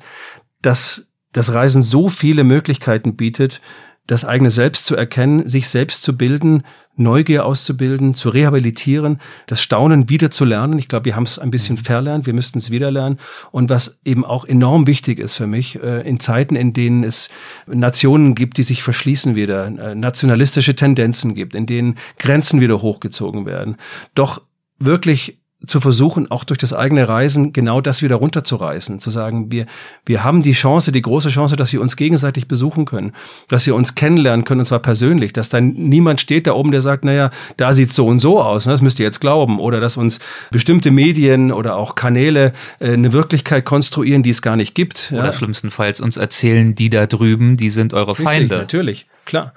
dass 0.61 1.05
das 1.33 1.53
Reisen 1.53 1.83
so 1.83 2.09
viele 2.09 2.43
Möglichkeiten 2.43 3.15
bietet, 3.15 3.61
das 4.07 4.25
eigene 4.25 4.51
Selbst 4.51 4.85
zu 4.85 4.95
erkennen, 4.95 5.47
sich 5.47 5.69
selbst 5.69 6.03
zu 6.03 6.17
bilden, 6.17 6.63
Neugier 6.95 7.45
auszubilden, 7.45 8.13
zu 8.13 8.29
rehabilitieren, 8.29 9.19
das 9.47 9.61
Staunen 9.61 10.09
wieder 10.09 10.29
zu 10.29 10.45
lernen. 10.45 10.77
Ich 10.77 10.87
glaube, 10.89 11.05
wir 11.05 11.15
haben 11.15 11.23
es 11.23 11.39
ein 11.39 11.51
bisschen 11.51 11.77
mhm. 11.77 11.85
verlernt, 11.85 12.25
wir 12.25 12.33
müssten 12.33 12.59
es 12.59 12.69
wieder 12.69 12.91
lernen. 12.91 13.17
Und 13.51 13.69
was 13.69 13.99
eben 14.03 14.25
auch 14.25 14.45
enorm 14.45 14.87
wichtig 14.87 15.19
ist 15.19 15.35
für 15.35 15.47
mich, 15.47 15.81
äh, 15.81 16.07
in 16.07 16.19
Zeiten, 16.19 16.55
in 16.55 16.73
denen 16.73 17.03
es 17.03 17.29
Nationen 17.65 18.35
gibt, 18.35 18.57
die 18.57 18.63
sich 18.63 18.83
verschließen 18.83 19.35
wieder, 19.35 19.65
äh, 19.65 19.95
nationalistische 19.95 20.75
Tendenzen 20.75 21.33
gibt, 21.33 21.55
in 21.55 21.65
denen 21.65 21.95
Grenzen 22.19 22.59
wieder 22.59 22.81
hochgezogen 22.81 23.45
werden, 23.45 23.77
doch 24.13 24.41
wirklich 24.79 25.39
zu 25.65 25.79
versuchen, 25.79 26.29
auch 26.29 26.43
durch 26.43 26.57
das 26.57 26.73
eigene 26.73 27.07
Reisen 27.07 27.53
genau 27.53 27.79
das 27.79 28.01
wieder 28.01 28.17
runterzureißen, 28.17 28.99
zu 28.99 29.09
sagen, 29.09 29.51
wir, 29.51 29.65
wir 30.05 30.23
haben 30.23 30.41
die 30.41 30.51
Chance, 30.51 30.91
die 30.91 31.01
große 31.01 31.29
Chance, 31.29 31.55
dass 31.55 31.71
wir 31.71 31.81
uns 31.81 31.95
gegenseitig 31.95 32.47
besuchen 32.47 32.85
können, 32.85 33.13
dass 33.47 33.65
wir 33.65 33.75
uns 33.75 33.95
kennenlernen 33.95 34.43
können, 34.43 34.61
und 34.61 34.65
zwar 34.65 34.79
persönlich, 34.79 35.31
dass 35.31 35.49
dann 35.49 35.69
niemand 35.69 36.19
steht 36.19 36.47
da 36.47 36.53
oben, 36.53 36.71
der 36.71 36.81
sagt, 36.81 37.05
naja, 37.05 37.31
da 37.57 37.71
sieht's 37.71 37.95
so 37.95 38.07
und 38.07 38.19
so 38.19 38.41
aus, 38.41 38.65
ne, 38.65 38.73
das 38.73 38.81
müsst 38.81 38.99
ihr 38.99 39.05
jetzt 39.05 39.21
glauben, 39.21 39.59
oder 39.59 39.79
dass 39.79 39.95
uns 39.95 40.19
bestimmte 40.51 40.91
Medien 40.91 41.51
oder 41.51 41.77
auch 41.77 41.95
Kanäle 41.95 42.51
äh, 42.79 42.93
eine 42.93 43.13
Wirklichkeit 43.13 43.63
konstruieren, 43.63 44.23
die 44.23 44.31
es 44.31 44.41
gar 44.41 44.55
nicht 44.55 44.75
gibt. 44.75 45.11
Oder 45.13 45.25
ja. 45.25 45.33
schlimmstenfalls 45.33 46.01
uns 46.01 46.17
erzählen, 46.17 46.73
die 46.73 46.89
da 46.89 47.07
drüben, 47.07 47.55
die 47.57 47.69
sind 47.69 47.93
eure 47.93 48.15
Feinde. 48.15 48.41
Richtig, 48.41 48.57
natürlich, 48.57 49.07
klar. 49.25 49.53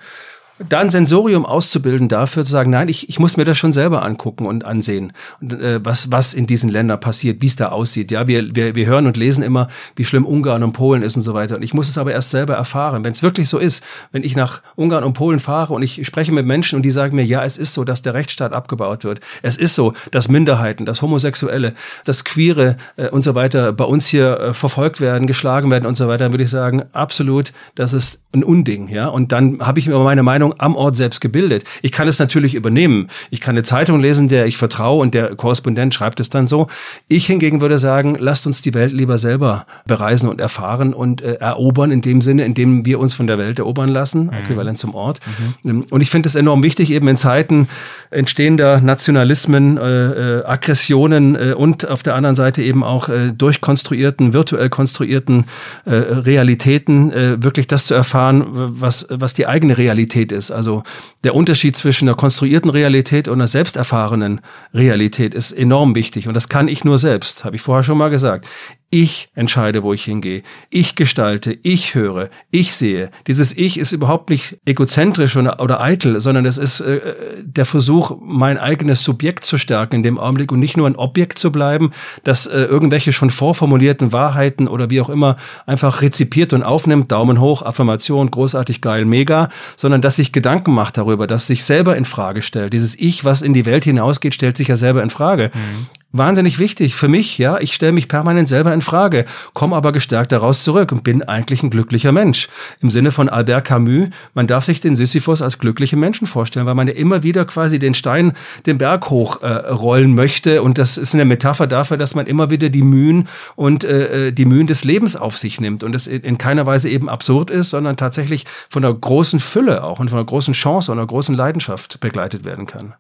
Da 0.58 0.80
ein 0.80 0.90
Sensorium 0.90 1.44
auszubilden 1.44 2.08
dafür 2.08 2.44
zu 2.44 2.50
sagen, 2.50 2.70
nein, 2.70 2.88
ich, 2.88 3.08
ich 3.08 3.18
muss 3.18 3.36
mir 3.36 3.44
das 3.44 3.58
schon 3.58 3.72
selber 3.72 4.02
angucken 4.02 4.46
und 4.46 4.64
ansehen, 4.64 5.12
und, 5.40 5.52
äh, 5.52 5.84
was, 5.84 6.10
was 6.10 6.32
in 6.32 6.46
diesen 6.46 6.70
Ländern 6.70 6.98
passiert, 6.98 7.42
wie 7.42 7.46
es 7.46 7.56
da 7.56 7.68
aussieht. 7.68 8.10
Ja, 8.10 8.26
wir, 8.26 8.54
wir, 8.54 8.74
wir 8.74 8.86
hören 8.86 9.06
und 9.06 9.16
lesen 9.16 9.42
immer, 9.42 9.68
wie 9.96 10.04
schlimm 10.04 10.24
Ungarn 10.24 10.62
und 10.62 10.72
Polen 10.72 11.02
ist 11.02 11.16
und 11.16 11.22
so 11.22 11.34
weiter. 11.34 11.56
Und 11.56 11.64
ich 11.64 11.74
muss 11.74 11.88
es 11.88 11.98
aber 11.98 12.12
erst 12.12 12.30
selber 12.30 12.54
erfahren. 12.54 13.04
Wenn 13.04 13.12
es 13.12 13.22
wirklich 13.22 13.48
so 13.48 13.58
ist, 13.58 13.82
wenn 14.12 14.22
ich 14.22 14.34
nach 14.34 14.62
Ungarn 14.76 15.04
und 15.04 15.12
Polen 15.12 15.40
fahre 15.40 15.74
und 15.74 15.82
ich 15.82 16.06
spreche 16.06 16.32
mit 16.32 16.46
Menschen 16.46 16.76
und 16.76 16.82
die 16.82 16.90
sagen 16.90 17.16
mir, 17.16 17.24
ja, 17.24 17.44
es 17.44 17.58
ist 17.58 17.74
so, 17.74 17.84
dass 17.84 18.02
der 18.02 18.14
Rechtsstaat 18.14 18.52
abgebaut 18.52 19.04
wird. 19.04 19.20
Es 19.42 19.56
ist 19.56 19.74
so, 19.74 19.92
dass 20.10 20.28
Minderheiten, 20.28 20.86
dass 20.86 21.02
Homosexuelle, 21.02 21.74
dass 22.04 22.24
Queere 22.24 22.76
äh, 22.96 23.08
und 23.08 23.24
so 23.24 23.34
weiter 23.34 23.72
bei 23.72 23.84
uns 23.84 24.06
hier 24.06 24.40
äh, 24.40 24.54
verfolgt 24.54 25.00
werden, 25.00 25.26
geschlagen 25.26 25.70
werden 25.70 25.86
und 25.86 25.96
so 25.96 26.08
weiter, 26.08 26.24
dann 26.24 26.32
würde 26.32 26.44
ich 26.44 26.50
sagen, 26.50 26.84
absolut, 26.92 27.52
das 27.74 27.92
ist 27.92 28.20
ein 28.32 28.44
Unding. 28.44 28.88
Ja, 28.88 29.08
und 29.08 29.32
dann 29.32 29.60
habe 29.60 29.78
ich 29.78 29.88
mir 29.88 29.98
meine 29.98 30.22
Meinung 30.22 30.45
Meinung 30.46 30.60
am 30.60 30.76
Ort 30.76 30.96
selbst 30.96 31.20
gebildet. 31.20 31.64
Ich 31.82 31.92
kann 31.92 32.08
es 32.08 32.18
natürlich 32.18 32.54
übernehmen. 32.54 33.08
Ich 33.30 33.40
kann 33.40 33.54
eine 33.54 33.62
Zeitung 33.62 34.00
lesen, 34.00 34.28
der 34.28 34.46
ich 34.46 34.56
vertraue 34.56 35.00
und 35.00 35.14
der 35.14 35.34
Korrespondent 35.36 35.94
schreibt 35.94 36.20
es 36.20 36.30
dann 36.30 36.46
so. 36.46 36.68
Ich 37.08 37.26
hingegen 37.26 37.60
würde 37.60 37.78
sagen, 37.78 38.16
lasst 38.18 38.46
uns 38.46 38.62
die 38.62 38.74
Welt 38.74 38.92
lieber 38.92 39.18
selber 39.18 39.66
bereisen 39.86 40.28
und 40.28 40.40
erfahren 40.40 40.94
und 40.94 41.22
äh, 41.22 41.34
erobern 41.34 41.90
in 41.90 42.00
dem 42.00 42.20
Sinne, 42.20 42.44
in 42.44 42.54
dem 42.54 42.84
wir 42.84 42.98
uns 42.98 43.14
von 43.14 43.26
der 43.26 43.38
Welt 43.38 43.58
erobern 43.58 43.88
lassen, 43.88 44.26
mhm. 44.26 44.32
äquivalent 44.32 44.78
zum 44.78 44.94
Ort. 44.94 45.20
Mhm. 45.62 45.84
Und 45.90 46.00
ich 46.00 46.10
finde 46.10 46.28
es 46.28 46.34
enorm 46.34 46.62
wichtig, 46.62 46.90
eben 46.90 47.08
in 47.08 47.16
Zeiten 47.16 47.68
entstehender 48.10 48.80
Nationalismen, 48.80 49.76
äh, 49.76 50.38
äh, 50.40 50.44
Aggressionen 50.44 51.34
äh, 51.34 51.54
und 51.54 51.88
auf 51.88 52.02
der 52.02 52.14
anderen 52.14 52.36
Seite 52.36 52.62
eben 52.62 52.84
auch 52.84 53.08
äh, 53.08 53.32
durchkonstruierten, 53.32 54.32
virtuell 54.32 54.68
konstruierten 54.68 55.46
äh, 55.84 55.94
Realitäten, 55.94 57.12
äh, 57.12 57.42
wirklich 57.42 57.66
das 57.66 57.86
zu 57.86 57.94
erfahren, 57.94 58.44
was, 58.46 59.06
was 59.10 59.34
die 59.34 59.46
eigene 59.46 59.78
Realität 59.78 60.32
ist. 60.36 60.50
Also 60.52 60.84
der 61.24 61.34
Unterschied 61.34 61.76
zwischen 61.76 62.08
einer 62.08 62.16
konstruierten 62.16 62.70
Realität 62.70 63.26
und 63.26 63.34
einer 63.34 63.48
selbsterfahrenen 63.48 64.40
Realität 64.72 65.34
ist 65.34 65.50
enorm 65.52 65.94
wichtig. 65.94 66.28
Und 66.28 66.34
das 66.34 66.48
kann 66.48 66.68
ich 66.68 66.84
nur 66.84 66.98
selbst, 66.98 67.44
habe 67.44 67.56
ich 67.56 67.62
vorher 67.62 67.82
schon 67.82 67.98
mal 67.98 68.10
gesagt. 68.10 68.46
Ich 68.88 69.30
entscheide, 69.34 69.82
wo 69.82 69.92
ich 69.92 70.04
hingehe. 70.04 70.42
Ich 70.70 70.94
gestalte, 70.94 71.58
ich 71.64 71.96
höre, 71.96 72.30
ich 72.52 72.76
sehe. 72.76 73.10
Dieses 73.26 73.56
Ich 73.56 73.78
ist 73.78 73.90
überhaupt 73.90 74.30
nicht 74.30 74.58
egozentrisch 74.64 75.36
oder, 75.36 75.80
eitel, 75.80 76.20
sondern 76.20 76.46
es 76.46 76.56
ist 76.56 76.80
äh, 76.80 77.00
der 77.42 77.66
Versuch, 77.66 78.16
mein 78.20 78.58
eigenes 78.58 79.02
Subjekt 79.02 79.44
zu 79.44 79.58
stärken 79.58 79.96
in 79.96 80.02
dem 80.04 80.18
Augenblick 80.18 80.52
und 80.52 80.60
nicht 80.60 80.76
nur 80.76 80.86
ein 80.86 80.94
Objekt 80.94 81.40
zu 81.40 81.50
bleiben, 81.50 81.90
das 82.22 82.46
äh, 82.46 82.60
irgendwelche 82.60 83.12
schon 83.12 83.30
vorformulierten 83.30 84.12
Wahrheiten 84.12 84.68
oder 84.68 84.88
wie 84.88 85.00
auch 85.00 85.10
immer 85.10 85.36
einfach 85.66 86.00
rezipiert 86.00 86.52
und 86.52 86.62
aufnimmt, 86.62 87.10
Daumen 87.10 87.40
hoch, 87.40 87.62
Affirmation, 87.62 88.30
großartig, 88.30 88.82
geil, 88.82 89.04
mega, 89.04 89.48
sondern 89.76 90.00
dass 90.00 90.16
sich 90.16 90.30
Gedanken 90.30 90.72
macht 90.72 90.96
darüber, 90.96 91.26
dass 91.26 91.48
sich 91.48 91.64
selber 91.64 91.96
in 91.96 92.04
Frage 92.04 92.40
stellt. 92.40 92.72
Dieses 92.72 92.96
Ich, 92.96 93.24
was 93.24 93.42
in 93.42 93.52
die 93.52 93.66
Welt 93.66 93.82
hinausgeht, 93.82 94.34
stellt 94.34 94.56
sich 94.56 94.68
ja 94.68 94.76
selber 94.76 95.02
in 95.02 95.10
Frage. 95.10 95.50
Mhm 95.52 95.86
wahnsinnig 96.12 96.58
wichtig 96.58 96.94
für 96.94 97.08
mich, 97.08 97.38
ja. 97.38 97.58
Ich 97.58 97.74
stelle 97.74 97.92
mich 97.92 98.08
permanent 98.08 98.48
selber 98.48 98.72
in 98.72 98.82
Frage, 98.82 99.24
komme 99.54 99.76
aber 99.76 99.92
gestärkt 99.92 100.32
daraus 100.32 100.62
zurück 100.62 100.92
und 100.92 101.04
bin 101.04 101.22
eigentlich 101.22 101.62
ein 101.62 101.70
glücklicher 101.70 102.12
Mensch. 102.12 102.48
Im 102.80 102.90
Sinne 102.90 103.10
von 103.10 103.28
Albert 103.28 103.64
Camus, 103.64 104.08
man 104.34 104.46
darf 104.46 104.64
sich 104.64 104.80
den 104.80 104.96
Sisyphus 104.96 105.42
als 105.42 105.58
glückliche 105.58 105.96
Menschen 105.96 106.26
vorstellen, 106.26 106.66
weil 106.66 106.74
man 106.74 106.86
ja 106.86 106.94
immer 106.94 107.22
wieder 107.22 107.44
quasi 107.44 107.78
den 107.78 107.94
Stein 107.94 108.32
den 108.66 108.78
Berg 108.78 109.10
hochrollen 109.10 110.12
äh, 110.12 110.14
möchte 110.14 110.62
und 110.62 110.78
das 110.78 110.96
ist 110.96 111.14
eine 111.14 111.24
Metapher 111.24 111.66
dafür, 111.66 111.96
dass 111.96 112.14
man 112.14 112.26
immer 112.26 112.50
wieder 112.50 112.68
die 112.68 112.82
Mühen 112.82 113.28
und 113.54 113.84
äh, 113.84 114.28
äh 114.28 114.32
die 114.32 114.44
Mühen 114.44 114.66
des 114.66 114.84
Lebens 114.84 115.16
auf 115.16 115.38
sich 115.38 115.60
nimmt 115.60 115.82
und 115.82 115.94
es 115.94 116.06
in 116.06 116.38
keiner 116.38 116.66
Weise 116.66 116.88
eben 116.88 117.08
absurd 117.08 117.50
ist, 117.50 117.70
sondern 117.70 117.96
tatsächlich 117.96 118.44
von 118.68 118.84
einer 118.84 118.94
großen 118.94 119.40
Fülle 119.40 119.84
auch 119.84 120.00
und 120.00 120.08
von 120.08 120.18
einer 120.18 120.26
großen 120.26 120.54
Chance 120.54 120.92
und 120.92 120.98
einer 120.98 121.06
großen 121.06 121.34
Leidenschaft 121.34 122.00
begleitet 122.00 122.44
werden 122.44 122.66
kann. 122.66 122.94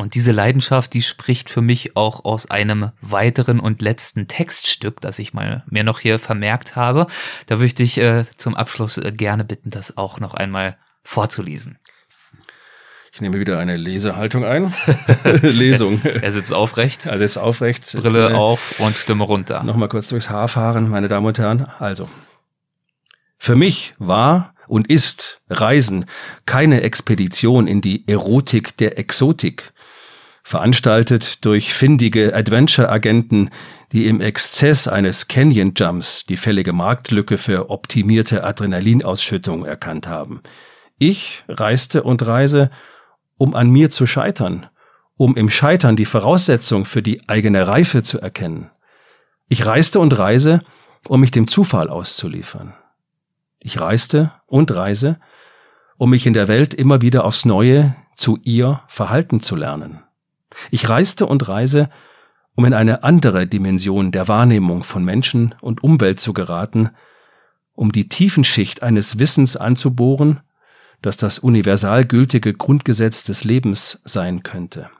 Und 0.00 0.14
diese 0.14 0.32
Leidenschaft, 0.32 0.94
die 0.94 1.02
spricht 1.02 1.50
für 1.50 1.60
mich 1.60 1.94
auch 1.94 2.24
aus 2.24 2.50
einem 2.50 2.92
weiteren 3.02 3.60
und 3.60 3.82
letzten 3.82 4.28
Textstück, 4.28 4.98
das 5.02 5.18
ich 5.18 5.34
mal 5.34 5.62
mir 5.68 5.84
noch 5.84 5.98
hier 6.00 6.18
vermerkt 6.18 6.74
habe. 6.74 7.06
Da 7.44 7.56
möchte 7.56 7.82
ich 7.82 7.98
äh, 7.98 8.24
zum 8.38 8.54
Abschluss 8.54 8.96
äh, 8.96 9.12
gerne 9.14 9.44
bitten, 9.44 9.68
das 9.68 9.98
auch 9.98 10.18
noch 10.18 10.32
einmal 10.32 10.78
vorzulesen. 11.02 11.78
Ich 13.12 13.20
nehme 13.20 13.40
wieder 13.40 13.58
eine 13.58 13.76
Lesehaltung 13.76 14.46
ein. 14.46 14.72
Lesung. 15.42 16.00
er 16.04 16.32
sitzt 16.32 16.54
aufrecht. 16.54 17.04
Er 17.04 17.18
sitzt 17.18 17.36
aufrecht. 17.36 17.92
Brille 17.92 18.30
äh, 18.30 18.32
auf 18.32 18.80
und 18.80 18.96
Stimme 18.96 19.24
runter. 19.24 19.62
Nochmal 19.64 19.90
kurz 19.90 20.08
durchs 20.08 20.30
Haar 20.30 20.48
fahren, 20.48 20.88
meine 20.88 21.08
Damen 21.08 21.26
und 21.26 21.38
Herren. 21.38 21.66
Also. 21.78 22.08
Für 23.36 23.54
mich 23.54 23.92
war 23.98 24.54
und 24.66 24.86
ist 24.88 25.42
Reisen 25.50 26.06
keine 26.46 26.80
Expedition 26.82 27.66
in 27.66 27.82
die 27.82 28.08
Erotik 28.08 28.76
der 28.78 28.98
Exotik, 28.98 29.74
veranstaltet 30.42 31.44
durch 31.44 31.74
findige 31.74 32.34
Adventure-Agenten, 32.34 33.50
die 33.92 34.06
im 34.06 34.20
Exzess 34.20 34.88
eines 34.88 35.28
Canyon-Jumps 35.28 36.26
die 36.26 36.36
fällige 36.36 36.72
Marktlücke 36.72 37.38
für 37.38 37.70
optimierte 37.70 38.44
Adrenalinausschüttung 38.44 39.64
erkannt 39.64 40.06
haben. 40.06 40.40
Ich 40.98 41.44
reiste 41.48 42.02
und 42.02 42.26
reise, 42.26 42.70
um 43.36 43.54
an 43.54 43.70
mir 43.70 43.90
zu 43.90 44.06
scheitern, 44.06 44.66
um 45.16 45.36
im 45.36 45.50
Scheitern 45.50 45.96
die 45.96 46.04
Voraussetzung 46.04 46.84
für 46.84 47.02
die 47.02 47.28
eigene 47.28 47.66
Reife 47.66 48.02
zu 48.02 48.20
erkennen. 48.20 48.70
Ich 49.48 49.66
reiste 49.66 49.98
und 49.98 50.18
reise, 50.18 50.60
um 51.08 51.20
mich 51.20 51.30
dem 51.30 51.48
Zufall 51.48 51.88
auszuliefern. 51.88 52.74
Ich 53.58 53.80
reiste 53.80 54.32
und 54.46 54.74
reise, 54.74 55.18
um 55.96 56.10
mich 56.10 56.26
in 56.26 56.32
der 56.32 56.48
Welt 56.48 56.72
immer 56.72 57.02
wieder 57.02 57.24
aufs 57.24 57.44
Neue 57.44 57.94
zu 58.16 58.38
ihr 58.42 58.82
verhalten 58.88 59.40
zu 59.40 59.56
lernen. 59.56 60.02
Ich 60.70 60.88
reiste 60.88 61.26
und 61.26 61.48
reise, 61.48 61.90
um 62.54 62.64
in 62.64 62.74
eine 62.74 63.02
andere 63.04 63.46
Dimension 63.46 64.12
der 64.12 64.28
Wahrnehmung 64.28 64.82
von 64.82 65.04
Menschen 65.04 65.54
und 65.60 65.82
Umwelt 65.82 66.20
zu 66.20 66.32
geraten, 66.32 66.90
um 67.74 67.92
die 67.92 68.08
Tiefenschicht 68.08 68.82
eines 68.82 69.18
Wissens 69.18 69.56
anzubohren, 69.56 70.40
das 71.02 71.16
das 71.16 71.38
universal 71.38 72.04
gültige 72.04 72.52
Grundgesetz 72.52 73.24
des 73.24 73.44
Lebens 73.44 74.02
sein 74.04 74.42
könnte. 74.42 74.90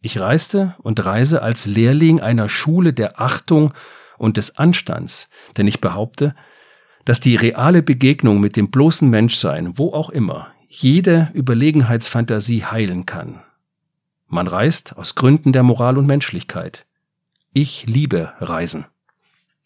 Ich 0.00 0.18
reiste 0.18 0.74
und 0.82 1.04
reise 1.04 1.42
als 1.42 1.66
Lehrling 1.66 2.20
einer 2.20 2.48
Schule 2.48 2.92
der 2.92 3.20
Achtung 3.20 3.72
und 4.18 4.36
des 4.36 4.56
Anstands, 4.58 5.30
denn 5.56 5.68
ich 5.68 5.80
behaupte, 5.80 6.34
dass 7.04 7.20
die 7.20 7.36
reale 7.36 7.82
Begegnung 7.82 8.40
mit 8.40 8.56
dem 8.56 8.70
bloßen 8.70 9.08
Menschsein, 9.08 9.78
wo 9.78 9.92
auch 9.92 10.10
immer, 10.10 10.48
jede 10.68 11.30
Überlegenheitsfantasie 11.34 12.64
heilen 12.64 13.06
kann. 13.06 13.42
Man 14.32 14.46
reist 14.46 14.96
aus 14.96 15.14
Gründen 15.14 15.52
der 15.52 15.62
Moral 15.62 15.98
und 15.98 16.06
Menschlichkeit. 16.06 16.86
Ich 17.52 17.84
liebe 17.86 18.32
Reisen. 18.40 18.86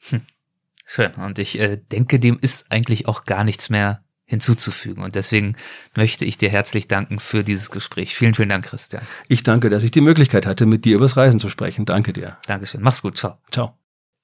Hm. 0.08 0.22
Schön. 0.84 1.14
Und 1.14 1.38
ich 1.38 1.60
äh, 1.60 1.76
denke, 1.76 2.18
dem 2.18 2.36
ist 2.40 2.72
eigentlich 2.72 3.06
auch 3.06 3.22
gar 3.22 3.44
nichts 3.44 3.70
mehr 3.70 4.02
hinzuzufügen. 4.24 5.04
Und 5.04 5.14
deswegen 5.14 5.56
möchte 5.94 6.24
ich 6.24 6.36
dir 6.36 6.50
herzlich 6.50 6.88
danken 6.88 7.20
für 7.20 7.44
dieses 7.44 7.70
Gespräch. 7.70 8.16
Vielen, 8.16 8.34
vielen 8.34 8.48
Dank, 8.48 8.64
Christian. 8.64 9.06
Ich 9.28 9.44
danke, 9.44 9.70
dass 9.70 9.84
ich 9.84 9.92
die 9.92 10.00
Möglichkeit 10.00 10.46
hatte, 10.46 10.66
mit 10.66 10.84
dir 10.84 10.96
übers 10.96 11.16
Reisen 11.16 11.38
zu 11.38 11.48
sprechen. 11.48 11.84
Danke 11.84 12.12
dir. 12.12 12.36
Dankeschön. 12.48 12.82
Mach's 12.82 13.02
gut. 13.02 13.16
Ciao. 13.16 13.38
Ciao. 13.52 13.78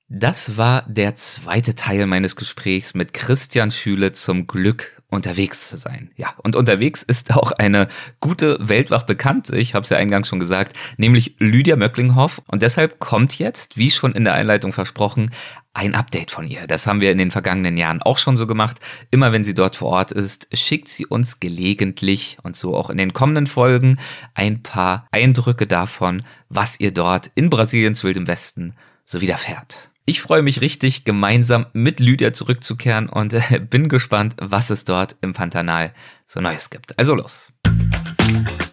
Das 0.09 0.57
war 0.57 0.85
der 0.89 1.15
zweite 1.15 1.77
Teil 1.77 2.09
meines 2.09 2.35
Gesprächs 2.35 2.95
mit 2.95 3.15
Christian 3.15 3.71
Schüle 3.71 4.11
zum 4.11 4.49
Glück 4.49 5.02
unterwegs 5.13 5.69
zu 5.69 5.77
sein. 5.77 6.11
Ja, 6.17 6.35
und 6.43 6.57
unterwegs 6.57 7.03
ist 7.03 7.35
auch 7.37 7.53
eine 7.53 7.89
gute 8.21 8.57
Weltwach 8.61 9.03
Bekannte, 9.03 9.57
ich 9.57 9.75
habe 9.75 9.85
es 9.85 9.91
ja 9.91 9.99
eingangs 9.99 10.29
schon 10.29 10.39
gesagt, 10.39 10.77
nämlich 10.97 11.37
Lydia 11.39 11.77
Möcklinghoff. 11.77 12.41
Und 12.49 12.63
deshalb 12.63 12.99
kommt 12.99 13.39
jetzt, 13.39 13.77
wie 13.77 13.91
schon 13.91 14.13
in 14.13 14.25
der 14.25 14.35
Einleitung 14.35 14.73
versprochen, 14.73 15.31
ein 15.75 15.95
Update 15.95 16.31
von 16.31 16.47
ihr. 16.47 16.67
Das 16.67 16.87
haben 16.87 17.01
wir 17.01 17.13
in 17.13 17.19
den 17.19 17.31
vergangenen 17.31 17.77
Jahren 17.77 18.03
auch 18.03 18.19
schon 18.19 18.37
so 18.37 18.47
gemacht. 18.47 18.79
Immer 19.11 19.33
wenn 19.33 19.45
sie 19.45 19.55
dort 19.55 19.77
vor 19.77 19.91
Ort 19.91 20.13
ist, 20.13 20.49
schickt 20.53 20.89
sie 20.89 21.07
uns 21.07 21.41
gelegentlich 21.41 22.39
und 22.43 22.57
so 22.57 22.75
auch 22.75 22.91
in 22.91 22.97
den 22.97 23.13
kommenden 23.13 23.47
Folgen 23.47 23.99
ein 24.35 24.63
paar 24.63 25.07
Eindrücke 25.13 25.67
davon, 25.67 26.23
was 26.49 26.81
ihr 26.81 26.93
dort 26.93 27.31
in 27.35 27.51
Brasiliens 27.51 28.03
wildem 28.03 28.27
Westen 28.27 28.75
so 29.05 29.21
widerfährt. 29.21 29.92
Ich 30.05 30.21
freue 30.21 30.43
mich 30.43 30.61
richtig, 30.61 31.05
gemeinsam 31.05 31.67
mit 31.75 32.01
Lydia 32.01 32.33
zurückzukehren 32.33 33.09
und 33.09 33.35
äh, 33.35 33.61
bin 33.61 33.89
gespannt, 33.89 34.35
was 34.41 34.71
es 34.71 34.85
dort 34.85 35.15
im 35.21 35.33
Pantanal 35.33 35.93
so 36.27 36.41
Neues 36.41 36.71
gibt. 36.71 36.99
Also 36.99 37.15
los. 37.15 37.53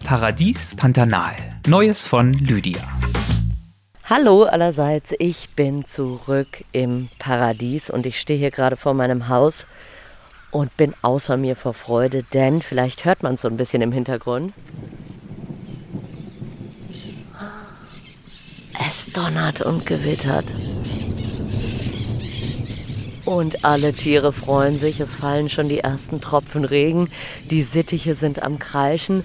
Paradies 0.03 0.73
Pantanal. 0.75 1.35
Neues 1.67 2.07
von 2.07 2.33
Lydia. 2.33 2.81
Hallo 4.05 4.45
allerseits, 4.45 5.13
ich 5.19 5.51
bin 5.51 5.85
zurück 5.85 6.63
im 6.71 7.09
Paradies 7.19 7.91
und 7.91 8.07
ich 8.07 8.19
stehe 8.19 8.39
hier 8.39 8.49
gerade 8.49 8.75
vor 8.75 8.95
meinem 8.95 9.27
Haus 9.27 9.67
und 10.49 10.75
bin 10.77 10.95
außer 11.03 11.37
mir 11.37 11.55
vor 11.55 11.75
Freude, 11.75 12.23
denn 12.33 12.63
vielleicht 12.63 13.05
hört 13.05 13.21
man 13.21 13.35
es 13.35 13.41
so 13.43 13.49
ein 13.49 13.57
bisschen 13.57 13.83
im 13.83 13.91
Hintergrund. 13.91 14.51
Es 18.89 19.13
donnert 19.13 19.61
und 19.61 19.85
gewittert. 19.85 20.45
Und 23.29 23.63
alle 23.63 23.93
Tiere 23.93 24.33
freuen 24.33 24.79
sich, 24.79 24.99
es 24.99 25.13
fallen 25.13 25.49
schon 25.49 25.69
die 25.69 25.81
ersten 25.81 26.19
Tropfen 26.19 26.65
Regen, 26.65 27.11
die 27.51 27.61
Sittiche 27.61 28.15
sind 28.15 28.41
am 28.41 28.57
Kreischen, 28.57 29.23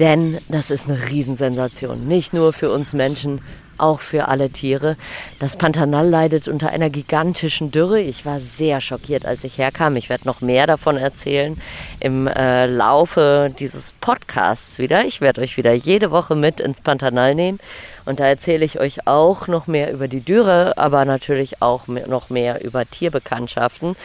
denn 0.00 0.38
das 0.48 0.70
ist 0.70 0.88
eine 0.88 1.08
Riesensensation. 1.08 2.08
Nicht 2.08 2.32
nur 2.32 2.52
für 2.52 2.72
uns 2.72 2.94
Menschen, 2.94 3.42
auch 3.78 4.00
für 4.00 4.28
alle 4.28 4.50
Tiere. 4.50 4.96
Das 5.40 5.56
Pantanal 5.56 6.08
leidet 6.08 6.48
unter 6.48 6.70
einer 6.70 6.90
gigantischen 6.90 7.70
Dürre. 7.70 8.00
Ich 8.00 8.24
war 8.26 8.40
sehr 8.56 8.80
schockiert, 8.80 9.26
als 9.26 9.44
ich 9.44 9.58
herkam. 9.58 9.96
Ich 9.96 10.08
werde 10.08 10.26
noch 10.26 10.40
mehr 10.40 10.66
davon 10.66 10.96
erzählen 10.96 11.60
im 12.00 12.26
äh, 12.26 12.66
Laufe 12.66 13.52
dieses 13.58 13.92
Podcasts 14.00 14.78
wieder. 14.78 15.04
Ich 15.04 15.20
werde 15.20 15.40
euch 15.40 15.56
wieder 15.56 15.72
jede 15.72 16.10
Woche 16.10 16.34
mit 16.34 16.60
ins 16.60 16.80
Pantanal 16.80 17.34
nehmen. 17.34 17.58
Und 18.04 18.20
da 18.20 18.26
erzähle 18.26 18.64
ich 18.64 18.78
euch 18.80 19.06
auch 19.06 19.48
noch 19.48 19.66
mehr 19.66 19.92
über 19.92 20.08
die 20.08 20.20
Dürre, 20.20 20.76
aber 20.76 21.04
natürlich 21.04 21.62
auch 21.62 21.86
noch 21.86 22.30
mehr 22.30 22.62
über 22.62 22.84
Tierbekanntschaften. 22.84 23.96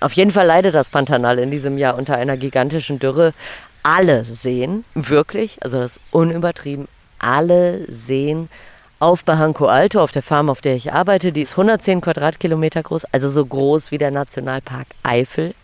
Auf 0.00 0.12
jeden 0.12 0.32
Fall 0.32 0.46
leidet 0.46 0.74
das 0.74 0.90
Pantanal 0.90 1.38
in 1.38 1.50
diesem 1.50 1.78
Jahr 1.78 1.96
unter 1.96 2.16
einer 2.16 2.36
gigantischen 2.36 2.98
Dürre. 2.98 3.32
Alle 3.82 4.24
sehen, 4.24 4.84
wirklich, 4.94 5.58
also 5.62 5.78
das 5.78 5.96
ist 5.96 6.00
unübertrieben, 6.10 6.88
alle 7.18 7.90
sehen 7.90 8.48
auf 9.04 9.22
Barranco 9.22 9.66
Alto, 9.66 10.00
auf 10.00 10.12
der 10.12 10.22
Farm, 10.22 10.48
auf 10.48 10.62
der 10.62 10.76
ich 10.76 10.94
arbeite. 10.94 11.30
Die 11.30 11.42
ist 11.42 11.52
110 11.52 12.00
Quadratkilometer 12.00 12.82
groß, 12.82 13.04
also 13.12 13.28
so 13.28 13.44
groß 13.44 13.90
wie 13.90 13.98
der 13.98 14.10
Nationalpark 14.10 14.86
Eifel. 15.02 15.54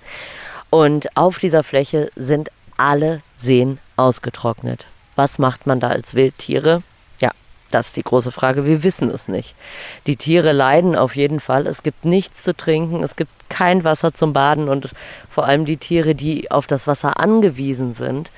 Und 0.69 1.17
auf 1.17 1.39
dieser 1.39 1.63
Fläche 1.63 2.11
sind 2.17 2.51
alle 2.77 3.23
Seen 3.41 3.79
ausgetrocknet. 3.97 4.89
Was 5.17 5.39
macht 5.39 5.67
man 5.67 5.81
da 5.81 5.89
als 5.89 6.13
Wildtiere? 6.13 6.83
Ja, 7.19 7.31
das 7.71 7.87
ist 7.87 7.97
die 7.97 8.03
große 8.03 8.31
Frage. 8.31 8.67
Wir 8.67 8.83
wissen 8.83 9.09
es 9.09 9.27
nicht. 9.27 9.55
Die 10.07 10.17
Tiere 10.17 10.53
leiden 10.53 10.95
auf 10.95 11.17
jeden 11.17 11.41
Fall. 11.41 11.67
Es 11.67 11.83
gibt 11.83 12.05
nichts 12.05 12.43
zu 12.43 12.55
trinken, 12.55 13.03
es 13.03 13.17
gibt 13.17 13.33
kein 13.49 13.85
Wasser 13.85 14.13
zum 14.13 14.35
Baden 14.35 14.69
und 14.69 14.91
vor 15.31 15.47
allem 15.47 15.65
die 15.65 15.79
Tiere, 15.79 16.15
die 16.15 16.51
auf 16.51 16.67
das 16.67 16.87
Wasser 16.87 17.19
angewiesen 17.19 17.95
sind, 17.95 18.31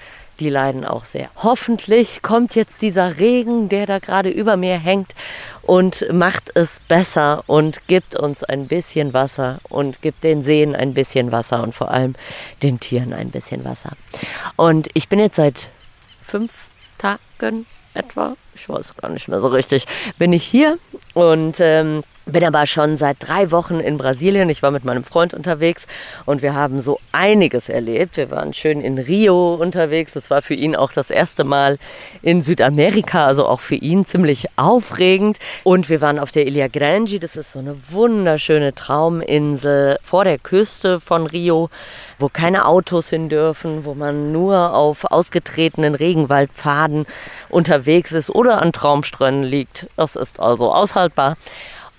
die 0.43 0.51
leiden 0.51 0.85
auch 0.85 1.05
sehr. 1.05 1.31
Hoffentlich 1.37 2.21
kommt 2.21 2.57
jetzt 2.57 2.83
dieser 2.83 3.19
Regen, 3.19 3.69
der 3.69 3.87
da 3.87 4.01
gerade 4.01 4.29
über 4.29 4.57
mir 4.57 4.77
hängt 4.77 5.15
und 5.63 6.05
macht 6.13 6.51
es 6.57 6.81
besser 6.89 7.45
und 7.47 7.87
gibt 7.87 8.17
uns 8.17 8.43
ein 8.43 8.67
bisschen 8.67 9.15
Wasser 9.15 9.61
und 9.69 10.03
gibt 10.03 10.25
den 10.25 10.43
Seen 10.43 10.75
ein 10.75 10.95
bisschen 10.95 11.31
Wasser 11.31 11.63
und 11.63 11.75
vor 11.75 11.93
allem 11.93 12.15
den 12.63 12.81
Tieren 12.81 13.13
ein 13.13 13.31
bisschen 13.31 13.65
Wasser. 13.65 13.93
Und 14.57 14.89
ich 14.95 15.09
bin 15.09 15.21
jetzt 15.21 15.37
seit 15.37 15.69
fünf 16.27 16.51
Tagen 16.99 17.67
etwa, 17.95 18.35
ich 18.57 18.69
weiß 18.69 18.97
gar 18.97 19.11
nicht 19.11 19.29
mehr 19.29 19.41
so 19.41 19.49
richtig, 19.49 19.87
bin 20.19 20.33
ich 20.33 20.43
hier 20.43 20.79
und 21.15 21.61
ähm, 21.61 22.03
bin 22.27 22.45
aber 22.45 22.67
schon 22.67 22.97
seit 22.97 23.17
drei 23.21 23.51
Wochen 23.51 23.81
in 23.81 23.99
Brasilien. 23.99 24.49
Ich 24.49 24.63
war 24.63 24.71
mit 24.71 24.85
meinem 24.85 25.05
Freund 25.05 25.35
unterwegs 25.35 25.87
und 26.25 26.43
wir 26.43 26.55
haben 26.55 26.81
so 26.81 27.01
einiges 27.11 27.69
erlebt. 27.69 28.17
Wir 28.17 28.31
waren 28.31 28.55
schön 28.55 28.81
in 28.81 28.99
Rio 28.99 29.55
unterwegs. 29.55 30.13
Das 30.13 30.31
war 30.31 30.43
für 30.43 30.55
ihn 30.55 30.77
auch 30.77 30.93
das 30.93 31.11
erste 31.11 31.45
Mal 31.45 31.79
in 32.23 32.43
Südamerika, 32.43 33.27
also 33.27 33.47
auch 33.47 33.61
für 33.61 33.75
ihn 33.75 34.07
ziemlich 34.07 34.47
aufregend. 34.57 35.39
Und 35.65 35.89
wir 35.89 36.01
waren 36.01 36.19
auf 36.19 36.31
der 36.31 36.47
Ilha 36.47 36.69
Grande. 36.69 37.19
Das 37.19 37.37
ist 37.37 37.53
so 37.53 37.59
eine 37.59 37.77
wunderschöne 37.91 38.75
Trauminsel 38.75 39.99
vor 40.03 40.25
der 40.25 40.39
Küste 40.39 41.01
von 41.01 41.27
Rio, 41.27 41.71
wo 42.19 42.29
keine 42.29 42.67
Autos 42.67 43.09
hin 43.09 43.29
dürfen, 43.29 43.85
wo 43.85 43.95
man 43.95 44.31
nur 44.31 44.75
auf 44.75 45.05
ausgetretenen 45.05 45.97
Regenwaldpfaden 45.97 47.07
unterwegs 47.49 48.13
ist 48.13 48.31
oder 48.31 48.63
an 48.63 48.73
Traumströnden 48.73 49.43
liegt. 49.43 49.89
Das 49.97 50.15
ist 50.15 50.39
also 50.39 50.73
aushaltbar. 50.73 51.37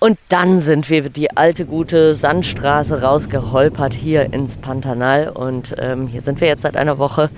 Und 0.04 0.18
dann 0.28 0.60
sind 0.60 0.90
wir 0.90 1.08
die 1.08 1.34
alte 1.34 1.64
gute 1.64 2.14
Sandstraße 2.14 3.00
rausgeholpert 3.00 3.94
hier 3.94 4.34
ins 4.34 4.58
Pantanal. 4.58 5.30
Und 5.30 5.74
ähm, 5.78 6.08
hier 6.08 6.20
sind 6.20 6.42
wir 6.42 6.48
jetzt 6.48 6.60
seit 6.60 6.76
einer 6.76 6.98
Woche. 6.98 7.30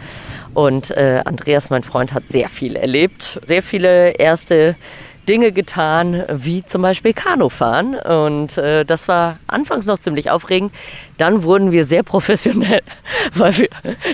Und 0.52 0.90
äh, 0.90 1.22
Andreas, 1.24 1.70
mein 1.70 1.84
Freund, 1.84 2.12
hat 2.12 2.24
sehr 2.28 2.48
viel 2.48 2.74
erlebt. 2.74 3.40
Sehr 3.46 3.62
viele 3.62 4.16
erste 4.18 4.74
Dinge 5.28 5.52
getan, 5.52 6.24
wie 6.28 6.64
zum 6.64 6.82
Beispiel 6.82 7.12
Kanufahren. 7.12 7.94
Und 7.94 8.58
äh, 8.58 8.84
das 8.84 9.06
war 9.06 9.38
anfangs 9.46 9.86
noch 9.86 10.00
ziemlich 10.00 10.32
aufregend. 10.32 10.72
Dann 11.18 11.44
wurden 11.44 11.70
wir 11.70 11.84
sehr 11.84 12.02
professionell, 12.02 12.82
weil 13.34 13.56
wir 13.58 13.68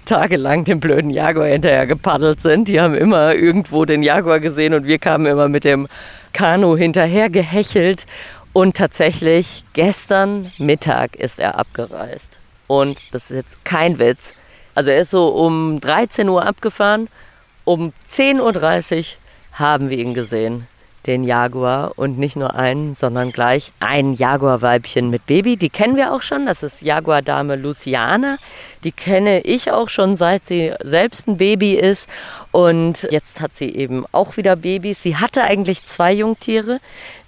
tagelang 0.05 0.65
dem 0.65 0.79
blöden 0.79 1.09
Jaguar 1.09 1.47
hinterher 1.47 1.87
gepaddelt 1.87 2.43
sind. 2.43 2.69
Die 2.69 2.83
haben 2.83 2.95
immer 2.95 3.35
irgendwo 3.35 3.87
den 3.87 4.03
Jaguar 4.03 4.41
gesehen 4.41 4.75
und 4.75 4.87
wir 4.87 4.99
kamen 4.99 5.25
immer 5.25 5.49
mit 5.49 5.65
dem 5.65 5.89
Kanu 6.35 6.77
hinterher 6.77 7.31
gehechelt 7.31 8.07
und 8.53 8.77
tatsächlich, 8.77 9.65
gestern 9.73 10.51
Mittag 10.59 11.17
ist 11.17 11.39
er 11.39 11.59
abgereist. 11.59 12.39
Und 12.67 13.15
das 13.15 13.31
ist 13.31 13.37
jetzt 13.37 13.65
kein 13.65 13.99
Witz. 13.99 14.35
Also 14.75 14.91
er 14.91 15.03
ist 15.03 15.11
so 15.11 15.29
um 15.29 15.81
13 15.81 16.29
Uhr 16.29 16.45
abgefahren. 16.45 17.09
Um 17.65 17.93
10.30 18.11 18.99
Uhr 18.99 19.05
haben 19.53 19.91
wir 19.91 19.99
ihn 19.99 20.15
gesehen 20.15 20.67
den 21.07 21.25
Jaguar 21.25 21.93
und 21.97 22.19
nicht 22.19 22.37
nur 22.37 22.55
einen, 22.55 22.95
sondern 22.95 23.33
gleich 23.33 23.73
ein 23.81 24.15
Jaguar-Weibchen 24.15 25.11
mit 25.11 25.27
Baby. 25.27 25.57
Die 25.57 25.71
kennen 25.71 25.97
wir 25.97 26.13
auch 26.13 26.23
schon. 26.23 26.47
Das 26.47 26.63
ist 26.63 26.83
Jaguar-Dame 26.83 27.57
Luciana. 27.57 28.37
Die 28.85 28.93
kenne 28.93 29.41
ich 29.41 29.71
auch 29.71 29.89
schon 29.89 30.17
seit 30.17 30.47
sie 30.47 30.73
selbst 30.83 31.27
ein 31.29 31.37
Baby 31.37 31.75
ist. 31.75 32.09
Und 32.53 33.09
jetzt 33.11 33.41
hat 33.41 33.55
sie 33.55 33.75
eben 33.75 34.05
auch 34.13 34.37
wieder 34.37 34.57
Babys. 34.57 35.03
Sie 35.03 35.17
hatte 35.17 35.43
eigentlich 35.43 35.87
zwei 35.87 36.13
Jungtiere. 36.13 36.79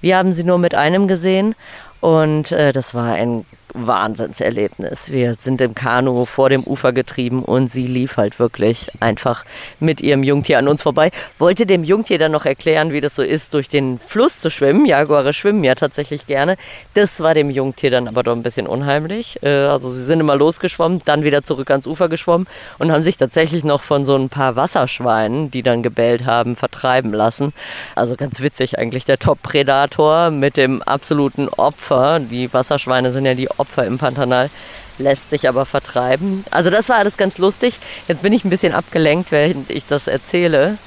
Wir 0.01 0.18
haben 0.18 0.33
sie 0.33 0.45
nur 0.45 0.59
mit 0.59 0.75
einem 0.75 1.09
gesehen. 1.09 1.55
Und 2.01 2.53
äh, 2.53 2.72
das 2.72 2.95
war 2.95 3.14
ein 3.14 3.45
Wahnsinnserlebnis. 3.75 5.11
Wir 5.11 5.35
sind 5.39 5.61
im 5.61 5.75
Kanu 5.75 6.25
vor 6.25 6.49
dem 6.49 6.62
Ufer 6.62 6.93
getrieben 6.93 7.43
und 7.43 7.68
sie 7.68 7.87
lief 7.87 8.16
halt 8.16 8.39
wirklich 8.39 8.91
einfach 9.01 9.45
mit 9.81 10.01
ihrem 10.01 10.22
Jungtier 10.22 10.59
an 10.59 10.68
uns 10.68 10.83
vorbei. 10.83 11.11
Wollte 11.39 11.66
dem 11.66 11.83
Jungtier 11.85 12.18
dann 12.18 12.33
noch 12.33 12.45
erklären, 12.45 12.93
wie 12.93 13.01
das 13.01 13.16
so 13.16 13.22
ist, 13.22 13.53
durch 13.53 13.68
den 13.68 13.99
Fluss 13.99 14.39
zu 14.39 14.51
schwimmen. 14.51 14.87
Jaguare 14.87 15.33
schwimmen 15.33 15.64
ja 15.64 15.75
tatsächlich 15.75 16.27
gerne. 16.27 16.57
Das 16.95 17.20
war 17.20 17.35
dem 17.35 17.51
Jungtier 17.51 17.91
dann 17.91 18.07
aber 18.07 18.22
doch 18.22 18.33
ein 18.37 18.45
bisschen 18.45 18.66
unheimlich. 18.68 19.43
Äh, 19.43 19.49
also 19.49 19.91
sie 19.91 20.05
sind 20.05 20.20
immer 20.20 20.37
losgeschwommen, 20.37 21.03
dann 21.05 21.25
wieder 21.25 21.43
zurück 21.43 21.70
ans 21.70 21.87
Ufer 21.87 22.09
geschwommen 22.09 22.47
und 22.79 22.93
haben 22.93 23.03
sich 23.03 23.16
tatsächlich 23.16 23.64
noch 23.64 23.83
von 23.83 24.05
so 24.05 24.14
ein 24.14 24.29
paar 24.29 24.55
Wasserschweinen, 24.55 25.51
die 25.51 25.62
dann 25.62 25.83
gebellt 25.83 26.25
haben, 26.25 26.55
vertreiben 26.55 27.12
lassen. 27.12 27.53
Also 27.97 28.14
ganz 28.14 28.41
witzig 28.41 28.79
eigentlich 28.79 29.05
der 29.05 29.18
Top-Predator 29.18 30.31
mit 30.31 30.57
dem 30.57 30.81
absoluten 30.83 31.49
Opfer. 31.49 32.20
Die 32.20 32.53
Wasserschweine 32.53 33.12
sind 33.12 33.27
ja 33.27 33.35
die 33.35 33.51
Opfer 33.51 33.64
Opfer 33.65 33.87
im 33.87 33.99
Pantanal, 33.99 34.51
lässt 34.99 35.31
sich 35.31 35.49
aber 35.49 35.65
vertreiben. 35.67 36.45
Also 36.51 36.71
das 36.71 36.89
war 36.89 36.97
alles 36.97 37.17
ganz 37.17 37.39
lustig. 37.39 37.79
Jetzt 38.09 38.23
bin 38.23 38.33
ich 38.33 38.45
ein 38.45 38.51
bisschen 38.51 38.75
abgelenkt, 38.75 39.33
während 39.33 39.71
ich 39.71 39.87
das 39.87 40.07
erzähle, 40.07 40.79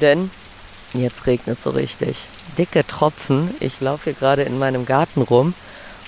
denn 0.00 0.30
jetzt 0.92 1.26
regnet 1.26 1.60
so 1.60 1.70
richtig. 1.70 2.16
Dicke 2.56 2.86
Tropfen. 2.86 3.54
Ich 3.60 3.80
laufe 3.80 4.04
hier 4.04 4.14
gerade 4.14 4.42
in 4.42 4.58
meinem 4.58 4.86
Garten 4.86 5.22
rum 5.22 5.54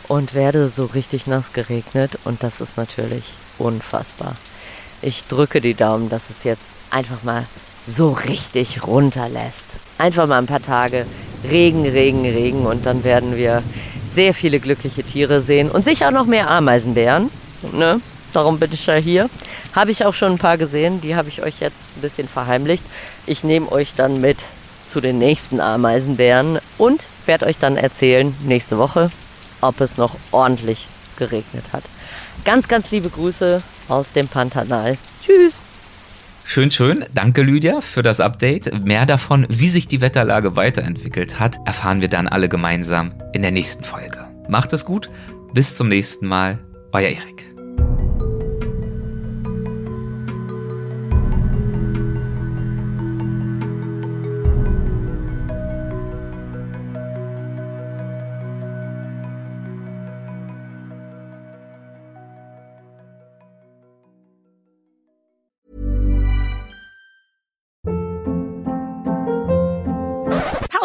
und 0.08 0.34
werde 0.34 0.68
so 0.68 0.84
richtig 0.86 1.26
nass 1.26 1.52
geregnet 1.52 2.18
und 2.24 2.42
das 2.42 2.60
ist 2.60 2.76
natürlich 2.76 3.24
unfassbar. 3.58 4.36
Ich 5.02 5.24
drücke 5.24 5.60
die 5.60 5.74
Daumen, 5.74 6.08
dass 6.08 6.30
es 6.30 6.44
jetzt 6.44 6.62
einfach 6.90 7.22
mal 7.24 7.44
so 7.86 8.12
richtig 8.12 8.86
runterlässt. 8.86 9.56
Einfach 9.98 10.26
mal 10.26 10.38
ein 10.38 10.46
paar 10.46 10.62
Tage 10.62 11.06
Regen, 11.50 11.82
Regen, 11.82 12.22
Regen 12.22 12.66
und 12.66 12.86
dann 12.86 13.02
werden 13.02 13.36
wir 13.36 13.62
sehr 14.14 14.34
viele 14.34 14.60
glückliche 14.60 15.02
Tiere 15.02 15.40
sehen 15.40 15.70
und 15.70 15.84
sicher 15.84 16.10
noch 16.10 16.26
mehr 16.26 16.50
Ameisenbären. 16.50 17.30
Ne? 17.72 18.00
Darum 18.32 18.58
bin 18.58 18.72
ich 18.72 18.86
ja 18.86 18.94
hier. 18.94 19.28
Habe 19.74 19.90
ich 19.90 20.04
auch 20.04 20.14
schon 20.14 20.32
ein 20.32 20.38
paar 20.38 20.58
gesehen, 20.58 21.00
die 21.00 21.16
habe 21.16 21.28
ich 21.28 21.42
euch 21.42 21.60
jetzt 21.60 21.76
ein 21.96 22.02
bisschen 22.02 22.28
verheimlicht. 22.28 22.84
Ich 23.26 23.44
nehme 23.44 23.70
euch 23.70 23.94
dann 23.96 24.20
mit 24.20 24.38
zu 24.88 25.00
den 25.00 25.18
nächsten 25.18 25.60
Ameisenbären 25.60 26.58
und 26.78 27.06
werde 27.26 27.46
euch 27.46 27.58
dann 27.58 27.76
erzählen 27.76 28.34
nächste 28.44 28.78
Woche, 28.78 29.10
ob 29.60 29.80
es 29.80 29.96
noch 29.96 30.16
ordentlich 30.32 30.86
geregnet 31.16 31.64
hat. 31.72 31.84
Ganz, 32.44 32.68
ganz 32.68 32.90
liebe 32.90 33.08
Grüße 33.08 33.62
aus 33.88 34.12
dem 34.12 34.28
Pantanal. 34.28 34.98
Tschüss. 35.24 35.61
Schön, 36.52 36.70
schön. 36.70 37.06
Danke, 37.14 37.40
Lydia, 37.40 37.80
für 37.80 38.02
das 38.02 38.20
Update. 38.20 38.84
Mehr 38.84 39.06
davon, 39.06 39.46
wie 39.48 39.70
sich 39.70 39.88
die 39.88 40.02
Wetterlage 40.02 40.54
weiterentwickelt 40.54 41.40
hat, 41.40 41.58
erfahren 41.64 42.02
wir 42.02 42.08
dann 42.08 42.28
alle 42.28 42.50
gemeinsam 42.50 43.08
in 43.32 43.40
der 43.40 43.52
nächsten 43.52 43.84
Folge. 43.84 44.28
Macht 44.50 44.74
es 44.74 44.84
gut. 44.84 45.08
Bis 45.54 45.74
zum 45.74 45.88
nächsten 45.88 46.26
Mal. 46.26 46.58
Euer 46.92 47.08
Erik. 47.08 47.51